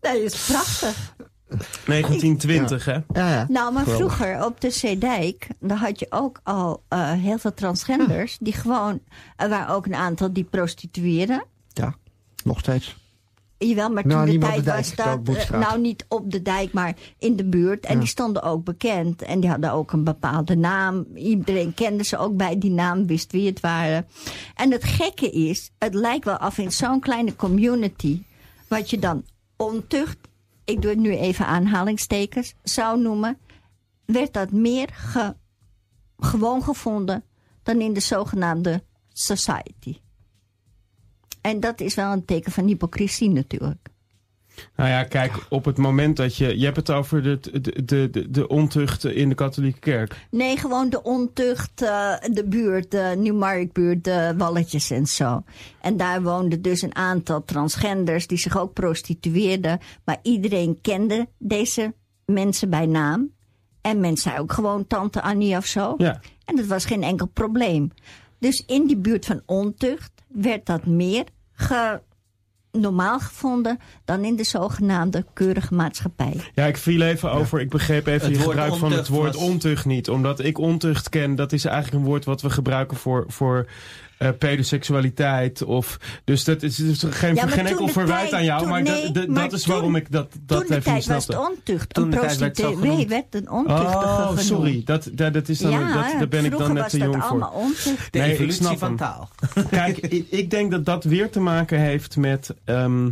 Dat 0.00 0.14
is 0.14 0.46
prachtig. 0.46 1.14
1920, 1.48 2.84
hè? 2.84 2.92
Ja, 2.92 3.02
ja. 3.12 3.46
Nou, 3.48 3.72
maar 3.72 3.84
Geweldig. 3.84 4.14
vroeger 4.16 4.44
op 4.44 4.60
de 4.60 4.70
Zeedijk, 4.70 5.46
daar 5.60 5.78
had 5.78 5.98
je 6.00 6.06
ook 6.10 6.40
al 6.42 6.82
eh, 6.88 7.12
heel 7.12 7.38
veel 7.38 7.54
transgenders. 7.54 8.36
Die 8.40 8.52
gewoon, 8.52 9.00
er 9.36 9.48
waren 9.48 9.74
ook 9.74 9.86
een 9.86 9.94
aantal 9.94 10.32
die 10.32 10.44
prostitueerden. 10.44 11.44
ja, 11.72 11.94
nog 12.44 12.58
steeds. 12.58 12.96
Jawel, 13.58 13.90
maar 13.90 14.06
Nou, 14.06 14.16
toen 14.18 14.24
de 14.26 14.30
niet 14.30 14.40
meer 14.40 14.48
op 14.58 14.64
tijd 14.64 14.86
de 14.88 14.96
dijk, 14.96 15.26
was 15.26 15.36
dat... 15.36 15.50
Eh, 15.50 15.60
nou, 15.60 15.80
niet 15.80 16.04
op 16.08 16.30
de 16.30 16.42
dijk, 16.42 16.72
maar 16.72 16.94
in 17.18 17.36
de 17.36 17.44
buurt. 17.44 17.84
En 17.86 17.92
Ja. 17.94 17.98
die 17.98 18.08
stonden 18.08 18.42
ook 18.42 18.64
bekend. 18.64 19.22
En 19.22 19.40
die 19.40 19.50
hadden 19.50 19.72
ook 19.72 19.92
een 19.92 20.04
bepaalde 20.04 20.56
naam. 20.56 21.06
Iedereen 21.14 21.74
kende 21.74 22.04
ze 22.04 22.18
ook 22.18 22.36
bij 22.36 22.58
die 22.58 22.70
naam, 22.70 23.06
wist 23.06 23.32
wie 23.32 23.46
het 23.46 23.60
waren. 23.60 24.06
En 24.54 24.72
het 24.72 24.84
gekke 24.84 25.30
is, 25.30 25.70
het 25.78 25.94
lijkt 25.94 26.24
wel 26.24 26.36
af 26.36 26.58
in 26.58 26.72
zo'n 26.72 27.00
kleine 27.00 27.36
community... 27.36 28.22
wat 28.68 28.90
je 28.90 28.98
dan 28.98 29.24
ontucht, 29.56 30.18
ik 30.68 30.82
doe 30.82 30.90
het 30.90 31.00
nu 31.00 31.16
even 31.16 31.46
aanhalingstekens, 31.46 32.54
zou 32.62 33.00
noemen... 33.00 33.38
werd 34.04 34.32
dat 34.32 34.52
meer 34.52 34.88
ge- 34.92 35.36
gewoon 36.18 36.62
gevonden 36.62 37.24
dan 37.62 37.80
in 37.80 37.92
de 37.92 38.00
zogenaamde 38.00 38.84
society. 39.12 40.00
En 41.40 41.60
dat 41.60 41.80
is 41.80 41.94
wel 41.94 42.12
een 42.12 42.24
teken 42.24 42.52
van 42.52 42.66
hypocrisie 42.66 43.30
natuurlijk. 43.30 43.88
Nou 44.76 44.90
ja, 44.90 45.04
kijk, 45.04 45.32
op 45.48 45.64
het 45.64 45.76
moment 45.76 46.16
dat 46.16 46.36
je... 46.36 46.58
Je 46.58 46.64
hebt 46.64 46.76
het 46.76 46.90
over 46.90 47.22
de, 47.22 47.38
de, 47.84 48.10
de, 48.10 48.30
de, 48.30 48.48
ontucht 48.48 49.04
in 49.04 49.28
de 49.28 49.34
katholieke 49.34 49.78
kerk. 49.78 50.26
Nee, 50.30 50.56
gewoon 50.56 50.90
de 50.90 51.02
ontucht, 51.02 51.82
eh, 51.82 52.14
de 52.32 52.44
buurt, 52.46 52.90
de 52.90 53.14
Nieuwmarktbuurt, 53.18 54.04
de 54.04 54.34
Walletjes 54.36 54.90
en 54.90 55.06
zo. 55.06 55.42
En 55.80 55.96
daar 55.96 56.22
woonden 56.22 56.62
dus 56.62 56.82
een 56.82 56.94
aantal 56.96 57.44
transgenders 57.44 58.26
die 58.26 58.38
zich 58.38 58.58
ook 58.58 58.72
prostitueerden. 58.72 59.78
Maar 60.04 60.18
iedereen 60.22 60.78
kende 60.82 61.28
deze 61.38 61.94
mensen 62.24 62.70
bij 62.70 62.86
naam. 62.86 63.30
En 63.80 64.00
men 64.00 64.16
zei 64.16 64.38
ook 64.38 64.52
gewoon 64.52 64.86
tante 64.86 65.22
Annie 65.22 65.56
of 65.56 65.66
zo. 65.66 65.94
Ja. 65.98 66.20
En 66.44 66.56
dat 66.56 66.66
was 66.66 66.84
geen 66.84 67.02
enkel 67.02 67.26
probleem. 67.26 67.92
Dus 68.38 68.64
in 68.66 68.86
die 68.86 68.96
buurt 68.96 69.26
van 69.26 69.42
ontucht 69.46 70.12
werd 70.28 70.66
dat 70.66 70.86
meer 70.86 71.24
ge- 71.52 72.00
normaal 72.72 73.18
gevonden 73.20 73.78
dan 74.04 74.24
in 74.24 74.36
de 74.36 74.44
zogenaamde 74.44 75.24
keurige 75.32 75.74
maatschappij. 75.74 76.40
Ja, 76.54 76.64
ik 76.66 76.76
viel 76.76 77.00
even 77.00 77.32
over. 77.32 77.60
Ik 77.60 77.68
begreep 77.70 78.06
even 78.06 78.28
Het 78.28 78.36
je 78.36 78.42
gebruik 78.42 78.74
van 78.74 78.92
het 78.92 79.08
woord 79.08 79.34
was- 79.34 79.42
ontucht 79.44 79.84
niet. 79.84 80.08
Omdat 80.08 80.44
ik 80.44 80.58
ontucht 80.58 81.08
ken, 81.08 81.34
dat 81.34 81.52
is 81.52 81.64
eigenlijk 81.64 82.02
een 82.02 82.08
woord 82.10 82.24
wat 82.24 82.42
we 82.42 82.50
gebruiken 82.50 82.96
voor, 82.96 83.24
voor 83.28 83.66
eh, 84.18 84.28
pedoseksualiteit. 84.38 85.62
Of, 85.62 85.98
dus 86.24 86.44
dat 86.44 86.62
is 86.62 86.76
dus 86.76 87.02
geen, 87.10 87.34
Ja, 87.34 87.46
geen 87.46 87.58
toen 87.58 87.66
enkel 87.66 87.88
verwijt 87.88 88.20
tijd- 88.20 88.32
aan 88.32 88.44
jou. 88.44 88.60
toen- 88.60 88.68
maar 88.68 88.82
nee, 88.82 89.02
dat, 89.04 89.14
dat, 89.14 89.26
maar 89.28 89.42
dat 89.42 89.52
is 89.52 89.62
toen- 89.62 89.72
waarom 89.72 89.96
ik 89.96 90.10
dat, 90.10 90.32
dat 90.40 90.46
Toen 90.46 90.62
even 90.62 90.74
niet 90.74 90.84
tijd 90.84 91.06
was 91.06 91.24
snapte. 91.24 91.32
het 91.44 91.58
ontucht. 91.58 91.94
Toen 91.94 92.04
een 92.04 92.10
de 92.10 92.16
tijd 92.18 92.36
werd 92.38 92.56
het 92.56 92.66
prostituee 92.66 92.90
genoemd. 92.90 93.08
werd 93.08 93.34
een 93.34 93.50
ontuchtige 93.50 93.96
Oh, 93.96 94.20
genoemd. 94.26 94.40
sorry. 94.40 94.82
Dat, 94.84 95.10
dat, 95.12 95.32
dat 95.32 95.48
is 95.48 95.58
dan, 95.58 95.70
ja, 95.70 95.78
dat, 96.02 96.18
daar 96.18 96.28
ben 96.28 96.44
ik 96.44 96.50
dan 96.58 96.72
net 96.72 96.82
was 96.82 96.90
te 96.90 96.98
dat 96.98 97.06
jong 97.08 97.22
voor. 97.22 97.30
allemaal 97.30 97.50
ontucht. 97.52 98.12
De 98.12 98.18
Nee, 98.18 98.28
ik 98.28 98.34
evolutie 98.34 98.62
snap 98.62 98.78
van 98.78 98.96
taal. 98.96 99.28
Kijk, 99.70 99.96
ik, 99.98 100.26
ik 100.30 100.50
denk 100.50 100.70
dat 100.70 100.84
dat 100.84 101.04
weer 101.04 101.30
te 101.30 101.40
maken 101.40 101.80
heeft 101.80 102.16
met. 102.16 102.54
ehm, 102.64 103.08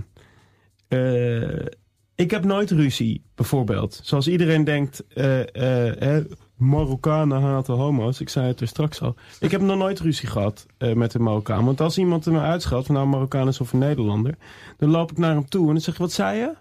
eh, 0.88 1.66
ik 2.14 2.30
heb 2.30 2.44
nooit 2.44 2.70
ruzie, 2.70 3.22
bijvoorbeeld. 3.34 4.00
Zoals 4.02 4.28
iedereen 4.28 4.64
denkt, 4.64 5.04
eh, 5.14 5.40
eh, 5.40 5.94
hè, 5.98 6.22
Marokkanen 6.56 7.42
haten 7.42 7.74
homo's. 7.74 8.20
Ik 8.20 8.28
zei 8.28 8.46
het 8.46 8.60
er 8.60 8.68
straks 8.68 9.02
al. 9.02 9.14
Ik 9.40 9.50
heb 9.50 9.60
nog 9.60 9.76
nooit 9.76 10.00
ruzie 10.00 10.28
gehad 10.28 10.66
eh, 10.78 10.92
met 10.92 11.14
een 11.14 11.22
Marokkaan. 11.22 11.64
Want 11.64 11.80
als 11.80 11.98
iemand 11.98 12.26
me 12.26 12.40
uitscheldt, 12.40 12.86
van 12.86 12.94
nou 12.94 13.06
Marokkaan 13.06 13.48
is 13.48 13.60
of 13.60 13.72
een 13.72 13.78
Nederlander, 13.78 14.34
dan 14.76 14.90
loop 14.90 15.10
ik 15.10 15.18
naar 15.18 15.34
hem 15.34 15.48
toe 15.48 15.66
en 15.66 15.72
dan 15.72 15.80
zeg 15.80 15.94
ik: 15.94 16.00
Wat 16.00 16.12
zei 16.12 16.38
je? 16.38 16.54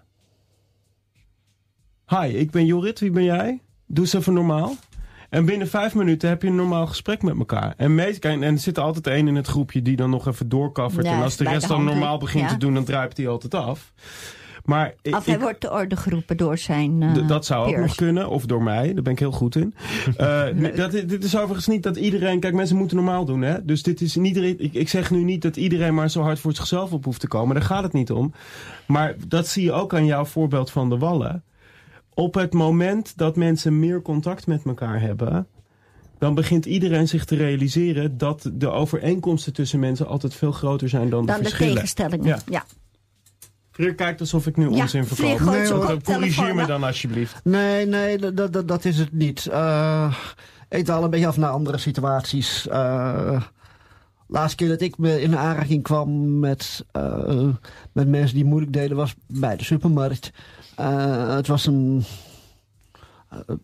Hi, 2.06 2.36
ik 2.38 2.50
ben 2.50 2.66
Jorrit, 2.66 3.00
wie 3.00 3.10
ben 3.10 3.24
jij? 3.24 3.60
Doe 3.86 4.04
eens 4.04 4.12
even 4.12 4.34
normaal. 4.34 4.74
En 5.30 5.44
binnen 5.44 5.68
vijf 5.68 5.94
minuten 5.94 6.28
heb 6.28 6.42
je 6.42 6.48
een 6.48 6.54
normaal 6.54 6.86
gesprek 6.86 7.22
met 7.22 7.38
elkaar. 7.38 7.74
En, 7.76 7.94
meest, 7.94 8.24
en 8.24 8.42
er 8.42 8.58
zit 8.58 8.78
altijd 8.78 9.06
één 9.06 9.28
in 9.28 9.34
het 9.34 9.46
groepje 9.46 9.82
die 9.82 9.96
dan 9.96 10.10
nog 10.10 10.26
even 10.26 10.48
doorkaffert. 10.48 11.06
Ja, 11.06 11.12
en 11.12 11.22
als 11.22 11.36
de 11.36 11.44
rest 11.44 11.60
de 11.60 11.68
dan 11.68 11.84
normaal 11.84 12.18
begint 12.18 12.44
ja. 12.44 12.50
te 12.50 12.56
doen, 12.56 12.74
dan 12.74 12.84
druipt 12.84 13.16
hij 13.16 13.28
altijd 13.28 13.54
af. 13.54 13.92
Maar 14.66 14.94
ik, 15.02 15.14
Of 15.16 15.24
hij 15.24 15.40
wordt 15.40 15.60
te 15.60 15.70
orde 15.72 15.96
geroepen 15.96 16.36
door 16.36 16.58
zijn 16.58 17.02
eh, 17.02 17.28
dat 17.28 17.46
zou 17.46 17.68
ook 17.68 17.76
nog 17.76 17.94
kunnen, 17.94 18.28
of 18.28 18.46
door 18.46 18.62
mij, 18.62 18.94
daar 18.94 19.02
ben 19.02 19.12
ik 19.12 19.18
heel 19.18 19.32
goed 19.32 19.56
in. 19.56 19.74
Nu, 20.54 20.72
dat, 20.72 20.90
dit 20.90 21.24
is 21.24 21.36
overigens 21.36 21.66
niet 21.66 21.82
dat 21.82 21.96
iedereen, 21.96 22.40
kijk, 22.40 22.54
mensen 22.54 22.76
moeten 22.76 22.96
normaal 22.96 23.24
doen, 23.24 23.42
hè? 23.42 23.64
Dus 23.64 23.82
dit 23.82 24.00
is 24.00 24.14
niet, 24.14 24.36
ik, 24.36 24.74
ik 24.74 24.88
zeg 24.88 25.10
nu 25.10 25.24
niet 25.24 25.42
dat 25.42 25.56
iedereen 25.56 25.94
maar 25.94 26.10
zo 26.10 26.22
hard 26.22 26.38
voor 26.38 26.54
zichzelf 26.54 26.92
op 26.92 27.04
hoeft 27.04 27.20
te 27.20 27.28
komen, 27.28 27.54
daar 27.54 27.64
gaat 27.64 27.82
het 27.82 27.92
niet 27.92 28.10
om. 28.10 28.32
Maar 28.86 29.14
dat 29.28 29.48
zie 29.48 29.62
je 29.64 29.72
ook 29.72 29.94
aan 29.94 30.06
jouw 30.06 30.24
voorbeeld 30.24 30.70
van 30.70 30.88
de 30.88 30.98
wallen. 30.98 31.44
Op 32.14 32.34
het 32.34 32.52
moment 32.52 33.12
dat 33.16 33.36
mensen 33.36 33.78
meer 33.78 34.02
contact 34.02 34.46
met 34.46 34.62
elkaar 34.64 35.00
hebben, 35.00 35.46
dan 36.18 36.34
begint 36.34 36.66
iedereen 36.66 37.08
zich 37.08 37.24
te 37.24 37.36
realiseren 37.36 38.18
dat 38.18 38.50
de 38.52 38.70
overeenkomsten 38.70 39.52
tussen 39.52 39.80
mensen 39.80 40.06
altijd 40.06 40.34
veel 40.34 40.52
groter 40.52 40.88
zijn 40.88 41.10
dan, 41.10 41.26
Dan 41.26 41.36
de 41.36 41.42
de 41.42 41.48
verschillen. 41.48 41.74
tegenstellingen. 41.74 42.26
Ja. 42.26 42.38
Ja. 42.50 42.64
Freer 43.76 43.94
kijkt 43.94 44.20
alsof 44.20 44.46
ik 44.46 44.56
nu 44.56 44.70
Ja, 44.70 44.82
onzin 44.82 45.06
verkoop. 45.06 45.38
koptelefoon 45.38 46.02
Corrigeer 46.02 46.54
me 46.54 46.66
dan 46.66 46.82
alsjeblieft. 46.84 47.40
Nee, 47.44 47.86
nee, 47.86 48.18
dat, 48.18 48.52
dat, 48.52 48.68
dat 48.68 48.84
is 48.84 48.98
het 48.98 49.12
niet. 49.12 49.46
Eh, 49.46 50.14
ik 50.68 50.84
dwaal 50.84 51.04
een 51.04 51.10
beetje 51.10 51.26
af 51.26 51.36
naar 51.36 51.50
andere 51.50 51.78
situaties. 51.78 52.68
Eh 52.68 53.42
laatste 54.26 54.56
keer 54.56 54.68
dat 54.68 54.80
ik 54.80 54.98
me 54.98 55.22
in 55.22 55.36
aanraking 55.36 55.82
kwam 55.82 56.38
met, 56.38 56.84
eh, 56.92 57.48
met 57.92 58.08
mensen 58.08 58.34
die 58.34 58.44
moeilijk 58.44 58.72
deden 58.72 58.96
was 58.96 59.14
bij 59.26 59.56
de 59.56 59.64
supermarkt. 59.64 60.32
Eh, 60.76 61.34
het 61.34 61.46
was 61.46 61.66
een... 61.66 62.04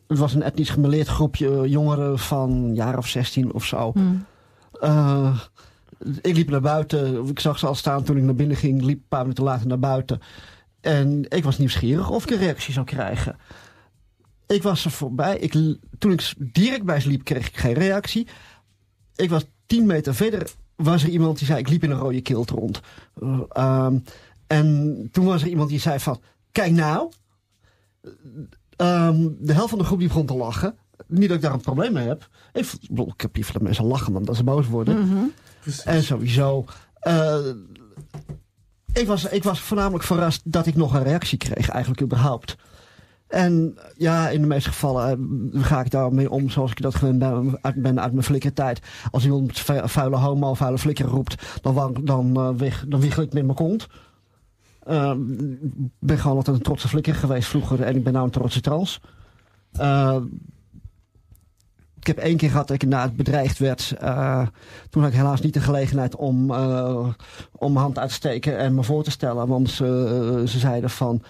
Het 0.09 0.19
was 0.19 0.35
een 0.35 0.43
etnisch 0.43 0.71
gemeleerd 0.71 1.09
groepje 1.09 1.69
jongeren 1.69 2.19
van 2.19 2.51
een 2.51 2.75
jaar 2.75 2.99
of 2.99 3.07
16 3.07 3.53
of 3.53 3.65
zo. 3.65 3.93
Hm. 3.93 4.01
Eh, 4.81 5.39
ik 6.21 6.37
liep 6.37 6.51
naar 6.51 6.61
buiten. 6.61 7.27
Ik 7.27 7.41
zag 7.41 7.59
ze 7.59 7.67
al 7.67 7.75
staan 7.75 8.03
toen 8.03 8.17
ik 8.17 8.23
naar 8.23 8.35
binnen 8.35 8.57
ging. 8.57 8.83
Liep 8.83 8.99
een 8.99 9.09
paar 9.09 9.23
minuten 9.23 9.45
later 9.45 9.67
naar 9.67 9.79
buiten. 9.79 10.21
En 10.81 11.25
ik 11.29 11.45
was 11.45 11.59
nieuwsgierig 11.59 12.11
of 12.11 12.23
ik 12.23 12.31
een 12.31 12.39
reactie 12.39 12.73
zou 12.73 12.87
krijgen. 12.87 13.37
Ik 14.47 14.63
was 14.63 14.85
er 14.85 14.91
voorbij. 14.91 15.39
Ik, 15.39 15.53
toen 15.99 16.13
ik 16.13 16.35
direct 16.39 16.85
bij 16.85 17.01
ze 17.01 17.09
liep, 17.09 17.25
kreeg 17.25 17.49
ik 17.49 17.57
geen 17.57 17.73
reactie. 17.73 18.27
Ik 19.17 19.31
was 19.31 19.45
tien 19.67 19.87
meter 19.87 20.15
verder. 20.15 20.51
Was 20.77 21.03
er 21.03 21.09
iemand 21.09 21.39
die 21.39 21.47
zei: 21.47 21.59
Ik 21.59 21.69
liep 21.69 21.83
in 21.83 21.91
een 21.91 21.99
rode 21.99 22.21
kilt 22.21 22.51
rond. 22.51 22.81
Eh, 23.21 23.41
ehm, 23.49 23.99
en 24.47 25.09
toen 25.13 25.25
was 25.25 25.43
er 25.43 25.49
iemand 25.49 25.69
die 25.69 25.81
zei: 25.81 25.99
van, 25.99 26.21
Kijk 26.53 26.73
nou. 26.73 27.11
Ehm, 28.77 29.29
de 29.39 29.53
helft 29.53 29.71
van 29.71 29.79
de 29.79 29.85
groep 29.85 29.99
die 29.99 30.09
begon 30.09 30.27
te 30.27 30.35
lachen. 30.35 30.77
Niet 31.07 31.29
dat 31.29 31.37
ik 31.37 31.43
daar 31.43 31.53
een 31.53 31.61
probleem 31.61 31.93
mee 31.93 32.07
heb. 32.07 32.29
Ik, 32.53 32.73
ik 32.89 33.21
heb 33.21 33.35
liever 33.35 33.53
dat 33.53 33.63
mensen 33.63 33.85
lachen 33.85 34.13
dan 34.13 34.25
dat 34.25 34.37
ze 34.37 34.45
boos 34.45 34.67
worden. 34.67 34.97
En 35.85 36.03
sowieso, 36.03 36.65
Eh, 37.01 37.37
ik, 38.93 39.07
was, 39.07 39.25
ik 39.25 39.43
was 39.45 39.61
voornamelijk 39.61 40.05
verrast 40.05 40.41
dat 40.45 40.67
ik 40.67 40.77
nog 40.77 40.95
een 40.95 41.03
reactie 41.03 41.39
kreeg, 41.39 41.69
eigenlijk 41.69 42.03
überhaupt. 42.03 42.57
En 43.29 43.79
ja, 43.97 44.29
in 44.29 44.41
de 44.41 44.47
meeste 44.47 44.69
gevallen 44.69 45.11
eh, 45.55 45.65
ga 45.65 45.81
ik 45.81 45.91
daarmee 45.91 46.31
om 46.31 46.51
zoals 46.51 46.71
ik 46.71 46.81
dat 46.83 46.95
gewend 46.95 47.19
ben 47.19 47.59
uit, 47.61 47.75
ben 47.83 48.01
uit 48.01 48.13
mijn 48.13 48.25
flikkertijd. 48.25 48.81
Als 49.11 49.25
iemand 49.25 49.59
vu- 49.59 49.89
vuile 49.89 50.17
homo 50.17 50.55
vuile 50.55 50.79
flikker 50.79 51.05
roept, 51.05 51.43
dan, 51.63 51.95
dan, 52.05 52.37
eh, 52.37 52.49
weg, 52.57 52.85
dan 52.89 53.01
wiegel 53.01 53.23
ik 53.23 53.33
met 53.33 53.45
mijn 53.45 53.57
kont. 53.57 53.87
Eh, 54.83 55.15
Ik 55.75 55.91
ben 55.99 56.19
gewoon 56.19 56.37
altijd 56.37 56.57
een 56.57 56.63
trotse 56.63 56.89
flikker 56.89 57.15
geweest 57.15 57.49
vroeger 57.49 57.83
en 57.83 57.97
ik 57.97 58.05
ben 58.05 58.13
nou 58.13 58.25
een 58.25 58.31
trotse 58.31 58.61
trans. 58.61 59.01
Eh, 59.73 60.17
ik 62.03 62.09
heb 62.09 62.19
één 62.19 62.37
keer 62.37 62.51
gehad 62.51 62.67
dat 62.67 62.77
ik 62.77 62.83
inderdaad 62.83 63.17
bedreigd 63.17 63.59
werd. 63.59 63.95
Eh, 64.01 64.47
toen 64.91 65.03
had 65.03 65.11
ik 65.11 65.19
helaas 65.19 65.41
niet 65.41 65.55
de 65.55 65.61
gelegenheid 65.61 66.17
om, 66.17 66.51
eh, 66.51 67.07
om 67.53 67.73
mijn 67.73 67.85
hand 67.85 67.99
uit 67.99 68.09
te 68.09 68.15
steken 68.15 68.59
en 68.59 68.75
me 68.75 68.83
voor 68.83 69.03
te 69.03 69.11
stellen. 69.11 69.49
Want 69.49 69.71
ze, 69.71 69.85
eh, 69.85 70.49
ze 70.49 70.59
zeiden 70.59 70.91
van, 70.91 71.23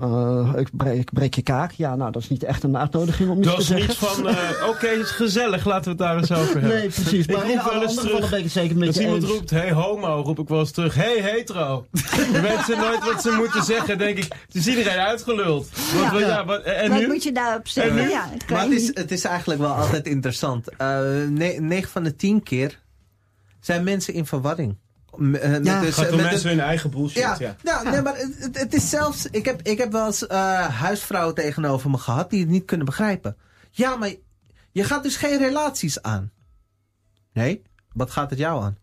eh, 0.00 0.52
ik, 0.56 0.68
breek, 0.72 0.98
ik 1.00 1.12
breek 1.12 1.34
je 1.34 1.42
kaak. 1.42 1.70
Ja, 1.72 1.96
nou, 1.96 2.12
dat 2.12 2.22
is 2.22 2.28
niet 2.28 2.42
echt 2.42 2.62
een 2.62 2.76
uitnodiging 2.76 3.30
om 3.30 3.38
iets 3.38 3.46
Dat 3.46 3.54
te 3.56 3.60
is 3.60 3.66
zeggen. 3.66 3.88
niet 3.88 3.96
van, 3.96 4.28
eh, 4.28 4.68
oké, 4.70 4.86
het 4.86 4.98
is 5.00 5.10
gezellig, 5.10 5.64
laten 5.64 5.84
we 5.84 5.88
het 5.90 5.98
daar 5.98 6.16
eens 6.16 6.32
over 6.32 6.60
hebben. 6.60 6.78
Nee, 6.78 6.88
precies. 6.88 7.26
Ik 7.26 7.32
Maar 7.32 7.42
roep 7.42 7.50
in 7.52 7.60
alle 7.60 7.72
wel 7.72 7.82
eens 7.82 7.94
terug, 7.94 8.30
ben 8.30 8.38
ik 8.44 8.50
zeker 8.50 8.76
met 8.76 8.86
Als 8.88 8.96
je 8.96 9.02
iemand 9.02 9.22
eens. 9.22 9.32
roept, 9.32 9.50
hey 9.50 9.72
homo, 9.72 10.22
roep 10.24 10.38
ik 10.38 10.48
wel 10.48 10.58
eens 10.58 10.70
terug, 10.70 10.94
hey 10.94 11.18
hetero. 11.20 11.86
Ze 12.66 12.74
nooit 12.78 13.12
wat 13.12 13.22
ze 13.22 13.30
moeten 13.30 13.62
zeggen, 13.64 13.98
denk 13.98 14.16
ik. 14.18 14.32
Het 14.46 14.54
is 14.54 14.66
iedereen 14.68 14.98
uitgeluld. 14.98 15.68
Wat, 15.70 16.02
Ja. 16.02 16.10
wat- 16.12 16.20
ja, 16.20 16.44
wat- 16.44 16.62
en 16.62 16.90
Wat 16.90 17.00
nu? 17.00 17.06
moet 17.06 17.22
je 17.22 17.32
daarop 17.32 17.68
zeggen? 17.68 18.08
Ja, 18.08 18.28
Maar 18.50 18.62
het 18.62 18.72
is, 18.72 18.86
het 18.94 19.10
is 19.10 19.24
eigenlijk 19.24 19.60
wel 19.60 19.72
altijd 19.74 20.06
interessant. 20.06 20.68
Eh 20.76 20.98
9 21.58 21.90
van 21.90 22.02
de 22.02 22.16
10 22.16 22.42
keer 22.42 22.80
zijn 23.60 23.84
mensen 23.84 24.14
in 24.14 24.26
verwarring. 24.26 24.76
Eh, 25.18 25.50
met 25.50 25.66
Ja, 25.66 25.80
Het 25.82 25.94
gaat 25.94 26.10
om 26.10 26.16
met 26.16 26.24
mensen 26.24 26.42
de- 26.42 26.48
hun 26.48 26.60
eigen 26.60 26.90
bullshit, 26.90 27.22
ja, 27.22 27.36
ja. 27.38 27.56
Nou, 27.62 27.90
Nee, 27.90 28.02
maar 28.02 28.16
het, 28.16 28.48
het- 28.58 28.74
is 28.74 28.90
zelfs... 28.90 29.26
Ik 29.30 29.44
heb, 29.44 29.62
ik 29.62 29.78
heb 29.78 29.92
wel 29.92 30.06
eens 30.06 30.26
eh, 30.26 30.66
huisvrouwen 30.66 31.34
tegenover 31.34 31.90
me 31.90 31.98
gehad 31.98 32.30
die 32.30 32.40
het 32.40 32.48
niet 32.48 32.64
kunnen 32.64 32.86
begrijpen. 32.86 33.36
Ja, 33.70 33.96
maar 33.96 34.10
je 34.72 34.84
gaat 34.84 35.02
dus 35.02 35.16
geen 35.16 35.38
relaties 35.38 36.02
aan. 36.02 36.30
Nee? 37.32 37.62
Wat 37.92 38.10
gaat 38.10 38.30
het 38.30 38.38
jou 38.38 38.62
aan? 38.62 38.76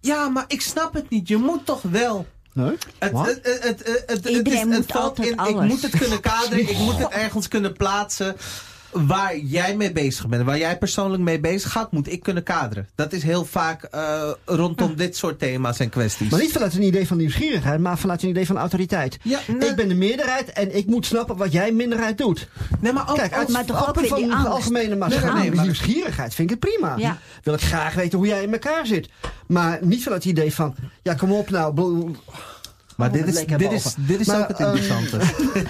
Ja, 0.00 0.28
maar 0.28 0.44
ik 0.46 0.60
snap 0.60 0.94
het 0.94 1.10
niet. 1.10 1.28
Je 1.28 1.36
moet 1.36 1.66
toch 1.66 1.82
wel... 1.82 2.26
Nee? 2.54 2.76
Het, 2.98 3.12
het, 3.42 3.62
het, 3.62 4.02
het, 4.06 4.26
Iedereen 4.26 4.70
is- 4.72 4.76
moet 4.78 4.92
altijd 4.96 5.28
in, 5.28 5.46
Ik 5.46 5.60
moet 5.60 5.82
het 5.82 5.98
kunnen 5.98 6.20
kaderen. 6.20 6.68
ik 6.70 6.78
moet 6.78 6.98
het 6.98 7.08
ergens 7.24 7.48
kunnen 7.48 7.72
plaatsen. 7.72 8.36
Waar 8.92 9.38
jij 9.38 9.76
mee 9.76 9.92
bezig 9.92 10.28
bent. 10.28 10.44
Waar 10.44 10.58
jij 10.58 10.78
persoonlijk 10.78 11.22
mee 11.22 11.40
bezig 11.40 11.72
gaat. 11.72 11.92
Moet 11.92 12.12
ik 12.12 12.22
kunnen 12.22 12.42
kaderen. 12.42 12.88
Dat 12.94 13.12
is 13.12 13.22
heel 13.22 13.44
vaak 13.44 13.82
eh, 13.82 14.30
rondom 14.44 14.96
dit 14.96 15.16
soort 15.16 15.38
thema's 15.38 15.78
en 15.78 15.88
kwesties. 15.88 16.30
Maar 16.30 16.40
niet 16.40 16.52
vanuit 16.52 16.74
een 16.74 16.82
idee 16.82 17.06
van 17.06 17.16
nieuwsgierigheid, 17.16 17.80
maar 17.80 17.98
vanuit 17.98 18.22
een 18.22 18.28
idee 18.28 18.46
van 18.46 18.56
autoriteit. 18.58 19.18
Ja. 19.22 19.38
Ik 19.58 19.76
ben 19.76 19.88
de 19.88 19.94
meerderheid 19.94 20.52
en 20.52 20.76
ik 20.76 20.86
moet 20.86 21.06
snappen 21.06 21.36
wat 21.36 21.52
jij 21.52 21.72
minderheid 21.72 22.18
doet. 22.18 22.48
nee, 22.80 22.92
maar 22.92 23.10
ook, 23.10 23.16
Kijk, 23.16 23.32
uit 23.32 23.48
maar 23.48 23.64
toch 23.64 23.88
ook 23.88 24.06
van 24.06 24.28
de 24.28 24.34
algemene 24.34 24.96
maatschappij. 24.96 25.40
Nee, 25.40 25.52
maar- 25.52 25.64
nieuwsgierigheid 25.64 26.34
vind 26.34 26.50
ik 26.50 26.60
het 26.60 26.70
prima. 26.70 26.96
Ja. 26.96 27.18
Wil 27.42 27.54
ik 27.54 27.60
graag 27.60 27.94
weten 27.94 28.18
hoe 28.18 28.26
jij 28.26 28.42
in 28.42 28.52
elkaar 28.52 28.86
zit. 28.86 29.08
Maar 29.46 29.78
niet 29.82 30.02
vanuit 30.02 30.22
het 30.22 30.32
idee 30.32 30.54
van, 30.54 30.74
ja 31.02 31.14
kom 31.14 31.32
op 31.32 31.50
nou. 31.50 31.74
Maar 33.02 33.12
dit 33.12 33.26
is, 33.26 33.46
dit 33.46 33.72
is, 33.72 33.94
dit 33.96 34.20
is 34.20 34.26
Maar, 34.26 34.40
ook 34.40 34.48
het 34.48 34.58
ehm, 34.58 34.76
interessante. 34.76 35.18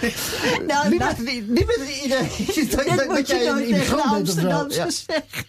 Nou, 0.66 0.88
Niet 0.88 0.98
met, 0.98 1.18
niet 1.48 1.66
met 1.66 2.70
dat, 2.76 2.96
dat, 2.96 3.08
moet 3.08 3.28
je 3.28 3.52
nooit 3.54 3.68
tegen. 3.68 4.02
Amsterdamse 4.02 4.78
Ja. 4.78 4.90
zeggen. 4.90 5.44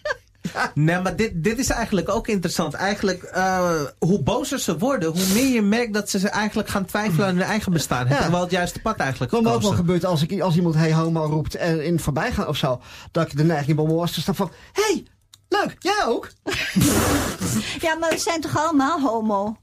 nee, 0.74 1.00
maar 1.00 1.16
dit, 1.16 1.32
dit 1.34 1.60
is 1.60 1.70
eigenlijk 1.70 2.10
ook 2.10 2.28
interessant. 2.28 2.74
Eigenlijk, 2.74 3.24
eh, 3.24 3.82
hoe 4.00 4.22
bozer 4.22 4.60
ze 4.60 4.78
worden, 4.78 5.10
hoe 5.10 5.34
meer 5.34 5.54
je 5.54 5.62
merkt 5.62 5.94
dat 5.94 6.10
ze 6.10 6.20
ze 6.20 6.30
eigenlijk 6.30 6.70
gaan 6.70 6.86
twijfelen 6.86 7.28
aan 7.28 7.36
hun 7.36 7.46
eigen 7.46 7.72
bestaan. 7.72 8.08
Ja. 8.08 8.32
wel 8.32 8.42
het 8.42 8.52
juiste 8.52 8.82
pad 8.82 8.98
eigenlijk 8.98 9.32
Wat 9.32 9.46
ook 9.46 9.62
wel 9.62 9.72
gebeurt 9.72 10.06
als, 10.06 10.22
ik, 10.22 10.42
als 10.42 10.56
iemand 10.56 10.76
hey 10.76 10.94
homo 10.94 11.26
roept 11.26 11.56
en 11.56 11.86
in 11.86 11.94
het 11.94 12.02
voorbijgaan 12.02 12.48
of 12.48 12.58
zo. 12.58 12.82
Dat 13.12 13.26
ik 13.26 13.38
de 13.38 13.44
neiging 13.44 13.76
bij 13.76 13.86
me 13.86 13.94
was 13.94 14.12
te 14.12 14.22
staan 14.22 14.36
van, 14.36 14.52
hey, 14.74 15.04
leuk, 15.62 15.76
jij 15.80 16.04
ook? 16.08 16.30
Ja, 17.80 17.96
maar 17.96 18.10
we 18.10 18.18
zijn 18.18 18.42
toch 18.42 18.58
allemaal 18.58 19.00
homo? 19.02 19.56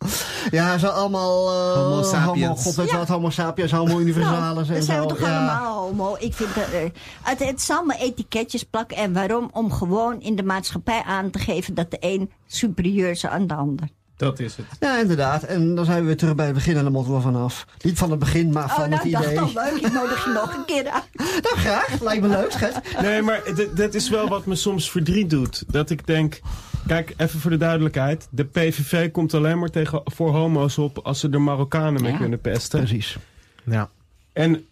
Ja, 0.50 0.78
zo 0.78 0.86
allemaal 0.86 1.48
eh, 1.50 1.72
Homo 1.82 2.02
sapiens. 2.02 2.24
Homo, 2.46 2.54
God 2.54 2.74
weet 2.74 2.90
Ja. 2.90 2.96
wat, 2.96 3.08
homo 3.08 3.30
sapiens, 3.30 3.70
homo 3.72 3.98
universalis 3.98 4.40
Nou, 4.40 4.66
en 4.68 4.74
dan 4.74 4.82
zijn 4.82 5.00
we 5.00 5.06
toch 5.06 5.20
ja. 5.20 5.36
allemaal 5.36 5.78
homo. 5.82 6.16
Ik 6.18 6.34
vind 6.34 6.54
dat, 6.54 6.70
eh, 6.70 6.80
het, 7.22 7.38
het 7.38 7.60
zal 7.62 7.84
me 7.84 7.96
etiketjes 7.98 8.62
plakken. 8.64 8.96
En 8.96 9.12
waarom? 9.12 9.50
Om 9.52 9.72
gewoon 9.72 10.20
in 10.20 10.36
de 10.36 10.42
maatschappij 10.42 11.02
aan 11.02 11.30
te 11.30 11.38
geven 11.38 11.74
dat 11.74 11.90
de 11.90 11.96
een 12.00 12.30
superieur 12.46 13.10
is 13.10 13.26
aan 13.26 13.46
de 13.46 13.54
ander. 13.54 13.88
Dat 14.20 14.38
is 14.38 14.56
het. 14.56 14.66
Ja, 14.80 14.98
inderdaad. 15.00 15.42
En 15.42 15.74
dan 15.74 15.84
zijn 15.84 16.00
we 16.00 16.06
weer 16.06 16.16
terug 16.16 16.34
bij 16.34 16.44
het 16.46 16.54
begin 16.54 16.76
en 16.76 16.82
dan 16.82 16.92
moeten 16.92 17.14
we 17.14 17.20
vanaf. 17.20 17.66
Niet 17.84 17.98
van 17.98 18.10
het 18.10 18.18
begin, 18.18 18.52
maar 18.52 18.64
Oh, 18.64 18.74
van 18.74 18.90
nou, 18.90 19.02
het 19.02 19.12
dacht 19.12 19.24
idee. 19.26 19.40
al 19.40 19.50
leuk. 19.52 19.72
Ik 19.86 19.92
nodig 19.92 20.24
je 20.24 20.30
nog 20.32 20.54
een 20.56 20.64
keer 20.64 20.90
uit. 20.90 21.04
Nou, 21.42 21.56
graag. 21.56 22.00
Lijkt 22.00 22.22
me 22.22 22.28
leuk, 22.28 22.50
schat. 22.50 22.80
Nee, 23.02 23.22
maar 23.22 23.42
dat 23.74 23.94
is 23.94 24.08
wel 24.08 24.28
wat 24.28 24.46
me 24.46 24.54
soms 24.54 24.90
verdriet 24.90 25.30
doet. 25.30 25.64
Dat 25.72 25.90
ik 25.90 26.06
denk, 26.06 26.40
kijk, 26.86 27.14
even 27.16 27.40
voor 27.40 27.50
de 27.50 27.56
duidelijkheid. 27.56 28.28
De 28.30 28.44
PVV 28.44 29.10
komt 29.10 29.34
alleen 29.34 29.58
maar 29.58 29.70
tegen, 29.70 30.00
voor 30.04 30.30
homo's 30.30 30.78
op 30.78 30.98
als 30.98 31.20
ze 31.20 31.28
er 31.30 31.40
Marokkanen 31.42 32.02
mee 32.02 32.12
Ja. 32.12 32.18
kunnen 32.18 32.40
pesten. 32.40 32.78
Precies. 32.78 33.16
Ja. 33.64 33.90
En 34.32 34.64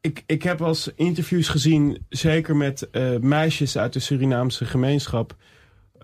ik, 0.00 0.22
ik 0.26 0.42
heb 0.42 0.58
wel 0.58 0.68
eens 0.68 0.90
interviews 0.94 1.48
gezien, 1.48 2.06
zeker 2.08 2.56
met 2.56 2.90
eh, 2.90 3.16
meisjes 3.20 3.76
uit 3.78 3.92
de 3.92 4.00
Surinaamse 4.00 4.64
gemeenschap. 4.64 5.36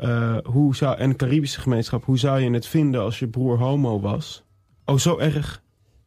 Eh, 0.00 0.36
hoe 0.44 0.76
zou, 0.76 0.96
en 0.96 1.10
de 1.10 1.16
Caribische 1.16 1.60
gemeenschap. 1.60 2.04
Hoe 2.04 2.18
zou 2.18 2.40
je 2.40 2.50
het 2.50 2.66
vinden 2.66 3.00
als 3.00 3.18
je 3.18 3.26
broer 3.26 3.58
homo 3.58 4.00
was? 4.00 4.42
Oh, 4.84 4.96
zo 4.96 5.18
erg. 5.18 5.62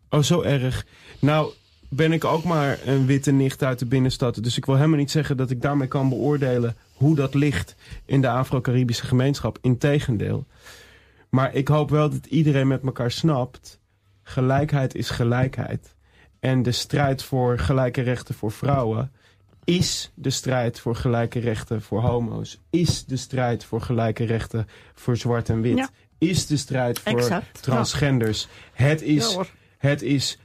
Oh, 0.10 0.22
zo 0.22 0.42
erg. 0.42 0.86
Nou, 1.20 1.52
ben 1.90 2.12
ik 2.12 2.26
ook 2.26 2.44
maar 2.44 2.80
een 2.86 3.06
witte 3.06 3.32
nicht 3.32 3.64
uit 3.64 3.80
de 3.80 3.86
binnenstad. 3.86 4.44
Dus 4.44 4.58
ik 4.58 4.66
wil 4.66 4.76
helemaal 4.76 4.98
niet 4.98 5.12
zeggen 5.12 5.38
dat 5.38 5.50
ik 5.50 5.62
daarmee 5.62 5.88
kan 5.88 6.10
beoordelen 6.10 6.76
hoe 6.94 7.16
dat 7.16 7.34
ligt 7.34 7.76
in 8.06 8.22
de 8.22 8.30
Afro-Caribische 8.30 9.06
gemeenschap. 9.06 9.58
Integendeel. 9.62 10.46
Maar 11.30 11.56
ik 11.56 11.68
hoop 11.68 11.90
wel 11.90 12.10
dat 12.10 12.26
iedereen 12.26 12.68
met 12.68 12.84
elkaar 12.84 13.12
snapt. 13.12 13.80
Gelijkheid 14.24 14.96
is 14.96 15.10
gelijkheid. 15.10 15.96
En 16.40 16.64
de 16.64 16.72
strijd 16.72 17.24
voor 17.24 17.60
gelijke 17.60 18.02
rechten 18.02 18.36
voor 18.36 18.52
vrouwen 18.52 19.12
is 19.64 20.12
de 20.14 20.30
strijd 20.30 20.80
voor 20.80 20.96
gelijke 20.96 21.40
rechten 21.40 21.82
voor 21.82 22.02
homo's. 22.02 22.60
Is 22.70 23.06
de 23.06 23.18
strijd 23.18 23.64
voor 23.66 23.82
gelijke 23.82 24.24
rechten 24.24 24.68
voor 24.94 25.18
zwart 25.18 25.50
en 25.50 25.62
wit. 25.62 25.78
Ja. 25.78 25.90
Is 26.18 26.46
de 26.48 26.58
strijd 26.58 27.00
voor 27.00 27.18
Exact. 27.20 27.62
transgenders. 27.62 28.48
Het 28.74 29.02
is 29.02 29.34
Ja, 29.34 29.44
het 29.78 30.02
is 30.02 30.38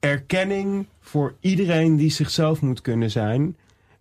erkenning 0.00 0.86
voor 1.00 1.34
iedereen 1.40 1.96
die 1.96 2.10
zichzelf 2.10 2.60
moet 2.60 2.80
kunnen 2.80 3.10
zijn. 3.10 3.56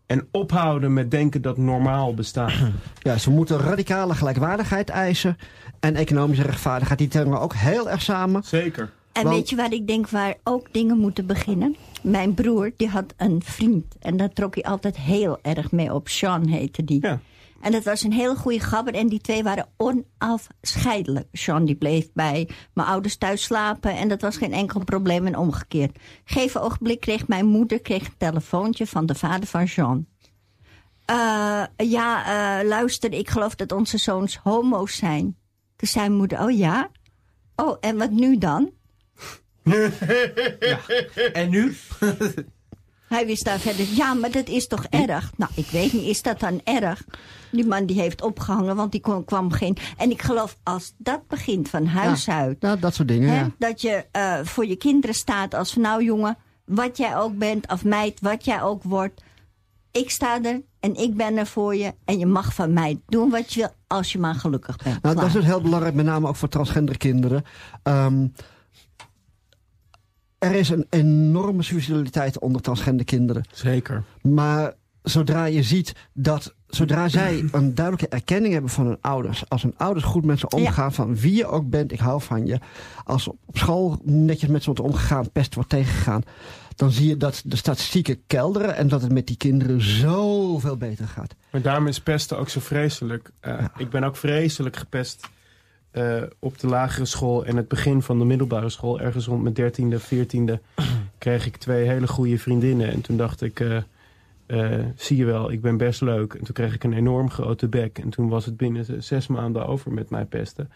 En 0.05 0.27
ophouden 0.31 0.93
met 0.93 1.11
denken 1.11 1.41
dat 1.41 1.57
normaal 1.57 2.13
bestaat. 2.13 2.53
Ja, 3.01 3.17
ze 3.17 3.29
moeten 3.29 3.57
radicale 3.57 4.13
gelijkwaardigheid 4.15 4.89
eisen. 4.89 5.37
En 5.79 5.95
economische 5.95 6.43
rechtvaardigheid. 6.43 6.99
Die 6.99 7.07
tellen 7.07 7.39
ook 7.39 7.53
heel 7.53 7.89
erg 7.89 8.01
samen. 8.01 8.43
Zeker. 8.43 8.91
En 9.11 9.23
Want- 9.23 9.35
weet 9.35 9.49
je 9.49 9.55
waar 9.55 9.71
ik 9.73 9.87
denk 9.87 10.09
waar 10.09 10.33
ook 10.43 10.73
dingen 10.73 10.97
moeten 10.97 11.25
beginnen? 11.25 11.75
Mijn 12.03 12.33
broer, 12.33 12.71
die 12.77 12.87
had 12.87 13.13
een 13.17 13.41
vriend. 13.43 13.95
En 13.99 14.17
daar 14.17 14.33
trok 14.33 14.53
hij 14.55 14.63
altijd 14.63 14.97
heel 14.97 15.39
erg 15.41 15.71
mee 15.71 15.93
op. 15.93 16.07
Sean 16.07 16.47
heette 16.47 16.83
die. 16.83 17.01
Ja. 17.01 17.19
En 17.61 17.71
dat 17.71 17.83
was 17.83 18.03
een 18.03 18.13
hele 18.13 18.35
goede 18.35 18.59
gabber. 18.59 18.93
En 18.93 19.07
die 19.07 19.21
twee 19.21 19.43
waren 19.43 19.67
onafscheidelijk. 19.77 21.27
Sean 21.31 21.65
die 21.65 21.75
bleef 21.75 22.11
bij 22.13 22.49
mijn 22.73 22.87
ouders 22.87 23.17
thuis 23.17 23.43
slapen. 23.43 23.97
En 23.97 24.07
dat 24.07 24.21
was 24.21 24.37
geen 24.37 24.53
enkel 24.53 24.83
probleem 24.83 25.25
en 25.27 25.37
omgekeerd. 25.37 25.99
Geef 26.23 26.57
ogenblik 26.57 26.99
kreeg 26.99 27.27
mijn 27.27 27.45
moeder 27.45 27.81
kreeg 27.81 28.05
een 28.05 28.17
telefoontje 28.17 28.87
van 28.87 29.05
de 29.05 29.15
vader 29.15 29.47
van 29.47 29.67
Sean. 29.67 30.05
Eh, 31.05 31.63
ja, 31.77 32.25
eh, 32.25 32.67
luister, 32.67 33.13
ik 33.13 33.29
geloof 33.29 33.55
dat 33.55 33.71
onze 33.71 33.97
zoons 33.97 34.37
homo's 34.37 34.95
zijn. 34.95 35.37
Toen 35.75 35.87
zei 35.87 36.05
mijn 36.05 36.17
moeder, 36.17 36.41
oh 36.41 36.57
ja? 36.57 36.89
Oh, 37.55 37.77
en 37.79 37.97
wat 37.97 38.11
nu 38.11 38.37
dan? 38.37 38.71
En 41.33 41.49
nu? 41.49 41.75
Hij 43.07 43.25
wist 43.25 43.45
daar 43.45 43.59
verder, 43.59 43.85
ja, 43.95 44.13
maar 44.13 44.31
dat 44.31 44.47
is 44.47 44.67
toch 44.67 44.85
erg? 44.89 45.31
Nou, 45.37 45.51
ik 45.55 45.67
weet 45.67 45.93
niet, 45.93 46.03
is 46.03 46.21
dat 46.21 46.39
dan 46.39 46.61
erg? 46.63 47.05
Die 47.51 47.65
man 47.65 47.85
die 47.85 47.99
heeft 47.99 48.21
opgehangen, 48.21 48.75
want 48.75 48.91
die 48.91 49.01
kon, 49.01 49.25
kwam 49.25 49.51
geen... 49.51 49.77
En 49.97 50.11
ik 50.11 50.21
geloof, 50.21 50.57
als 50.63 50.93
dat 50.97 51.27
begint 51.27 51.69
van 51.69 51.85
huis 51.85 52.29
uit... 52.29 52.61
Nou, 52.61 52.79
dat 52.79 52.93
soort 52.93 53.07
dingen, 53.07 53.29
Hè, 53.29 53.39
ja. 53.39 53.51
Dat 53.57 53.81
je 53.81 54.05
eh, 54.11 54.39
voor 54.43 54.65
je 54.65 54.75
kinderen 54.75 55.15
staat 55.15 55.53
als 55.53 55.73
van 55.73 55.81
nou 55.81 56.03
jongen, 56.03 56.37
wat 56.65 56.97
jij 56.97 57.17
ook 57.17 57.37
bent, 57.37 57.71
of 57.71 57.83
meid, 57.83 58.19
wat 58.21 58.45
jij 58.45 58.61
ook 58.61 58.83
wordt. 58.83 59.23
Ik 59.91 60.09
sta 60.09 60.43
er 60.43 60.61
en 60.79 60.95
ik 60.95 61.17
ben 61.17 61.37
er 61.37 61.47
voor 61.47 61.75
je. 61.75 61.93
En 62.05 62.19
je 62.19 62.25
mag 62.25 62.53
van 62.53 62.73
mij 62.73 63.01
doen 63.07 63.29
wat 63.29 63.53
je 63.53 63.59
wil, 63.59 63.69
als 63.87 64.11
je 64.11 64.19
maar 64.19 64.35
gelukkig 64.35 64.75
bent. 64.75 65.01
Nou, 65.01 65.15
dat 65.15 65.25
is 65.25 65.33
dus 65.33 65.45
heel 65.45 65.61
belangrijk, 65.61 65.95
met 65.95 66.05
name 66.05 66.27
ook 66.27 66.35
voor 66.35 66.49
transgender 66.49 66.97
kinderen. 66.97 67.43
Ehm, 67.83 68.27
er 70.43 70.55
is 70.55 70.69
een 70.69 70.85
enorme 70.89 71.63
suicidaliteit 71.63 72.39
onder 72.39 72.61
transgender 72.61 73.05
kinderen. 73.05 73.43
Zeker. 73.51 74.03
Maar 74.21 74.73
zodra 75.01 75.45
je 75.45 75.63
ziet 75.63 75.95
dat, 76.13 76.53
zodra 76.67 77.07
zij 77.09 77.43
een 77.51 77.75
duidelijke 77.75 78.15
erkenning 78.15 78.53
hebben 78.53 78.71
van 78.71 78.85
hun 78.85 78.97
ouders, 79.01 79.49
als 79.49 79.61
hun 79.61 79.73
ouders 79.77 80.05
goed 80.05 80.25
met 80.25 80.39
ze 80.39 80.49
omgaan, 80.49 80.93
van 80.93 81.15
wie 81.15 81.35
je 81.35 81.45
ook 81.45 81.69
bent, 81.69 81.91
ik 81.91 81.99
hou 81.99 82.21
van 82.21 82.45
je, 82.45 82.59
als 83.03 83.27
op 83.27 83.57
school 83.57 83.99
netjes 84.03 84.49
met 84.49 84.63
ze 84.63 84.73
wordt 84.73 84.91
omgegaan, 84.91 85.31
pest 85.31 85.55
wordt 85.55 85.69
tegengegaan, 85.69 86.23
dan 86.75 86.91
zie 86.91 87.07
je 87.07 87.17
dat 87.17 87.41
de 87.45 87.55
statistieken 87.55 88.21
kelderen 88.27 88.75
en 88.75 88.87
dat 88.87 89.01
het 89.01 89.11
met 89.11 89.27
die 89.27 89.37
kinderen 89.37 89.81
zoveel 89.81 90.77
beter 90.77 91.07
gaat. 91.07 91.35
Maar 91.51 91.61
daarom 91.61 91.87
is 91.87 91.99
pesten 91.99 92.37
ook 92.37 92.49
zo 92.49 92.59
vreselijk. 92.59 93.31
Uh, 93.41 93.65
Ik 93.77 93.89
ben 93.89 94.03
ook 94.03 94.15
vreselijk 94.15 94.75
gepest 94.75 95.27
uh, 95.93 96.23
op 96.39 96.59
de 96.59 96.67
lagere 96.67 97.05
school 97.05 97.45
en 97.45 97.57
het 97.57 97.67
begin 97.67 98.01
van 98.01 98.19
de 98.19 98.25
middelbare 98.25 98.69
school. 98.69 98.99
Ergens 98.99 99.25
rond 99.25 99.41
mijn 99.41 99.53
dertiende, 99.53 99.99
veertiende 99.99 100.59
kreeg 101.17 101.45
ik 101.45 101.57
twee 101.57 101.87
hele 101.87 102.07
goede 102.07 102.37
vriendinnen. 102.37 102.91
En 102.91 103.01
toen 103.01 103.17
dacht 103.17 103.41
ik, 103.41 103.59
uh, 103.59 104.79
zie 104.95 105.17
je 105.17 105.25
wel, 105.25 105.51
ik 105.51 105.61
ben 105.61 105.77
best 105.77 106.01
leuk. 106.01 106.33
En 106.33 106.43
toen 106.43 106.53
kreeg 106.53 106.73
ik 106.73 106.83
een 106.83 106.93
enorm 106.93 107.29
grote 107.29 107.67
bek. 107.67 107.99
En 107.99 108.09
toen 108.09 108.29
was 108.29 108.45
het 108.45 108.57
binnen 108.57 109.03
zes 109.03 109.27
maanden 109.27 109.67
over 109.67 109.91
met 109.91 110.09
mij 110.09 110.25
pesten. 110.25 110.71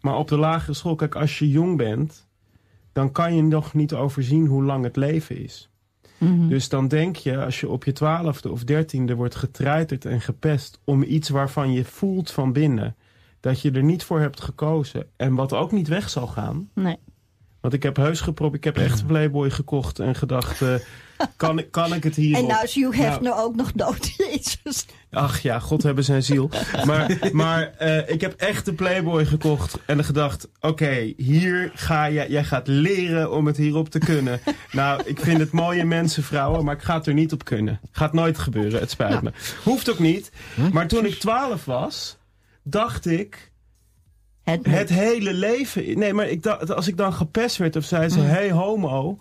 Maar 0.00 0.16
op 0.16 0.28
de 0.28 0.38
lagere 0.38 0.74
school, 0.74 0.94
kijk, 0.94 1.14
als 1.14 1.38
je 1.38 1.50
jong 1.50 1.76
bent 1.76 2.26
dan 2.98 3.12
kan 3.12 3.34
je 3.34 3.42
nog 3.42 3.74
niet 3.74 3.94
overzien 3.94 4.46
hoe 4.46 4.64
lang 4.64 4.84
het 4.84 4.96
leven 4.96 5.42
is. 5.42 5.70
Mm 6.18 6.28
-hmm. 6.28 6.48
Dus 6.48 6.68
dan 6.68 6.88
denk 6.88 7.16
je, 7.16 7.44
als 7.44 7.60
je 7.60 7.68
op 7.68 7.84
je 7.84 7.92
twaalfde 7.92 8.50
of 8.50 8.64
dertiende 8.64 9.14
wordt 9.14 9.34
getreiterd 9.34 10.04
en 10.04 10.20
gepest... 10.20 10.80
om 10.84 11.02
iets 11.02 11.28
waarvan 11.28 11.72
je 11.72 11.84
voelt 11.84 12.30
van 12.30 12.52
binnen 12.52 12.96
dat 13.48 13.60
je 13.60 13.70
er 13.70 13.82
niet 13.82 14.04
voor 14.04 14.20
hebt 14.20 14.40
gekozen... 14.40 15.06
en 15.16 15.34
wat 15.34 15.52
ook 15.52 15.72
niet 15.72 15.88
weg 15.88 16.10
zal 16.10 16.26
gaan... 16.26 16.70
Nee. 16.74 16.96
Want 17.60 17.74
ik 17.74 17.82
heb 17.82 17.96
heus 17.96 18.20
geprobeerd, 18.20 18.64
ik 18.64 18.74
heb 18.74 18.84
echt 18.84 19.06
Playboy 19.06 19.50
gekocht 19.50 19.98
en 19.98 20.14
gedacht... 20.14 20.60
Uh, 20.60 20.74
kan, 21.36 21.58
ik, 21.58 21.70
kan 21.70 21.94
ik 21.94 22.04
het 22.04 22.16
hier 22.16 22.36
En 22.36 22.46
nou 22.46 22.62
is 22.64 22.74
Hugh 22.74 22.96
Hefner 22.96 23.22
nou, 23.22 23.40
ook 23.40 23.56
nog 23.56 23.72
dood, 23.72 24.06
Jezus. 24.16 24.86
Ach 25.10 25.40
ja, 25.40 25.58
God 25.58 25.82
hebben 25.82 26.04
zijn 26.04 26.22
ziel. 26.22 26.50
Maar, 26.84 27.18
maar 27.32 27.74
uh, 27.82 28.10
ik 28.10 28.20
heb 28.20 28.32
echt 28.32 28.64
de 28.64 28.72
Playboy 28.72 29.26
gekocht 29.26 29.78
en 29.86 30.04
gedacht... 30.04 30.48
oké, 30.60 30.66
okay, 30.66 31.14
hier 31.16 31.70
ga 31.74 32.04
je, 32.04 32.26
jij 32.28 32.44
gaat 32.44 32.66
leren 32.66 33.32
om 33.32 33.46
het 33.46 33.56
hierop 33.56 33.88
te 33.88 33.98
kunnen. 33.98 34.40
nou, 34.72 35.02
ik 35.04 35.20
vind 35.20 35.38
het 35.38 35.52
mooie 35.52 35.84
mensen, 35.84 36.22
vrouwen, 36.22 36.64
maar 36.64 36.74
ik 36.74 36.82
ga 36.82 36.94
het 36.94 37.06
er 37.06 37.14
niet 37.14 37.32
op 37.32 37.44
kunnen. 37.44 37.80
Gaat 37.90 38.12
nooit 38.12 38.38
gebeuren, 38.38 38.80
het 38.80 38.90
spijt 38.90 39.22
me. 39.22 39.32
Hoeft 39.64 39.90
ook 39.90 39.98
niet. 39.98 40.30
Maar 40.72 40.88
toen 40.88 41.04
ik 41.04 41.14
12 41.14 41.64
was, 41.64 42.17
dacht 42.70 43.06
ik... 43.06 43.52
Het, 44.42 44.66
het, 44.66 44.88
hele 44.88 45.32
leven. 45.32 45.98
Nee, 45.98 46.14
maar 46.14 46.28
ik 46.28 46.42
dacht, 46.42 46.74
als 46.74 46.88
ik 46.88 46.96
dan 46.96 47.12
gepest 47.12 47.56
werd 47.56 47.76
of 47.76 47.84
zei 47.84 48.08
ze: 48.08 48.20
hey 48.20 48.50
homo. 48.50 49.18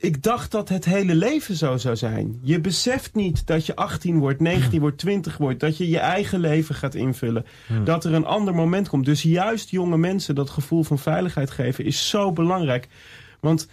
Ik 0.00 0.22
dacht 0.22 0.50
dat 0.50 0.68
het 0.68 0.84
hele 0.84 1.14
leven 1.14 1.56
zo 1.56 1.76
zou 1.76 1.96
zijn. 1.96 2.38
Je 2.42 2.60
beseft 2.60 3.14
niet 3.14 3.46
dat 3.46 3.66
je 3.66 3.76
18 3.76 4.18
wordt, 4.18 4.40
19 4.40 4.80
wordt, 4.80 4.98
20 4.98 5.36
wordt. 5.36 5.60
Dat 5.60 5.76
je 5.76 5.88
je 5.88 5.98
eigen 5.98 6.40
leven 6.40 6.74
gaat 6.74 6.94
invullen. 6.94 7.44
Dat 7.84 8.04
er 8.04 8.14
een 8.14 8.26
ander 8.26 8.54
moment 8.54 8.88
komt. 8.88 9.04
Dus 9.04 9.22
juist 9.22 9.70
jonge 9.70 9.98
mensen 9.98 10.34
dat 10.34 10.50
gevoel 10.50 10.82
van 10.82 10.98
veiligheid 10.98 11.50
geven 11.50 11.84
is 11.84 12.08
zo 12.08 12.32
belangrijk. 12.32 12.88
Want 13.40 13.68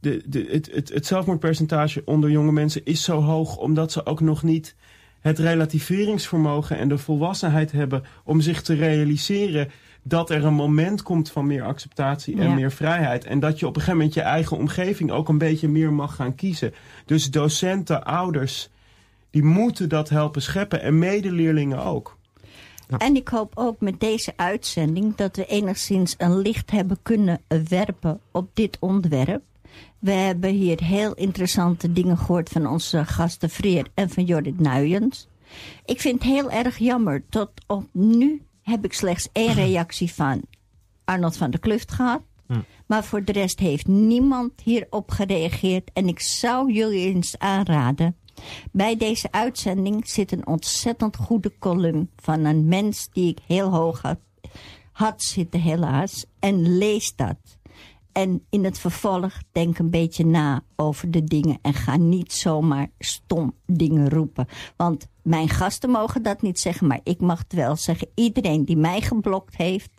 de, 0.00 0.22
de, 0.26 0.46
het, 0.50 0.70
het, 0.72 0.88
het 0.88 1.06
zelfmoordpercentage 1.06 2.02
onder 2.04 2.30
jonge 2.30 2.52
mensen 2.52 2.84
is 2.84 3.04
zo 3.04 3.20
hoog. 3.20 3.56
Omdat 3.56 3.92
ze 3.92 4.06
ook 4.06 4.20
nog 4.20 4.42
niet 4.42 4.74
het 5.20 5.38
relativeringsvermogen 5.38 6.78
en 6.78 6.88
de 6.88 6.98
volwassenheid 6.98 7.72
hebben 7.72 8.04
om 8.24 8.40
zich 8.40 8.62
te 8.62 8.74
realiseren 8.74 9.70
dat 10.02 10.30
er 10.30 10.44
een 10.44 10.54
moment 10.54 11.02
komt 11.02 11.30
van 11.30 11.46
meer 11.46 11.62
acceptatie 11.62 12.36
en 12.40 12.48
Ja. 12.48 12.54
meer 12.54 12.72
vrijheid. 12.72 13.24
En 13.24 13.40
dat 13.40 13.58
je 13.58 13.66
op 13.66 13.74
een 13.76 13.80
gegeven 13.80 13.98
moment 13.98 14.14
je 14.14 14.20
eigen 14.22 14.56
omgeving 14.56 15.10
ook 15.10 15.28
een 15.28 15.38
beetje 15.38 15.68
meer 15.68 15.92
mag 15.92 16.14
gaan 16.14 16.34
kiezen. 16.34 16.74
Dus 17.06 17.30
docenten, 17.30 18.04
ouders, 18.04 18.68
die 19.30 19.42
moeten 19.42 19.88
dat 19.88 20.08
helpen 20.08 20.42
scheppen. 20.42 20.82
En 20.82 20.98
medeleerlingen 20.98 21.84
ook. 21.84 22.18
En 22.98 23.16
ik 23.16 23.28
hoop 23.28 23.52
ook 23.54 23.80
met 23.80 24.00
deze 24.00 24.32
uitzending 24.36 25.16
dat 25.16 25.36
we 25.36 25.46
enigszins 25.46 26.14
een 26.18 26.38
licht 26.38 26.70
hebben 26.70 26.98
kunnen 27.02 27.40
werpen 27.68 28.20
op 28.32 28.48
dit 28.54 28.76
onderwerp. 28.80 29.42
We 30.00 30.10
hebben 30.10 30.50
hier 30.50 30.84
heel 30.84 31.14
interessante 31.14 31.92
dingen 31.92 32.18
gehoord 32.18 32.48
van 32.48 32.66
onze 32.66 33.04
gasten 33.04 33.50
Freer 33.50 33.86
en 33.94 34.10
van 34.10 34.24
Jorrit 34.24 34.60
Nuyens. 34.60 35.28
Ik 35.84 36.00
vind 36.00 36.22
het 36.22 36.32
heel 36.32 36.50
erg 36.50 36.78
jammer. 36.78 37.24
Tot 37.28 37.50
op 37.66 37.88
nu 37.92 38.42
heb 38.62 38.84
ik 38.84 38.92
slechts 38.92 39.28
één 39.32 39.54
reactie 39.54 40.12
van 40.12 40.42
Arnold 41.04 41.36
van 41.36 41.50
der 41.50 41.60
Kluft 41.60 41.92
gehad. 41.92 42.22
Maar 42.86 43.04
voor 43.04 43.24
de 43.24 43.32
rest 43.32 43.58
heeft 43.58 43.86
niemand 43.86 44.60
hierop 44.60 45.10
gereageerd. 45.10 45.90
En 45.92 46.08
ik 46.08 46.20
zou 46.20 46.72
jullie 46.72 47.14
eens 47.14 47.38
aanraden. 47.38 48.16
Bij 48.72 48.96
deze 48.96 49.32
uitzending 49.32 50.08
zit 50.08 50.32
een 50.32 50.46
ontzettend 50.46 51.16
goede 51.16 51.52
column 51.58 52.10
van 52.16 52.44
een 52.44 52.68
mens 52.68 53.08
die 53.12 53.30
ik 53.30 53.38
heel 53.46 53.70
hoog 53.70 54.02
had, 54.02 54.18
had 54.92 55.22
zitten 55.22 55.60
helaas. 55.60 56.24
En 56.38 56.78
lees 56.78 57.12
dat. 57.16 57.59
En 58.12 58.46
in 58.50 58.64
het 58.64 58.78
vervolg 58.78 59.42
denk 59.52 59.78
een 59.78 59.90
beetje 59.90 60.26
na 60.26 60.62
over 60.76 61.10
de 61.10 61.24
dingen. 61.24 61.58
En 61.62 61.74
ga 61.74 61.96
niet 61.96 62.32
zomaar 62.32 62.90
stom 62.98 63.54
dingen 63.66 64.08
roepen. 64.08 64.46
Want 64.76 65.08
mijn 65.22 65.48
gasten 65.48 65.90
mogen 65.90 66.22
dat 66.22 66.42
niet 66.42 66.60
zeggen, 66.60 66.86
maar 66.86 67.00
ik 67.02 67.20
mag 67.20 67.38
het 67.38 67.52
wel 67.52 67.76
zeggen. 67.76 68.08
Iedereen 68.14 68.64
die 68.64 68.76
mij 68.76 69.00
geblokt 69.00 69.56
heeft, 69.56 69.90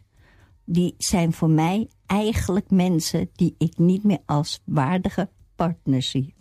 die 0.66 0.96
zijn 0.98 1.34
voor 1.34 1.50
mij 1.50 1.90
eigenlijk 2.06 2.72
mensen 2.72 3.30
die 3.34 3.56
ik 3.58 3.78
niet 3.78 4.04
meer 4.04 4.22
als 4.26 4.62
waardige 4.66 5.30
partner 5.56 6.02
zie. 6.02 6.34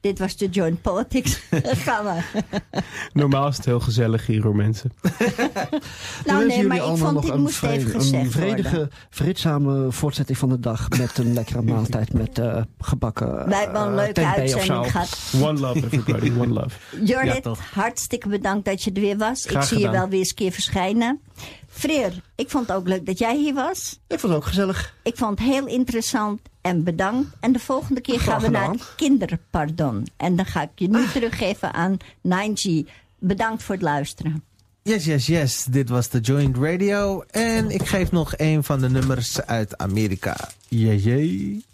Dit 0.00 0.18
was 0.18 0.36
de 0.36 0.48
Joint 0.48 0.82
Politics. 0.82 1.40
Ga 1.86 2.02
maar. 2.02 2.30
Normaal 3.12 3.48
is 3.48 3.56
het 3.56 3.64
heel 3.64 3.80
gezellig 3.80 4.26
hier 4.26 4.42
hoor 4.42 4.56
mensen. 4.56 4.92
Nou 6.24 6.46
nee, 6.46 6.66
maar 6.66 6.76
ik 6.76 6.82
vond 6.82 7.22
dit 7.22 7.30
een, 7.30 7.40
moest 7.40 7.62
even 7.62 7.90
gezegd 7.90 8.24
een 8.24 8.30
vredige, 8.30 8.76
worden. 8.76 8.90
vreedzame 9.10 9.92
voortzetting 9.92 10.38
van 10.38 10.48
de 10.48 10.60
dag. 10.60 10.88
Met 10.88 11.18
een 11.18 11.32
lekkere 11.32 11.62
maaltijd 11.72 12.12
met 12.12 12.38
eh, 12.38 12.62
gebakken 12.78 13.48
Wij 13.48 13.60
hebben 13.60 13.80
een 13.80 13.88
eh, 13.88 13.94
leuke 13.94 14.26
uitzending 14.26 14.90
gehad. 14.90 15.18
One 15.42 15.60
love 15.60 15.84
everybody, 15.84 16.32
one 16.38 16.52
love. 16.52 16.78
Jorrit, 17.04 17.46
hartstikke 17.72 18.28
bedankt 18.28 18.64
dat 18.64 18.82
je 18.82 18.92
er 18.92 19.00
weer 19.00 19.16
was. 19.16 19.44
Graag 19.46 19.62
ik 19.62 19.68
zie 19.68 19.78
je 19.78 19.90
wel 19.90 20.08
weer 20.08 20.18
eens 20.18 20.28
een 20.28 20.34
keer 20.34 20.52
verschijnen. 20.52 21.20
Freer, 21.68 22.12
ik 22.36 22.50
vond 22.50 22.68
het 22.68 22.76
ook 22.76 22.88
leuk 22.88 23.06
dat 23.06 23.18
jij 23.18 23.36
hier 23.36 23.54
was. 23.54 24.00
Ik 24.06 24.18
vond 24.18 24.32
het 24.32 24.42
ook 24.42 24.48
gezellig. 24.48 24.94
Ik 25.02 25.16
vond 25.16 25.38
het 25.38 25.48
heel 25.48 25.66
interessant 25.66 26.40
en 26.68 26.84
bedankt. 26.84 27.28
En 27.40 27.52
de 27.52 27.58
volgende 27.58 28.00
keer 28.00 28.20
gaan 28.20 28.40
we 28.40 28.48
naar 28.48 28.70
het 28.70 28.94
kinderpardon. 28.96 30.06
En 30.16 30.36
dan 30.36 30.46
ga 30.46 30.62
ik 30.62 30.70
je 30.74 30.88
nu 30.88 31.06
teruggeven 31.12 31.72
aan 31.72 31.96
9G. 32.28 32.88
Bedankt 33.18 33.62
voor 33.62 33.74
het 33.74 33.84
luisteren. 33.84 34.42
Yes, 34.82 35.04
yes, 35.04 35.26
yes. 35.26 35.64
Dit 35.64 35.88
was 35.88 36.08
de 36.08 36.20
Joint 36.20 36.56
Radio. 36.56 37.24
En 37.30 37.70
ik 37.70 37.86
geef 37.86 38.10
nog 38.10 38.32
een 38.36 38.64
van 38.64 38.80
de 38.80 38.90
nummers 38.90 39.40
uit 39.40 39.78
Amerika. 39.78 40.50
Jee, 40.68 41.02
jee. 41.02 41.64